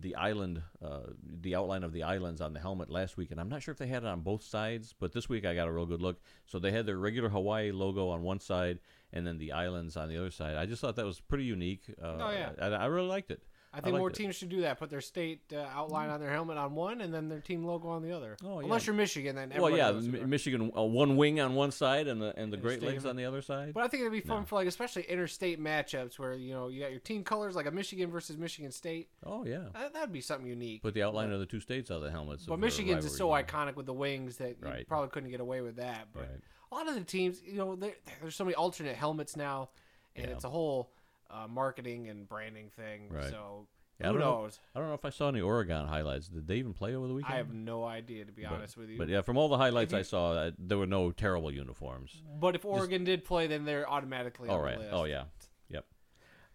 the 0.00 0.14
island, 0.14 0.62
uh, 0.84 1.00
the 1.40 1.54
outline 1.54 1.82
of 1.84 1.92
the 1.92 2.02
islands 2.02 2.40
on 2.40 2.52
the 2.52 2.60
helmet 2.60 2.90
last 2.90 3.16
week, 3.16 3.30
and 3.30 3.40
I'm 3.40 3.48
not 3.48 3.62
sure 3.62 3.72
if 3.72 3.78
they 3.78 3.86
had 3.86 4.02
it 4.04 4.08
on 4.08 4.20
both 4.20 4.42
sides, 4.42 4.94
but 4.98 5.12
this 5.12 5.28
week 5.28 5.44
I 5.44 5.54
got 5.54 5.68
a 5.68 5.72
real 5.72 5.86
good 5.86 6.00
look. 6.02 6.20
So 6.46 6.58
they 6.58 6.70
had 6.72 6.86
their 6.86 6.96
regular 6.98 7.28
Hawaii 7.28 7.72
logo 7.72 8.08
on 8.08 8.22
one 8.22 8.40
side, 8.40 8.78
and 9.12 9.26
then 9.26 9.38
the 9.38 9.52
islands 9.52 9.96
on 9.96 10.08
the 10.08 10.16
other 10.16 10.30
side. 10.30 10.54
I 10.56 10.66
just 10.66 10.80
thought 10.80 10.96
that 10.96 11.06
was 11.06 11.20
pretty 11.20 11.44
unique. 11.44 11.82
Uh, 12.02 12.16
Oh, 12.20 12.30
yeah. 12.30 12.50
I, 12.60 12.66
I 12.66 12.86
really 12.86 13.08
liked 13.08 13.30
it. 13.30 13.42
I 13.76 13.80
think 13.82 13.92
liked 13.92 13.98
more 14.00 14.08
it. 14.10 14.14
teams 14.16 14.34
should 14.36 14.48
do 14.48 14.62
that. 14.62 14.78
Put 14.78 14.88
their 14.90 15.00
state 15.00 15.40
uh, 15.52 15.58
outline 15.74 16.08
on 16.08 16.18
their 16.20 16.30
helmet 16.30 16.56
on 16.56 16.74
one, 16.74 17.00
and 17.02 17.12
then 17.12 17.28
their 17.28 17.40
team 17.40 17.64
logo 17.64 17.88
on 17.88 18.02
the 18.02 18.10
other. 18.10 18.36
Oh, 18.44 18.60
yeah. 18.60 18.64
Unless 18.64 18.86
you're 18.86 18.94
Michigan, 18.96 19.36
then 19.36 19.52
Well, 19.58 19.70
yeah, 19.76 19.90
knows 19.90 20.06
who 20.06 20.12
Mi- 20.12 20.18
you 20.18 20.24
are. 20.24 20.28
Michigan 20.28 20.72
uh, 20.76 20.82
one 20.82 21.16
wing 21.16 21.40
on 21.40 21.54
one 21.54 21.70
side 21.70 22.08
and 22.08 22.20
the 22.22 22.34
and 22.38 22.52
the 22.52 22.56
Great. 22.56 22.82
Lakes 22.82 23.04
on 23.04 23.16
the 23.16 23.24
other 23.26 23.42
side. 23.42 23.74
But 23.74 23.84
I 23.84 23.88
think 23.88 24.00
it'd 24.00 24.12
be 24.12 24.20
fun 24.20 24.40
No. 24.40 24.46
for 24.46 24.54
like 24.54 24.66
especially 24.66 25.02
interstate 25.02 25.60
matchups 25.62 26.18
where 26.18 26.32
you 26.34 26.52
know 26.54 26.68
you 26.68 26.80
got 26.80 26.90
your 26.90 27.00
team 27.00 27.22
colors 27.22 27.54
like 27.54 27.66
a 27.66 27.70
Michigan 27.70 28.10
versus 28.10 28.36
Michigan 28.38 28.72
State. 28.72 29.08
oh 29.24 29.44
yeah, 29.44 29.64
That, 29.74 29.92
that'd 29.92 30.12
be 30.12 30.20
something 30.22 30.46
unique. 30.48 30.82
put 30.82 30.94
the 30.94 31.02
outline 31.02 31.30
of 31.32 31.40
the 31.40 31.46
two 31.46 31.60
states 31.60 31.90
on 31.90 32.00
the 32.00 32.10
helmets. 32.10 32.46
But 32.46 32.54
uh, 32.54 32.56
Michigan's 32.56 33.04
is 33.04 33.16
so 33.16 33.28
iconic 33.28 33.76
with 33.76 33.86
the 33.86 33.92
wings 33.92 34.36
that 34.38 34.56
you 34.62 34.68
Right. 34.68 34.88
probably 34.88 35.10
couldn't 35.10 35.30
get 35.30 35.40
away 35.40 35.60
with 35.60 35.76
that. 35.76 36.08
But 36.14 36.20
Right. 36.20 36.40
a 36.72 36.74
lot 36.74 36.88
of 36.88 36.94
the 36.94 37.04
teams, 37.04 37.42
you 37.44 37.56
know, 37.58 37.76
there's 37.76 38.34
so 38.34 38.44
many 38.44 38.54
alternate 38.54 38.96
helmets 38.96 39.36
now, 39.36 39.68
and 40.14 40.26
Yeah. 40.28 40.32
it's 40.32 40.44
a 40.44 40.48
whole 40.48 40.90
uh, 41.30 41.46
marketing 41.48 42.08
and 42.08 42.28
branding 42.28 42.70
thing. 42.70 43.08
Right. 43.10 43.30
So 43.30 43.66
Yeah, 44.00 44.08
I 44.08 44.12
who 44.12 44.18
know- 44.18 44.42
knows? 44.42 44.58
I 44.74 44.78
don't 44.78 44.88
know 44.88 44.94
if 44.94 45.04
I 45.04 45.10
saw 45.10 45.28
any 45.28 45.40
Oregon 45.40 45.86
highlights. 45.86 46.28
Did 46.28 46.46
they 46.46 46.56
even 46.56 46.72
play 46.74 46.94
over 46.94 47.06
the 47.08 47.14
weekend? 47.14 47.32
I 47.34 47.38
have 47.38 47.52
no 47.52 47.84
idea 47.84 48.24
to 48.24 48.32
be 48.32 48.42
But- 48.42 48.52
honest 48.52 48.76
with 48.76 48.90
you. 48.90 48.98
But 48.98 49.08
yeah, 49.08 49.22
from 49.22 49.36
all 49.36 49.48
the 49.48 49.56
highlights 49.58 49.92
you- 49.92 49.98
I 49.98 50.02
saw, 50.02 50.32
uh, 50.32 50.50
there 50.58 50.78
were 50.78 50.86
no 50.86 51.10
terrible 51.12 51.50
uniforms. 51.50 52.22
But 52.38 52.54
if 52.54 52.64
Oregon 52.64 53.04
did 53.04 53.24
play, 53.24 53.46
then 53.46 53.64
they're 53.64 53.88
automatically 53.88 54.48
All 54.48 54.58
on 54.58 54.64
right. 54.64 54.74
the 54.76 54.80
list. 54.82 54.92
Oh 54.92 55.04
yeah. 55.04 55.24
Yep. 55.70 55.86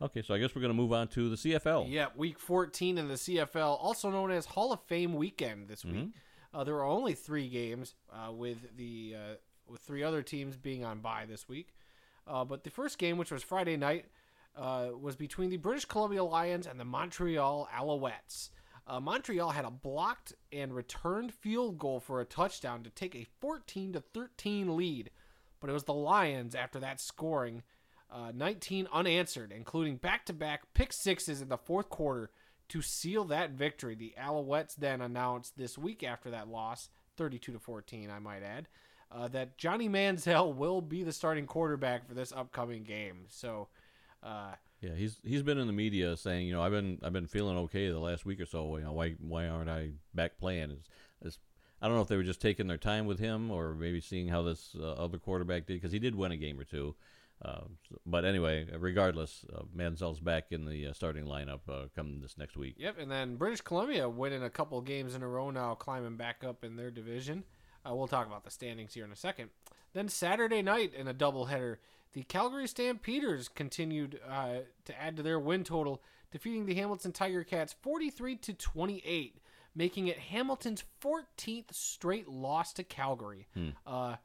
Okay, 0.04 0.22
so 0.22 0.34
I 0.34 0.40
guess 0.40 0.56
we're 0.56 0.62
gonna 0.62 0.74
move 0.74 0.94
on 0.94 1.08
to 1.10 1.30
the 1.30 1.38
CFL. 1.38 1.88
Yeah, 1.90 2.08
week 2.16 2.40
14 2.40 2.98
in 2.98 3.08
the 3.08 3.18
CFL, 3.18 3.78
also 3.82 4.10
known 4.10 4.32
as 4.32 4.46
Hall 4.46 4.72
of 4.72 4.82
Fame 4.84 5.14
weekend 5.16 5.68
this 5.68 5.84
week. 5.86 5.96
Mm-hmm. 5.96 6.58
Uh, 6.58 6.64
there 6.64 6.76
are 6.76 6.86
only 6.86 7.14
three 7.14 7.48
games, 7.50 7.96
uh, 8.12 8.32
with 8.32 8.76
the 8.78 9.16
uh, 9.16 9.36
with 9.68 9.82
three 9.82 10.04
other 10.04 10.22
teams 10.22 10.58
being 10.58 10.84
on 10.84 11.00
bye 11.00 11.26
this 11.26 11.48
week. 11.48 11.74
Uh, 12.28 12.44
but 12.44 12.64
the 12.64 12.70
first 12.70 12.98
game, 12.98 13.18
which 13.18 13.32
was 13.32 13.42
Friday 13.42 13.78
night, 13.78 14.06
uh, 14.56 14.90
was 15.00 15.16
between 15.16 15.50
the 15.50 15.58
British 15.58 15.86
Columbia 15.86 16.24
Lions 16.24 16.68
and 16.68 16.80
the 16.80 16.86
Montreal 16.86 17.70
Alouettes. 17.74 18.50
Uh, 18.88 19.00
Montreal 19.00 19.52
had 19.52 19.66
a 19.66 19.72
blocked 19.72 20.34
and 20.52 20.74
returned 20.74 21.34
field 21.34 21.78
goal 21.78 22.00
for 22.00 22.20
a 22.20 22.26
touchdown 22.26 22.84
to 22.84 22.90
take 22.90 23.16
a 23.16 23.28
14 23.40 23.94
to 23.94 24.02
13 24.02 24.76
lead, 24.76 25.12
but 25.60 25.70
it 25.70 25.74
was 25.74 25.84
the 25.84 25.94
Lions 25.94 26.56
after 26.56 26.80
that 26.80 27.00
scoring 27.00 27.64
uh, 28.12 28.32
19 28.36 28.88
unanswered, 28.92 29.52
including 29.52 29.96
back-to-back 29.96 30.74
pick 30.74 30.92
sixes 30.92 31.42
in 31.42 31.48
the 31.48 31.58
fourth 31.58 31.90
quarter 31.90 32.32
to 32.70 32.82
seal 32.82 33.24
that 33.26 33.52
victory. 33.52 33.96
The 33.96 34.14
Alouettes 34.20 34.76
then 34.76 35.02
announced 35.02 35.58
this 35.58 35.78
week 35.78 36.04
after 36.04 36.30
that 36.32 36.48
loss, 36.48 36.90
32 37.18 37.54
to 37.54 37.60
14, 37.60 38.10
I 38.10 38.20
might 38.20 38.44
add, 38.44 38.68
uh, 39.12 39.28
that 39.30 39.58
Johnny 39.58 39.88
Manziel 39.88 40.54
will 40.56 40.82
be 40.82 41.04
the 41.04 41.14
starting 41.14 41.46
quarterback 41.46 42.08
for 42.08 42.14
this 42.14 42.34
upcoming 42.34 42.84
game. 42.84 43.26
So, 43.30 43.70
uh, 44.24 44.54
Yeah, 44.82 44.96
he's 44.96 45.18
he's 45.24 45.44
been 45.44 45.58
in 45.58 45.68
the 45.68 45.74
media 45.74 46.18
saying, 46.18 46.48
you 46.48 46.54
know, 46.54 46.62
I've 46.62 46.72
been 46.72 47.00
I've 47.04 47.14
been 47.14 47.28
feeling 47.28 47.58
okay 47.60 47.90
the 47.90 48.00
last 48.00 48.26
week 48.26 48.40
or 48.40 48.46
so. 48.46 48.78
You 48.78 48.84
know, 48.84 48.94
why 48.94 49.16
why 49.20 49.48
aren't 49.48 49.70
I 49.70 49.92
back 50.14 50.38
playing? 50.38 50.72
It's, 50.72 50.90
it's, 51.22 51.40
I 51.82 51.88
don't 51.88 51.96
know 51.96 52.04
if 52.04 52.08
they 52.08 52.18
were 52.18 52.24
just 52.24 52.42
taking 52.42 52.68
their 52.68 52.78
time 52.78 53.06
with 53.06 53.20
him 53.20 53.50
or 53.52 53.74
maybe 53.74 54.02
seeing 54.02 54.28
how 54.28 54.44
this 54.44 54.76
uh, 54.80 54.94
other 54.94 55.18
quarterback 55.18 55.66
did 55.66 55.74
because 55.76 55.92
he 55.92 56.00
did 56.00 56.16
win 56.16 56.32
a 56.32 56.38
game 56.38 56.60
or 56.60 56.64
two. 56.64 56.96
Uh, 57.44 57.62
but 58.06 58.24
anyway, 58.24 58.68
regardless, 58.78 59.44
uh, 59.52 59.64
Manziel's 59.74 60.20
back 60.20 60.52
in 60.52 60.66
the 60.66 60.88
uh, 60.88 60.94
starting 60.94 61.26
lineup 61.26 61.62
uh, 61.68 61.88
come 61.96 62.20
this 62.22 62.38
next 62.38 62.56
week. 62.56 62.76
Yep, 62.78 63.00
and 63.00 63.10
then 63.10 63.36
British 63.36 63.62
Columbia 63.62 64.08
winning 64.08 64.44
a 64.44 64.50
couple 64.50 64.80
games 64.82 65.16
in 65.16 65.24
a 65.24 65.28
row 65.28 65.50
now, 65.50 65.74
climbing 65.74 66.18
back 66.18 66.44
up 66.44 66.64
in 66.64 66.76
their 66.76 66.92
division. 66.92 67.44
Uh, 67.84 67.96
we'll 67.96 68.08
talk 68.08 68.28
about 68.28 68.44
the 68.44 68.52
standings 68.52 68.94
here 68.94 69.06
in 69.06 69.12
a 69.12 69.16
second. 69.16 69.50
Then 69.94 70.08
Saturday 70.08 70.62
night 70.62 70.94
in 70.94 71.08
a 71.08 71.16
doubleheader, 71.16 71.78
the 72.14 72.24
Calgary 72.24 72.68
Stampeders 72.68 73.48
continued 73.48 74.20
uh, 74.30 74.60
to 74.86 75.02
add 75.02 75.16
to 75.18 75.24
their 75.24 75.40
win 75.40 75.64
total, 75.64 76.02
defeating 76.32 76.66
the 76.66 76.76
Hamilton 76.76 77.12
Tiger 77.12 77.44
Cats 77.44 77.76
43 77.82 78.36
to 78.38 78.54
28, 78.54 79.38
making 79.76 80.08
it 80.08 80.18
Hamilton's 80.18 80.84
14th 81.02 81.74
straight 81.74 82.28
loss 82.28 82.74
to 82.74 82.84
Calgary. 82.84 83.48
Uh, 83.86 84.16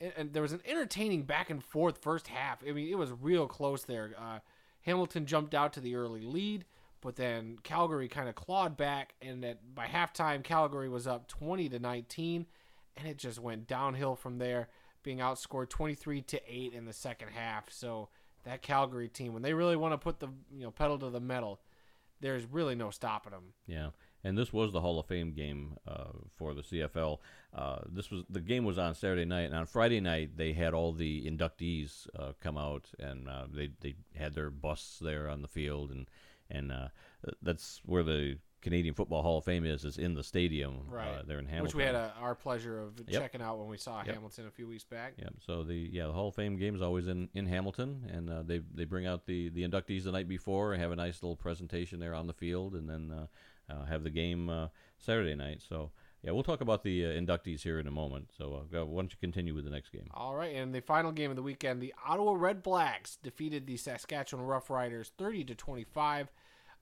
and, 0.00 0.12
and 0.16 0.32
there 0.32 0.42
was 0.42 0.52
an 0.52 0.62
entertaining 0.66 1.22
back 1.22 1.50
and 1.50 1.62
forth 1.62 1.98
first 1.98 2.26
half. 2.28 2.58
I 2.68 2.72
mean, 2.72 2.88
it 2.88 2.98
was 2.98 3.12
real 3.12 3.46
close 3.46 3.84
there. 3.84 4.12
Uh, 4.18 4.40
Hamilton 4.82 5.26
jumped 5.26 5.54
out 5.54 5.72
to 5.74 5.80
the 5.80 5.94
early 5.94 6.22
lead, 6.22 6.64
but 7.00 7.16
then 7.16 7.58
Calgary 7.62 8.08
kind 8.08 8.28
of 8.28 8.34
clawed 8.34 8.76
back, 8.76 9.14
and 9.22 9.44
at, 9.44 9.74
by 9.74 9.86
halftime, 9.86 10.42
Calgary 10.42 10.88
was 10.88 11.06
up 11.06 11.28
20 11.28 11.68
to 11.68 11.78
19, 11.78 12.46
and 12.96 13.08
it 13.08 13.16
just 13.16 13.38
went 13.38 13.68
downhill 13.68 14.16
from 14.16 14.38
there, 14.38 14.68
being 15.02 15.18
outscored 15.18 15.68
23 15.68 16.22
to 16.22 16.40
8 16.46 16.72
in 16.72 16.84
the 16.84 16.92
second 16.92 17.28
half. 17.28 17.70
So 17.70 18.08
that 18.44 18.62
Calgary 18.62 19.08
team, 19.08 19.32
when 19.32 19.42
they 19.42 19.54
really 19.54 19.76
want 19.76 19.92
to 19.92 19.98
put 19.98 20.20
the 20.20 20.28
you 20.52 20.64
know 20.64 20.70
pedal 20.70 20.98
to 20.98 21.10
the 21.10 21.20
metal, 21.20 21.60
there's 22.20 22.44
really 22.46 22.74
no 22.74 22.90
stopping 22.90 23.32
them. 23.32 23.52
Yeah, 23.66 23.90
and 24.24 24.36
this 24.36 24.52
was 24.52 24.72
the 24.72 24.80
Hall 24.80 24.98
of 24.98 25.06
Fame 25.06 25.32
game 25.32 25.76
uh, 25.86 26.12
for 26.36 26.54
the 26.54 26.62
CFL. 26.62 27.18
Uh, 27.54 27.80
this 27.90 28.10
was 28.10 28.24
the 28.30 28.40
game 28.40 28.64
was 28.64 28.78
on 28.78 28.94
Saturday 28.94 29.24
night, 29.24 29.46
and 29.46 29.54
on 29.54 29.66
Friday 29.66 30.00
night 30.00 30.36
they 30.36 30.52
had 30.52 30.74
all 30.74 30.92
the 30.92 31.28
inductees 31.28 32.06
uh, 32.18 32.32
come 32.40 32.56
out, 32.56 32.88
and 32.98 33.28
uh, 33.28 33.46
they 33.52 33.70
they 33.80 33.94
had 34.16 34.34
their 34.34 34.50
busts 34.50 34.98
there 34.98 35.28
on 35.28 35.42
the 35.42 35.48
field, 35.48 35.90
and 35.90 36.08
and 36.50 36.72
uh, 36.72 36.88
that's 37.42 37.80
where 37.84 38.02
the 38.02 38.38
Canadian 38.62 38.94
Football 38.94 39.22
Hall 39.22 39.38
of 39.38 39.44
Fame 39.44 39.66
is 39.66 39.84
is 39.84 39.98
in 39.98 40.14
the 40.14 40.22
stadium 40.24 40.82
right 40.88 41.08
uh, 41.08 41.22
there 41.26 41.38
in 41.38 41.44
Hamilton. 41.46 41.64
Which 41.64 41.74
we 41.74 41.82
had 41.82 41.94
a, 41.94 42.14
our 42.20 42.34
pleasure 42.34 42.80
of 42.80 42.92
Yep. 43.06 43.20
checking 43.20 43.42
out 43.42 43.58
when 43.58 43.68
we 43.68 43.76
saw 43.76 43.98
Yep. 44.04 44.14
Hamilton 44.14 44.46
a 44.46 44.50
few 44.50 44.66
weeks 44.66 44.84
back. 44.84 45.14
Yeah, 45.18 45.28
so 45.44 45.62
the 45.62 45.74
yeah 45.92 46.06
the 46.06 46.12
Hall 46.12 46.28
of 46.28 46.34
Fame 46.34 46.56
game 46.56 46.74
is 46.74 46.80
always 46.82 47.08
in, 47.08 47.28
in 47.34 47.46
Hamilton, 47.46 48.08
and 48.12 48.30
uh, 48.30 48.42
they 48.42 48.60
they 48.74 48.84
bring 48.84 49.06
out 49.06 49.26
the, 49.26 49.48
the 49.50 49.62
inductees 49.68 50.04
the 50.04 50.12
night 50.12 50.28
before 50.28 50.72
and 50.72 50.80
have 50.80 50.92
a 50.92 50.96
nice 50.96 51.22
little 51.22 51.36
presentation 51.36 51.98
there 52.00 52.14
on 52.14 52.26
the 52.26 52.32
field, 52.32 52.74
and 52.74 52.88
then 52.88 53.12
uh, 53.12 53.72
uh, 53.72 53.84
have 53.84 54.04
the 54.04 54.10
game 54.10 54.48
uh, 54.48 54.68
Saturday 54.98 55.34
night. 55.34 55.62
So 55.68 55.90
yeah, 56.22 56.30
we'll 56.30 56.44
talk 56.44 56.60
about 56.60 56.84
the 56.84 57.04
uh, 57.04 57.08
inductees 57.08 57.62
here 57.62 57.80
in 57.80 57.88
a 57.88 57.90
moment. 57.90 58.30
So 58.38 58.64
uh, 58.72 58.84
why 58.84 59.02
don't 59.02 59.10
you 59.12 59.18
continue 59.20 59.54
with 59.54 59.64
the 59.64 59.70
next 59.70 59.90
game? 59.90 60.08
All 60.14 60.34
right, 60.36 60.54
and 60.54 60.72
the 60.72 60.80
final 60.80 61.10
game 61.10 61.30
of 61.30 61.36
the 61.36 61.42
weekend, 61.42 61.80
the 61.80 61.92
Ottawa 62.06 62.34
Red 62.34 62.62
Blacks 62.62 63.16
defeated 63.16 63.66
the 63.66 63.76
Saskatchewan 63.76 64.46
Roughriders 64.46 65.10
30 65.18 65.44
to 65.46 65.54
25. 65.56 66.30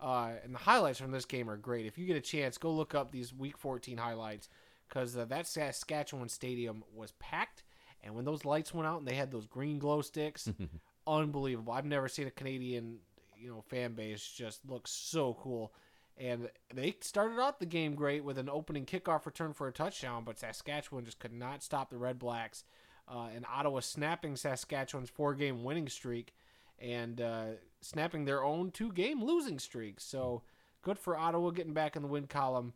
Uh, 0.01 0.31
and 0.43 0.55
the 0.55 0.59
highlights 0.59 0.99
from 0.99 1.11
this 1.11 1.25
game 1.25 1.51
are 1.51 1.57
great. 1.57 1.87
If 1.87 1.99
you 1.99 2.07
get 2.07 2.17
a 2.17 2.21
chance, 2.21 2.57
go 2.57 2.73
look 2.73 2.95
up 2.95 3.11
these 3.11 3.35
Week 3.35 3.59
14 3.59 3.99
highlights 3.99 4.49
because 4.89 5.17
uh, 5.17 5.27
that 5.27 5.47
Saskatchewan 5.47 6.29
stadium 6.29 6.83
was 6.95 7.13
packed. 7.19 7.63
And 8.03 8.15
when 8.15 8.25
those 8.25 8.47
lights 8.47 8.73
went 8.73 8.89
out 8.89 8.99
and 8.99 9.07
they 9.07 9.15
had 9.15 9.31
those 9.31 9.47
green 9.47 9.79
glow 9.79 10.01
sticks, 10.01 10.49
unbelievable. 11.07 11.73
I've 11.73 11.85
never 11.85 12.09
seen 12.09 12.27
a 12.27 12.31
Canadian, 12.31 12.99
you 13.37 13.51
know, 13.51 13.63
fan 13.69 13.93
base 13.93 14.27
just 14.27 14.61
look 14.69 14.89
so 14.89 15.37
cool. 15.41 15.73
And 16.17 16.51
they 16.75 16.97
started 17.01 17.41
out 17.41 17.61
the 17.61 17.67
game 17.67 17.95
great 17.95 18.25
with 18.25 18.39
an 18.39 18.49
opening 18.49 18.87
kickoff 18.87 19.27
return 19.27 19.53
for 19.53 19.69
a 19.69 19.73
touchdown, 19.73 20.25
but 20.25 20.39
Saskatchewan 20.39 21.05
just 21.05 21.19
could 21.19 21.33
not 21.33 21.63
stop 21.63 21.91
the 21.91 21.99
Red 21.99 22.19
Blacks. 22.19 22.65
Uh, 23.09 23.29
and 23.35 23.45
Ottawa 23.53 23.81
snapping 23.81 24.37
Saskatchewan's 24.37 25.11
four-game 25.11 25.65
winning 25.65 25.89
streak 25.89 26.33
and 26.81 27.21
uh, 27.21 27.45
snapping 27.81 28.25
their 28.25 28.43
own 28.43 28.71
two-game 28.71 29.23
losing 29.23 29.59
streak. 29.59 30.01
So 30.01 30.43
good 30.83 30.99
for 30.99 31.17
Ottawa 31.17 31.51
getting 31.51 31.75
back 31.75 31.97
in 31.97 32.03
the 32.03 32.09
win 32.09 32.27
column. 32.27 32.73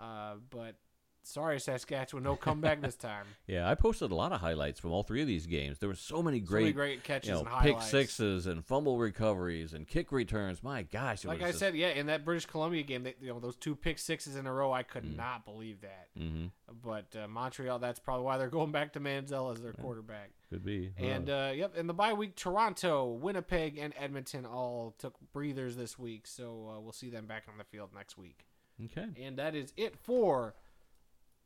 Uh, 0.00 0.34
but 0.50 0.76
sorry, 1.22 1.58
Saskatchewan, 1.60 2.24
no 2.24 2.36
comeback 2.36 2.80
this 2.80 2.96
time. 3.10 3.26
Yeah, 3.46 3.68
I 3.68 3.74
posted 3.74 4.10
a 4.10 4.14
lot 4.14 4.32
of 4.32 4.40
highlights 4.40 4.80
from 4.80 4.92
all 4.92 5.02
three 5.02 5.20
of 5.20 5.26
these 5.26 5.46
games. 5.46 5.78
There 5.78 5.88
were 5.88 5.94
so 5.94 6.22
many 6.22 6.40
So 6.40 6.46
great, 6.46 6.60
many 6.62 6.72
great 6.72 7.04
catches 7.04 7.28
you 7.28 7.34
know, 7.34 7.40
and 7.40 7.48
pick 7.62 7.72
highlights. 7.74 7.90
sixes 7.90 8.46
and 8.46 8.64
fumble 8.64 8.98
recoveries 8.98 9.72
and 9.72 9.86
kick 9.86 10.12
returns. 10.12 10.62
My 10.62 10.82
gosh, 10.82 11.24
it 11.24 11.28
Like 11.28 11.42
I 11.42 11.48
just- 11.48 11.58
said, 11.58 11.74
yeah, 11.74 11.88
in 11.90 12.06
that 12.06 12.24
British 12.24 12.46
Columbia 12.46 12.82
game, 12.82 13.02
they, 13.04 13.14
you 13.20 13.28
know, 13.28 13.40
those 13.40 13.56
two 13.56 13.74
pick 13.76 13.98
sixes 13.98 14.36
in 14.36 14.46
a 14.46 14.52
row, 14.52 14.72
I 14.72 14.82
could 14.82 15.04
Mm. 15.04 15.16
not 15.16 15.44
believe 15.44 15.80
that. 15.82 16.08
Mhm. 16.18 16.50
But 16.82 17.14
uh, 17.16 17.28
Montreal, 17.28 17.78
that's 17.78 17.98
probably 18.00 18.24
why 18.24 18.38
they're 18.38 18.48
going 18.48 18.72
back 18.72 18.92
to 18.94 19.00
Manziel 19.00 19.52
as 19.52 19.60
their 19.62 19.72
quarterback. 19.74 20.30
could 20.48 20.64
be. 20.64 20.92
And 20.98 21.30
uh, 21.30 21.52
yep, 21.54 21.76
in 21.76 21.86
the 21.86 21.94
bye 21.94 22.12
week, 22.12 22.36
Toronto, 22.36 23.10
Winnipeg, 23.12 23.78
and 23.78 23.94
Edmonton 23.96 24.44
all 24.44 24.94
took 24.98 25.14
breathers 25.32 25.76
this 25.76 25.98
week, 25.98 26.26
so 26.26 26.68
uh, 26.68 26.80
we'll 26.80 26.92
see 26.92 27.08
them 27.10 27.26
back 27.26 27.44
on 27.48 27.56
the 27.58 27.64
field 27.64 27.90
next 27.94 28.18
week. 28.18 28.46
okay, 28.84 29.06
And 29.18 29.38
that 29.38 29.54
is 29.54 29.72
it 29.76 29.96
for 29.98 30.54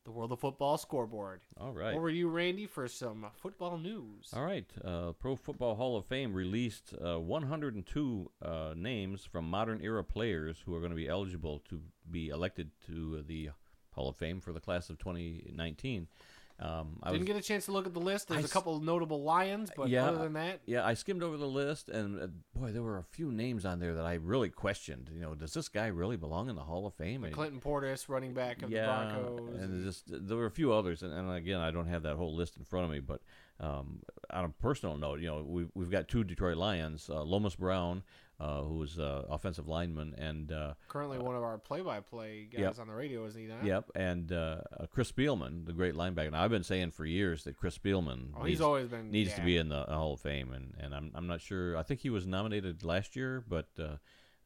the 0.07 0.13
World 0.13 0.31
of 0.31 0.39
Football 0.39 0.79
scoreboard. 0.79 1.41
all 1.61 1.73
right. 1.73 1.95
Over 1.95 2.11
to 2.11 2.17
you, 2.17 2.29
Randy, 2.29 2.67
for 2.67 2.87
some 2.87 3.27
football 3.37 3.77
news. 3.77 4.29
All 4.33 4.45
right. 4.45 4.65
Uh, 4.83 5.13
Pro 5.13 5.35
Football 5.35 5.75
Hall 5.75 5.97
of 5.97 6.07
Fame 6.07 6.33
released 6.33 6.95
uh, 7.05 7.19
102 7.19 8.31
uh, 8.41 8.75
names 8.77 9.25
from 9.25 9.51
modern 9.51 9.81
era 9.83 10.05
players 10.05 10.63
who 10.65 10.75
are 10.75 10.79
going 10.79 10.91
to 10.91 10.97
be 10.97 11.09
eligible 11.09 11.61
to 11.69 11.81
be 12.09 12.29
elected 12.29 12.71
to 12.87 13.25
the 13.27 13.51
Hall 13.91 14.09
of 14.09 14.17
Fame 14.17 14.41
for 14.41 14.53
the 14.53 14.61
class 14.61 14.89
of 14.91 14.99
2019. 14.99 16.07
Um, 16.59 16.99
I 17.03 17.11
Didn't 17.11 17.23
was, 17.23 17.27
get 17.27 17.37
a 17.37 17.43
chance 17.43 17.67
to 17.67 17.73
look 17.73 17.87
at 17.87 17.93
the 17.93 18.01
list. 18.01 18.29
There's 18.29 18.45
I 18.45 18.47
a 18.47 18.49
couple 18.49 18.77
of 18.77 18.83
notable 18.83 19.23
Lions, 19.23 19.71
but 19.77 19.91
Yeah, 19.91 20.07
other 20.07 20.19
than 20.19 20.33
that, 20.35 20.61
yeah, 20.65 20.87
I 20.87 20.95
skimmed 20.95 21.23
over 21.23 21.37
the 21.37 21.47
list, 21.47 21.91
and 21.91 22.19
uh, 22.19 22.29
boy, 22.59 22.73
there 22.73 22.83
were 22.83 22.97
a 22.97 23.03
few 23.03 23.31
names 23.31 23.67
on 23.67 23.79
there 23.79 23.95
that 23.95 24.07
I 24.07 24.15
really 24.15 24.49
questioned. 24.49 25.11
You 25.15 25.21
know, 25.21 25.35
does 25.35 25.53
this 25.53 25.69
guy 25.69 25.89
really 25.89 26.17
belong 26.17 26.49
in 26.49 26.57
the 26.57 26.63
Hall 26.63 26.87
of 26.87 26.95
Fame? 26.95 27.25
And- 27.25 27.35
Clinton 27.35 27.61
Portis, 27.61 28.09
running 28.09 28.33
back 28.33 28.63
of 28.63 28.71
yeah, 28.71 28.87
the 28.87 29.13
Broncos. 29.21 29.61
and 29.61 29.85
just 29.85 30.05
there 30.07 30.37
were 30.37 30.47
a 30.47 30.51
few 30.51 30.73
others, 30.73 31.03
and, 31.03 31.13
and 31.13 31.31
again, 31.31 31.61
I 31.61 31.71
don't 31.71 31.89
have 31.89 32.03
that 32.05 32.17
whole 32.17 32.35
list 32.35 32.57
in 32.57 32.65
front 32.65 32.87
of 32.87 32.91
me. 32.91 33.01
But 33.01 33.21
um, 33.61 34.01
on 34.31 34.47
a 34.47 34.49
personal 34.49 34.97
note, 34.97 35.21
you 35.21 35.27
know, 35.27 35.45
we've 35.47 35.71
we've 35.75 35.91
got 35.91 36.09
two 36.09 36.25
Detroit 36.25 36.57
Lions, 36.57 37.11
uh, 37.11 37.23
Lomas 37.23 37.55
Brown, 37.55 38.03
uh, 38.39 38.63
who 38.63 38.75
was 38.79 38.99
uh, 38.99 39.23
offensive 39.31 39.67
lineman, 39.69 40.15
and 40.19 40.53
uh, 40.53 40.75
Currently 40.89 41.19
one 41.19 41.35
of 41.37 41.43
our 41.43 41.57
play-by-play 41.59 42.49
guys 42.53 42.61
Yep. 42.61 42.79
on 42.81 42.87
the 42.89 42.93
radio, 42.95 43.25
isn't 43.27 43.41
he? 43.41 43.47
Not? 43.49 43.65
yep, 43.65 43.91
and 43.95 44.31
uh, 44.33 44.61
uh, 44.79 44.87
Chris 44.87 45.11
Spielman, 45.11 45.65
the 45.65 45.73
great 45.73 45.95
linebacker. 45.95 46.33
Now, 46.33 46.43
I've 46.43 46.51
been 46.51 46.63
saying 46.65 46.91
for 46.91 47.05
years 47.07 47.45
that 47.45 47.57
Chris 47.57 47.79
Spielman 47.79 48.29
Oh, 48.37 48.41
needs, 48.43 48.49
he's 48.51 48.61
always 48.61 48.89
been 48.89 49.11
needs 49.11 49.33
to 49.35 49.41
be 49.43 49.57
in 49.57 49.69
the 49.69 49.85
Hall 49.85 50.13
of 50.15 50.21
Fame, 50.21 50.53
and, 50.53 50.75
and 50.79 50.95
I'm 50.95 51.11
I'm 51.15 51.27
not 51.27 51.41
sure. 51.41 51.77
I 51.77 51.83
think 51.83 52.01
he 52.01 52.11
was 52.11 52.27
nominated 52.27 52.85
last 52.85 53.17
year, 53.17 53.43
but. 53.49 53.69
Uh, 53.79 53.97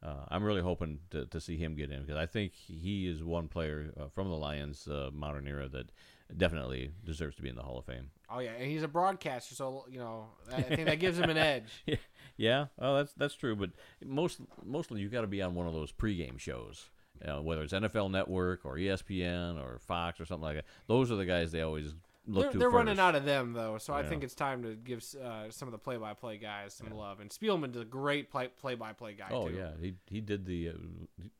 uh, 0.03 0.25
I'm 0.29 0.43
really 0.43 0.61
hoping 0.63 0.97
to, 1.11 1.27
to 1.27 1.39
see 1.39 1.57
him 1.57 1.75
get 1.75 1.91
in 1.91 2.01
because 2.01 2.15
I 2.15 2.25
think 2.25 2.53
he 2.55 3.07
is 3.07 3.23
one 3.23 3.47
player 3.47 3.93
uh, 3.95 4.07
from 4.07 4.29
the 4.29 4.35
Lions 4.35 4.87
uh, 4.87 5.11
modern 5.13 5.45
era 5.47 5.69
that 5.69 5.91
definitely 6.35 6.89
deserves 7.05 7.35
to 7.35 7.43
be 7.43 7.49
in 7.49 7.55
the 7.55 7.61
Hall 7.61 7.77
of 7.77 7.85
Fame. 7.85 8.09
Oh 8.27 8.39
yeah, 8.39 8.53
and 8.57 8.65
he's 8.71 8.81
a 8.81 8.87
broadcaster, 8.87 9.53
so 9.53 9.85
you 9.91 9.99
know 9.99 10.25
I 10.51 10.61
think 10.63 10.87
that 10.87 10.99
gives 10.99 11.19
him 11.19 11.29
an 11.29 11.37
edge. 11.53 11.83
Yeah, 11.85 11.97
yeah. 12.41 12.65
Well, 12.77 12.95
that's 12.95 13.13
that's 13.13 13.35
true. 13.35 13.55
But 13.55 13.69
most 14.05 14.39
mostly 14.65 15.01
you 15.01 15.09
got 15.09 15.21
to 15.21 15.27
be 15.27 15.41
on 15.41 15.55
one 15.55 15.67
of 15.67 15.73
those 15.73 15.91
pregame 15.91 16.39
shows, 16.39 16.89
uh, 17.25 17.41
whether 17.41 17.61
it's 17.61 17.73
NFL 17.73 18.11
Network 18.11 18.65
or 18.65 18.75
ESPN 18.75 19.61
or 19.61 19.79
Fox 19.79 20.19
or 20.19 20.25
something 20.25 20.43
like 20.43 20.55
that. 20.57 20.65
Those 20.87 21.11
are 21.11 21.15
the 21.15 21.25
guys 21.25 21.51
they 21.51 21.61
always 21.61 21.93
look 22.27 22.43
They're, 22.43 22.51
to. 22.51 22.57
they're 22.59 22.69
running 22.69 22.99
out 22.99 23.15
of 23.15 23.25
them 23.25 23.53
though, 23.53 23.77
so 23.79 23.93
I 23.93 24.03
think 24.03 24.23
it's 24.23 24.35
time 24.35 24.61
to 24.63 24.75
give 24.75 25.03
uh, 25.23 25.49
some 25.49 25.67
of 25.67 25.71
the 25.71 25.79
play-by-play 25.79 26.37
guys 26.37 26.71
some 26.75 26.91
love. 26.95 27.19
And 27.19 27.31
Spielman 27.31 27.75
is 27.75 27.81
a 27.81 27.85
great 27.85 28.29
play- 28.29 28.49
play-by-play 28.59 29.13
guy 29.13 29.29
Oh 29.31 29.49
too. 29.49 29.55
yeah, 29.55 29.71
he 29.81 29.95
he 30.07 30.21
did 30.21 30.45
the 30.45 30.69
uh, 30.69 30.73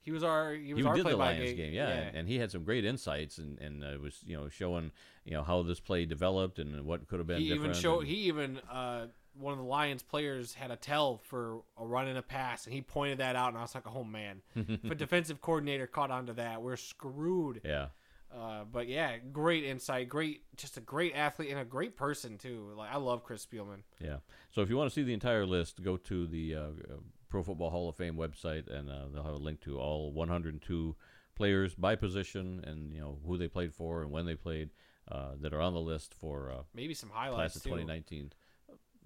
he 0.01 0.11
was 0.11 0.23
our 0.23 0.53
he 0.53 0.73
was 0.73 0.83
he 0.83 0.87
our 0.89 0.95
did 0.95 1.05
the 1.05 1.15
Lions 1.15 1.53
game, 1.53 1.71
yeah, 1.73 1.87
And, 1.89 2.17
and 2.17 2.27
he 2.27 2.39
had 2.39 2.49
some 2.51 2.63
great 2.63 2.83
insights 2.83 3.37
and 3.37 3.59
and 3.59 3.83
uh, 3.83 3.97
was 4.01 4.21
you 4.25 4.35
know 4.35 4.49
showing 4.49 4.91
you 5.23 5.33
know 5.33 5.43
how 5.43 5.61
this 5.61 5.79
play 5.79 6.05
developed 6.05 6.57
and 6.57 6.83
what 6.83 7.07
could 7.07 7.19
have 7.19 7.27
been. 7.27 7.39
he 7.41 7.51
even 7.53 7.73
showed 7.73 7.99
and- 7.99 8.07
he 8.07 8.15
even 8.23 8.59
uh, 8.71 9.05
one 9.39 9.53
of 9.53 9.59
the 9.59 9.65
Lions 9.65 10.03
players 10.03 10.53
had 10.53 10.71
a 10.71 10.75
tell 10.75 11.17
for 11.17 11.61
a 11.77 11.86
run 11.86 12.07
and 12.07 12.17
a 12.17 12.21
pass, 12.21 12.65
and 12.65 12.73
he 12.73 12.82
pointed 12.82 13.19
that 13.19 13.36
out, 13.36 13.49
and 13.49 13.57
I 13.57 13.61
was 13.61 13.75
like, 13.75 13.88
oh 13.93 14.03
man, 14.03 14.41
if 14.55 14.91
a 14.91 14.95
defensive 14.95 15.41
coordinator 15.41 15.88
caught 15.88 16.11
onto 16.11 16.34
that, 16.34 16.61
we're 16.61 16.77
screwed. 16.77 17.61
yeah. 17.63 17.88
Uh, 18.34 18.63
but 18.71 18.88
yeah, 18.88 19.17
great 19.34 19.65
insight, 19.65 20.07
great, 20.07 20.41
just 20.55 20.77
a 20.77 20.79
great 20.79 21.13
athlete 21.13 21.49
and 21.49 21.59
a 21.59 21.65
great 21.65 21.97
person 21.97 22.38
too. 22.38 22.71
Like 22.77 22.89
I 22.93 22.95
love 22.95 23.23
Chris 23.25 23.45
Spielman. 23.45 23.82
Yeah. 23.99 24.17
So 24.51 24.61
if 24.61 24.69
you 24.69 24.77
want 24.77 24.89
to 24.89 24.93
see 24.93 25.03
the 25.03 25.13
entire 25.13 25.45
list, 25.45 25.84
go 25.84 25.97
to 25.97 26.27
the 26.27 26.55
uh, 26.55 26.59
uh, 26.59 26.95
Pro 27.27 27.43
Football 27.43 27.71
Hall 27.71 27.89
of 27.89 27.97
Fame 27.97 28.15
website, 28.15 28.73
and 28.73 28.89
uh, 28.89 29.07
they'll 29.13 29.23
have 29.23 29.34
a 29.34 29.38
link 29.38 29.59
to 29.61 29.77
all 29.79 30.13
102 30.13 30.95
players 31.36 31.75
by 31.75 31.95
position, 31.95 32.63
and 32.65 32.93
you 32.93 33.01
know 33.01 33.17
who 33.25 33.38
they 33.38 33.49
played 33.49 33.73
for 33.73 34.01
and 34.01 34.11
when 34.11 34.25
they 34.25 34.36
played 34.36 34.69
uh, 35.11 35.32
that 35.41 35.53
are 35.53 35.61
on 35.61 35.73
the 35.73 35.82
list 35.82 36.13
for 36.13 36.51
uh, 36.51 36.61
Maybe 36.73 36.93
some 36.93 37.09
class 37.09 37.32
highlights 37.32 37.55
of 37.57 37.63
too. 37.63 37.69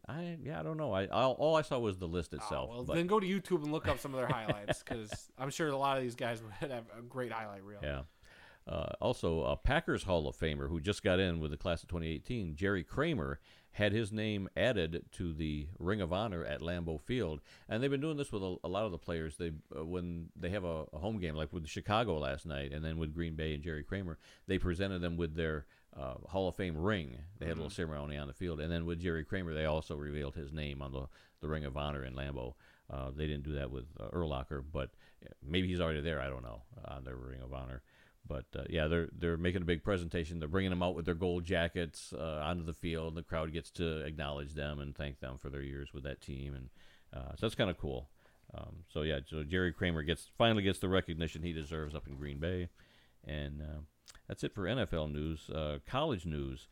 2019. 0.07 0.39
I 0.43 0.47
yeah 0.47 0.59
I 0.59 0.63
don't 0.63 0.77
know 0.77 0.93
I 0.93 1.07
all, 1.07 1.33
all 1.33 1.55
I 1.55 1.61
saw 1.61 1.79
was 1.79 1.97
the 1.97 2.07
list 2.07 2.33
Oh, 2.33 2.37
itself. 2.37 2.69
well, 2.69 2.83
but, 2.83 2.95
then 2.95 3.07
go 3.07 3.19
to 3.19 3.27
YouTube 3.27 3.63
and 3.63 3.71
look 3.71 3.87
up 3.87 3.99
some 3.99 4.13
of 4.13 4.17
their 4.19 4.27
highlights 4.27 4.83
because 4.83 5.29
I'm 5.37 5.49
sure 5.49 5.67
a 5.69 5.77
lot 5.77 5.97
of 5.97 6.03
these 6.03 6.15
guys 6.15 6.41
would 6.41 6.53
have 6.71 6.83
a 6.97 7.01
great 7.01 7.31
highlight 7.31 7.63
reel. 7.63 7.79
yeah. 7.83 8.01
Uh, 8.67 8.87
also, 8.99 9.43
a 9.43 9.55
Packers 9.55 10.01
Hall 10.03 10.27
of 10.27 10.35
Famer 10.35 10.67
who 10.67 10.79
just 10.81 11.03
got 11.03 11.19
in 11.19 11.39
with 11.39 11.51
the 11.51 11.57
class 11.57 11.83
of 11.83 11.89
2018, 11.89 12.55
Jerry 12.55 12.83
Kramer, 12.83 13.39
had 13.73 13.91
his 13.93 14.11
name 14.11 14.49
added 14.57 15.03
to 15.11 15.33
the 15.35 15.67
Ring 15.77 16.01
of 16.01 16.11
Honor 16.11 16.43
at 16.43 16.61
Lambeau 16.61 16.99
Field, 16.99 17.41
and 17.69 17.83
they've 17.83 17.91
been 17.91 18.01
doing 18.01 18.17
this 18.17 18.31
with 18.31 18.41
a, 18.41 18.55
a 18.63 18.67
lot 18.67 18.85
of 18.85 18.91
the 18.91 18.97
players. 18.97 19.35
They 19.37 19.51
uh, 19.77 19.85
when 19.85 20.29
they 20.35 20.49
have 20.49 20.63
a, 20.63 20.85
a 20.93 20.97
home 20.97 21.19
game, 21.19 21.35
like 21.35 21.53
with 21.53 21.67
Chicago 21.67 22.17
last 22.17 22.47
night, 22.47 22.71
and 22.71 22.83
then 22.83 22.97
with 22.97 23.13
Green 23.13 23.35
Bay 23.35 23.53
and 23.53 23.61
Jerry 23.61 23.83
Kramer, 23.83 24.17
they 24.47 24.57
presented 24.57 24.99
them 25.01 25.15
with 25.15 25.35
their 25.35 25.67
uh, 25.99 26.15
Hall 26.27 26.47
of 26.47 26.55
Fame 26.55 26.77
ring. 26.77 27.17
They 27.39 27.45
had 27.45 27.53
a 27.53 27.61
little 27.61 27.69
ceremony 27.69 28.17
on 28.17 28.27
the 28.27 28.33
field, 28.33 28.59
and 28.59 28.71
then 28.71 28.85
with 28.85 28.99
Jerry 28.99 29.23
Kramer, 29.23 29.53
they 29.53 29.65
also 29.65 29.95
revealed 29.95 30.35
his 30.35 30.51
name 30.51 30.81
on 30.81 30.91
the 30.91 31.07
the 31.41 31.47
Ring 31.47 31.65
of 31.65 31.77
Honor 31.77 32.03
in 32.03 32.15
Lambeau. 32.15 32.53
Uh, 32.91 33.11
they 33.15 33.27
didn't 33.27 33.43
do 33.43 33.55
that 33.55 33.71
with 33.71 33.85
uh, 33.99 34.07
Urlacher, 34.09 34.63
but 34.71 34.89
uh, 35.23 35.29
maybe 35.45 35.67
he's 35.67 35.81
already 35.81 36.01
there. 36.01 36.19
I 36.19 36.29
don't 36.29 36.43
know 36.43 36.61
on 36.85 37.03
their 37.03 37.15
Ring 37.15 37.41
of 37.41 37.53
Honor. 37.53 37.81
But 38.27 38.45
uh, 38.57 38.63
yeah, 38.69 38.87
they're 38.87 39.09
they're 39.11 39.37
making 39.37 39.61
a 39.61 39.65
big 39.65 39.83
presentation. 39.83 40.39
They're 40.39 40.47
bringing 40.47 40.71
them 40.71 40.81
out 40.81 40.95
with 40.95 41.05
their 41.05 41.15
gold 41.15 41.45
jackets 41.45 42.13
uh, 42.13 42.41
onto 42.43 42.63
the 42.63 42.73
field. 42.73 43.09
And 43.09 43.17
the 43.17 43.23
crowd 43.23 43.53
gets 43.53 43.69
to 43.71 43.99
acknowledge 43.99 44.53
them 44.53 44.79
and 44.79 44.95
thank 44.95 45.19
them 45.19 45.37
for 45.37 45.49
their 45.49 45.61
years 45.61 45.93
with 45.93 46.03
that 46.03 46.21
team, 46.21 46.55
and 46.55 46.69
uh, 47.13 47.31
so 47.31 47.45
that's 47.45 47.55
kind 47.55 47.69
of 47.69 47.77
cool. 47.77 48.09
Um, 48.53 48.83
so 48.91 49.01
yeah, 49.01 49.19
so 49.27 49.43
Jerry 49.43 49.73
Kramer 49.73 50.03
gets 50.03 50.29
finally 50.37 50.63
gets 50.63 50.79
the 50.79 50.89
recognition 50.89 51.43
he 51.43 51.53
deserves 51.53 51.93
up 51.93 52.07
in 52.07 52.15
Green 52.15 52.39
Bay, 52.39 52.69
and 53.25 53.61
uh, 53.61 53.81
that's 54.27 54.43
it 54.43 54.53
for 54.53 54.63
NFL 54.63 55.11
news. 55.11 55.49
Uh, 55.49 55.79
college 55.85 56.25
news. 56.25 56.67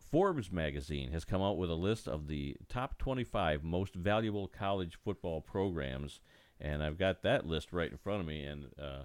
Forbes 0.00 0.52
magazine 0.52 1.12
has 1.12 1.24
come 1.24 1.40
out 1.40 1.56
with 1.56 1.70
a 1.70 1.74
list 1.74 2.06
of 2.06 2.28
the 2.28 2.56
top 2.68 2.98
25 2.98 3.64
most 3.64 3.94
valuable 3.94 4.46
college 4.46 4.98
football 5.02 5.40
programs, 5.40 6.20
and 6.60 6.82
I've 6.82 6.98
got 6.98 7.22
that 7.22 7.46
list 7.46 7.72
right 7.72 7.90
in 7.90 7.96
front 7.96 8.20
of 8.20 8.26
me. 8.26 8.44
And 8.44 8.66
uh, 8.78 9.04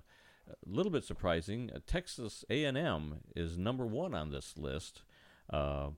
a 0.49 0.69
little 0.69 0.91
bit 0.91 1.03
surprising, 1.03 1.71
uh, 1.73 1.79
Texas 1.87 2.43
A&M 2.49 3.21
is 3.35 3.57
number 3.57 3.85
one 3.85 4.13
on 4.13 4.31
this 4.31 4.57
list. 4.57 5.03
Uh, 5.51 5.89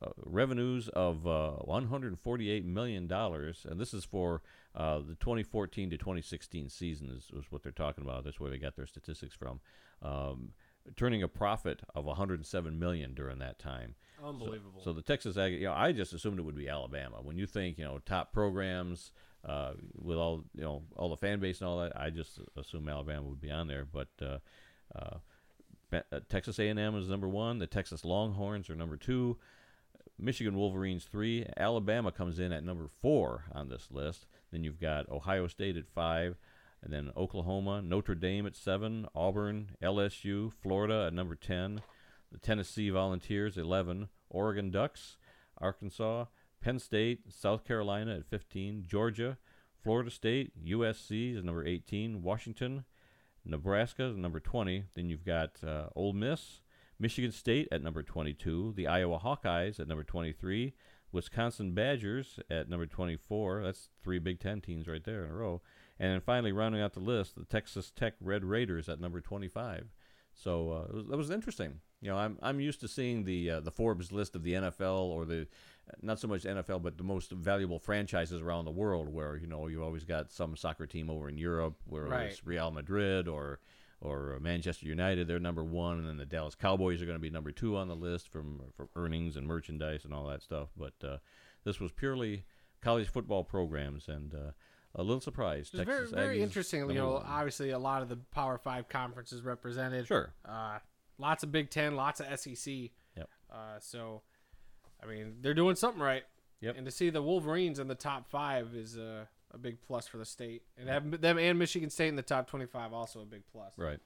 uh, 0.00 0.08
revenues 0.16 0.88
of 0.88 1.26
uh, 1.26 1.50
148 1.64 2.64
million 2.64 3.06
dollars, 3.06 3.66
and 3.68 3.78
this 3.78 3.92
is 3.92 4.06
for 4.06 4.40
uh, 4.74 4.98
the 4.98 5.14
2014 5.16 5.90
to 5.90 5.98
2016 5.98 6.70
season. 6.70 7.10
Is, 7.10 7.24
is 7.36 7.44
what 7.50 7.62
they're 7.62 7.72
talking 7.72 8.02
about. 8.02 8.24
That's 8.24 8.40
where 8.40 8.50
they 8.50 8.56
got 8.56 8.74
their 8.74 8.86
statistics 8.86 9.34
from. 9.34 9.60
Um, 10.00 10.52
turning 10.96 11.22
a 11.22 11.28
profit 11.28 11.80
of 11.94 12.04
107 12.04 12.78
million 12.78 13.14
during 13.14 13.38
that 13.38 13.58
time. 13.58 13.94
Unbelievable. 14.22 14.80
So 14.82 14.92
the 14.92 15.02
Texas 15.02 15.36
Ag, 15.36 15.52
you 15.52 15.64
know, 15.64 15.72
I 15.72 15.92
just 15.92 16.12
assumed 16.12 16.38
it 16.38 16.42
would 16.42 16.56
be 16.56 16.68
Alabama. 16.68 17.16
When 17.22 17.36
you 17.36 17.46
think, 17.46 17.78
you 17.78 17.84
know, 17.84 17.98
top 18.04 18.32
programs 18.32 19.12
uh, 19.44 19.72
with 19.94 20.16
all, 20.16 20.44
you 20.54 20.62
know, 20.62 20.82
all 20.96 21.08
the 21.08 21.16
fan 21.16 21.40
base 21.40 21.60
and 21.60 21.68
all 21.68 21.80
that, 21.80 21.92
I 21.96 22.10
just 22.10 22.40
assume 22.56 22.88
Alabama 22.88 23.22
would 23.22 23.40
be 23.40 23.50
on 23.50 23.66
there. 23.66 23.84
But 23.84 24.08
uh, 24.20 24.38
uh, 24.94 25.18
uh, 25.92 26.20
Texas 26.28 26.58
A&M 26.58 26.96
is 26.96 27.08
number 27.08 27.28
one. 27.28 27.58
The 27.58 27.66
Texas 27.66 28.04
Longhorns 28.04 28.70
are 28.70 28.76
number 28.76 28.96
two. 28.96 29.38
Michigan 30.18 30.56
Wolverines 30.56 31.04
three. 31.04 31.46
Alabama 31.56 32.12
comes 32.12 32.38
in 32.38 32.52
at 32.52 32.64
number 32.64 32.88
four 33.00 33.44
on 33.52 33.68
this 33.68 33.88
list. 33.90 34.26
Then 34.52 34.62
you've 34.62 34.80
got 34.80 35.08
Ohio 35.10 35.46
State 35.48 35.76
at 35.76 35.88
five, 35.88 36.36
and 36.82 36.92
then 36.92 37.10
Oklahoma, 37.16 37.80
Notre 37.82 38.14
Dame 38.14 38.46
at 38.46 38.56
seven, 38.56 39.06
Auburn, 39.14 39.70
LSU, 39.82 40.52
Florida 40.62 41.04
at 41.06 41.14
number 41.14 41.34
ten, 41.34 41.82
the 42.30 42.38
Tennessee 42.38 42.90
Volunteers 42.90 43.56
eleven, 43.56 44.08
Oregon 44.28 44.70
Ducks, 44.70 45.16
Arkansas, 45.58 46.26
Penn 46.60 46.78
State, 46.78 47.32
South 47.32 47.64
Carolina 47.64 48.16
at 48.16 48.26
fifteen, 48.26 48.84
Georgia, 48.86 49.38
Florida 49.82 50.10
State, 50.10 50.52
USC 50.64 51.36
is 51.36 51.44
number 51.44 51.66
eighteen, 51.66 52.22
Washington, 52.22 52.84
Nebraska 53.44 54.04
is 54.04 54.16
number 54.16 54.40
20. 54.40 54.84
Then 54.94 55.08
you've 55.08 55.24
got 55.24 55.62
uh, 55.64 55.86
Ole 55.96 56.12
Miss, 56.12 56.60
Michigan 56.98 57.32
State 57.32 57.68
at 57.72 57.82
number 57.82 58.02
22, 58.02 58.74
the 58.76 58.86
Iowa 58.86 59.18
Hawkeyes 59.18 59.80
at 59.80 59.88
number 59.88 60.04
23, 60.04 60.72
Wisconsin 61.10 61.74
Badgers 61.74 62.38
at 62.48 62.68
number 62.68 62.86
24. 62.86 63.64
That's 63.64 63.88
three 64.02 64.18
Big 64.18 64.40
Ten 64.40 64.60
teams 64.60 64.86
right 64.86 65.02
there 65.02 65.24
in 65.24 65.30
a 65.30 65.34
row. 65.34 65.60
And 66.02 66.10
then 66.12 66.20
finally, 66.20 66.50
rounding 66.50 66.82
out 66.82 66.94
the 66.94 67.00
list, 67.00 67.36
the 67.36 67.44
Texas 67.44 67.92
Tech 67.94 68.14
Red 68.20 68.44
Raiders 68.44 68.88
at 68.88 69.00
number 69.00 69.20
25. 69.20 69.86
So 70.34 70.72
uh, 70.72 70.84
it 70.88 70.94
was, 70.94 71.06
that 71.06 71.16
was 71.16 71.30
interesting. 71.30 71.80
You 72.00 72.10
know, 72.10 72.16
I'm 72.16 72.38
I'm 72.42 72.58
used 72.58 72.80
to 72.80 72.88
seeing 72.88 73.22
the 73.24 73.50
uh, 73.50 73.60
the 73.60 73.70
Forbes 73.70 74.10
list 74.10 74.34
of 74.34 74.42
the 74.42 74.54
NFL 74.54 75.04
or 75.04 75.24
the 75.24 75.46
not 76.00 76.18
so 76.18 76.26
much 76.26 76.42
NFL, 76.42 76.82
but 76.82 76.98
the 76.98 77.04
most 77.04 77.30
valuable 77.30 77.78
franchises 77.78 78.40
around 78.40 78.64
the 78.64 78.70
world, 78.72 79.08
where 79.08 79.36
you 79.36 79.46
know 79.46 79.68
you 79.68 79.84
always 79.84 80.04
got 80.04 80.32
some 80.32 80.56
soccer 80.56 80.86
team 80.86 81.08
over 81.08 81.28
in 81.28 81.38
Europe, 81.38 81.76
where 81.86 82.06
Right. 82.06 82.26
it's 82.30 82.44
Real 82.44 82.72
Madrid 82.72 83.28
or 83.28 83.60
or 84.00 84.38
Manchester 84.40 84.86
United, 84.86 85.28
they're 85.28 85.38
number 85.38 85.62
one, 85.62 85.98
and 85.98 86.08
then 86.08 86.16
the 86.16 86.26
Dallas 86.26 86.56
Cowboys 86.56 87.00
are 87.00 87.06
going 87.06 87.14
to 87.18 87.22
be 87.22 87.30
number 87.30 87.52
two 87.52 87.76
on 87.76 87.86
the 87.86 87.94
list 87.94 88.28
from 88.28 88.60
from 88.76 88.88
earnings 88.96 89.36
and 89.36 89.46
merchandise 89.46 90.04
and 90.04 90.12
all 90.12 90.26
that 90.26 90.42
stuff. 90.42 90.70
But 90.76 90.94
uh, 91.04 91.18
this 91.62 91.78
was 91.78 91.92
purely 91.92 92.44
college 92.80 93.08
football 93.08 93.44
programs, 93.44 94.08
and 94.08 94.34
uh, 94.34 94.50
a 94.94 95.02
little 95.02 95.20
surprised. 95.20 95.74
It's 95.74 95.84
very 95.84 96.00
Texas 96.00 96.14
very 96.14 96.38
Aggies, 96.38 96.42
interesting. 96.42 96.88
You 96.88 96.94
know, 96.94 97.22
obviously 97.26 97.70
a 97.70 97.78
lot 97.78 98.02
of 98.02 98.08
the 98.08 98.16
Power 98.16 98.58
Five 98.58 98.88
conferences 98.88 99.42
represented. 99.42 100.06
Sure. 100.06 100.32
Uh, 100.44 100.78
lots 101.18 101.42
of 101.42 101.52
Big 101.52 101.70
Ten, 101.70 101.96
lots 101.96 102.20
of 102.20 102.38
SEC. 102.38 102.72
Yep. 103.16 103.28
Uh, 103.50 103.78
so, 103.80 104.22
I 105.02 105.06
mean, 105.06 105.36
they're 105.40 105.54
doing 105.54 105.76
something 105.76 106.02
right. 106.02 106.24
Yep. 106.60 106.76
And 106.76 106.86
to 106.86 106.92
see 106.92 107.10
the 107.10 107.22
Wolverines 107.22 107.78
in 107.78 107.88
the 107.88 107.94
top 107.94 108.30
five 108.30 108.74
is 108.74 108.96
uh, 108.96 109.24
a 109.52 109.58
big 109.58 109.82
plus 109.82 110.06
for 110.06 110.18
the 110.18 110.24
state, 110.24 110.62
and 110.78 110.88
have 110.88 111.20
them 111.20 111.38
and 111.38 111.58
Michigan 111.58 111.90
State 111.90 112.08
in 112.08 112.16
the 112.16 112.22
top 112.22 112.48
twenty-five 112.48 112.92
also 112.92 113.20
a 113.20 113.24
big 113.26 113.42
plus. 113.50 113.74
Right. 113.76 113.98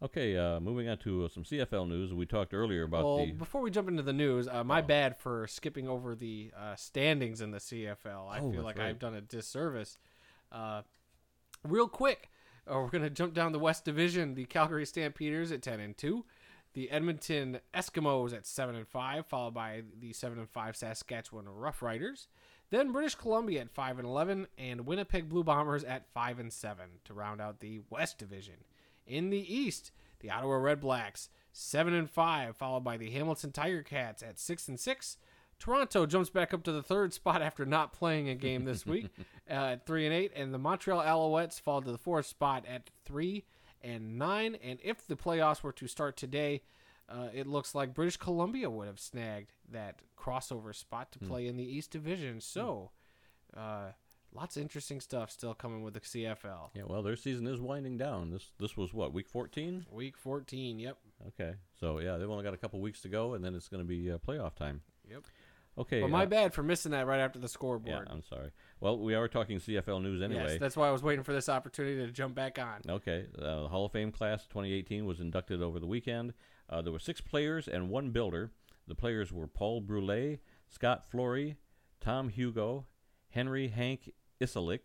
Okay, 0.00 0.36
uh, 0.36 0.60
moving 0.60 0.88
on 0.88 0.96
to 0.98 1.24
uh, 1.24 1.28
some 1.28 1.42
CFL 1.42 1.88
news. 1.88 2.14
We 2.14 2.24
talked 2.24 2.54
earlier 2.54 2.84
about 2.84 3.04
Well, 3.04 3.26
the. 3.26 3.32
before 3.32 3.60
we 3.62 3.70
jump 3.70 3.88
into 3.88 4.02
the 4.04 4.12
news, 4.12 4.46
uh, 4.46 4.62
my 4.62 4.78
Oh. 4.78 4.82
bad 4.82 5.16
for 5.18 5.46
skipping 5.48 5.88
over 5.88 6.14
the 6.14 6.52
uh, 6.56 6.76
standings 6.76 7.40
in 7.40 7.50
the 7.50 7.58
CFL. 7.58 8.28
I 8.28 8.38
Oh, 8.38 8.52
feel 8.52 8.62
like 8.62 8.78
right. 8.78 8.88
I've 8.90 9.00
done 9.00 9.14
a 9.14 9.20
disservice. 9.20 9.98
Uh, 10.52 10.82
real 11.64 11.88
quick, 11.88 12.30
uh, 12.70 12.74
we're 12.74 12.90
going 12.90 13.02
to 13.02 13.10
jump 13.10 13.34
down 13.34 13.50
the 13.50 13.58
West 13.58 13.84
Division. 13.84 14.34
The 14.34 14.44
Calgary 14.44 14.86
Stampeders 14.86 15.50
at 15.50 15.62
ten 15.62 15.80
and 15.80 15.98
two, 15.98 16.24
the 16.74 16.92
Edmonton 16.92 17.58
Eskimos 17.74 18.32
at 18.32 18.46
seven 18.46 18.76
and 18.76 18.86
five, 18.86 19.26
followed 19.26 19.54
by 19.54 19.82
the 19.98 20.12
seven 20.12 20.38
and 20.38 20.48
five 20.48 20.76
Saskatchewan 20.76 21.46
Roughriders. 21.46 22.28
Then 22.70 22.92
British 22.92 23.16
Columbia 23.16 23.62
at 23.62 23.70
five 23.70 23.98
and 23.98 24.06
eleven, 24.06 24.46
and 24.56 24.86
Winnipeg 24.86 25.28
Blue 25.28 25.42
Bombers 25.42 25.82
at 25.82 26.06
five 26.12 26.38
and 26.38 26.52
seven 26.52 27.00
to 27.04 27.14
round 27.14 27.40
out 27.40 27.58
the 27.58 27.80
West 27.90 28.18
Division. 28.18 28.56
In 29.08 29.30
the 29.30 29.54
East, 29.54 29.90
the 30.20 30.30
Ottawa 30.30 30.56
Red 30.56 30.80
Blacks 30.80 31.28
seven 31.52 31.94
and 31.94 32.08
five, 32.08 32.56
followed 32.56 32.84
by 32.84 32.96
the 32.96 33.10
Hamilton 33.10 33.52
Tiger 33.52 33.82
Cats 33.82 34.22
at 34.22 34.38
six 34.38 34.68
and 34.68 34.78
six. 34.78 35.16
Toronto 35.58 36.06
jumps 36.06 36.30
back 36.30 36.54
up 36.54 36.62
to 36.64 36.72
the 36.72 36.82
third 36.82 37.12
spot 37.12 37.42
after 37.48 37.66
not 37.66 37.92
playing 37.92 38.28
a 38.28 38.34
game 38.34 38.64
this 38.64 38.86
week 38.86 39.08
uh, 39.50 39.52
at 39.52 39.86
three 39.86 40.06
and 40.06 40.14
eight, 40.14 40.32
and 40.36 40.54
the 40.54 40.58
Montreal 40.58 41.02
Alouettes 41.02 41.60
fall 41.60 41.82
to 41.82 41.90
the 41.90 41.98
fourth 41.98 42.26
spot 42.26 42.64
at 42.68 42.90
three 43.04 43.44
and 43.82 44.18
nine. 44.18 44.56
And 44.62 44.78
if 44.82 45.06
the 45.06 45.16
playoffs 45.16 45.62
were 45.62 45.72
to 45.72 45.88
start 45.88 46.16
today, 46.16 46.62
uh, 47.08 47.28
it 47.34 47.46
looks 47.46 47.74
like 47.74 47.94
British 47.94 48.18
Columbia 48.18 48.70
would 48.70 48.86
have 48.86 49.00
snagged 49.00 49.52
that 49.70 50.00
crossover 50.16 50.74
spot 50.74 51.10
to 51.12 51.18
play 51.18 51.46
in 51.46 51.56
the 51.56 51.64
East 51.64 51.90
Division. 51.90 52.40
So, 52.40 52.90
uh, 53.56 53.92
lots 54.32 54.56
of 54.56 54.62
interesting 54.62 55.00
stuff 55.00 55.30
still 55.30 55.54
coming 55.54 55.82
with 55.82 55.94
the 55.94 56.00
CFL. 56.00 56.70
yeah, 56.74 56.82
well, 56.86 57.02
their 57.02 57.16
season 57.16 57.46
is 57.46 57.60
winding 57.60 57.96
down. 57.96 58.30
This 58.30 58.50
this 58.58 58.76
was 58.76 58.92
what 58.92 59.12
week 59.12 59.28
14. 59.28 59.86
Week 59.90 60.16
14, 60.16 60.78
yep. 60.78 60.98
Okay, 61.28 61.54
so 61.80 61.98
yeah, 61.98 62.16
they've 62.16 62.30
only 62.30 62.44
got 62.44 62.54
a 62.54 62.58
couple 62.58 62.80
weeks 62.80 63.00
to 63.02 63.08
go, 63.08 63.34
and 63.34 63.44
then 63.44 63.54
it's 63.54 63.68
going 63.68 63.82
to 63.82 63.88
be 63.88 64.10
uh, 64.10 64.18
playoff 64.18 64.54
time. 64.54 64.82
Yep. 65.10 65.24
Okay. 65.78 66.00
But 66.00 66.10
my 66.10 66.24
uh, 66.24 66.26
bad 66.26 66.54
for 66.54 66.62
missing 66.62 66.90
that 66.90 67.06
right 67.06 67.20
after 67.20 67.38
the 67.38 67.48
scoreboard. 67.48 68.06
Yeah. 68.06 68.12
I'm 68.12 68.24
sorry. 68.24 68.50
Well, 68.80 68.98
we 68.98 69.14
are 69.14 69.28
talking 69.28 69.58
CFL 69.58 70.02
news 70.02 70.22
anyway. 70.22 70.46
Yes, 70.50 70.58
that's 70.60 70.76
why 70.76 70.88
I 70.88 70.90
was 70.90 71.02
waiting 71.02 71.22
for 71.22 71.32
this 71.32 71.48
opportunity 71.48 72.04
to 72.04 72.10
jump 72.10 72.34
back 72.34 72.58
on. 72.58 72.80
Okay, 72.88 73.26
uh, 73.40 73.62
the 73.62 73.68
Hall 73.68 73.86
of 73.86 73.92
Fame 73.92 74.10
class 74.10 74.44
2018 74.46 75.06
was 75.06 75.20
inducted 75.20 75.62
over 75.62 75.78
the 75.78 75.86
weekend. 75.86 76.34
Uh, 76.68 76.82
there 76.82 76.92
were 76.92 76.98
six 76.98 77.20
players 77.20 77.68
and 77.68 77.88
one 77.90 78.10
builder. 78.10 78.50
The 78.88 78.94
players 78.94 79.32
were 79.32 79.46
Paul 79.46 79.80
Brule, 79.80 80.38
Scott 80.68 81.08
Flory, 81.08 81.56
Tom 82.00 82.28
Hugo, 82.28 82.86
Henry 83.30 83.68
Hank 83.68 84.12
Ilesic, 84.40 84.80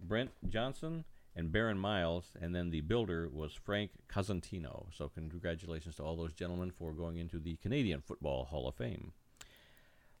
Brent 0.00 0.30
Johnson, 0.48 1.04
and 1.34 1.52
Baron 1.52 1.78
Miles. 1.78 2.32
And 2.40 2.54
then 2.54 2.70
the 2.70 2.80
builder 2.80 3.28
was 3.28 3.52
Frank 3.52 3.92
Cosentino. 4.08 4.86
So 4.92 5.08
congratulations 5.08 5.96
to 5.96 6.02
all 6.02 6.16
those 6.16 6.32
gentlemen 6.32 6.70
for 6.70 6.92
going 6.92 7.16
into 7.16 7.38
the 7.38 7.56
Canadian 7.56 8.00
Football 8.00 8.44
Hall 8.46 8.68
of 8.68 8.74
Fame. 8.74 9.12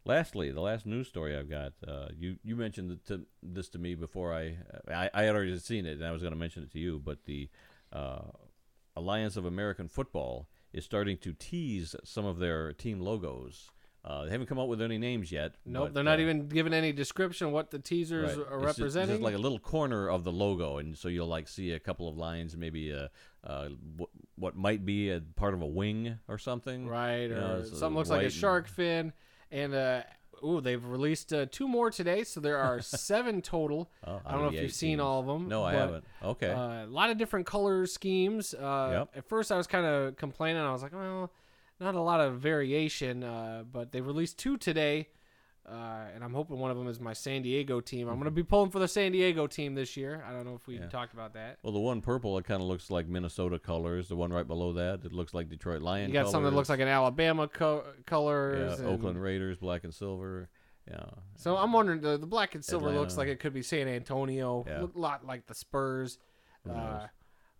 Lastly, 0.04 0.50
the 0.50 0.60
last 0.60 0.84
news 0.84 1.06
story 1.06 1.36
I've 1.36 1.50
got. 1.50 1.74
Uh, 1.86 2.08
you 2.18 2.36
you 2.42 2.56
mentioned 2.56 2.98
to, 3.06 3.24
this 3.40 3.68
to 3.68 3.78
me 3.78 3.94
before 3.94 4.34
I, 4.34 4.56
I 4.88 5.10
I 5.14 5.22
had 5.22 5.36
already 5.36 5.56
seen 5.58 5.86
it 5.86 5.98
and 5.98 6.04
I 6.04 6.10
was 6.10 6.22
going 6.22 6.32
to 6.32 6.38
mention 6.38 6.64
it 6.64 6.72
to 6.72 6.78
you. 6.80 6.98
But 6.98 7.24
the 7.24 7.48
uh, 7.92 8.22
Alliance 8.96 9.36
of 9.36 9.44
American 9.44 9.88
Football 9.88 10.48
is 10.72 10.84
starting 10.84 11.18
to 11.18 11.32
tease 11.32 11.94
some 12.02 12.24
of 12.24 12.38
their 12.38 12.72
team 12.72 13.00
logos. 13.00 13.70
Uh, 14.04 14.24
they 14.24 14.30
haven't 14.32 14.48
come 14.48 14.58
up 14.58 14.66
with 14.66 14.82
any 14.82 14.98
names 14.98 15.30
yet. 15.30 15.54
Nope, 15.64 15.84
but, 15.86 15.94
they're 15.94 16.02
not 16.02 16.18
uh, 16.18 16.22
even 16.22 16.48
given 16.48 16.74
any 16.74 16.92
description 16.92 17.52
what 17.52 17.70
the 17.70 17.78
teasers 17.78 18.36
right. 18.36 18.46
are 18.50 18.56
It's 18.58 18.66
just- 18.66 18.78
representing. 18.78 19.10
It's 19.10 19.18
just 19.20 19.24
like 19.24 19.34
a 19.36 19.38
little 19.38 19.60
corner 19.60 20.08
of 20.10 20.24
the 20.24 20.32
logo, 20.32 20.78
and 20.78 20.98
so 20.98 21.06
you'll 21.08 21.28
like 21.28 21.46
see 21.46 21.70
a 21.72 21.78
couple 21.78 22.08
of 22.08 22.16
lines, 22.16 22.56
maybe 22.56 22.90
a, 22.90 23.10
uh, 23.44 23.68
what, 23.96 24.10
what 24.34 24.56
might 24.56 24.84
be 24.84 25.10
a 25.10 25.20
part 25.36 25.54
of 25.54 25.62
a 25.62 25.66
wing 25.66 26.18
or 26.26 26.36
something. 26.38 26.88
right, 26.88 27.28
You 27.28 27.36
or 27.36 27.40
know, 27.40 27.46
uh, 27.60 27.64
something 27.64 27.94
looks 27.96 28.10
like 28.10 28.26
a 28.26 28.30
shark 28.30 28.66
fin. 28.66 29.12
And 29.52 29.72
uh, 29.74 30.02
ooh, 30.44 30.60
they've 30.60 30.84
released 30.84 31.32
uh, 31.32 31.46
two 31.50 31.68
more 31.68 31.88
today, 31.90 32.24
so 32.24 32.40
there 32.40 32.58
are 32.58 32.80
seven 32.82 33.40
total. 33.40 33.88
Oh, 34.04 34.20
I 34.26 34.32
don't 34.32 34.42
know 34.42 34.48
if 34.48 34.60
you've 34.60 34.72
seen 34.72 34.98
all 34.98 35.20
of 35.20 35.26
them. 35.26 35.46
No, 35.48 35.62
I 35.62 35.74
haven't. 35.74 36.04
Okay. 36.24 36.50
Uh, 36.50 36.86
a 36.86 36.86
lot 36.86 37.10
of 37.10 37.18
different 37.18 37.46
color 37.46 37.86
schemes. 37.86 38.52
Uh, 38.52 38.88
Yep. 39.12 39.18
At 39.18 39.28
first, 39.28 39.52
I 39.52 39.56
was 39.56 39.68
kind 39.68 39.86
of 39.86 40.16
complaining. 40.16 40.60
I 40.62 40.72
was 40.72 40.82
like, 40.82 40.92
well, 40.92 41.30
not 41.80 41.94
a 41.94 42.00
lot 42.00 42.20
of 42.20 42.38
variation, 42.40 43.22
uh, 43.24 43.64
but 43.70 43.92
they 43.92 44.00
released 44.00 44.38
two 44.38 44.56
today. 44.56 45.08
Uh, 45.64 46.06
and 46.12 46.24
I'm 46.24 46.34
hoping 46.34 46.58
one 46.58 46.72
of 46.72 46.76
them 46.76 46.88
is 46.88 46.98
my 46.98 47.12
San 47.12 47.42
Diego 47.42 47.80
team. 47.80 48.08
I'm 48.08 48.14
going 48.14 48.24
to 48.24 48.32
be 48.32 48.42
pulling 48.42 48.70
for 48.72 48.80
the 48.80 48.88
San 48.88 49.12
Diego 49.12 49.46
team 49.46 49.76
this 49.76 49.96
year. 49.96 50.24
I 50.28 50.32
don't 50.32 50.44
know 50.44 50.56
if 50.56 50.66
we 50.66 50.76
Yeah. 50.76 50.88
talked 50.88 51.14
about 51.14 51.34
that. 51.34 51.58
well, 51.62 51.72
the 51.72 51.78
one 51.78 52.00
purple, 52.00 52.36
it 52.38 52.44
kind 52.44 52.60
of 52.60 52.66
looks 52.66 52.90
like 52.90 53.06
Minnesota 53.06 53.60
colors. 53.60 54.08
The 54.08 54.16
one 54.16 54.32
right 54.32 54.46
below 54.46 54.72
that, 54.72 55.04
it 55.04 55.12
looks 55.12 55.32
like 55.34 55.48
Detroit 55.48 55.80
Lion. 55.80 56.08
You 56.08 56.14
got 56.14 56.28
something 56.28 56.50
that 56.50 56.56
looks 56.56 56.68
like 56.68 56.80
an 56.80 56.88
Alabama 56.88 57.46
co- 57.46 57.84
yeah, 58.10 58.74
and- 58.74 58.86
Oakland 58.86 59.22
Raiders, 59.22 59.58
black 59.58 59.84
and 59.84 59.94
silver. 59.94 60.48
Yeah. 60.90 61.04
So 61.36 61.56
I'm 61.56 61.72
wondering 61.72 62.00
the, 62.00 62.18
the 62.18 62.26
black 62.26 62.56
and 62.56 62.64
silver 62.64 62.90
looks 62.90 63.16
like 63.16 63.28
it 63.28 63.38
could 63.38 63.54
be 63.54 63.62
San 63.62 63.86
Antonio. 63.86 64.64
Yeah. 64.66 64.80
Look 64.80 64.96
a 64.96 64.98
lot 64.98 65.24
like 65.24 65.46
the 65.46 65.54
Spurs. 65.54 66.18
Uh? 66.68 67.06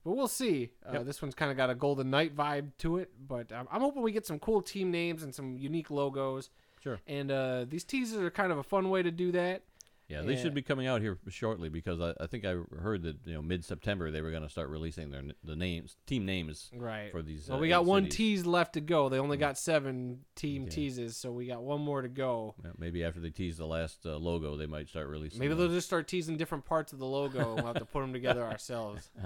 But 0.05 0.13
we'll 0.13 0.29
see. 0.29 0.71
Uh, 0.89 0.93
Yep. 0.95 1.05
This 1.07 1.23
one's 1.23 1.35
kind 1.35 1.51
of 1.51 1.57
got 1.57 1.71
a 1.71 1.75
Golden 1.75 2.11
Knight 2.11 2.37
vibe 2.37 2.71
to 2.79 2.99
it. 2.99 3.11
But 3.27 3.53
um, 3.53 3.69
I'm 3.71 3.81
hoping 3.81 4.03
we 4.03 4.13
get 4.13 4.27
some 4.27 4.39
cool 4.39 4.63
team 4.63 4.91
names 4.91 5.23
and 5.23 5.35
some 5.35 5.57
unique 5.59 5.91
logos. 5.91 6.51
Sure. 6.83 7.01
And 7.07 7.31
uh, 7.31 7.65
these 7.69 7.85
teasers 7.85 8.21
are 8.21 8.31
kind 8.31 8.51
of 8.51 8.59
a 8.59 8.63
fun 8.63 8.91
way 8.91 9.03
to 9.03 9.11
do 9.11 9.31
that. 9.33 9.63
Yeah, 10.09 10.21
they 10.23 10.35
Yeah. 10.35 10.43
should 10.43 10.53
be 10.55 10.61
coming 10.63 10.87
out 10.87 11.01
here 11.01 11.17
shortly 11.29 11.71
because 11.71 11.99
I, 12.01 12.13
I 12.23 12.27
think 12.27 12.45
I 12.45 12.57
heard 12.79 13.03
that 13.05 13.17
you 13.25 13.33
know 13.35 13.41
mid 13.41 13.65
September 13.65 14.11
they 14.11 14.21
were 14.21 14.31
going 14.31 14.43
to 14.43 14.49
start 14.51 14.69
releasing 14.69 15.11
their 15.11 15.23
the 15.43 15.57
names 15.57 15.97
team 16.07 16.27
names 16.27 16.71
Right. 16.75 17.11
for 17.11 17.23
these. 17.23 17.49
Well, 17.49 17.57
uh, 17.59 17.61
we 17.61 17.69
got 17.69 17.87
one 17.87 18.05
cities. 18.05 18.17
tease 18.17 18.47
left 18.47 18.75
to 18.75 18.81
go. 18.83 19.09
They 19.09 19.19
only 19.19 19.39
got 19.39 19.57
seven 19.57 20.21
team 20.35 20.65
Okay. 20.65 20.71
teases, 20.73 21.17
so 21.17 21.33
we 21.33 21.47
got 21.47 21.63
one 21.63 21.81
more 21.81 22.03
to 22.03 22.09
go. 22.09 22.55
Yeah, 22.63 22.73
maybe 22.77 23.03
after 23.05 23.21
they 23.21 23.31
tease 23.31 23.57
the 23.57 23.67
last 23.67 24.05
uh, 24.05 24.17
logo, 24.19 24.57
they 24.57 24.67
might 24.67 24.89
start 24.89 25.09
releasing. 25.09 25.39
Maybe 25.39 25.55
those. 25.55 25.69
they'll 25.69 25.77
just 25.77 25.87
start 25.87 26.09
teasing 26.09 26.37
different 26.37 26.67
parts 26.67 26.93
of 26.93 26.99
the 26.99 27.07
logo, 27.07 27.41
and 27.41 27.57
we'll 27.57 27.67
have 27.73 27.79
to 27.79 27.85
put 27.87 28.01
them 28.03 28.13
together 28.13 28.45
ourselves. 28.45 29.11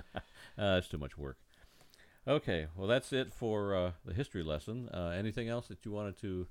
Uh, 0.58 0.76
that's 0.76 0.88
too 0.88 0.96
much 0.96 1.18
work. 1.18 1.36
Okay, 2.26 2.66
well 2.76 2.88
that's 2.88 3.12
it 3.12 3.30
for 3.32 3.74
uh, 3.74 3.92
the 4.06 4.14
history 4.14 4.42
lesson. 4.42 4.88
Uh, 4.88 5.08
anything 5.08 5.48
else 5.48 5.68
that 5.68 5.84
you 5.84 5.92
wanted 5.92 6.16
to 6.22 6.46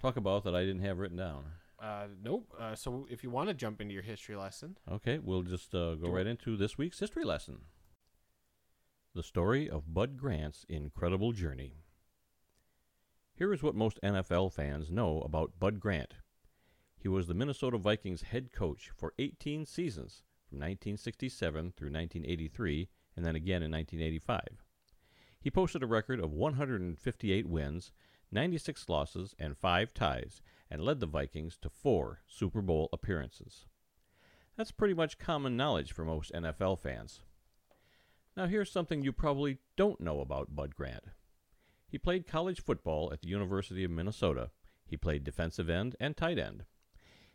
talk 0.00 0.16
about 0.16 0.44
that 0.44 0.54
I 0.54 0.60
didn't 0.64 0.80
have 0.80 0.98
written 0.98 1.18
down? 1.18 1.44
Uh, 1.80 2.06
nope. 2.22 2.52
Uh, 2.58 2.74
so 2.74 3.06
if 3.10 3.22
you 3.24 3.30
want 3.30 3.48
to 3.48 3.54
jump 3.54 3.80
into 3.80 3.94
your 3.94 4.02
history 4.02 4.36
lesson, 4.36 4.76
Okay, 4.90 5.18
we'll 5.18 5.42
just 5.42 5.74
uh, 5.74 5.94
go 5.94 6.10
right 6.10 6.26
into 6.26 6.56
this 6.56 6.76
week's 6.76 6.98
history 6.98 7.24
lesson. 7.24 7.60
The 9.14 9.22
story 9.22 9.68
of 9.68 9.92
Bud 9.94 10.16
Grant's 10.18 10.64
incredible 10.68 11.32
journey. 11.32 11.74
Here 13.34 13.52
is 13.52 13.62
what 13.62 13.74
most 13.74 13.98
NFL 14.02 14.52
fans 14.52 14.90
know 14.90 15.22
about 15.22 15.58
Bud 15.58 15.80
Grant. 15.80 16.14
He 16.98 17.08
was 17.08 17.26
the 17.26 17.34
Minnesota 17.34 17.78
Vikings 17.78 18.22
head 18.22 18.52
coach 18.52 18.90
for 18.94 19.14
18 19.18 19.64
seasons 19.64 20.22
from 20.46 20.58
1967 20.58 21.72
through 21.74 21.86
1983 21.90 22.88
and 23.16 23.24
then 23.24 23.34
again 23.34 23.62
in 23.62 23.70
1985. 23.70 24.62
He 25.40 25.50
posted 25.50 25.82
a 25.82 25.86
record 25.86 26.20
of 26.20 26.32
158 26.32 27.46
wins, 27.46 27.92
96 28.30 28.88
losses, 28.90 29.34
and 29.38 29.56
5 29.56 29.94
ties, 29.94 30.42
and 30.70 30.82
led 30.82 31.00
the 31.00 31.06
Vikings 31.06 31.56
to 31.62 31.68
four 31.68 32.20
Super 32.26 32.62
Bowl 32.62 32.88
appearances. 32.92 33.66
That's 34.56 34.72
pretty 34.72 34.94
much 34.94 35.18
common 35.18 35.56
knowledge 35.56 35.92
for 35.92 36.04
most 36.04 36.32
NFL 36.32 36.78
fans. 36.78 37.20
Now, 38.36 38.46
here's 38.46 38.70
something 38.70 39.02
you 39.02 39.12
probably 39.12 39.58
don't 39.76 40.00
know 40.00 40.20
about 40.20 40.54
Bud 40.54 40.76
Grant. 40.76 41.04
He 41.88 41.98
played 41.98 42.26
college 42.26 42.62
football 42.62 43.12
at 43.12 43.22
the 43.22 43.28
University 43.28 43.84
of 43.84 43.90
Minnesota. 43.90 44.50
He 44.86 44.96
played 44.96 45.24
defensive 45.24 45.68
end 45.68 45.96
and 45.98 46.16
tight 46.16 46.38
end. 46.38 46.64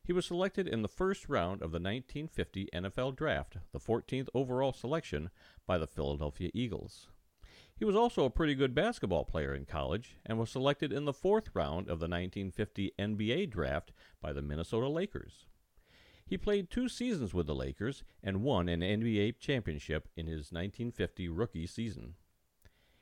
He 0.03 0.13
was 0.13 0.27
selected 0.27 0.67
in 0.67 0.83
the 0.83 0.87
first 0.87 1.27
round 1.27 1.61
of 1.61 1.71
the 1.71 1.79
1950 1.79 2.69
NFL 2.73 3.15
Draft, 3.15 3.57
the 3.71 3.79
14th 3.79 4.29
overall 4.33 4.71
selection 4.71 5.31
by 5.65 5.77
the 5.77 5.87
Philadelphia 5.87 6.51
Eagles. 6.53 7.07
He 7.77 7.83
was 7.83 7.95
also 7.95 8.23
a 8.23 8.29
pretty 8.29 8.55
good 8.55 8.73
basketball 8.73 9.25
player 9.25 9.53
in 9.53 9.65
college 9.65 10.15
and 10.25 10.39
was 10.39 10.49
selected 10.49 10.93
in 10.93 11.03
the 11.03 11.11
fourth 11.11 11.49
round 11.53 11.89
of 11.89 11.99
the 11.99 12.07
1950 12.07 12.93
NBA 12.97 13.49
draft 13.49 13.91
by 14.21 14.31
the 14.31 14.41
Minnesota 14.41 14.87
Lakers. 14.87 15.45
He 16.25 16.37
played 16.37 16.69
two 16.69 16.87
seasons 16.87 17.33
with 17.33 17.47
the 17.47 17.53
Lakers 17.53 18.03
and 18.23 18.43
won 18.43 18.69
an 18.69 18.79
NBA 18.79 19.39
championship 19.39 20.07
in 20.15 20.25
his 20.25 20.53
1950 20.53 21.27
rookie 21.27 21.67
season. 21.67 22.15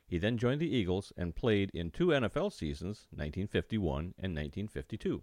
He 0.06 0.18
then 0.18 0.36
joined 0.36 0.60
the 0.60 0.74
Eagles 0.74 1.12
and 1.16 1.36
played 1.36 1.70
in 1.72 1.90
two 1.90 2.08
NFL 2.08 2.52
seasons, 2.52 3.06
1951 3.10 4.14
and 4.18 4.34
1952. 4.34 5.22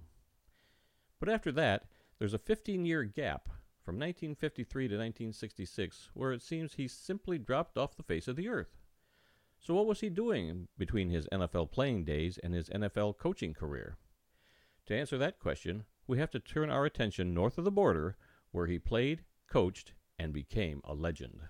But 1.20 1.30
after 1.30 1.52
that, 1.52 1.86
there's 2.18 2.34
a 2.34 2.39
15 2.39 2.86
year 2.86 3.04
gap 3.04 3.49
from 3.84 3.95
1953 3.95 4.88
to 4.88 4.95
1966 4.95 6.10
where 6.14 6.32
it 6.32 6.41
seems 6.41 6.76
he 6.76 6.88
simply 6.88 7.38
dropped 7.38 7.78
off 7.78 7.95
the 7.95 8.04
face 8.04 8.28
of 8.28 8.36
the 8.36 8.47
earth. 8.47 8.81
So, 9.62 9.76
what 9.76 9.86
was 9.86 9.99
he 9.99 10.09
doing 10.09 10.70
between 10.76 11.12
his 11.12 11.28
NFL 11.32 11.70
playing 11.70 12.03
days 12.03 12.39
and 12.39 12.55
his 12.55 12.68
NFL 12.70 13.20
coaching 13.20 13.53
career? 13.53 13.95
To 14.88 14.97
answer 14.97 15.20
that 15.20 15.39
question, 15.39 15.86
we 16.07 16.18
have 16.18 16.32
to 16.32 16.39
turn 16.39 16.72
our 16.72 16.84
attention 16.84 17.36
north 17.36 17.59
of 17.59 17.64
the 17.64 17.72
border, 17.72 18.18
where 18.51 18.66
he 18.66 18.80
played, 18.80 19.24
coached, 19.47 19.93
and 20.18 20.34
became 20.34 20.82
a 20.84 20.95
legend. 20.95 21.41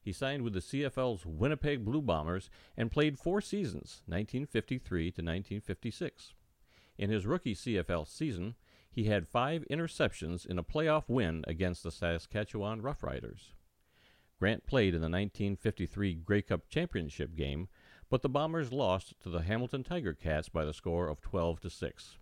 He 0.00 0.12
signed 0.12 0.44
with 0.44 0.52
the 0.52 0.60
CFL's 0.60 1.26
Winnipeg 1.26 1.84
Blue 1.84 2.00
Bombers 2.00 2.48
and 2.76 2.92
played 2.92 3.18
four 3.18 3.40
seasons, 3.40 4.02
1953 4.06 5.02
to 5.02 5.22
1956. 5.22 6.34
In 6.98 7.10
his 7.10 7.26
rookie 7.26 7.56
CFL 7.56 8.06
season, 8.06 8.54
he 8.88 9.04
had 9.04 9.26
five 9.26 9.64
interceptions 9.68 10.46
in 10.46 10.56
a 10.56 10.62
playoff 10.62 11.08
win 11.08 11.44
against 11.48 11.82
the 11.82 11.90
Saskatchewan 11.90 12.80
Roughriders. 12.80 13.55
Grant 14.38 14.66
played 14.66 14.94
in 14.94 15.00
the 15.00 15.06
1953 15.06 16.14
Grey 16.16 16.42
Cup 16.42 16.68
championship 16.68 17.34
game, 17.34 17.68
but 18.10 18.20
the 18.20 18.28
Bombers 18.28 18.70
lost 18.70 19.14
to 19.20 19.30
the 19.30 19.42
Hamilton 19.42 19.82
Tiger 19.82 20.12
Cats 20.12 20.50
by 20.50 20.64
the 20.64 20.74
score 20.74 21.08
of 21.08 21.22
12 21.22 21.60
to 21.60 21.70
6. 21.70 22.18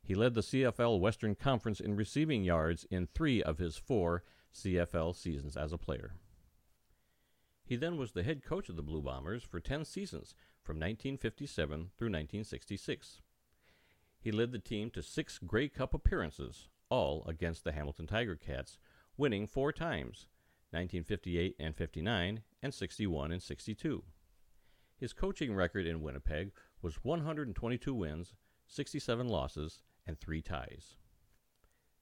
He 0.00 0.14
led 0.14 0.34
the 0.34 0.42
CFL 0.42 1.00
Western 1.00 1.34
Conference 1.34 1.80
in 1.80 1.96
receiving 1.96 2.44
yards 2.44 2.84
in 2.90 3.06
three 3.06 3.42
of 3.42 3.58
his 3.58 3.76
four 3.76 4.22
CFL 4.54 5.16
seasons 5.16 5.56
as 5.56 5.72
a 5.72 5.78
player. 5.78 6.14
He 7.64 7.76
then 7.76 7.96
was 7.96 8.12
the 8.12 8.22
head 8.22 8.44
coach 8.44 8.68
of 8.68 8.76
the 8.76 8.82
Blue 8.82 9.02
Bombers 9.02 9.42
for 9.42 9.58
10 9.58 9.84
seasons 9.86 10.34
from 10.62 10.76
1957 10.76 11.90
through 11.96 12.08
1966. 12.08 13.22
He 14.20 14.30
led 14.30 14.52
the 14.52 14.58
team 14.58 14.90
to 14.90 15.02
six 15.02 15.38
Grey 15.38 15.68
Cup 15.68 15.94
appearances, 15.94 16.68
all 16.90 17.24
against 17.26 17.64
the 17.64 17.72
Hamilton 17.72 18.06
Tiger 18.06 18.36
Cats, 18.36 18.78
winning 19.16 19.46
four 19.46 19.72
times 19.72 20.28
1958 20.74 21.56
and 21.58 21.76
59, 21.76 22.42
and 22.62 22.74
61 22.74 23.32
and 23.32 23.42
62. 23.42 24.02
His 24.96 25.12
coaching 25.12 25.54
record 25.54 25.86
in 25.86 26.02
Winnipeg 26.02 26.52
was 26.82 27.04
122 27.04 27.94
wins, 27.94 28.34
67 28.66 29.28
losses, 29.28 29.82
and 30.06 30.18
three 30.18 30.42
ties. 30.42 30.96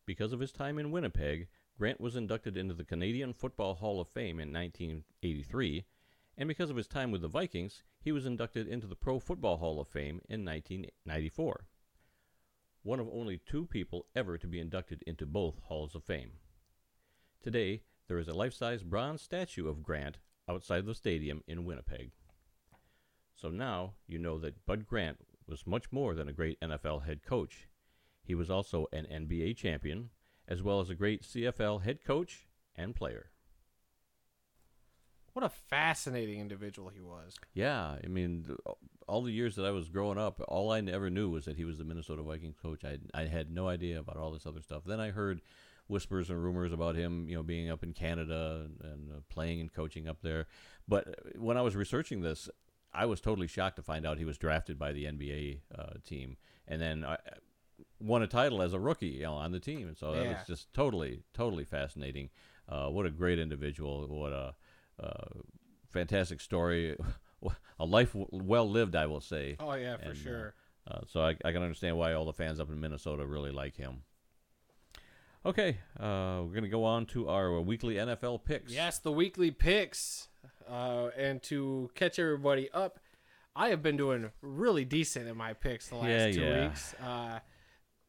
Because 0.06 0.32
of 0.32 0.40
his 0.40 0.52
time 0.52 0.78
in 0.78 0.90
Winnipeg, 0.90 1.48
Grant 1.78 2.00
was 2.00 2.16
inducted 2.16 2.56
into 2.56 2.74
the 2.74 2.84
Canadian 2.84 3.32
Football 3.32 3.74
Hall 3.74 4.00
of 4.00 4.08
Fame 4.08 4.40
in 4.40 4.52
1983, 4.52 5.84
and 6.36 6.48
because 6.48 6.70
of 6.70 6.76
his 6.76 6.88
time 6.88 7.10
with 7.10 7.22
the 7.22 7.28
Vikings, 7.28 7.82
he 8.00 8.12
was 8.12 8.26
inducted 8.26 8.66
into 8.66 8.86
the 8.86 8.96
Pro 8.96 9.18
Football 9.18 9.58
Hall 9.58 9.80
of 9.80 9.88
Fame 9.88 10.20
in 10.28 10.44
1994. 10.44 11.66
One 12.82 13.00
of 13.00 13.08
only 13.08 13.38
two 13.38 13.66
people 13.66 14.06
ever 14.14 14.38
to 14.38 14.46
be 14.46 14.58
inducted 14.58 15.02
into 15.06 15.26
both 15.26 15.60
Halls 15.64 15.94
of 15.94 16.04
Fame. 16.04 16.32
Today, 17.42 17.82
there 18.08 18.18
is 18.18 18.28
a 18.28 18.34
life 18.34 18.54
size 18.54 18.82
bronze 18.82 19.22
statue 19.22 19.68
of 19.68 19.82
Grant 19.82 20.18
outside 20.48 20.86
the 20.86 20.94
stadium 20.94 21.42
in 21.46 21.64
Winnipeg. 21.64 22.12
So 23.34 23.48
now 23.48 23.94
you 24.06 24.18
know 24.18 24.38
that 24.38 24.64
Bud 24.66 24.86
Grant 24.86 25.18
was 25.48 25.66
much 25.66 25.90
more 25.90 26.14
than 26.14 26.28
a 26.28 26.32
great 26.32 26.60
NFL 26.60 27.04
head 27.06 27.22
coach. 27.22 27.68
He 28.24 28.34
was 28.34 28.50
also 28.50 28.86
an 28.92 29.06
NBA 29.10 29.56
champion, 29.56 30.10
as 30.46 30.62
well 30.62 30.80
as 30.80 30.90
a 30.90 30.94
great 30.94 31.22
CFL 31.22 31.82
head 31.82 32.04
coach 32.04 32.46
and 32.76 32.94
player. 32.94 33.30
What 35.32 35.44
a 35.44 35.48
fascinating 35.48 36.40
individual 36.40 36.90
he 36.90 37.00
was. 37.00 37.36
Yeah, 37.54 37.96
I 38.04 38.06
mean, 38.06 38.54
all 39.08 39.22
the 39.22 39.32
years 39.32 39.56
that 39.56 39.64
I 39.64 39.70
was 39.70 39.88
growing 39.88 40.18
up, 40.18 40.40
all 40.46 40.70
I 40.70 40.80
ever 40.80 41.08
knew 41.08 41.30
was 41.30 41.46
that 41.46 41.56
he 41.56 41.64
was 41.64 41.78
the 41.78 41.84
Minnesota 41.84 42.22
Vikings 42.22 42.58
coach. 42.62 42.84
I 42.84 42.98
I 43.14 43.24
had 43.24 43.50
no 43.50 43.66
idea 43.66 43.98
about 43.98 44.18
all 44.18 44.30
this 44.30 44.46
other 44.46 44.60
stuff. 44.60 44.82
Then 44.84 45.00
I 45.00 45.10
heard 45.10 45.40
whispers 45.92 46.30
and 46.30 46.42
rumors 46.42 46.72
about 46.72 46.96
him, 46.96 47.28
you 47.28 47.36
know, 47.36 47.42
being 47.42 47.70
up 47.70 47.82
in 47.84 47.92
Canada 47.92 48.66
and, 48.82 49.12
uh, 49.12 49.20
playing 49.28 49.60
and 49.60 49.72
coaching 49.72 50.08
up 50.08 50.22
there. 50.22 50.46
But 50.88 51.06
uh, 51.08 51.12
when 51.38 51.56
I 51.56 51.62
was 51.62 51.76
researching 51.76 52.22
this, 52.22 52.48
I 52.92 53.06
was 53.06 53.20
totally 53.20 53.46
shocked 53.46 53.76
to 53.76 53.82
find 53.82 54.04
out 54.04 54.18
he 54.18 54.24
was 54.24 54.38
drafted 54.38 54.78
by 54.78 54.92
the 54.92 55.04
NBA 55.04 55.60
uh, 55.78 55.94
team 56.04 56.36
and 56.66 56.80
then 56.80 57.04
uh, 57.04 57.16
won 58.00 58.22
a 58.22 58.26
title 58.26 58.60
as 58.60 58.72
a 58.72 58.80
rookie 58.80 59.06
you 59.06 59.22
know, 59.22 59.34
on 59.34 59.52
the 59.52 59.60
team. 59.60 59.86
And 59.86 59.96
so 59.96 60.12
that 60.12 60.26
was 60.26 60.46
just 60.46 60.72
totally, 60.74 61.22
totally 61.32 61.64
fascinating. 61.64 62.30
Uh, 62.68 62.88
what 62.88 63.06
a 63.06 63.10
great 63.10 63.38
individual! 63.38 64.06
What 64.08 64.32
a 64.32 64.54
uh, 65.02 65.40
fantastic 65.90 66.40
story! 66.40 66.96
A 67.80 67.84
life 67.84 68.12
w- 68.12 68.28
well 68.30 68.70
lived, 68.70 68.94
I 68.94 69.06
will 69.06 69.20
say. 69.20 69.56
Oh 69.58 69.74
yeah, 69.74 69.96
for 69.96 70.10
And, 70.10 70.16
sure. 70.16 70.54
Uh, 70.86 71.00
so 71.08 71.22
I, 71.22 71.30
I 71.44 71.50
can 71.50 71.62
understand 71.62 71.96
why 71.96 72.12
all 72.12 72.24
the 72.24 72.32
fans 72.32 72.60
up 72.60 72.68
in 72.70 72.80
Minnesota 72.80 73.26
really 73.26 73.50
like 73.50 73.74
him. 73.76 74.02
Okay, 75.44 75.78
uh, 75.98 76.40
we're 76.44 76.52
going 76.52 76.62
to 76.62 76.68
go 76.68 76.84
on 76.84 77.04
to 77.06 77.28
our 77.28 77.60
weekly 77.60 77.94
NFL 77.96 78.44
picks. 78.44 78.72
Yes, 78.72 78.98
the 78.98 79.10
weekly 79.10 79.50
picks. 79.50 80.28
Uh, 80.70 81.08
and 81.18 81.42
to 81.44 81.90
catch 81.96 82.18
everybody 82.20 82.70
up, 82.72 83.00
I 83.56 83.70
have 83.70 83.82
been 83.82 83.96
doing 83.96 84.30
really 84.40 84.84
decent 84.84 85.28
in 85.28 85.36
my 85.36 85.52
picks 85.52 85.88
the 85.88 85.96
last 85.96 86.08
Yeah, 86.08 86.30
two 86.30 86.40
yeah. 86.40 86.68
weeks. 86.68 86.94
Uh, 87.04 87.38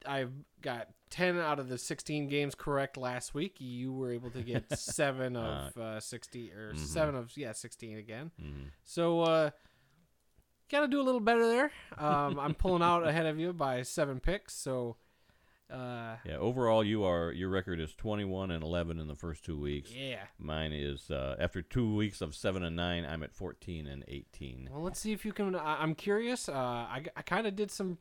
I've 0.05 0.31
got 0.61 0.89
10 1.09 1.39
out 1.39 1.59
of 1.59 1.69
the 1.69 1.77
16 1.79 2.27
games 2.27 2.53
correct 2.53 2.97
last 2.97 3.33
week. 3.33 3.55
You 3.59 3.91
were 3.93 4.11
able 4.11 4.29
to 4.31 4.43
get 4.43 4.65
7 4.77 5.35
of 5.35 5.75
uh, 5.77 5.99
60 5.99 6.51
or 6.51 6.73
Mm-hmm. 6.73 6.83
7 6.85 7.15
of 7.15 7.35
yeah, 7.35 7.51
16 7.53 7.97
again. 7.97 8.31
So 8.83 9.21
uh 9.21 9.49
got 10.69 10.81
to 10.81 10.87
do 10.87 10.99
a 11.01 11.03
little 11.03 11.19
better 11.19 11.47
there. 11.47 11.71
Um, 11.97 12.39
I'm 12.39 12.53
pulling 12.55 12.81
out 12.81 13.05
ahead 13.07 13.25
of 13.25 13.39
you 13.39 13.53
by 13.53 13.81
7 13.83 14.19
picks. 14.19 14.53
So 14.55 14.97
uh 15.71 16.15
Yeah, 16.25 16.37
overall, 16.37 16.83
you 16.83 17.03
are 17.03 17.31
your 17.31 17.49
record 17.49 17.79
is 17.79 17.93
21 17.95 18.51
and 18.51 18.63
11 18.63 18.99
in 18.99 19.07
the 19.07 19.15
first 19.15 19.43
two 19.43 19.57
weeks. 19.59 19.91
yeah. 19.91 20.23
Mine 20.37 20.71
is 20.73 21.09
uh, 21.09 21.35
after 21.39 21.61
two 21.61 21.95
weeks 21.95 22.21
of 22.21 22.35
seven 22.35 22.63
and 22.63 22.75
nine, 22.75 23.05
I'm 23.05 23.23
at 23.23 23.33
14 23.33 23.87
and 23.87 24.03
18. 24.07 24.69
Well, 24.71 24.81
let's 24.83 24.99
see 24.99 25.11
if 25.13 25.25
you 25.25 25.33
can. 25.33 25.55
I, 25.55 25.81
I'm 25.81 25.95
curious. 25.95 26.47
Uh, 26.49 26.53
I, 26.53 27.03
I 27.15 27.21
kind 27.21 27.47
of 27.47 27.55
did 27.55 27.71
some 27.71 27.97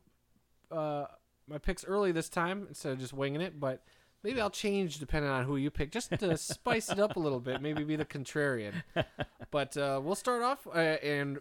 uh, 0.71 1.07
my 1.49 1.59
picks 1.59 1.85
early 1.85 2.13
this 2.13 2.29
time 2.29 2.67
instead 2.69 2.93
of 2.93 2.99
just 2.99 3.13
winging 3.13 3.41
it, 3.41 3.59
but 3.61 3.85
maybe 4.23 4.41
I'll 4.41 4.51
change 4.51 4.99
depending 4.99 5.31
on 5.31 5.45
who 5.45 5.57
you 5.57 5.71
pick, 5.71 5.91
just 5.91 6.11
to 6.19 6.37
spice 6.37 6.91
it 6.91 6.99
up 6.99 7.17
a 7.17 7.21
little 7.21 7.41
bit. 7.41 7.61
Maybe 7.61 7.85
be 7.85 7.97
the 7.97 8.05
contrarian. 8.05 8.75
But 9.51 9.77
uh, 9.77 10.01
we'll 10.03 10.15
start 10.15 10.43
off 10.43 10.67
uh, 10.67 10.79
and 10.79 11.39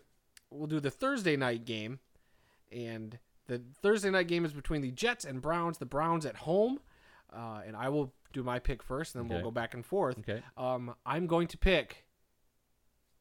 we'll 0.50 0.68
do 0.68 0.82
the 0.82 0.92
Thursday 0.92 1.38
night 1.38 1.64
game, 1.64 2.00
and 2.70 3.18
the 3.48 3.62
Thursday 3.82 4.10
night 4.10 4.28
game 4.28 4.46
is 4.46 4.54
between 4.54 4.82
the 4.82 4.92
Jets 4.92 5.26
and 5.26 5.42
Browns. 5.42 5.78
The 5.78 5.86
Browns 5.86 6.26
at 6.26 6.36
home, 6.38 6.80
uh, 7.34 7.62
and 7.66 7.76
I 7.76 7.90
will 7.90 8.14
do 8.34 8.44
my 8.44 8.60
pick 8.60 8.82
first, 8.82 9.16
and 9.16 9.24
then 9.24 9.32
Okay. 9.32 9.36
we'll 9.44 9.52
go 9.52 9.54
back 9.54 9.74
and 9.74 9.86
forth. 9.86 10.18
Okay. 10.20 10.42
Um, 10.58 10.96
I'm 11.06 11.28
going 11.28 11.48
to 11.48 11.58
pick 11.58 12.06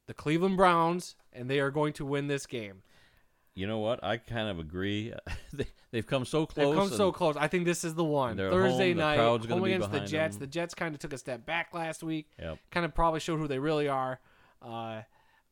the 0.07 0.15
Cleveland 0.15 0.57
Browns, 0.57 1.17
and 1.33 1.49
they 1.51 1.61
are 1.61 1.71
going 1.71 1.93
to 1.95 2.05
win 2.05 2.27
this 2.29 2.47
game. 2.47 2.83
You 3.55 3.67
know 3.67 3.79
what? 3.79 4.03
I 4.05 4.17
kind 4.17 4.49
of 4.49 4.59
agree. 4.59 5.13
they, 5.53 5.67
they've 5.91 6.07
come 6.07 6.25
so 6.25 6.47
close. 6.47 6.67
They've 6.67 6.77
come 6.77 6.97
so 6.97 7.11
close. 7.13 7.37
I 7.37 7.49
think 7.49 7.65
this 7.65 7.83
is 7.85 7.95
the 7.95 8.05
one. 8.05 8.37
Thursday 8.37 8.91
home, 8.91 8.99
night, 8.99 9.19
home 9.19 9.63
be 9.63 9.73
against 9.73 9.91
the 9.91 10.01
Jets. 10.01 10.37
them. 10.37 10.41
The 10.41 10.47
Jets 10.47 10.75
kind 10.75 10.95
of 10.95 11.01
took 11.01 11.13
a 11.13 11.19
step 11.19 11.45
back 11.45 11.75
last 11.75 12.03
week. 12.03 12.29
Yep. 12.39 12.59
Kind 12.71 12.87
of 12.87 12.95
probably 12.95 13.21
showed 13.21 13.39
who 13.39 13.49
they 13.49 13.59
really 13.59 13.89
are. 13.89 14.21
Uh, 14.63 15.03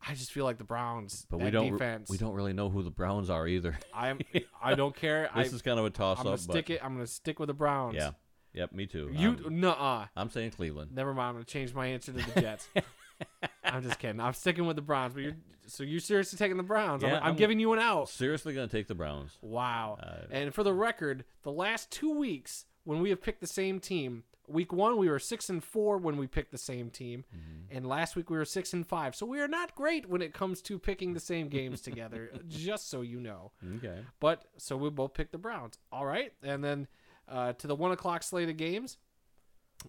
I 0.07 0.15
just 0.15 0.33
feel 0.33 0.45
like 0.45 0.59
the 0.59 0.65
Browns. 0.65 1.27
But 1.31 1.41
we 1.41 1.51
don't. 1.51 1.73
defense. 1.73 2.09
We 2.11 2.19
don't 2.19 2.35
really 2.35 2.53
know 2.53 2.69
who 2.71 2.83
the 2.83 2.91
Browns 2.91 3.31
are 3.31 3.47
either. 3.47 3.79
I'm. 3.95 4.21
I 4.63 4.75
don't 4.75 4.95
care. 4.95 5.29
I, 5.35 5.43
this 5.43 5.53
is 5.53 5.63
kind 5.63 5.79
of 5.79 5.85
a 5.85 5.91
toss 5.91 6.19
I'm 6.19 6.27
up. 6.27 6.33
gonna 6.33 6.39
stick 6.39 6.71
it. 6.71 6.81
I'm 6.85 6.95
gonna 6.95 7.07
stick 7.07 7.39
with 7.39 7.49
the 7.49 7.55
Browns. 7.55 7.95
Yeah. 7.97 8.13
Yep. 8.55 8.73
Me 8.73 8.87
too. 8.87 9.11
You 9.13 9.37
I'm, 9.47 9.61
nuh-uh. 9.61 10.07
I'm 10.17 10.31
saying 10.31 10.53
Cleveland. 10.53 10.93
Never 10.95 11.13
mind. 11.15 11.29
I'm 11.29 11.35
gonna 11.35 11.45
change 11.45 11.75
my 11.75 11.87
answer 11.89 12.13
to 12.13 12.19
the 12.33 12.41
Jets. 12.41 12.69
I'm 13.65 13.83
just 13.83 13.99
kidding. 13.99 14.21
I'm 14.21 14.33
sticking 14.33 14.67
with 14.67 14.77
the 14.77 14.83
Browns. 14.83 15.15
But 15.15 15.23
you're 15.25 15.37
so 15.67 15.83
you're 15.83 16.01
seriously 16.01 16.39
taking 16.39 16.57
the 16.57 16.63
Browns? 16.63 17.05
I'm, 17.05 17.11
Yeah, 17.11 17.17
I'm, 17.19 17.23
I'm- 17.25 17.37
giving 17.37 17.61
you 17.61 17.73
an 17.73 17.79
out. 17.79 18.09
Seriously, 18.09 18.55
gonna 18.55 18.69
take 18.69 18.87
the 18.87 18.95
Browns. 18.95 19.33
Wow. 19.43 19.99
Uh, 20.03 20.27
and 20.31 20.55
for 20.55 20.63
the 20.63 20.73
record, 20.73 21.25
the 21.43 21.53
last 21.53 21.91
two 21.91 22.13
weeks 22.17 22.65
when 22.85 23.01
we 23.01 23.11
have 23.11 23.21
picked 23.21 23.41
the 23.41 23.47
same 23.47 23.81
team, 23.81 24.23
week 24.49 24.73
one 24.73 24.97
we 24.97 25.09
were 25.09 25.19
six 25.19 25.51
and 25.51 25.63
four 25.63 25.99
when 25.99 26.17
we 26.17 26.27
picked 26.27 26.51
the 26.53 26.59
same 26.59 26.91
team, 26.91 27.25
Mm-hmm. 27.35 27.77
and 27.77 27.87
last 27.87 28.17
week 28.17 28.31
we 28.31 28.37
were 28.39 28.45
six 28.45 28.73
and 28.73 28.87
five. 28.87 29.15
So 29.15 29.27
we 29.27 29.41
are 29.41 29.49
not 29.49 29.75
great 29.75 30.09
when 30.09 30.23
it 30.23 30.33
comes 30.35 30.63
to 30.63 30.79
picking 30.79 31.15
the 31.15 31.21
same 31.21 31.49
games 31.49 31.81
together. 31.83 32.31
just 32.49 32.89
so 32.91 33.03
you 33.03 33.21
know. 33.21 33.53
Okay. 33.77 34.01
But 34.21 34.45
so 34.57 34.77
we 34.77 34.91
both 34.91 35.15
picked 35.15 35.33
the 35.33 35.39
Browns. 35.39 35.79
All 35.93 36.07
right, 36.07 36.33
and 36.43 36.63
then 36.65 36.87
uh, 37.29 37.53
to 37.55 37.67
the 37.67 37.75
one 37.77 37.93
o'clock 37.93 38.23
slate 38.23 38.49
of 38.49 38.57
games, 38.57 38.97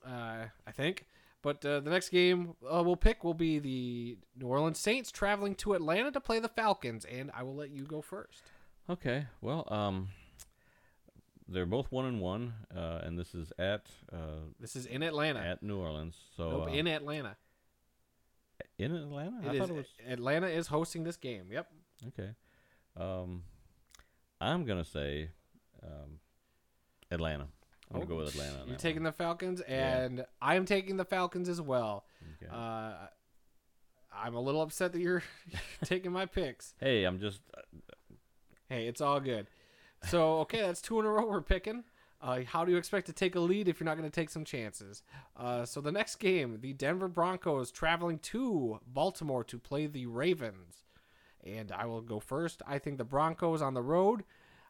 uh, 0.05 0.45
I 0.68 0.72
think 0.72 1.05
But 1.41 1.64
uh, 1.66 1.80
the 1.80 1.89
next 1.89 2.10
game 2.10 2.53
uh, 2.70 2.84
we'll 2.84 2.95
pick 2.97 3.24
will 3.24 3.34
be 3.34 3.60
the 3.60 4.18
New 4.38 4.47
Orleans 4.47 4.78
Saints 4.80 5.12
traveling 5.12 5.55
to 5.55 5.74
Atlanta 5.74 6.12
to 6.12 6.20
play 6.20 6.39
the 6.39 6.49
Falcons, 6.49 7.05
and 7.05 7.32
I 7.34 7.43
will 7.43 7.55
let 7.55 7.72
you 7.72 7.84
go 7.84 8.01
first. 8.01 8.43
Okay. 8.89 9.26
Well, 9.41 9.66
um, 9.72 10.10
they're 11.52 11.66
both 11.66 11.91
one 11.91 12.06
and 12.06 12.22
one, 12.22 12.54
uh, 12.76 13.00
and 13.04 13.18
this 13.18 13.34
is 13.34 13.52
at 13.58 13.88
uh, 14.14 14.18
This 14.60 14.76
is 14.76 14.86
in 14.86 15.04
Atlanta. 15.04 15.39
at 15.39 15.64
New 15.64 15.78
Orleans. 15.80 16.16
So 16.38 16.50
Nope, 16.50 16.68
uh, 16.70 16.72
in 16.72 16.88
Atlanta. 16.88 17.36
in 18.78 18.95
Atlanta. 18.95 19.38
It 19.43 19.50
I 19.50 19.54
is, 19.54 19.60
thought 19.60 19.70
it 19.70 19.76
was 19.76 19.86
Atlanta 20.08 20.47
is 20.47 20.68
hosting 20.68 21.04
this 21.04 21.18
game. 21.18 21.45
Yep. 21.52 21.68
okay. 22.10 22.30
Um, 22.97 23.43
I'm 24.41 24.66
gonna 24.66 24.86
say 24.86 25.30
um, 25.84 26.20
Atlanta. 27.12 27.47
I'm 27.91 28.02
gonna 28.02 28.06
go 28.06 28.18
with 28.18 28.30
Atlanta. 28.30 28.60
Oh, 28.64 28.68
You're 28.68 28.78
taking 28.78 29.02
one. 29.04 29.12
the 29.12 29.18
Falcons, 29.18 29.62
Yeah. 29.68 30.02
and 30.04 30.26
I'm 30.41 30.66
taking 30.66 30.97
the 30.97 31.06
Falcons 31.06 31.50
as 31.50 31.60
well. 31.60 32.06
Okay. 32.41 32.52
Uh, 32.54 33.08
I'm 34.14 34.36
a 34.36 34.41
little 34.41 34.62
upset 34.62 34.91
that 34.93 35.00
you're 35.00 35.24
taking 35.86 36.12
my 36.12 36.26
picks. 36.26 36.74
hey, 36.80 37.04
I'm 37.06 37.20
just 37.20 37.41
Hey, 38.70 38.88
it's 38.88 39.02
all 39.02 39.20
good. 39.20 39.47
So, 40.08 40.39
okay, 40.39 40.62
that's 40.62 40.82
two 40.82 41.00
in 41.00 41.06
a 41.06 41.10
row 41.10 41.26
we're 41.26 41.41
picking. 41.41 41.84
Uh, 42.22 42.41
how 42.45 42.66
do 42.66 42.72
you 42.72 42.78
expect 42.78 43.06
to 43.08 43.14
take 43.14 43.36
a 43.36 43.39
lead 43.39 43.68
if 43.68 43.80
you're 43.80 43.86
not 43.86 43.97
going 43.97 44.10
to 44.10 44.14
take 44.14 44.30
some 44.30 44.43
chances? 44.43 45.04
Uh, 45.38 45.66
so, 45.66 45.80
the 45.82 45.91
next 45.91 46.18
game, 46.18 46.58
the 46.62 46.74
Denver 46.74 47.08
Broncos 47.08 47.72
traveling 47.72 48.20
to 48.20 48.80
Baltimore 48.86 49.43
to 49.45 49.58
play 49.58 49.88
the 49.88 50.06
Ravens. 50.06 50.84
And 51.45 51.72
I 51.72 51.86
will 51.86 52.02
go 52.02 52.20
first. 52.20 52.62
I 52.68 52.80
think 52.80 52.97
the 52.97 53.06
Broncos 53.06 53.62
on 53.62 53.74
the 53.74 53.82
road, 53.82 54.26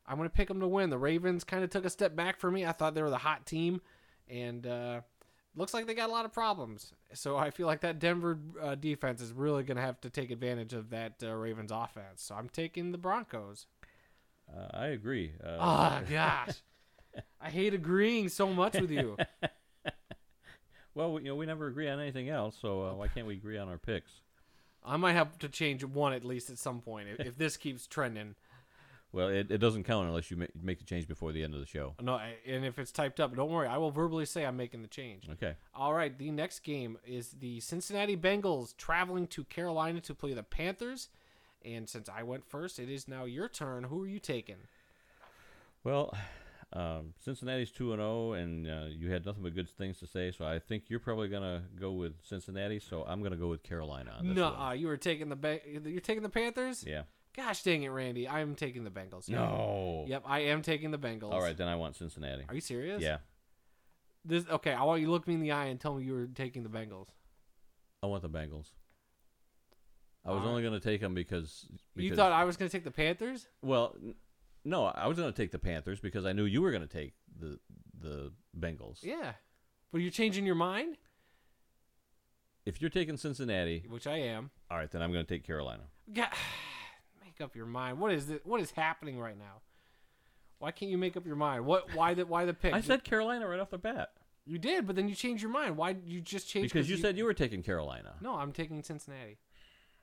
I'm 0.07 0.17
going 0.17 0.29
to 0.29 0.35
pick 0.35 0.47
them 0.47 0.59
to 0.59 0.67
win. 0.67 0.91
The 0.91 0.99
Ravens 0.99 1.43
kind 1.43 1.63
of 1.63 1.71
took 1.71 1.85
a 1.85 1.89
step 1.89 2.15
back 2.15 2.39
for 2.39 2.51
me. 2.51 2.65
I 2.65 2.71
thought 2.71 2.93
they 2.93 3.01
were 3.01 3.09
the 3.09 3.17
hot 3.17 3.47
team. 3.47 3.81
And 4.27 4.67
uh, 4.67 5.01
looks 5.55 5.73
like 5.73 5.87
they 5.87 5.95
got 5.95 6.09
a 6.09 6.13
lot 6.13 6.25
of 6.25 6.33
problems. 6.33 6.93
So, 7.13 7.35
I 7.35 7.49
feel 7.49 7.65
like 7.65 7.81
that 7.81 7.97
Denver 7.97 8.37
uh, 8.61 8.75
defense 8.75 9.21
is 9.21 9.33
really 9.33 9.63
going 9.63 9.77
to 9.77 9.83
have 9.83 9.99
to 10.01 10.11
take 10.11 10.29
advantage 10.29 10.73
of 10.73 10.91
that 10.91 11.23
uh, 11.23 11.33
Ravens 11.33 11.71
offense. 11.71 12.21
So, 12.21 12.35
I'm 12.35 12.49
taking 12.49 12.91
the 12.91 12.99
Broncos. 12.99 13.65
Uh, 14.55 14.67
I 14.73 14.87
agree. 14.87 15.33
Uh, 15.43 15.57
Oh 15.59 16.01
gosh, 16.09 16.55
I 17.41 17.49
hate 17.49 17.73
agreeing 17.73 18.29
so 18.29 18.51
much 18.53 18.73
with 18.79 18.91
you. 18.91 19.17
well, 20.95 21.13
we- 21.13 21.21
you 21.23 21.27
know, 21.29 21.35
we 21.35 21.45
never 21.45 21.67
agree 21.67 21.87
on 21.89 21.99
anything 21.99 22.29
else, 22.29 22.57
so 22.61 22.83
uh, 22.85 22.93
why 22.93 23.07
can't 23.07 23.27
we 23.27 23.33
agree 23.35 23.57
on 23.57 23.67
our 23.69 23.77
picks? 23.77 24.11
I 24.83 24.97
might 24.97 25.13
have 25.13 25.37
to 25.39 25.49
change 25.49 25.83
one 25.83 26.13
at 26.13 26.23
least 26.23 26.49
at 26.49 26.57
some 26.57 26.81
point 26.81 27.09
if, 27.09 27.19
if 27.27 27.37
this 27.37 27.57
keeps 27.57 27.85
trending. 27.85 28.35
Well, 29.11 29.27
it, 29.29 29.49
it 29.51 29.57
doesn't 29.57 29.83
count 29.85 30.07
unless 30.07 30.29
you 30.29 30.37
make, 30.37 30.51
make 30.61 30.77
the 30.77 30.85
change 30.85 31.07
before 31.07 31.31
the 31.31 31.43
end 31.43 31.53
of 31.55 31.59
the 31.59 31.65
show. 31.65 31.95
No, 32.01 32.13
I- 32.13 32.35
and 32.47 32.63
if 32.63 32.77
it's 32.79 32.91
typed 32.91 33.19
up, 33.19 33.35
don't 33.35 33.49
worry. 33.51 33.67
I 33.67 33.77
will 33.77 33.91
verbally 33.91 34.25
say 34.25 34.45
I'm 34.45 34.55
making 34.57 34.81
the 34.83 34.87
change. 34.87 35.27
Okay. 35.31 35.55
All 35.75 35.93
right, 35.93 36.15
the 36.17 36.31
next 36.31 36.59
game 36.59 36.97
is 37.05 37.29
the 37.31 37.59
Cincinnati 37.59 38.15
Bengals 38.15 38.75
traveling 38.77 39.27
to 39.27 39.43
Carolina 39.45 39.99
to 40.01 40.13
play 40.15 40.33
the 40.33 40.43
Panthers. 40.43 41.09
And 41.63 41.89
since 41.89 42.09
I 42.09 42.23
went 42.23 42.45
first, 42.49 42.79
it 42.79 42.89
is 42.89 43.07
now 43.07 43.25
your 43.25 43.49
turn. 43.49 43.83
Who 43.85 44.03
are 44.03 44.07
you 44.07 44.19
taking? 44.19 44.55
Well, 45.83 46.13
um, 46.71 47.13
Cincinnati's 47.23 47.71
two 47.71 47.93
and 47.93 47.99
zero, 47.99 48.33
and 48.33 48.67
uh, 48.67 48.85
you 48.89 49.11
had 49.11 49.25
nothing 49.25 49.43
but 49.43 49.55
good 49.55 49.69
things 49.69 49.99
to 49.99 50.07
say. 50.07 50.31
So 50.31 50.45
I 50.45 50.59
think 50.59 50.83
you're 50.87 50.99
probably 50.99 51.27
gonna 51.27 51.63
go 51.79 51.91
with 51.91 52.13
Cincinnati. 52.23 52.79
So 52.79 53.03
I'm 53.07 53.23
gonna 53.23 53.35
go 53.37 53.47
with 53.47 53.63
Carolina 53.63 54.11
on 54.17 54.27
this 54.27 54.35
No, 54.35 54.71
you 54.71 54.87
were 54.87 54.97
taking 54.97 55.29
the 55.29 55.35
ba- 55.35 55.61
you're 55.67 56.01
taking 56.01 56.23
the 56.23 56.29
Panthers. 56.29 56.83
Yeah. 56.85 57.03
Gosh 57.35 57.63
dang 57.63 57.83
it, 57.83 57.89
Randy! 57.89 58.27
I'm 58.27 58.55
taking 58.55 58.83
the 58.83 58.89
Bengals. 58.89 59.29
No. 59.29 60.05
Yep, 60.07 60.23
I 60.25 60.39
am 60.41 60.61
taking 60.61 60.91
the 60.91 60.97
Bengals. 60.97 61.31
All 61.31 61.41
right, 61.41 61.55
then 61.55 61.67
I 61.67 61.75
want 61.75 61.95
Cincinnati. 61.95 62.43
Are 62.49 62.55
you 62.55 62.61
serious? 62.61 63.01
Yeah, 63.01 63.17
This 64.25 64.45
okay. 64.49 64.73
I 64.73 64.83
want 64.83 64.99
you 65.01 65.07
to 65.07 65.11
look 65.11 65.27
me 65.27 65.35
in 65.35 65.41
the 65.41 65.51
eye 65.51 65.65
and 65.65 65.79
tell 65.79 65.95
me 65.95 66.03
you 66.03 66.13
were 66.13 66.27
taking 66.27 66.63
the 66.63 66.69
Bengals. 66.69 67.07
I 68.03 68.07
want 68.07 68.23
the 68.23 68.29
Bengals. 68.29 68.71
I 70.29 70.33
was 70.33 70.43
All 70.43 70.49
only 70.49 70.61
gonna 70.63 70.79
take 70.79 71.01
them 71.01 71.13
because, 71.15 71.65
You 71.95 72.15
thought 72.15 72.31
I 72.31 72.43
was 72.43 72.55
going 72.55 72.69
to 72.69 72.77
take 72.77 72.83
the 72.83 72.91
Panthers? 72.91 73.47
well, 73.63 73.95
n- 74.01 74.13
no, 74.63 74.85
I 74.85 75.07
was 75.07 75.17
gonna 75.17 75.31
take 75.31 75.51
the 75.51 75.57
Panthers 75.59 75.99
because 75.99 76.25
I 76.25 76.33
knew 76.33 76.43
you 76.45 76.61
were 76.61 76.71
gonna 76.71 76.85
take 76.87 77.13
the 77.39 77.59
the 77.99 78.31
Bengals. 78.57 78.99
Yeah, 79.01 79.33
but 79.91 80.01
you're 80.01 80.11
changing 80.11 80.45
your 80.45 80.55
mind, 80.55 80.97
If 82.65 82.81
you're 82.81 82.89
taking 82.91 83.17
Cincinnati, 83.17 83.85
which 83.89 84.05
I 84.05 84.17
am. 84.17 84.51
all 84.69 84.77
right, 84.77 84.91
then 84.91 85.01
I'm 85.01 85.11
gonna 85.11 85.23
take 85.23 85.43
Carolina. 85.43 85.83
God, 86.13 86.29
make 87.23 87.41
up 87.41 87.55
your 87.55 87.65
mind. 87.65 87.99
What 87.99 88.11
is 88.11 88.27
this? 88.27 88.39
What 88.43 88.61
is 88.61 88.71
happening 88.71 89.17
right 89.19 89.37
now? 89.37 89.61
Why 90.59 90.71
can't 90.71 90.91
you 90.91 90.97
make 90.97 91.17
up 91.17 91.25
your 91.25 91.37
mind? 91.37 91.65
What? 91.65 91.95
Why 91.95 92.13
the? 92.13 92.25
Why 92.25 92.45
the 92.45 92.53
pick? 92.53 92.73
I 92.79 92.81
said 92.81 93.03
Carolina 93.03 93.47
right 93.47 93.59
off 93.59 93.69
the 93.71 93.77
bat 93.77 94.09
you 94.45 94.57
did, 94.57 94.87
but 94.87 94.95
then 94.95 95.07
you 95.07 95.13
changed 95.15 95.43
your 95.43 95.51
mind. 95.51 95.77
Why 95.77 95.93
did 95.93 96.07
you 96.07 96.21
just 96.21 96.49
change? 96.49 96.71
because 96.71 96.89
you 96.89 96.97
said 96.97 97.17
you 97.17 97.23
were 97.25 97.33
taking 97.33 97.61
Carolina. 97.63 98.15
no. 98.21 98.35
I'm 98.35 98.51
taking 98.51 98.81
Cincinnati. 98.83 99.37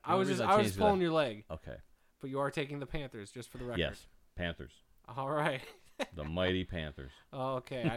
I 0.06 0.14
was 0.14 0.28
just 0.28 0.40
I 0.40 0.56
was 0.56 0.66
changed 0.66 0.78
pulling 0.78 0.98
that- 0.98 1.04
your 1.04 1.12
leg, 1.12 1.44
Okay. 1.50 1.76
but 2.20 2.30
you 2.30 2.38
are 2.40 2.50
taking 2.50 2.78
the 2.80 2.86
Panthers, 2.86 3.30
just 3.30 3.50
for 3.50 3.58
the 3.58 3.64
record. 3.64 3.80
Yes, 3.80 4.06
Panthers, 4.36 4.72
All 5.16 5.30
right. 5.30 5.60
the 6.14 6.24
mighty 6.24 6.64
Panthers. 6.64 7.12
Okay, 7.34 7.82
I, 7.82 7.94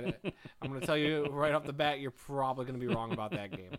am 0.64 0.70
going 0.70 0.80
to 0.80 0.86
tell 0.86 0.98
you 0.98 1.26
right 1.32 1.54
off 1.54 1.66
the 1.66 1.74
bat, 1.74 2.00
you're 2.00 2.12
probably 2.12 2.66
going 2.66 2.80
to 2.80 2.86
be 2.86 2.94
wrong 2.94 3.12
about 3.14 3.32
that 3.32 3.52
game. 3.52 3.72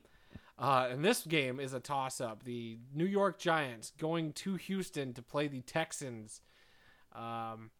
Uh, 0.58 0.88
and 0.90 1.02
this 1.02 1.24
game 1.24 1.58
is 1.58 1.72
a 1.72 1.80
toss-up. 1.80 2.42
The 2.42 2.76
New 2.94 3.06
York 3.06 3.38
Giants 3.38 3.92
going 3.96 4.34
to 4.34 4.56
Houston 4.56 5.14
to 5.14 5.22
play 5.22 5.48
the 5.48 5.62
Texans. 5.62 6.42
Um, 7.14 7.70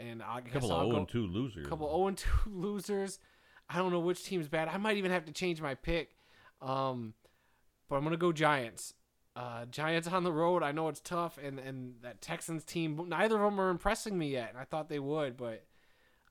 and 0.00 0.22
I 0.22 0.38
A 0.38 0.40
guess 0.40 0.54
couple 0.54 0.72
I'll 0.72 0.80
of 0.80 0.86
go, 0.86 0.90
0 0.92 0.98
and 1.00 1.08
2 1.10 1.26
losers. 1.26 1.66
couple 1.66 1.86
0 1.94 2.06
and 2.08 2.16
2 2.16 2.28
losers. 2.46 3.18
I 3.68 3.76
don't 3.76 3.92
know 3.92 4.00
which 4.00 4.24
team's 4.24 4.48
bad. 4.48 4.68
I 4.68 4.78
might 4.78 4.96
even 4.96 5.10
have 5.10 5.26
to 5.26 5.32
change 5.32 5.60
my 5.60 5.74
pick. 5.74 6.16
Um, 6.62 7.12
but 7.90 7.96
I'm 7.96 8.02
going 8.04 8.12
to 8.12 8.16
go 8.16 8.32
Giants. 8.32 8.94
Uh, 9.36 9.66
Giants 9.66 10.08
on 10.08 10.24
the 10.24 10.32
road. 10.32 10.62
I 10.62 10.72
know 10.72 10.88
it's 10.88 11.00
tough, 11.00 11.38
and 11.42 11.58
and 11.58 11.96
that 12.02 12.22
Texans 12.22 12.64
team. 12.64 13.00
Neither 13.08 13.36
of 13.36 13.42
them 13.42 13.60
are 13.60 13.68
impressing 13.68 14.16
me 14.16 14.28
yet, 14.30 14.48
and 14.48 14.58
I 14.58 14.64
thought 14.64 14.88
they 14.88 14.98
would, 14.98 15.36
but 15.36 15.64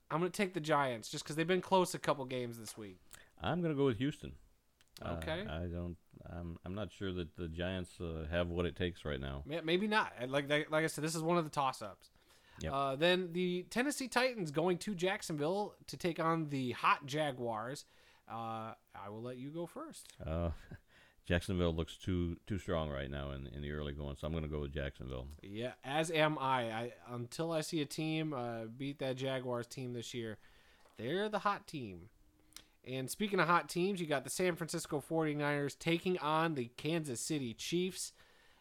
I'm 0.09 0.19
gonna 0.19 0.31
take 0.31 0.53
the 0.55 0.59
Giants 0.59 1.09
just 1.09 1.23
because 1.23 1.35
they've 1.35 1.45
been 1.47 1.61
close 1.61 1.93
a 1.93 1.99
couple 1.99 2.25
games 2.25 2.57
this 2.57 2.75
week. 2.77 2.97
I'm 3.41 3.61
gonna 3.61 3.75
go 3.75 3.85
with 3.85 3.97
Houston. 3.99 4.33
Uh, 5.01 5.17
Okay. 5.21 5.45
I 5.47 5.65
don't. 5.65 5.97
I'm. 6.27 6.57
I'm 6.65 6.73
not 6.73 6.91
sure 6.91 7.13
that 7.13 7.35
the 7.35 7.47
Giants 7.47 7.91
uh, 8.01 8.25
have 8.31 8.47
what 8.47 8.65
it 8.65 8.75
takes 8.75 9.05
right 9.05 9.19
now. 9.19 9.43
Maybe 9.63 9.87
not. 9.87 10.11
Like 10.27 10.49
like 10.49 10.83
I 10.83 10.87
said, 10.87 11.03
this 11.03 11.13
is 11.15 11.21
one 11.21 11.37
of 11.37 11.43
the 11.43 11.51
toss-ups. 11.51 12.09
Yep. 12.61 12.71
Uh, 12.73 12.95
then 12.95 13.33
the 13.33 13.65
Tennessee 13.69 14.07
Titans 14.07 14.49
going 14.49 14.77
to 14.79 14.95
Jacksonville 14.95 15.75
to 15.87 15.97
take 15.97 16.19
on 16.19 16.47
the 16.49 16.71
hot 16.71 17.05
Jaguars. 17.05 17.85
Uh, 18.31 18.73
I 18.95 19.09
will 19.09 19.21
let 19.21 19.37
you 19.37 19.49
go 19.49 19.65
first. 19.67 20.07
Uh, 20.25 20.49
Jacksonville 21.25 21.73
looks 21.73 21.97
too 21.97 22.37
too 22.45 22.59
strong 22.59 22.89
right 22.89 23.09
now 23.09 23.31
in 23.31 23.47
in 23.47 23.61
the 23.61 23.71
early 23.71 23.93
going, 23.93 24.15
so 24.15 24.27
I'm 24.27 24.33
gonna 24.33 24.47
go 24.47 24.61
with 24.61 24.73
Jacksonville. 24.73 25.27
Yeah, 25.41 25.73
as 25.83 26.11
am 26.11 26.37
I. 26.37 26.71
I 26.71 26.93
until 27.11 27.51
I 27.51 27.61
see 27.61 27.81
a 27.81 27.85
team 27.85 28.33
uh, 28.33 28.65
beat 28.77 28.99
that 28.99 29.15
Jaguars 29.17 29.67
team 29.67 29.93
this 29.93 30.13
year, 30.13 30.37
they're 30.97 31.29
the 31.29 31.39
hot 31.39 31.67
team. 31.67 32.09
And 32.87 33.09
speaking 33.09 33.39
of 33.39 33.47
hot 33.47 33.67
teams, 33.67 33.99
you 33.99 34.05
got 34.05 34.23
the 34.23 34.29
San 34.29 34.55
Francisco 34.55 35.03
49ers 35.09 35.77
taking 35.77 36.19
on 36.19 36.53
the 36.53 36.69
Kansas 36.77 37.19
City 37.19 37.53
Chiefs. 37.53 38.13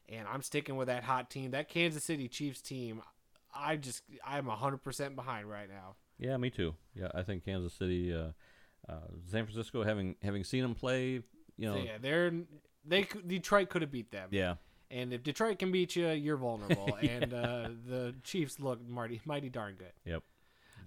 And 0.08 0.26
I'm 0.26 0.42
sticking 0.42 0.76
with 0.76 0.88
that 0.88 1.04
hot 1.04 1.30
team. 1.30 1.50
That 1.50 1.68
Kansas 1.68 2.04
City 2.04 2.28
Chiefs 2.28 2.62
team, 2.62 3.02
I 3.54 3.76
just 3.76 4.02
I'm 4.26 4.46
100% 4.46 5.14
behind 5.14 5.50
right 5.50 5.68
now. 5.68 5.96
Yeah, 6.18 6.36
me 6.38 6.50
too. 6.50 6.74
Yeah, 6.94 7.08
I 7.14 7.22
think 7.22 7.44
Kansas 7.44 7.74
City, 7.74 8.14
uh, 8.14 8.28
uh, 8.88 9.08
San 9.30 9.44
Francisco, 9.44 9.82
having 9.82 10.16
having 10.22 10.44
seen 10.44 10.62
them 10.62 10.74
play, 10.74 11.22
you 11.56 11.68
know, 11.68 11.74
So, 11.76 11.82
yeah, 11.82 11.98
they're 12.00 12.32
they 12.86 13.06
Detroit 13.26 13.68
could 13.70 13.82
have 13.82 13.90
beat 13.90 14.10
them. 14.10 14.28
yeah, 14.30 14.54
And 14.90 15.12
if 15.12 15.22
Detroit 15.22 15.58
can 15.58 15.72
beat 15.72 15.96
you, 15.96 16.08
you're 16.10 16.36
vulnerable. 16.36 16.96
And 17.02 17.32
uh, 17.32 17.68
the 17.86 18.14
Chiefs 18.24 18.60
look 18.60 18.86
mighty 18.88 19.20
mighty 19.24 19.48
darn 19.48 19.74
good. 19.76 19.92
yep, 20.04 20.22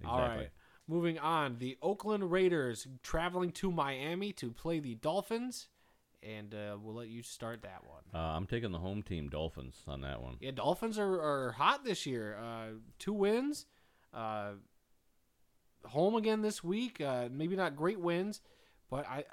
exactly. 0.00 0.10
All 0.10 0.20
right. 0.28 0.50
Moving 0.86 1.18
on, 1.18 1.58
the 1.58 1.76
Oakland 1.82 2.30
Raiders 2.30 2.86
traveling 3.02 3.50
to 3.52 3.70
Miami 3.70 4.32
to 4.34 4.50
play 4.52 4.80
the 4.80 4.94
Dolphins, 4.94 5.68
and 6.22 6.54
uh, 6.54 6.78
we'll 6.80 6.94
let 6.94 7.08
you 7.08 7.22
start 7.22 7.60
that 7.62 7.82
one. 7.86 8.02
Uh, 8.14 8.34
I'm 8.34 8.46
taking 8.46 8.72
the 8.72 8.78
home 8.78 9.02
team 9.02 9.28
Dolphins 9.28 9.82
on 9.86 10.00
that 10.00 10.22
one. 10.22 10.36
Yeah, 10.40 10.52
Dolphins 10.52 10.98
are, 10.98 11.20
are 11.20 11.52
hot 11.52 11.84
this 11.84 12.06
year. 12.06 12.38
Uh, 12.42 12.78
two 12.98 13.12
wins, 13.12 13.66
uh, 14.14 14.52
home 15.84 16.14
again 16.14 16.40
this 16.42 16.62
week. 16.64 17.00
Uh, 17.02 17.28
maybe 17.30 17.54
not 17.56 17.76
great 17.76 18.00
wins, 18.00 18.40
but 18.90 19.06
I, 19.06 19.24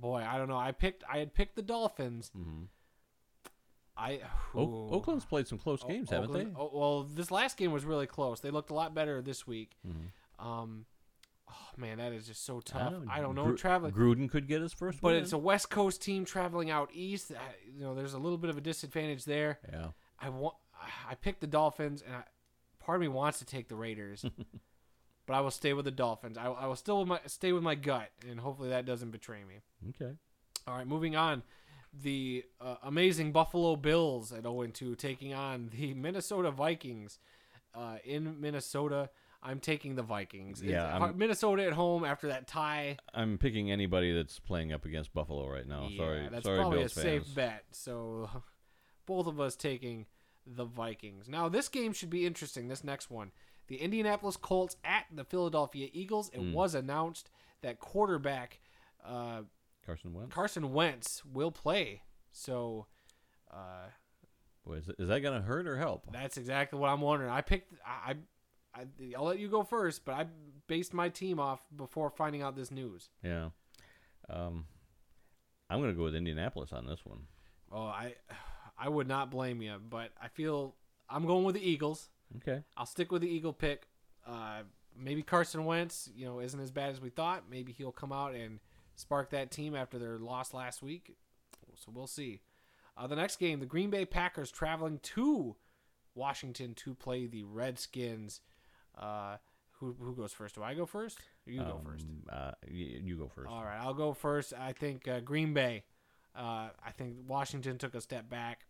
boy, 0.00 0.24
I 0.28 0.38
don't 0.38 0.48
know. 0.48 0.56
I 0.56 0.72
picked 0.72 1.04
I 1.10 1.18
had 1.18 1.34
picked 1.34 1.56
the 1.56 1.62
Dolphins. 1.62 2.30
hmm 2.34 2.64
I 3.96 4.20
Oakland's 4.54 5.24
played 5.24 5.48
some 5.48 5.58
close 5.58 5.82
games, 5.82 6.10
haven't 6.10 6.30
Oakland- 6.30 6.54
they? 6.54 6.60
Oh, 6.60 6.70
well, 6.72 7.02
this 7.02 7.32
last 7.32 7.56
game 7.56 7.72
was 7.72 7.84
really 7.84 8.06
close. 8.06 8.38
They 8.40 8.50
looked 8.52 8.70
a 8.70 8.74
lot 8.74 8.94
better 8.94 9.20
this 9.20 9.44
week. 9.44 9.76
Mhm. 9.84 10.44
Um, 10.44 10.86
oh 11.50 11.66
man, 11.76 11.98
that 11.98 12.12
is 12.12 12.26
just 12.28 12.44
so 12.44 12.58
I 12.58 12.60
tough. 12.64 12.92
don't 12.92 13.08
I 13.10 13.20
don't 13.20 13.34
know. 13.34 13.46
Gru- 13.46 13.56
traveling, 13.56 13.92
Gruden 13.92 14.30
could 14.30 14.46
get 14.46 14.62
his 14.62 14.72
first, 14.72 15.00
but 15.00 15.14
win. 15.14 15.22
it's 15.22 15.32
a 15.32 15.38
West 15.38 15.68
Coast 15.70 16.00
team 16.00 16.24
traveling 16.24 16.70
out 16.70 16.90
east. 16.92 17.32
I, 17.32 17.40
you 17.74 17.80
know, 17.82 17.96
there's 17.96 18.14
a 18.14 18.18
little 18.18 18.38
bit 18.38 18.50
of 18.50 18.56
a 18.56 18.60
disadvantage 18.60 19.24
there. 19.24 19.58
yeah. 19.72 19.88
I 20.20 20.28
want. 20.28 20.54
I 21.10 21.16
picked 21.16 21.40
the 21.40 21.48
Dolphins, 21.48 22.02
and 22.06 22.14
I, 22.14 22.22
part 22.78 22.94
of 22.96 23.00
me 23.00 23.08
wants 23.08 23.40
to 23.40 23.44
take 23.44 23.68
the 23.68 23.74
Raiders. 23.74 24.24
but 25.28 25.34
I 25.34 25.40
will 25.42 25.50
stay 25.50 25.74
with 25.74 25.84
the 25.84 25.90
Dolphins. 25.90 26.38
I, 26.38 26.46
I 26.46 26.66
will 26.66 26.74
still 26.74 27.00
with 27.00 27.08
my, 27.08 27.20
stay 27.26 27.52
with 27.52 27.62
my 27.62 27.74
gut, 27.74 28.08
and 28.28 28.40
hopefully 28.40 28.70
that 28.70 28.86
doesn't 28.86 29.10
betray 29.10 29.44
me. 29.44 29.60
Okay. 29.90 30.12
All 30.66 30.74
right, 30.74 30.86
moving 30.86 31.16
on. 31.16 31.42
The 32.02 32.44
uh, 32.60 32.76
amazing 32.82 33.32
Buffalo 33.32 33.76
Bills 33.76 34.32
at 34.32 34.42
0 34.42 34.66
2 34.66 34.94
taking 34.94 35.34
on 35.34 35.70
the 35.70 35.92
Minnesota 35.94 36.50
Vikings 36.50 37.18
uh, 37.74 37.98
in 38.04 38.40
Minnesota. 38.40 39.10
I'm 39.42 39.60
taking 39.60 39.94
the 39.94 40.02
Vikings. 40.02 40.62
Yeah, 40.62 41.12
Minnesota 41.14 41.64
at 41.64 41.74
home 41.74 42.04
after 42.04 42.28
that 42.28 42.48
tie. 42.48 42.96
I'm 43.14 43.38
picking 43.38 43.70
anybody 43.70 44.12
that's 44.12 44.38
playing 44.40 44.72
up 44.72 44.84
against 44.84 45.12
Buffalo 45.12 45.48
right 45.48 45.66
now. 45.66 45.88
yeah, 45.88 45.96
sorry, 45.96 46.28
that's 46.30 46.44
sorry, 46.44 46.58
probably 46.58 46.78
Bills 46.78 46.96
a 46.96 47.00
fans. 47.00 47.26
safe 47.26 47.34
bet. 47.34 47.64
So 47.70 48.30
both 49.06 49.26
of 49.26 49.38
us 49.38 49.54
taking 49.56 50.06
the 50.46 50.64
Vikings. 50.64 51.28
Now 51.28 51.48
this 51.48 51.68
game 51.68 51.92
should 51.92 52.10
be 52.10 52.26
interesting. 52.26 52.68
This 52.68 52.82
next 52.82 53.10
one, 53.10 53.30
the 53.68 53.76
Indianapolis 53.76 54.36
Colts 54.36 54.76
at 54.84 55.04
the 55.14 55.24
Philadelphia 55.24 55.88
Eagles. 55.92 56.30
It 56.32 56.40
was 56.40 56.74
announced 56.74 57.30
that 57.62 57.78
quarterback 57.78 58.60
uh, 59.04 59.42
Carson 59.86 60.12
Wentz. 60.12 60.34
Carson 60.34 60.72
Wentz 60.72 61.22
will 61.24 61.50
play. 61.50 62.02
So. 62.32 62.86
Uh, 63.50 63.88
Boy, 64.66 64.74
is, 64.74 64.90
is 64.98 65.08
that 65.08 65.20
gonna 65.20 65.40
hurt 65.40 65.66
or 65.66 65.78
help? 65.78 66.04
That's 66.12 66.36
exactly 66.36 66.78
what 66.78 66.88
I'm 66.88 67.00
wondering. 67.00 67.30
I 67.30 67.40
picked. 67.40 67.72
I, 67.86 68.16
I, 68.74 68.86
I'll 69.16 69.24
let 69.24 69.38
you 69.38 69.48
go 69.48 69.62
first, 69.62 70.04
but 70.04 70.12
I 70.12 70.26
based 70.66 70.92
my 70.92 71.08
team 71.08 71.40
off 71.40 71.60
before 71.74 72.10
finding 72.10 72.42
out 72.42 72.54
this 72.54 72.70
news. 72.70 73.08
Yeah. 73.22 73.48
Um, 74.28 74.66
I'm 75.70 75.80
gonna 75.80 75.94
go 75.94 76.04
with 76.04 76.14
Indianapolis 76.14 76.72
on 76.72 76.86
this 76.86 77.00
one. 77.04 77.20
Oh, 77.72 77.84
I, 77.84 78.14
I 78.78 78.88
would 78.88 79.08
not 79.08 79.30
blame 79.30 79.62
you, 79.62 79.76
but 79.88 80.10
I 80.20 80.28
feel 80.28 80.74
I'm 81.08 81.26
going 81.26 81.44
with 81.44 81.54
the 81.54 81.66
Eagles. 81.66 82.10
Okay. 82.36 82.62
I'll 82.76 82.86
stick 82.86 83.10
with 83.10 83.22
the 83.22 83.28
Eagle 83.28 83.52
pick. 83.52 83.88
Uh, 84.26 84.60
maybe 84.96 85.22
Carson 85.22 85.64
Wentz, 85.64 86.10
you 86.14 86.26
know, 86.26 86.40
isn't 86.40 86.60
as 86.60 86.70
bad 86.70 86.90
as 86.90 87.00
we 87.00 87.10
thought. 87.10 87.44
Maybe 87.50 87.72
he'll 87.72 87.92
come 87.92 88.12
out 88.12 88.34
and 88.34 88.60
spark 88.96 89.30
that 89.30 89.50
team 89.50 89.74
after 89.74 89.98
their 89.98 90.18
loss 90.18 90.52
last 90.52 90.82
week. 90.82 91.16
So 91.76 91.90
we'll 91.94 92.06
see. 92.06 92.40
Uh, 92.96 93.06
the 93.06 93.16
next 93.16 93.36
game, 93.38 93.60
the 93.60 93.66
Green 93.66 93.90
Bay 93.90 94.04
Packers 94.04 94.50
traveling 94.50 94.98
to 95.04 95.56
Washington 96.14 96.74
to 96.74 96.94
play 96.94 97.26
the 97.26 97.44
Redskins. 97.44 98.40
Uh, 98.96 99.36
who 99.78 99.94
who 100.00 100.14
goes 100.16 100.32
first? 100.32 100.56
Do 100.56 100.62
I 100.64 100.74
go 100.74 100.84
first? 100.86 101.18
Or 101.46 101.52
you 101.52 101.60
go 101.60 101.80
first. 101.84 102.04
Um, 102.04 102.22
Uh, 102.28 102.50
y- 102.66 103.00
you 103.04 103.16
go 103.16 103.28
first. 103.28 103.48
All 103.48 103.62
right, 103.64 103.78
I'll 103.80 103.94
go 103.94 104.12
first. 104.12 104.52
I 104.58 104.72
think 104.72 105.06
uh, 105.06 105.20
Green 105.20 105.54
Bay. 105.54 105.84
Uh, 106.36 106.70
I 106.84 106.90
think 106.96 107.14
Washington 107.28 107.78
took 107.78 107.94
a 107.94 108.00
step 108.00 108.28
back. 108.28 108.66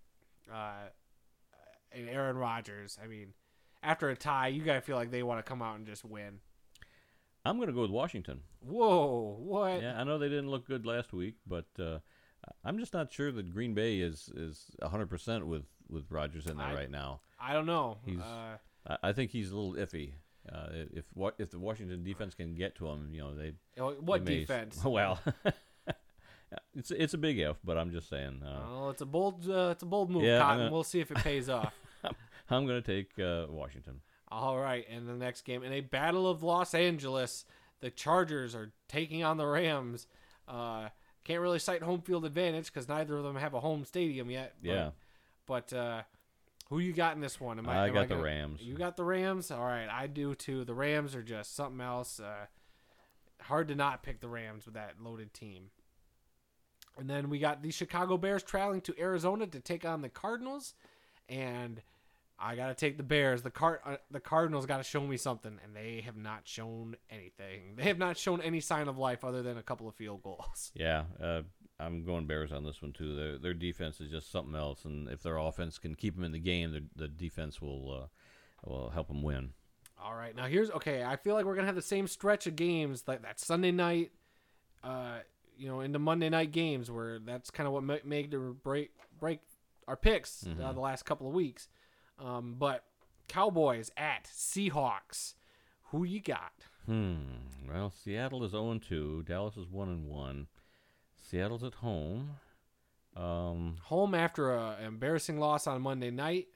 Uh, 0.53 0.91
and 1.93 2.09
Aaron 2.11 2.37
Rodgers. 2.37 2.99
I 3.03 3.07
mean, 3.07 3.33
after 3.83 4.09
a 4.11 4.17
tie, 4.17 4.49
you 4.49 4.63
gotta 4.63 4.81
feel 4.81 4.97
like 4.97 5.11
they 5.11 5.23
want 5.23 5.45
to 5.45 5.49
come 5.49 5.63
out 5.63 5.77
and 5.77 5.87
just 5.87 6.05
win. 6.05 6.41
I'm 7.45 7.59
gonna 7.59 7.73
go 7.73 7.83
with 7.83 7.91
Washington. 7.91 8.41
Whoa, 8.61 9.37
what? 9.41 9.81
Yeah, 9.83 9.99
I 9.99 10.05
know 10.05 10.19
they 10.19 10.29
didn't 10.29 10.51
look 10.51 10.67
good 10.67 10.85
last 10.85 11.13
week, 11.13 11.37
but 11.47 11.67
uh, 11.79 11.99
I'm 12.65 12.79
just 12.79 12.93
not 12.93 13.13
sure 13.13 13.31
that 13.33 13.51
Green 13.51 13.75
Bay 13.75 13.99
is 14.01 14.31
is 14.37 14.65
100 14.81 15.07
percent 15.09 15.47
with 15.47 15.65
with 15.89 16.11
Rodgers 16.11 16.47
in 16.47 16.57
there 16.59 16.67
I- 16.67 16.75
right 16.75 16.91
now. 16.91 17.21
I 17.41 17.53
don't 17.53 17.67
know. 17.67 17.99
He's- 18.05 18.21
Uh, 18.21 18.57
I, 18.89 19.11
I 19.11 19.13
think 19.13 19.31
he's 19.31 19.51
a 19.53 19.57
little 19.57 19.75
iffy. 19.75 20.13
Uh, 20.53 20.67
if 20.93 21.05
what 21.15 21.35
if 21.39 21.51
the 21.51 21.59
Washington 21.59 22.03
defense 22.05 22.35
can 22.35 22.55
get 22.55 22.75
to 22.77 22.87
him, 22.89 23.11
you 23.13 23.21
know 23.21 23.35
they. 23.35 23.53
what 23.81 24.25
they 24.25 24.33
may- 24.33 24.41
defense? 24.41 24.81
Well, 24.85 25.21
it's 26.75 26.91
it's 26.91 27.15
a 27.15 27.19
big 27.19 27.39
if, 27.39 27.57
but 27.65 27.77
I'm 27.79 27.91
just 27.93 28.09
saying. 28.09 28.43
Uh, 28.43 28.61
Well, 28.69 28.91
it's 28.91 29.01
a 29.03 29.07
bold, 29.07 29.49
uh, 29.49 29.71
it's 29.73 29.83
a 29.83 29.87
bold 29.87 30.11
move, 30.11 30.23
Yeah, 30.25 30.39
Cotton. 30.41 30.59
gonna- 30.59 30.73
We'll 30.73 30.85
see 30.85 31.01
if 31.01 31.11
it 31.11 31.19
pays 31.19 31.49
off. 31.59 31.73
I'm 32.51 32.67
gonna 32.67 32.81
take 32.83 33.19
uh, 33.19 33.47
Washington. 33.49 34.01
All 34.31 34.59
right, 34.59 34.85
and 34.91 35.09
the 35.09 35.15
next 35.15 35.43
game 35.45 35.63
in 35.63 35.73
a 35.73 35.81
battle 35.81 36.29
of 36.29 36.43
Los 36.43 36.75
Angeles, 36.75 37.45
the 37.81 37.91
Chargers 37.91 38.55
are 38.55 38.73
taking 38.89 39.25
on 39.25 39.37
the 39.39 39.47
Rams. 39.47 40.07
Uh, 40.47 40.89
can't 41.25 41.41
really 41.41 41.59
cite 41.59 41.83
home 41.83 42.01
field 42.03 42.25
advantage 42.25 42.67
because 42.73 42.89
neither 42.89 43.17
of 43.17 43.25
them 43.25 43.37
have 43.37 43.55
a 43.55 43.61
home 43.61 43.85
stadium 43.85 44.31
yet. 44.31 44.55
but- 44.63 44.69
Yeah. 44.69 44.91
But 45.47 45.73
uh, 45.73 46.03
who 46.69 46.79
you 46.79 46.93
got 46.93 47.15
in 47.15 47.21
this 47.23 47.41
one? 47.41 47.59
Am 47.59 47.67
I 47.69 47.89
am 47.89 47.95
got 47.95 48.09
the 48.09 48.15
gonna- 48.17 48.23
Rams. 48.25 48.61
You 48.63 48.75
got 48.75 48.97
the 48.99 49.05
Rams. 49.05 49.51
All 49.51 49.65
right, 49.65 49.89
I 49.91 50.07
do 50.07 50.35
too. 50.35 50.65
The 50.65 50.75
Rams 50.75 51.15
are 51.15 51.23
just 51.23 51.55
something 51.57 51.81
else. 51.81 52.21
Uh, 52.21 52.47
hard 53.43 53.69
to 53.69 53.75
not 53.75 54.03
pick 54.03 54.21
the 54.21 54.29
Rams 54.29 54.67
with 54.67 54.75
that 54.75 55.01
loaded 55.03 55.33
team. 55.33 55.71
And 56.99 57.09
then 57.09 57.31
we 57.31 57.39
got 57.39 57.63
the 57.63 57.71
Chicago 57.71 58.17
Bears 58.19 58.43
traveling 58.43 58.81
to 58.83 58.95
Arizona 59.01 59.47
to 59.47 59.61
take 59.61 59.85
on 59.87 60.03
the 60.03 60.09
Cardinals, 60.09 60.75
and 61.29 61.81
I 62.41 62.55
got 62.55 62.69
to 62.69 62.75
take 62.75 62.97
the 62.97 63.03
Bears. 63.03 63.43
The 63.43 63.51
Car- 63.51 63.81
uh, 63.85 63.97
the 64.11 64.21
Cardinals 64.21 64.65
got 64.67 64.77
to 64.77 64.85
show 64.85 65.01
me 65.01 65.17
something, 65.17 65.59
and 65.65 65.75
they 65.75 66.03
have 66.03 66.17
not 66.17 66.43
shown 66.45 66.97
anything. 67.11 67.75
They 67.77 67.85
have 67.85 67.99
not 67.99 68.17
shown 68.17 68.41
any 68.41 68.61
sign 68.61 68.87
of 68.87 68.97
life 68.97 69.25
other 69.25 69.43
than 69.43 69.59
a 69.59 69.63
couple 69.63 69.89
of 69.89 69.95
field 69.95 70.23
goals. 70.23 70.71
Yeah, 70.75 71.05
uh, 71.21 71.43
I'm 71.81 72.05
going 72.05 72.27
Bears 72.27 72.53
on 72.53 72.65
this 72.65 72.81
one 72.81 72.93
too. 72.93 73.17
Their 73.17 73.39
their 73.39 73.55
defense 73.55 74.01
is 74.01 74.11
just 74.11 74.31
something 74.31 74.55
else, 74.55 74.85
and 74.85 75.09
if 75.09 75.23
their 75.23 75.37
offense 75.37 75.79
can 75.79 75.95
keep 75.97 76.15
them 76.15 76.25
in 76.25 76.33
the 76.33 76.39
game, 76.39 76.73
the 76.73 76.85
the 76.95 77.09
defense 77.09 77.61
will 77.61 77.93
uh, 77.93 78.07
will 78.69 78.91
help 78.91 79.09
them 79.09 79.23
win. 79.23 79.51
All 80.01 80.15
right, 80.15 80.35
now 80.37 80.47
here's 80.47 80.71
okay. 80.71 81.03
I 81.03 81.17
feel 81.17 81.35
like 81.35 81.45
we're 81.45 81.57
gonna 81.57 81.67
have 81.67 81.75
the 81.75 81.83
same 81.83 82.07
stretch 82.07 82.47
of 82.47 82.55
games 82.55 83.03
like 83.09 83.23
that 83.23 83.41
Sunday 83.41 83.73
night, 83.73 84.13
uh, 84.85 85.19
you 85.57 85.67
know, 85.69 85.81
into 85.81 85.99
Monday 85.99 86.29
night 86.29 86.53
games 86.53 86.89
where 86.89 87.19
that's 87.19 87.51
kind 87.51 87.67
of 87.67 87.73
what 87.73 87.83
ma- 87.83 87.97
made 88.05 88.33
or 88.33 88.53
break 88.53 88.93
break 89.19 89.41
our 89.89 89.97
picks 89.97 90.47
uh, 90.63 90.73
the 90.73 90.81
last 90.81 91.05
couple 91.05 91.27
of 91.27 91.35
weeks. 91.35 91.69
Um, 92.19 92.57
but 92.59 92.85
Cowboys 93.29 93.91
at 93.97 94.25
Seahawks, 94.25 95.35
who 95.91 96.05
you 96.05 96.21
got? 96.21 96.53
Hmm. 96.87 97.17
Well, 97.69 97.91
Seattle 97.91 98.45
is 98.45 98.53
0 98.53 98.79
2. 98.79 99.25
Dallas 99.27 99.57
is 99.57 99.69
1 99.69 99.89
and 99.89 100.07
1. 100.07 100.47
Seattle's 101.31 101.63
at 101.63 101.75
home. 101.75 102.31
Um, 103.17 103.77
Home 103.85 104.15
after 104.15 104.53
a 104.55 104.77
an 104.81 104.87
embarrassing 104.87 105.39
loss 105.39 105.67
on 105.67 105.83
Monday 105.83 106.11
night. 106.11 106.47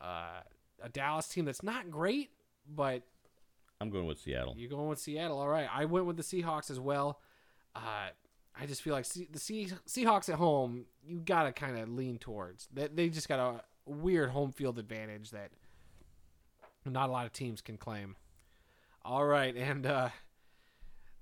Uh, 0.00 0.40
a 0.82 0.88
Dallas 0.88 1.28
team 1.28 1.44
that's 1.44 1.62
not 1.62 1.90
great, 1.90 2.30
but 2.66 3.02
I'm 3.80 3.90
going 3.90 4.06
with 4.06 4.18
Seattle. 4.18 4.54
You're 4.56 4.70
going 4.70 4.88
with 4.88 4.98
Seattle. 4.98 5.38
All 5.38 5.48
right. 5.48 5.68
I 5.72 5.84
went 5.84 6.06
with 6.06 6.16
the 6.16 6.22
Seahawks 6.22 6.70
as 6.70 6.80
well. 6.80 7.20
Uh, 7.76 8.08
I 8.58 8.66
just 8.66 8.82
feel 8.82 8.94
like 8.94 9.04
Se- 9.04 9.28
the 9.30 9.38
Se- 9.38 9.72
Seahawks 9.86 10.28
at 10.28 10.36
home, 10.36 10.86
you 11.06 11.20
got 11.20 11.44
to 11.44 11.52
kind 11.52 11.78
of 11.78 11.88
lean 11.90 12.18
towards. 12.18 12.66
They, 12.72 12.88
they 12.88 13.08
just 13.08 13.28
got 13.28 13.38
a 13.38 13.60
weird 13.86 14.30
home 14.30 14.52
field 14.52 14.78
advantage 14.78 15.30
that 15.30 15.50
not 16.84 17.08
a 17.08 17.12
lot 17.12 17.26
of 17.26 17.32
teams 17.32 17.60
can 17.60 17.76
claim. 17.76 18.16
All 19.04 19.24
right. 19.24 19.56
And 19.56 19.86
uh, 19.86 20.08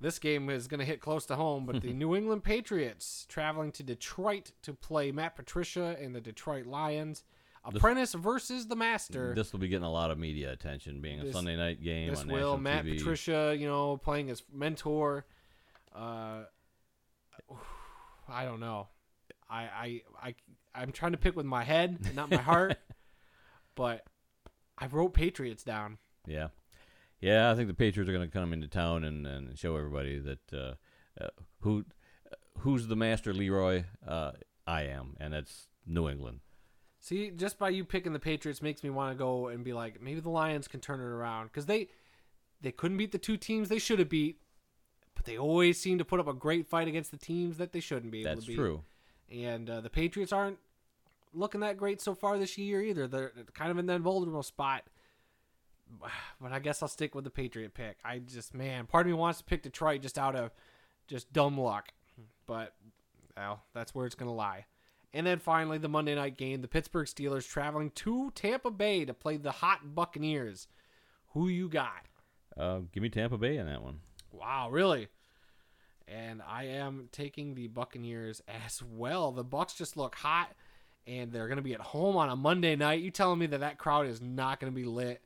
this 0.00 0.18
game 0.18 0.50
is 0.50 0.68
going 0.68 0.80
to 0.80 0.86
hit 0.86 1.00
close 1.00 1.26
to 1.26 1.36
home, 1.36 1.66
but 1.66 1.80
the 1.82 1.92
New 1.94 2.14
England 2.14 2.44
Patriots 2.44 3.26
traveling 3.28 3.72
to 3.72 3.82
Detroit 3.82 4.52
to 4.62 4.72
play 4.74 5.10
Matt 5.12 5.36
Patricia 5.36 5.96
and 6.00 6.14
the 6.14 6.20
Detroit 6.20 6.66
Lions. 6.66 7.24
Apprentice 7.64 8.14
versus 8.14 8.68
the 8.68 8.76
Master. 8.76 9.34
This 9.34 9.52
will 9.52 9.58
be 9.58 9.68
getting 9.68 9.84
a 9.84 9.90
lot 9.92 10.10
of 10.10 10.18
media 10.18 10.52
attention, 10.52 11.00
being 11.02 11.20
a 11.20 11.24
This- 11.24 11.32
Sunday 11.34 11.56
night 11.56 11.82
game 11.82 12.08
This 12.10 12.20
on 12.20 12.28
will 12.28 12.56
national 12.56 12.58
Matt 12.58 12.84
TV. 12.84 12.96
Patricia, 12.98 13.54
you 13.58 13.66
know, 13.66 13.96
playing 13.98 14.28
his 14.28 14.42
mentor. 14.52 15.26
Uh, 15.94 16.44
I 18.28 18.44
don't 18.44 18.60
know. 18.60 18.88
I 19.50 19.62
I 19.62 20.02
I 20.22 20.34
I'm 20.74 20.92
trying 20.92 21.12
to 21.12 21.18
pick 21.18 21.36
with 21.36 21.46
my 21.46 21.64
head, 21.64 22.14
not 22.14 22.30
my 22.30 22.36
heart. 22.36 22.76
but 23.74 24.04
I 24.76 24.86
wrote 24.86 25.14
Patriots 25.14 25.62
down. 25.62 25.98
Yeah, 26.26 26.48
yeah. 27.20 27.50
I 27.50 27.54
think 27.54 27.68
the 27.68 27.74
Patriots 27.74 28.08
are 28.08 28.12
going 28.12 28.28
to 28.28 28.32
come 28.32 28.52
into 28.52 28.68
town 28.68 29.04
and, 29.04 29.26
and 29.26 29.58
show 29.58 29.76
everybody 29.76 30.18
that 30.18 30.52
uh, 30.52 30.74
uh, 31.20 31.28
who 31.60 31.84
who's 32.58 32.86
the 32.86 32.96
master, 32.96 33.32
Leroy. 33.32 33.84
Uh, 34.06 34.32
I 34.66 34.82
am, 34.82 35.16
and 35.18 35.34
it's 35.34 35.68
New 35.86 36.08
England. 36.08 36.40
See, 37.00 37.30
just 37.30 37.58
by 37.58 37.70
you 37.70 37.84
picking 37.84 38.12
the 38.12 38.18
Patriots 38.18 38.60
makes 38.60 38.82
me 38.82 38.90
want 38.90 39.12
to 39.12 39.18
go 39.18 39.48
and 39.48 39.64
be 39.64 39.72
like, 39.72 40.02
maybe 40.02 40.20
the 40.20 40.30
Lions 40.30 40.68
can 40.68 40.80
turn 40.80 41.00
it 41.00 41.04
around 41.04 41.46
because 41.46 41.66
they 41.66 41.88
they 42.60 42.72
couldn't 42.72 42.96
beat 42.96 43.12
the 43.12 43.18
two 43.18 43.36
teams 43.36 43.68
they 43.68 43.78
should 43.78 43.98
have 43.98 44.08
beat, 44.08 44.40
but 45.14 45.24
they 45.24 45.38
always 45.38 45.80
seem 45.80 45.98
to 45.98 46.04
put 46.04 46.20
up 46.20 46.28
a 46.28 46.34
great 46.34 46.66
fight 46.66 46.88
against 46.88 47.10
the 47.10 47.16
teams 47.16 47.56
that 47.58 47.72
they 47.72 47.80
shouldn't 47.80 48.10
be 48.12 48.20
able 48.20 48.30
That's 48.30 48.44
to 48.44 48.48
beat. 48.48 48.56
true. 48.56 48.82
And 49.32 49.68
uh, 49.68 49.80
the 49.80 49.90
Patriots 49.90 50.32
aren't 50.32 50.58
looking 51.34 51.60
that 51.60 51.76
great 51.76 52.00
so 52.00 52.14
far 52.14 52.38
this 52.38 52.56
year 52.56 52.82
either. 52.82 53.06
They're 53.06 53.32
kind 53.54 53.70
of 53.70 53.78
in 53.78 53.86
that 53.86 54.00
vulnerable 54.00 54.42
spot. 54.42 54.84
But 56.40 56.52
I 56.52 56.60
guess 56.60 56.82
I'll 56.82 56.88
stick 56.88 57.16
with 57.16 57.24
the 57.24 57.30
Patriot 57.30 57.74
pick. 57.74 57.96
I 58.04 58.20
just, 58.20 58.54
man, 58.54 58.86
part 58.86 59.06
of 59.06 59.08
me 59.08 59.14
wants 59.14 59.38
to 59.38 59.44
pick 59.44 59.62
Detroit 59.62 60.02
just 60.02 60.16
out 60.18 60.36
of 60.36 60.52
just 61.08 61.32
dumb 61.32 61.58
luck. 61.58 61.88
But, 62.46 62.74
well, 63.36 63.64
that's 63.74 63.92
where 63.92 64.06
it's 64.06 64.14
going 64.14 64.28
to 64.28 64.34
lie. 64.34 64.66
And 65.12 65.26
then 65.26 65.38
finally, 65.38 65.78
the 65.78 65.88
Monday 65.88 66.14
night 66.14 66.36
game 66.36 66.60
the 66.60 66.68
Pittsburgh 66.68 67.06
Steelers 67.06 67.48
traveling 67.48 67.90
to 67.96 68.30
Tampa 68.34 68.70
Bay 68.70 69.04
to 69.04 69.14
play 69.14 69.36
the 69.36 69.50
hot 69.50 69.94
Buccaneers. 69.94 70.68
Who 71.32 71.48
you 71.48 71.68
got? 71.68 72.06
Uh, 72.56 72.80
give 72.92 73.02
me 73.02 73.08
Tampa 73.08 73.38
Bay 73.38 73.56
in 73.56 73.66
that 73.66 73.82
one. 73.82 74.00
Wow, 74.30 74.68
really? 74.70 75.08
And 76.10 76.40
I 76.48 76.64
am 76.64 77.08
taking 77.12 77.54
the 77.54 77.68
Buccaneers 77.68 78.42
as 78.66 78.82
well. 78.82 79.30
The 79.30 79.44
Bucks 79.44 79.74
just 79.74 79.96
look 79.96 80.14
hot, 80.14 80.48
and 81.06 81.30
they're 81.30 81.48
going 81.48 81.56
to 81.58 81.62
be 81.62 81.74
at 81.74 81.80
home 81.80 82.16
on 82.16 82.30
a 82.30 82.36
Monday 82.36 82.76
night. 82.76 83.00
You 83.00 83.10
telling 83.10 83.38
me 83.38 83.46
that 83.46 83.60
that 83.60 83.78
crowd 83.78 84.06
is 84.06 84.22
not 84.22 84.58
going 84.58 84.72
to 84.72 84.76
be 84.76 84.84
lit, 84.86 85.22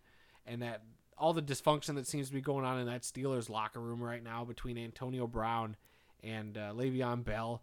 and 0.47 0.63
that 0.63 0.83
all 1.17 1.33
the 1.33 1.43
dysfunction 1.43 1.95
that 1.95 2.07
seems 2.07 2.29
to 2.29 2.35
be 2.35 2.41
going 2.41 2.65
on 2.65 2.81
in 2.81 2.87
that 2.87 3.03
Steelers 3.03 3.49
locker 3.49 3.81
room 3.81 4.03
right 4.03 4.25
now 4.25 4.45
between 4.45 4.77
Antonio 4.77 5.27
Brown 5.29 5.77
and 6.25 6.59
uh, 6.59 6.73
Le'Veon 6.75 7.25
Bell. 7.25 7.63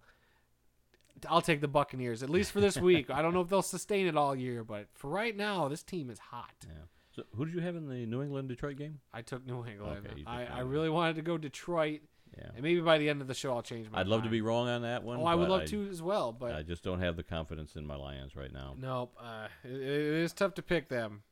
I'll 1.27 1.41
take 1.41 1.59
the 1.59 1.67
Buccaneers 1.67 2.23
at 2.23 2.29
least 2.29 2.51
for 2.51 2.61
this 2.61 2.77
week. 2.77 3.09
I 3.09 3.21
don't 3.21 3.33
know 3.33 3.41
if 3.41 3.49
they'll 3.49 3.61
sustain 3.61 4.07
it 4.07 4.15
all 4.15 4.33
year, 4.33 4.63
but 4.63 4.87
for 4.93 5.09
right 5.09 5.35
now, 5.35 5.67
this 5.67 5.83
team 5.83 6.09
is 6.09 6.19
hot. 6.19 6.53
Yeah. 6.63 6.73
So 7.13 7.23
who 7.35 7.43
did 7.45 7.53
you 7.53 7.59
have 7.59 7.75
in 7.75 7.89
the 7.89 8.05
New 8.05 8.21
England 8.21 8.47
Detroit 8.47 8.77
game? 8.77 8.99
I 9.13 9.21
took 9.21 9.45
New 9.45 9.65
England. 9.65 10.05
Okay, 10.05 10.23
I, 10.25 10.37
New 10.37 10.41
I 10.41 10.43
England. 10.43 10.69
really 10.71 10.89
wanted 10.89 11.17
to 11.17 11.21
go 11.21 11.37
Detroit, 11.37 12.01
Yeah. 12.39 12.49
and 12.53 12.63
maybe 12.63 12.79
by 12.81 12.97
the 12.97 13.09
end 13.09 13.21
of 13.21 13.27
the 13.27 13.33
show 13.33 13.53
I'll 13.53 13.61
change 13.61 13.89
my. 13.91 13.99
I'd 13.99 14.07
love 14.07 14.23
to 14.23 14.29
be 14.29 14.41
wrong 14.41 14.67
on 14.69 14.83
that 14.83 15.03
one. 15.03 15.19
Oh, 15.19 15.25
I 15.25 15.35
would 15.35 15.49
love 15.49 15.65
to 15.65 15.87
as 15.89 16.01
well, 16.01 16.31
but 16.31 16.53
I 16.53 16.63
just 16.63 16.83
don't 16.83 17.01
have 17.01 17.15
the 17.17 17.23
confidence 17.23 17.75
in 17.75 17.85
my 17.85 17.95
Lions 17.95 18.35
right 18.35 18.51
now. 18.51 18.75
Nope. 18.77 19.15
Uh, 19.19 19.47
it, 19.63 19.71
it 19.71 19.81
is 19.81 20.33
tough 20.33 20.53
to 20.55 20.61
pick 20.61 20.87
them. 20.89 21.23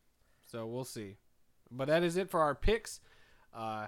So 0.52 0.66
we'll 0.66 0.84
see. 0.84 1.16
But 1.72 1.88
that 1.88 2.04
is 2.04 2.18
it 2.18 2.30
for 2.30 2.42
our 2.42 2.56
picks. 2.56 3.00
Uh, 3.54 3.88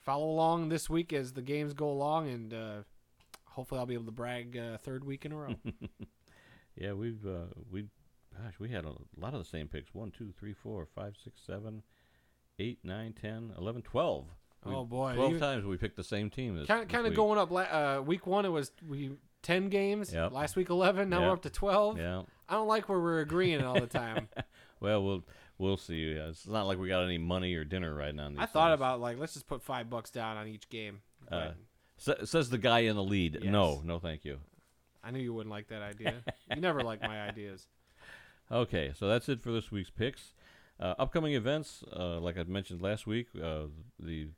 follow 0.00 0.28
along 0.30 0.68
this 0.68 0.88
week 0.90 1.12
as 1.12 1.32
the 1.32 1.42
games 1.42 1.74
go 1.74 1.88
along, 1.90 2.28
and 2.28 2.54
uh, 2.54 2.76
hopefully 3.44 3.78
I'll 3.80 3.86
be 3.86 3.94
able 3.94 4.04
to 4.06 4.12
brag 4.12 4.56
uh, 4.56 4.78
third 4.78 5.04
week 5.04 5.24
in 5.24 5.32
a 5.32 5.36
row. 5.36 5.54
Yeah, 6.80 6.92
we've 6.92 7.26
uh, 7.26 7.46
we, 7.72 7.86
gosh, 8.40 8.54
we 8.60 8.68
had 8.68 8.84
a 8.84 8.92
lot 9.16 9.34
of 9.34 9.40
the 9.40 9.44
same 9.48 9.66
picks. 9.66 9.92
One, 9.92 10.12
two, 10.12 10.32
three, 10.38 10.52
four, 10.52 10.86
five, 10.94 11.16
six, 11.22 11.40
seven, 11.44 11.82
eight, 12.60 12.78
nine, 12.84 13.14
ten, 13.20 13.52
eleven, 13.58 13.82
twelve. 13.82 14.26
We- 14.64 14.74
Oh, 14.74 14.84
boy. 14.84 15.14
twelve 15.14 15.32
You- 15.34 15.38
times 15.38 15.64
we 15.64 15.76
picked 15.76 15.96
the 15.96 16.04
same 16.04 16.30
team. 16.30 16.56
This, 16.56 16.66
kind 16.66 16.82
this 16.82 16.90
kind 16.92 17.06
of 17.06 17.10
week. 17.12 17.16
going 17.16 17.38
up. 17.38 17.50
La- 17.50 17.62
uh, 17.98 18.02
week 18.04 18.26
one 18.26 18.44
it 18.44 18.48
was 18.50 18.72
we 18.88 19.12
ten 19.42 19.68
games. 19.68 20.12
Yep. 20.12 20.32
Last 20.32 20.56
week 20.56 20.68
eleven. 20.70 21.08
Now 21.08 21.20
we're 21.22 21.32
up 21.32 21.42
to 21.42 21.50
twelve. 21.50 21.98
Yeah. 21.98 22.22
I 22.48 22.54
don't 22.54 22.66
like 22.68 22.88
where 22.88 22.98
we're 23.00 23.20
agreeing 23.20 23.62
all 23.64 23.78
the 23.80 23.86
time. 23.86 24.28
Well, 24.80 25.02
we'll 25.04 25.24
we'll 25.58 25.76
see. 25.76 26.04
It's 26.12 26.46
not 26.46 26.68
like 26.68 26.78
we 26.78 26.86
got 26.86 27.02
any 27.02 27.18
money 27.18 27.52
or 27.56 27.64
dinner 27.64 27.92
right 27.92 28.14
now. 28.14 28.30
I 28.38 28.46
thought 28.46 28.72
about 28.72 29.00
like 29.00 29.18
let's 29.18 29.34
just 29.34 29.48
put 29.48 29.60
five 29.60 29.90
bucks 29.90 30.08
down 30.10 30.36
on 30.36 30.46
each 30.46 30.68
game. 30.68 31.00
Uh, 31.32 31.50
says 31.96 32.48
the 32.48 32.58
guy 32.58 32.80
in 32.80 32.94
the 32.94 33.02
lead. 33.02 33.38
Yes. 33.42 33.50
No, 33.52 33.82
no, 33.84 33.98
thank 33.98 34.24
you. 34.24 34.38
I 35.02 35.10
knew 35.10 35.18
you 35.18 35.34
wouldn't 35.34 35.50
like 35.50 35.66
that 35.70 35.82
idea. 35.82 36.22
you 36.54 36.60
never 36.60 36.82
like 36.82 37.00
my 37.02 37.22
ideas. 37.22 37.66
Okay, 38.50 38.92
so 38.98 39.08
that's 39.08 39.28
it 39.28 39.42
for 39.42 39.52
this 39.52 39.70
week's 39.70 39.90
picks. 39.90 40.32
Uh, 40.80 40.94
upcoming 40.98 41.34
events, 41.34 41.82
uh, 41.94 42.18
like 42.20 42.38
I 42.38 42.44
mentioned 42.44 42.80
last 42.80 43.06
week, 43.06 43.26
uh, 43.42 43.64
the 44.00 44.28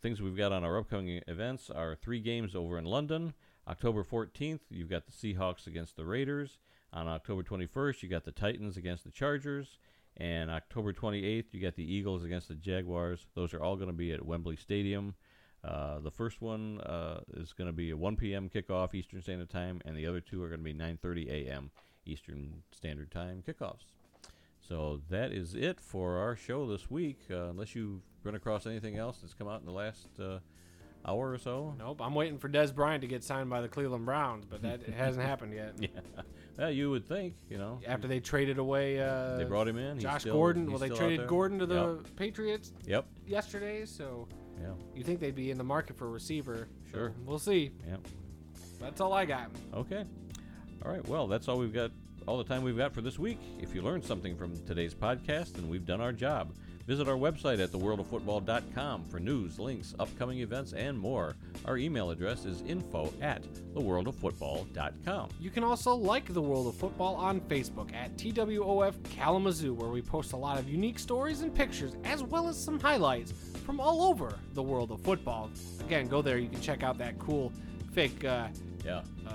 things 0.00 0.20
we've 0.20 0.36
got 0.36 0.52
on 0.52 0.64
our 0.64 0.78
upcoming 0.78 1.20
events 1.26 1.70
are 1.70 1.94
three 1.94 2.20
games 2.20 2.54
over 2.54 2.78
in 2.78 2.84
London. 2.84 3.34
October 3.68 4.02
14th, 4.02 4.60
you've 4.70 4.90
got 4.90 5.04
the 5.06 5.12
Seahawks 5.12 5.66
against 5.66 5.96
the 5.96 6.04
Raiders. 6.04 6.58
On 6.92 7.06
October 7.06 7.42
21st, 7.42 8.02
you 8.02 8.08
got 8.08 8.24
the 8.24 8.32
Titans 8.32 8.76
against 8.76 9.04
the 9.04 9.10
Chargers. 9.10 9.78
And 10.16 10.50
October 10.50 10.92
28th, 10.92 11.52
you 11.52 11.60
got 11.60 11.76
the 11.76 11.94
Eagles 11.94 12.24
against 12.24 12.48
the 12.48 12.54
Jaguars. 12.54 13.26
Those 13.34 13.54
are 13.54 13.62
all 13.62 13.76
going 13.76 13.88
to 13.88 13.94
be 13.94 14.12
at 14.12 14.24
Wembley 14.24 14.56
Stadium. 14.56 15.14
Uh, 15.62 16.00
the 16.00 16.10
first 16.10 16.40
one 16.40 16.80
uh, 16.80 17.20
is 17.34 17.52
going 17.52 17.68
to 17.68 17.72
be 17.72 17.90
a 17.90 17.96
1 17.96 18.16
p.m. 18.16 18.48
kickoff 18.48 18.94
Eastern 18.94 19.20
Standard 19.20 19.50
Time, 19.50 19.80
and 19.84 19.96
the 19.96 20.06
other 20.06 20.20
two 20.20 20.42
are 20.42 20.48
going 20.48 20.60
to 20.60 20.64
be 20.64 20.74
9:30 20.74 21.28
a.m. 21.28 21.70
Eastern 22.06 22.62
Standard 22.72 23.10
Time 23.10 23.42
kickoffs. 23.46 23.84
So 24.70 25.00
that 25.10 25.32
is 25.32 25.56
it 25.56 25.80
for 25.80 26.18
our 26.18 26.36
show 26.36 26.64
this 26.64 26.88
week. 26.88 27.18
Uh, 27.28 27.48
unless 27.50 27.74
you've 27.74 28.02
run 28.22 28.36
across 28.36 28.66
anything 28.66 28.96
else 28.96 29.18
that's 29.20 29.34
come 29.34 29.48
out 29.48 29.58
in 29.58 29.66
the 29.66 29.72
last 29.72 30.06
uh, 30.22 30.38
hour 31.04 31.32
or 31.32 31.38
so. 31.38 31.74
Nope. 31.76 32.00
I'm 32.00 32.14
waiting 32.14 32.38
for 32.38 32.48
Dez 32.48 32.72
Bryant 32.72 33.00
to 33.02 33.08
get 33.08 33.24
signed 33.24 33.50
by 33.50 33.62
the 33.62 33.68
Cleveland 33.68 34.04
Browns, 34.06 34.44
but 34.44 34.62
that 34.62 34.82
it 34.86 34.94
hasn't 34.94 35.26
happened 35.26 35.52
yet. 35.54 35.74
Yeah, 36.58 36.66
well, 36.66 36.70
you 36.74 36.90
would 36.90 37.08
think, 37.08 37.36
you 37.48 37.56
know. 37.56 37.80
After 37.86 38.06
they 38.06 38.20
traded 38.20 38.58
away 38.58 39.00
uh, 39.00 39.38
they 39.38 39.44
brought 39.44 39.66
him 39.66 39.78
in. 39.78 39.98
Josh 39.98 40.20
still- 40.22 40.34
Gordon, 40.34 40.66
well, 40.70 40.78
they 40.78 40.90
traded. 40.90 41.26
Gordon 41.26 41.58
to 41.58 41.64
the 41.64 41.94
Yep. 42.04 42.16
Patriots 42.16 42.72
Yep. 42.86 43.06
yesterday, 43.26 43.86
so 43.86 44.28
Yeah. 44.60 44.72
you 44.94 45.02
think 45.02 45.20
they'd 45.20 45.34
be 45.34 45.50
in 45.50 45.56
the 45.56 45.64
market 45.64 45.96
for 45.96 46.06
a 46.06 46.10
receiver. 46.10 46.68
So 46.92 46.98
Sure. 46.98 47.12
we'll 47.24 47.38
see. 47.38 47.70
Yep. 47.88 48.00
That's 48.78 49.00
all 49.00 49.14
I 49.14 49.24
got. 49.24 49.50
Okay. 49.72 50.04
All 50.84 50.92
right. 50.92 51.06
Well, 51.08 51.26
that's 51.28 51.48
all 51.48 51.58
we've 51.58 51.72
got, 51.72 51.92
all 52.26 52.38
the 52.38 52.44
time 52.44 52.62
we've 52.62 52.76
got 52.76 52.92
for 52.94 53.00
this 53.00 53.18
week. 53.18 53.38
If 53.60 53.74
you 53.74 53.82
learned 53.82 54.04
something 54.04 54.36
from 54.36 54.56
today's 54.66 54.94
podcast, 54.94 55.54
then 55.54 55.68
we've 55.68 55.86
done 55.86 56.00
our 56.00 56.12
job. 56.12 56.52
Visit 56.86 57.08
our 57.08 57.14
website 57.16 57.60
at 57.62 57.70
theworldoffootball.com 57.70 59.04
for 59.04 59.20
news, 59.20 59.58
links, 59.60 59.94
upcoming 60.00 60.40
events, 60.40 60.72
and 60.72 60.98
more. 60.98 61.36
Our 61.64 61.76
email 61.76 62.10
address 62.10 62.44
is 62.44 62.62
info 62.62 63.12
at 63.20 63.42
theworldoffootball.com. 63.74 65.28
You 65.38 65.50
can 65.50 65.62
also 65.64 65.94
like 65.94 66.32
the 66.32 66.42
World 66.42 66.66
of 66.66 66.74
Football 66.74 67.14
on 67.16 67.40
Facebook 67.42 67.92
at 67.94 68.16
TWOF 68.16 68.94
Kalamazoo, 69.10 69.74
where 69.74 69.90
we 69.90 70.02
post 70.02 70.32
a 70.32 70.36
lot 70.36 70.58
of 70.58 70.68
unique 70.68 70.98
stories 70.98 71.42
and 71.42 71.54
pictures, 71.54 71.94
as 72.04 72.22
well 72.22 72.48
as 72.48 72.62
some 72.62 72.80
highlights 72.80 73.32
from 73.64 73.78
all 73.80 74.02
over 74.02 74.36
the 74.54 74.62
world 74.62 74.90
of 74.90 75.00
football. 75.02 75.50
Again, 75.80 76.08
go 76.08 76.22
there. 76.22 76.38
You 76.38 76.48
can 76.48 76.60
check 76.60 76.82
out 76.82 76.98
that 76.98 77.18
cool 77.18 77.52
fake 77.92 78.24
uh, 78.24 78.48
Yeah. 78.84 79.02
uh, 79.28 79.32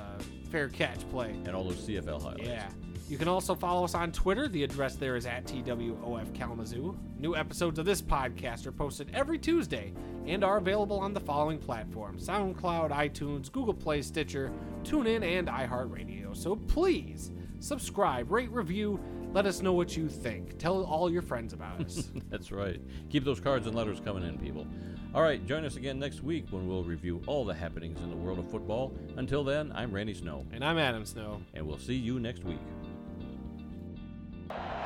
fair 0.55 0.69
catch 0.69 1.09
play. 1.09 1.31
And 1.45 1.49
all 1.49 1.65
those 1.65 1.85
CFL 1.85 2.21
highlights. 2.21 2.47
Yeah. 2.47 2.69
You 3.09 3.17
can 3.17 3.27
also 3.27 3.55
follow 3.55 3.83
us 3.83 3.93
on 3.93 4.13
Twitter. 4.13 4.47
The 4.47 4.63
address 4.63 4.95
there 4.95 5.17
is 5.17 5.25
at 5.25 5.45
TWOF 5.45 6.33
Kalamazoo. 6.33 6.97
New 7.19 7.35
episodes 7.35 7.77
of 7.77 7.85
this 7.85 8.01
podcast 8.01 8.65
are 8.65 8.71
posted 8.71 9.11
every 9.13 9.37
Tuesday 9.37 9.91
and 10.25 10.45
are 10.45 10.55
available 10.55 10.97
on 10.97 11.13
the 11.13 11.19
following 11.19 11.59
platforms 11.59 12.25
SoundCloud, 12.25 12.91
iTunes, 12.91 13.51
Google 13.51 13.73
Play, 13.73 14.01
Stitcher, 14.01 14.49
TuneIn, 14.83 15.23
and 15.23 15.49
iHeartRadio. 15.49 16.33
So 16.33 16.55
please 16.55 17.31
subscribe, 17.59 18.31
rate, 18.31 18.49
review, 18.49 18.97
let 19.33 19.45
us 19.45 19.61
know 19.61 19.73
what 19.73 19.97
you 19.97 20.07
think. 20.07 20.57
Tell 20.57 20.85
all 20.85 21.11
your 21.11 21.21
friends 21.21 21.51
about 21.51 21.81
us. 21.81 22.09
That's 22.29 22.53
right. 22.53 22.79
Keep 23.09 23.25
those 23.25 23.41
cards 23.41 23.67
and 23.67 23.75
letters 23.75 23.99
coming 23.99 24.23
in, 24.23 24.37
people. 24.37 24.65
All 25.15 25.21
right, 25.21 25.39
join 25.47 25.63
us 25.63 25.77
again 25.77 25.97
next 25.97 26.25
week 26.25 26.43
when 26.51 26.67
we'll 26.67 26.83
review 26.83 27.21
all 27.25 27.45
the 27.45 27.53
happenings 27.53 28.01
in 28.01 28.09
the 28.09 28.17
world 28.17 28.37
of 28.37 28.51
football. 28.51 28.91
Until 29.15 29.45
then, 29.45 29.71
I'm 29.73 29.93
Randy 29.93 30.13
Snow, 30.13 30.45
and 30.51 30.61
I'm 30.61 30.77
Adam 30.77 31.05
Snow. 31.05 31.41
and 31.53 31.65
we'll 31.65 31.79
see 31.79 31.95
you 31.95 32.19
next 32.19 32.43
week. 32.43 32.59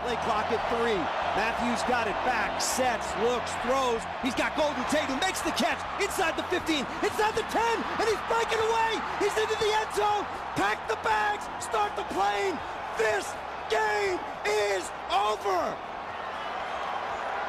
Play 0.05 0.15
clock 0.21 0.45
at 0.53 0.61
three. 0.69 1.01
Matthews 1.33 1.81
got 1.89 2.05
it 2.05 2.13
back, 2.29 2.61
sets, 2.61 3.09
looks, 3.25 3.49
throws. 3.65 4.05
He's 4.21 4.35
got 4.35 4.55
Golden 4.55 4.83
Tate 4.93 5.09
who 5.09 5.17
makes 5.17 5.41
the 5.41 5.49
catch 5.57 5.81
inside 5.99 6.37
the 6.37 6.43
15, 6.53 6.85
inside 7.01 7.33
the 7.33 7.41
10, 7.49 7.57
and 7.97 8.05
he's 8.05 8.21
breaking 8.29 8.61
away. 8.69 9.01
He's 9.17 9.33
into 9.33 9.57
the 9.57 9.71
end 9.81 9.89
zone. 9.97 10.29
Pack 10.53 10.87
the 10.87 10.99
bags, 11.01 11.49
start 11.57 11.95
the 11.97 12.05
plane. 12.13 12.53
This 13.01 13.33
game 13.73 14.21
is 14.45 14.91
over. 15.09 15.73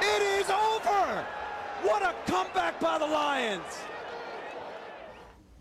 It 0.00 0.22
is 0.40 0.48
over. 0.48 1.39
What 1.82 2.02
a 2.02 2.14
comeback 2.30 2.78
by 2.78 2.98
the 2.98 3.06
Lions. 3.06 3.89